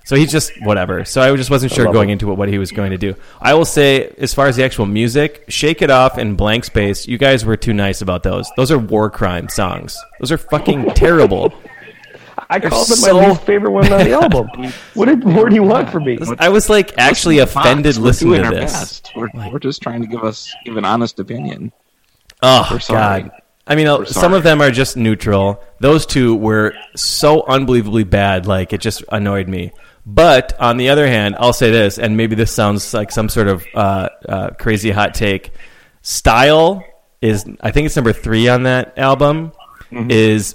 so 0.07 0.15
he's 0.15 0.31
just 0.31 0.53
whatever. 0.63 1.05
So 1.05 1.21
I 1.21 1.35
just 1.35 1.51
wasn't 1.51 1.73
sure 1.73 1.93
going 1.93 2.11
him. 2.11 2.15
into 2.15 2.31
it 2.31 2.37
what 2.37 2.49
he 2.49 2.59
was 2.59 2.71
going 2.71 2.93
to 2.93 2.99
do. 2.99 3.17
I 3.41 3.55
will 3.55 3.65
say, 3.65 4.15
as 4.19 4.33
far 4.33 4.47
as 4.47 4.55
the 4.55 4.65
actual 4.65 4.87
music, 4.87 5.45
"Shake 5.49 5.83
It 5.83 5.91
Off" 5.91 6.17
and 6.17 6.37
"Blank 6.37 6.65
Space," 6.65 7.09
you 7.09 7.19
guys 7.19 7.45
were 7.45 7.57
too 7.57 7.73
nice 7.73 8.03
about 8.03 8.23
those. 8.23 8.49
Those 8.57 8.71
are 8.71 8.79
war 8.79 9.11
crime 9.11 9.49
songs. 9.49 9.99
Those 10.21 10.31
are 10.31 10.39
fucking 10.39 10.95
terrible. 10.95 11.53
I 12.49 12.59
They're 12.59 12.71
called 12.71 12.87
it 12.89 13.01
my 13.01 13.09
so- 13.09 13.19
least 13.19 13.43
favorite 13.43 13.71
one 13.73 13.93
on 13.93 14.05
the 14.05 14.13
album. 14.23 14.49
What 14.95 15.07
did, 15.07 15.25
more 15.25 15.49
do 15.49 15.55
you 15.55 15.63
want 15.65 15.91
from 15.91 16.05
me? 16.05 16.19
I 16.39 16.49
was 16.49 16.69
like 16.71 16.97
actually 16.99 17.37
Listen 17.37 17.49
to 17.49 17.53
Fox. 17.55 17.67
offended 17.67 17.97
We're 17.97 18.03
listening 18.05 18.31
doing 18.33 18.43
to 18.43 18.49
our 18.49 18.55
this. 18.55 18.73
best. 18.73 19.11
We're, 19.17 19.29
we're 19.53 19.59
just 19.59 19.83
trying 19.83 20.01
to 20.03 20.07
give 20.07 20.23
us 20.23 20.53
give 20.65 20.77
an 20.77 20.85
honest 20.85 21.19
opinion. 21.19 21.73
Oh 22.43 22.79
God! 22.89 23.31
I 23.67 23.75
mean, 23.75 23.87
uh, 23.89 24.05
some 24.05 24.33
of 24.35 24.43
them 24.45 24.61
are 24.61 24.71
just 24.71 24.97
neutral. 24.97 25.63
Those 25.81 26.07
two 26.07 26.37
were 26.37 26.75
so 26.95 27.43
unbelievably 27.47 28.05
bad. 28.05 28.47
Like 28.47 28.73
it 28.73 28.81
just 28.81 29.03
annoyed 29.11 29.49
me. 29.49 29.73
But 30.05 30.53
on 30.61 30.77
the 30.77 30.91
other 30.91 31.09
hand, 31.09 31.35
I'll 31.41 31.53
say 31.53 31.73
this, 31.73 31.99
and 31.99 32.17
maybe 32.17 32.37
this 32.37 32.53
sounds 32.53 32.95
like 32.95 33.11
some 33.11 33.29
sort 33.29 33.49
of 33.49 33.67
uh, 33.75 34.09
uh, 34.29 34.51
crazy 34.51 34.91
hot 34.93 35.15
take. 35.15 35.51
Style 36.03 36.85
is, 37.21 37.45
I 37.61 37.73
think 37.73 37.87
it's 37.87 37.97
number 37.97 38.13
three 38.13 38.47
on 38.49 38.63
that 38.65 38.97
album. 38.99 39.51
Mm-hmm. 39.91 40.11
Is 40.11 40.55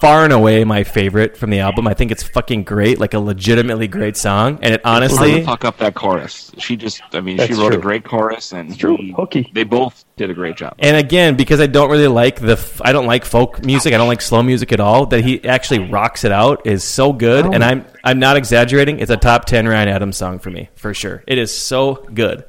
far 0.00 0.24
and 0.24 0.32
away 0.32 0.64
my 0.64 0.84
favorite 0.84 1.36
from 1.36 1.50
the 1.50 1.60
album. 1.60 1.86
I 1.86 1.94
think 1.94 2.10
it's 2.10 2.22
fucking 2.22 2.64
great, 2.64 2.98
like 2.98 3.14
a 3.14 3.18
legitimately 3.18 3.88
great 3.88 4.16
song. 4.16 4.58
And 4.62 4.74
it 4.74 4.80
honestly, 4.84 5.40
to 5.40 5.44
fuck 5.44 5.64
up 5.64 5.78
that 5.78 5.94
chorus. 5.94 6.52
She 6.58 6.76
just, 6.76 7.02
I 7.12 7.20
mean, 7.20 7.38
she 7.38 7.46
That's 7.48 7.58
wrote 7.58 7.74
a 7.74 7.78
great 7.78 8.04
chorus, 8.04 8.52
and 8.52 8.78
true. 8.78 8.96
he- 8.96 9.12
Hooky. 9.12 9.50
They 9.54 9.64
both 9.64 10.04
did 10.16 10.30
a 10.30 10.34
great 10.34 10.56
job. 10.56 10.74
And 10.78 10.96
again, 10.96 11.36
because 11.36 11.60
I 11.60 11.66
don't 11.66 11.90
really 11.90 12.08
like 12.08 12.40
the, 12.40 12.60
I 12.82 12.92
don't 12.92 13.06
like 13.06 13.24
folk 13.24 13.64
music. 13.64 13.94
I 13.94 13.96
don't 13.96 14.08
like 14.08 14.20
slow 14.20 14.42
music 14.42 14.72
at 14.72 14.80
all. 14.80 15.06
That 15.06 15.24
he 15.24 15.42
actually 15.44 15.88
rocks 15.88 16.24
it 16.24 16.32
out 16.32 16.66
is 16.66 16.84
so 16.84 17.12
good, 17.12 17.46
oh. 17.46 17.52
and 17.52 17.64
I'm 17.64 17.86
I'm 18.04 18.18
not 18.18 18.36
exaggerating. 18.36 19.00
It's 19.00 19.10
a 19.10 19.16
top 19.16 19.46
ten 19.46 19.66
Ryan 19.66 19.88
Adams 19.88 20.16
song 20.16 20.38
for 20.38 20.50
me 20.50 20.68
for 20.74 20.92
sure. 20.94 21.22
It 21.26 21.38
is 21.38 21.56
so 21.56 21.94
good. 21.94 22.44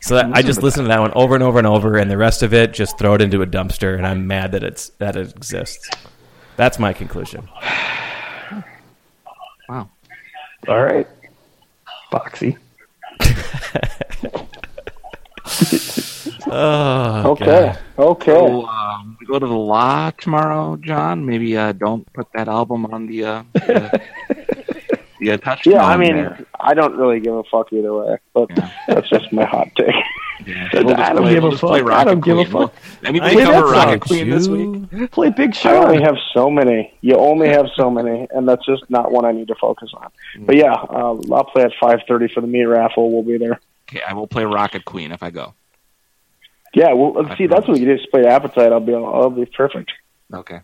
So 0.00 0.16
that, 0.16 0.36
I 0.36 0.42
just 0.42 0.62
listen 0.62 0.82
to 0.82 0.88
that 0.88 1.00
one 1.00 1.12
over 1.14 1.34
and 1.34 1.42
over 1.42 1.56
and 1.56 1.66
over, 1.66 1.96
and 1.96 2.10
the 2.10 2.18
rest 2.18 2.42
of 2.42 2.52
it 2.52 2.74
just 2.74 2.98
throw 2.98 3.14
it 3.14 3.22
into 3.22 3.40
a 3.40 3.46
dumpster, 3.46 3.96
and 3.96 4.06
I'm 4.06 4.26
mad 4.26 4.52
that 4.52 4.62
it's 4.62 4.90
that 4.98 5.16
it 5.16 5.30
exists. 5.34 5.88
That's 6.56 6.78
my 6.78 6.92
conclusion. 6.92 7.48
Wow. 9.66 9.88
All 10.68 10.82
right. 10.82 11.06
Boxy. 12.12 12.58
Oh, 16.46 17.30
Okay. 17.32 17.44
God. 17.46 17.78
Okay. 17.98 18.32
So, 18.32 18.66
um, 18.66 19.16
we 19.18 19.26
go 19.26 19.38
to 19.38 19.46
the 19.46 19.52
law 19.52 20.10
tomorrow, 20.10 20.76
John. 20.76 21.24
Maybe 21.24 21.56
uh, 21.56 21.72
don't 21.72 22.10
put 22.12 22.26
that 22.34 22.48
album 22.48 22.84
on 22.86 23.06
the 23.06 23.24
uh, 23.24 23.42
the, 23.54 24.00
the 25.20 25.30
uh, 25.32 25.56
yeah, 25.64 25.84
I 25.84 25.96
mean, 25.96 26.16
there. 26.16 26.38
I 26.60 26.74
don't 26.74 26.96
really 26.96 27.20
give 27.20 27.34
a 27.34 27.44
fuck 27.44 27.72
either 27.72 27.92
way, 27.94 28.18
but 28.34 28.50
Yeah. 28.56 28.70
that's 28.88 29.08
just 29.08 29.32
my 29.32 29.44
hot 29.44 29.68
take. 29.76 29.94
Yeah. 30.46 30.68
I 30.72 30.82
don't 30.82 31.16
play- 31.22 31.34
give 31.34 31.44
a 31.44 31.50
just 31.50 31.60
play 31.60 31.80
fuck. 31.80 31.86
I 31.86 31.90
Rocket 31.90 32.04
don't 32.06 32.24
give 32.24 32.38
a 32.38 32.44
Queen. 32.44 32.52
Well, 32.54 32.68
fuck. 32.68 33.04
Anybody 33.04 33.34
Play 33.34 33.44
cover 33.44 33.66
that 33.66 33.72
Rocket 33.72 33.90
song, 33.90 33.98
Queen 34.00 34.30
this 34.30 34.48
week? 34.48 35.10
Play 35.12 35.30
Big 35.30 35.56
I 35.64 35.76
only 35.76 36.02
have 36.02 36.16
so 36.32 36.50
many. 36.50 36.92
You 37.00 37.16
only 37.16 37.48
have 37.48 37.66
so 37.76 37.90
many, 37.90 38.26
and 38.30 38.48
that's 38.48 38.64
just 38.66 38.88
not 38.90 39.12
one 39.12 39.24
I 39.24 39.32
need 39.32 39.48
to 39.48 39.54
focus 39.54 39.90
on. 39.94 40.10
But 40.40 40.56
yeah, 40.56 40.72
uh, 40.72 41.16
I'll 41.32 41.44
play 41.44 41.62
at 41.62 41.72
five 41.80 42.00
thirty 42.08 42.28
for 42.28 42.40
the 42.40 42.46
meat 42.46 42.64
raffle. 42.64 43.12
We'll 43.12 43.22
be 43.22 43.38
there. 43.38 43.60
Okay, 43.88 44.02
I 44.02 44.14
will 44.14 44.26
play 44.26 44.44
Rocket 44.44 44.84
Queen 44.84 45.12
if 45.12 45.22
I 45.22 45.30
go. 45.30 45.54
Yeah, 46.74 46.92
well, 46.92 47.12
let's 47.12 47.38
see, 47.38 47.46
that's 47.46 47.68
what 47.68 47.74
we 47.74 47.80
can 47.80 47.88
do. 47.88 47.96
Display 47.98 48.26
appetite. 48.26 48.72
I'll 48.72 48.80
be, 48.80 48.94
I'll 48.94 49.30
be 49.30 49.46
perfect. 49.46 49.92
Okay. 50.32 50.60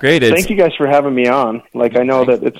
Great. 0.00 0.24
It's, 0.24 0.34
Thank 0.34 0.50
you 0.50 0.56
guys 0.56 0.72
for 0.76 0.88
having 0.88 1.14
me 1.14 1.28
on. 1.28 1.62
Like, 1.72 1.96
I 1.96 2.02
know 2.02 2.24
that 2.24 2.42
it's, 2.42 2.58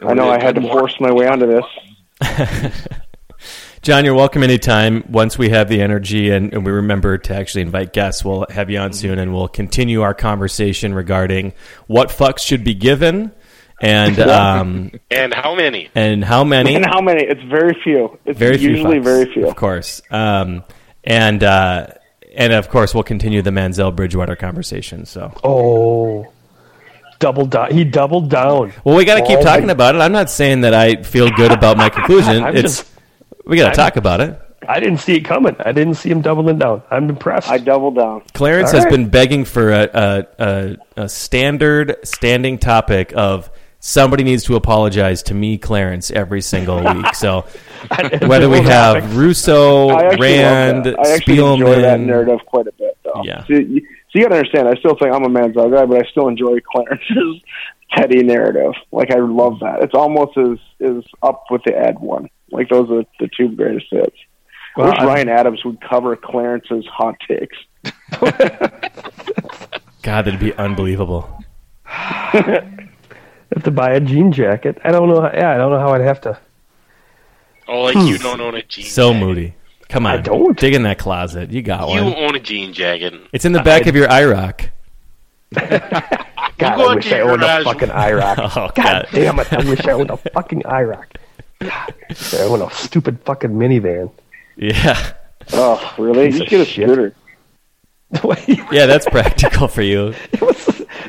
I 0.00 0.14
know 0.14 0.30
I 0.30 0.42
had 0.42 0.54
to 0.54 0.62
force 0.62 0.98
my 1.00 1.12
way 1.12 1.26
onto 1.26 1.46
this. 1.46 2.80
John, 3.84 4.06
you're 4.06 4.14
welcome 4.14 4.42
anytime. 4.42 5.04
Once 5.10 5.36
we 5.36 5.50
have 5.50 5.68
the 5.68 5.82
energy 5.82 6.30
and, 6.30 6.54
and 6.54 6.64
we 6.64 6.72
remember 6.72 7.18
to 7.18 7.34
actually 7.34 7.60
invite 7.60 7.92
guests, 7.92 8.24
we'll 8.24 8.46
have 8.48 8.70
you 8.70 8.78
on 8.78 8.94
soon 8.94 9.18
and 9.18 9.34
we'll 9.34 9.46
continue 9.48 10.00
our 10.00 10.14
conversation 10.14 10.94
regarding 10.94 11.52
what 11.86 12.08
fucks 12.08 12.38
should 12.38 12.64
be 12.64 12.72
given 12.72 13.30
and 13.82 14.18
um, 14.20 14.90
And 15.10 15.34
how 15.34 15.54
many? 15.54 15.90
and 15.94 16.24
how 16.24 16.44
many. 16.44 16.74
And 16.74 16.86
how 16.86 17.02
many? 17.02 17.24
It's 17.24 17.42
very 17.42 17.78
few. 17.84 18.18
It's 18.24 18.38
very 18.38 18.56
few 18.56 18.70
usually 18.70 19.00
fucks, 19.00 19.04
very 19.04 19.32
few. 19.34 19.48
of 19.48 19.54
course. 19.56 20.00
Um, 20.10 20.64
and 21.04 21.44
uh, 21.44 21.88
and 22.34 22.54
of 22.54 22.70
course, 22.70 22.94
we'll 22.94 23.02
continue 23.04 23.42
the 23.42 23.50
Manziel 23.50 23.94
Bridgewater 23.94 24.34
conversation. 24.34 25.04
So, 25.04 25.30
Oh, 25.44 26.32
double 27.18 27.44
down. 27.44 27.70
He 27.72 27.84
doubled 27.84 28.30
down. 28.30 28.72
well, 28.82 28.96
we 28.96 29.04
got 29.04 29.16
to 29.16 29.26
keep 29.26 29.40
Oh, 29.40 29.42
talking 29.42 29.66
my- 29.66 29.72
about 29.72 29.94
it. 29.94 29.98
I'm 30.00 30.12
not 30.12 30.30
saying 30.30 30.62
that 30.62 30.72
I 30.72 31.02
feel 31.02 31.28
good 31.28 31.52
about 31.52 31.76
my 31.76 31.88
conclusion. 31.90 32.42
I'm 32.42 32.56
it's 32.56 32.78
just- 32.78 32.90
we 33.46 33.56
got 33.56 33.70
to 33.70 33.76
talk 33.76 33.96
about 33.96 34.20
it. 34.20 34.40
I 34.68 34.80
didn't 34.80 34.98
see 34.98 35.14
it 35.14 35.20
coming. 35.20 35.56
I 35.60 35.72
didn't 35.72 35.94
see 35.94 36.10
him 36.10 36.22
doubling 36.22 36.58
down. 36.58 36.82
I'm 36.90 37.08
impressed. 37.08 37.50
I 37.50 37.58
doubled 37.58 37.96
down. 37.96 38.22
Clarence 38.32 38.70
All 38.70 38.76
has 38.76 38.84
right. 38.84 38.92
been 38.92 39.08
begging 39.08 39.44
for 39.44 39.70
a, 39.70 39.90
a, 39.92 40.26
a, 40.38 40.76
a 41.02 41.08
standard 41.08 41.96
standing 42.04 42.58
topic 42.58 43.12
of 43.14 43.50
somebody 43.80 44.24
needs 44.24 44.44
to 44.44 44.56
apologize 44.56 45.24
to 45.24 45.34
me, 45.34 45.58
Clarence, 45.58 46.10
every 46.10 46.40
single 46.40 46.82
week. 46.94 47.14
So 47.14 47.44
whether 48.22 48.48
we 48.48 48.62
have 48.62 49.16
Russo, 49.16 49.88
I 49.88 50.14
Rand, 50.16 50.86
love 50.86 50.96
that. 50.96 50.98
I 50.98 51.14
actually 51.14 51.38
enjoy 51.38 51.82
that 51.82 52.00
narrative 52.00 52.40
quite 52.46 52.66
a 52.66 52.72
bit, 52.72 52.96
though. 53.04 53.22
Yeah. 53.22 53.44
So 53.46 53.54
you, 53.54 53.80
so 53.80 54.18
you 54.18 54.22
got 54.22 54.30
to 54.30 54.36
understand, 54.36 54.68
I 54.68 54.74
still 54.76 54.96
think 54.96 55.12
I'm 55.12 55.24
a 55.24 55.28
Manziel 55.28 55.70
guy, 55.70 55.84
but 55.84 56.04
I 56.04 56.08
still 56.10 56.28
enjoy 56.28 56.58
Clarence's 56.60 57.42
Teddy 57.94 58.22
narrative. 58.22 58.72
Like 58.90 59.10
I 59.10 59.18
love 59.18 59.60
that. 59.60 59.82
It's 59.82 59.94
almost 59.94 60.36
as 60.38 60.58
is 60.80 61.04
up 61.22 61.44
with 61.50 61.62
the 61.64 61.76
Ed 61.76 61.98
one. 62.00 62.28
Like 62.54 62.68
those 62.68 62.88
are 62.90 63.04
the 63.18 63.28
two 63.36 63.48
greatest 63.54 63.86
hits. 63.90 64.16
Well, 64.76 64.86
I 64.86 64.90
wish 64.90 64.98
I- 65.00 65.04
Ryan 65.06 65.28
Adams 65.28 65.64
would 65.64 65.80
cover 65.80 66.16
Clarence's 66.16 66.86
hot 66.86 67.16
takes. 67.28 67.56
God, 70.02 70.22
that'd 70.22 70.40
be 70.40 70.54
unbelievable. 70.54 71.42
have 71.84 73.62
to 73.64 73.70
buy 73.70 73.90
a 73.92 74.00
jean 74.00 74.32
jacket. 74.32 74.78
I 74.84 74.90
don't 74.92 75.08
know. 75.08 75.20
How, 75.22 75.32
yeah, 75.32 75.52
I 75.52 75.56
don't 75.56 75.70
know 75.72 75.78
how 75.78 75.92
I'd 75.94 76.00
have 76.02 76.20
to. 76.22 76.38
Oh, 77.66 77.82
like 77.82 77.96
you 77.96 78.16
hmm. 78.16 78.22
don't 78.22 78.40
own 78.40 78.54
a 78.54 78.62
jean 78.62 78.84
So 78.86 79.12
jacket. 79.12 79.24
moody. 79.24 79.54
Come 79.88 80.06
on, 80.06 80.18
I 80.18 80.22
don't. 80.22 80.58
dig 80.58 80.74
in 80.74 80.82
that 80.84 80.98
closet. 80.98 81.50
You 81.50 81.62
got 81.62 81.88
You 81.88 82.02
one. 82.02 82.12
You 82.12 82.14
own 82.16 82.34
a 82.34 82.40
jean 82.40 82.72
jacket. 82.72 83.14
It's 83.32 83.44
in 83.44 83.52
the 83.52 83.62
back 83.62 83.86
of 83.86 83.94
your 83.94 84.08
IROC. 84.08 84.70
God, 86.58 86.76
go 86.76 86.90
I 86.90 86.94
wish 86.94 87.12
I 87.12 87.16
your 87.18 87.30
owned 87.30 87.42
a 87.42 87.46
garage. 87.46 87.64
fucking 87.64 87.88
IROC. 87.88 88.38
Oh, 88.56 88.70
God 88.70 88.74
God. 88.74 89.08
damn 89.12 89.38
it! 89.40 89.52
I 89.52 89.68
wish 89.68 89.80
I 89.86 89.92
owned 89.92 90.10
a 90.10 90.16
fucking 90.16 90.62
IROC. 90.62 91.16
God, 91.64 91.94
I 92.40 92.46
want 92.48 92.62
a 92.62 92.74
stupid 92.74 93.20
fucking 93.24 93.50
minivan. 93.50 94.10
Yeah. 94.56 95.12
Oh, 95.52 95.94
really? 95.98 96.26
You 96.26 96.32
should 96.38 96.48
get 96.48 96.60
a 96.60 96.64
shit. 96.64 96.88
scooter. 96.88 97.14
Yeah, 98.70 98.86
that's 98.86 99.06
practical 99.06 99.66
for 99.66 99.82
you. 99.82 100.14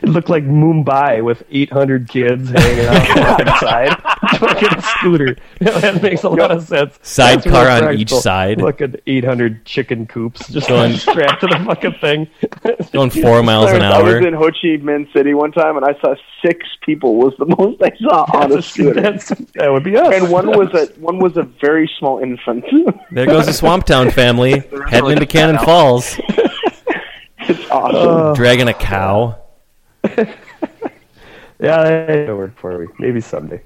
It, 0.10 0.10
looked 0.10 0.30
like 0.30 0.44
Mumbai 0.46 1.24
with 1.24 1.44
800 1.50 2.08
kids 2.10 2.50
hanging 2.50 2.86
out 2.86 3.48
outside. 3.48 3.98
fucking 4.40 4.70
a 4.78 4.82
scooter. 5.00 5.36
that 5.60 6.02
makes 6.02 6.24
a 6.24 6.30
lot 6.30 6.52
of 6.52 6.68
sense. 6.68 6.98
Sidecar 7.02 7.52
That's 7.66 7.82
real 7.82 7.90
on 7.90 7.98
each 8.00 8.10
side. 8.12 8.60
Fucking 8.62 8.96
800 9.08 9.66
chicken 9.66 10.06
coops 10.06 10.48
just 10.50 10.68
Going- 10.68 10.96
strapped 10.96 11.42
to 11.42 11.48
the 11.48 11.60
fucking 11.66 11.94
thing. 12.02 12.28
Going 12.94 13.10
four 13.10 13.42
miles 13.44 13.72
an 13.72 13.82
hour. 13.82 13.96
I 13.96 14.02
was 14.18 14.26
in 14.26 14.34
Ho 14.34 14.48
Chi 14.50 14.78
Minh 14.84 15.12
City 15.14 15.34
one 15.34 15.52
time, 15.52 15.76
and 15.78 15.86
I 15.86 16.00
saw 16.00 16.16
six 16.46 16.66
people. 16.82 17.16
Was 17.16 17.34
the 17.40 17.46
most 17.46 17.82
I 17.82 17.92
saw 17.98 18.26
on 18.38 18.52
a 18.52 18.62
scooter. 18.62 19.02
That's, 19.02 19.30
that 19.56 19.72
would 19.72 19.84
be 19.84 19.98
us. 19.98 20.14
and 20.14 20.30
one 20.32 20.48
was 20.48 20.74
a 20.74 20.88
one 21.00 21.20
was 21.20 21.36
a 21.38 21.44
very 21.44 21.90
small 22.00 22.20
infant. 22.20 22.66
There 23.12 23.26
goes 23.26 23.46
the 23.46 23.52
Swamptown 23.52 24.12
family 24.14 24.64
heading 24.90 25.12
into 25.12 25.26
Cannon 25.26 25.58
Falls, 25.60 26.20
it's 27.40 27.70
awesome. 27.70 28.36
dragging 28.36 28.68
a 28.68 28.74
cow. 28.74 29.42
Yeah, 31.60 31.84
that 32.26 32.36
work 32.36 32.58
for 32.58 32.80
me. 32.80 32.88
Maybe 33.00 33.22
someday. 33.22 33.62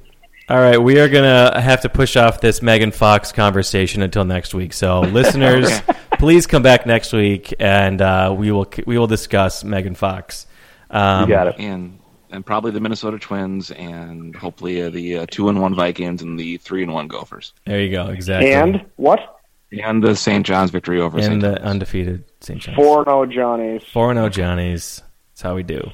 All 0.47 0.59
right, 0.59 0.77
we 0.77 0.99
are 0.99 1.09
gonna 1.09 1.59
have 1.59 1.81
to 1.81 1.89
push 1.89 2.15
off 2.15 2.39
this 2.39 2.61
Megan 2.61 2.91
Fox 2.91 3.31
conversation 3.31 4.01
until 4.03 4.25
next 4.25 4.53
week. 4.53 4.73
So, 4.73 4.99
listeners, 5.01 5.81
please 6.19 6.45
come 6.47 6.61
back 6.61 6.85
next 6.85 7.13
week, 7.13 7.53
and 7.59 8.01
uh, 8.01 8.33
we 8.37 8.51
will 8.51 8.67
we 8.85 8.97
will 8.97 9.07
discuss 9.07 9.63
Megan 9.63 9.95
Fox. 9.95 10.45
Um, 10.91 11.21
You 11.29 11.35
got 11.35 11.47
it. 11.47 11.55
and 11.59 11.99
and 12.31 12.45
probably 12.45 12.69
the 12.71 12.79
Minnesota 12.79 13.17
Twins, 13.17 13.71
and 13.71 14.35
hopefully 14.35 14.83
uh, 14.83 14.89
the 14.91 15.19
uh, 15.19 15.25
two 15.29 15.49
and 15.49 15.59
one 15.59 15.73
Vikings 15.73 16.21
and 16.21 16.39
the 16.39 16.57
three 16.57 16.83
and 16.83 16.93
one 16.93 17.07
Gophers, 17.07 17.53
There 17.65 17.81
you 17.81 17.91
go. 17.91 18.07
Exactly. 18.09 18.53
and 18.53 18.85
what? 18.97 19.39
and 19.71 20.03
the 20.03 20.15
St. 20.15 20.43
John's 20.45 20.71
victory 20.71 20.99
over 20.99 21.19
St. 21.19 21.33
and 21.33 21.41
the 21.43 21.53
John's. 21.55 21.59
undefeated 21.69 22.23
St. 22.41 22.59
John's. 22.59 22.75
Four 22.75 23.03
no 23.05 23.25
Johnnies. 23.25 23.83
Four 23.91 24.11
and 24.11 24.17
zero 24.17 24.29
Johnnies. 24.29 25.01
That's 25.31 25.41
how 25.43 25.55
we 25.55 25.63
do. 25.63 25.89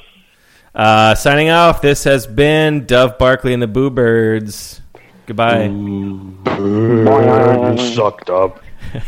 Uh, 0.76 1.16
signing 1.16 1.50
off. 1.50 1.82
This 1.82 2.04
has 2.04 2.28
been 2.28 2.86
Dove 2.86 3.18
Barkley 3.18 3.54
and 3.54 3.64
the 3.64 3.68
Boo 3.68 3.90
Birds. 3.90 4.82
Goodbye. 5.26 5.68
sucked 7.96 8.30
up. 8.30 8.62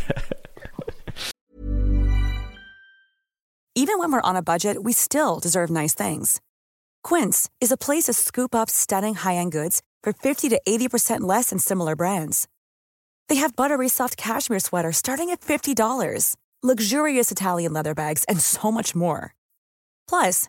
Even 3.74 3.98
when 3.98 4.10
we're 4.10 4.22
on 4.22 4.34
a 4.34 4.42
budget, 4.42 4.82
we 4.82 4.92
still 4.92 5.38
deserve 5.38 5.68
nice 5.70 5.94
things. 5.94 6.40
Quince 7.04 7.48
is 7.60 7.70
a 7.70 7.76
place 7.76 8.04
to 8.04 8.12
scoop 8.12 8.54
up 8.54 8.68
stunning 8.70 9.14
high-end 9.14 9.52
goods 9.52 9.82
for 10.02 10.12
50 10.12 10.48
to 10.48 10.60
80% 10.66 11.20
less 11.20 11.50
than 11.50 11.58
similar 11.60 11.94
brands. 11.94 12.48
They 13.28 13.36
have 13.36 13.54
buttery 13.54 13.88
soft 13.88 14.16
cashmere 14.16 14.58
sweaters 14.58 14.96
starting 14.96 15.30
at 15.30 15.42
$50, 15.42 16.34
luxurious 16.62 17.30
Italian 17.30 17.72
leather 17.72 17.94
bags, 17.94 18.24
and 18.24 18.40
so 18.40 18.72
much 18.72 18.96
more. 18.96 19.34
Plus, 20.08 20.48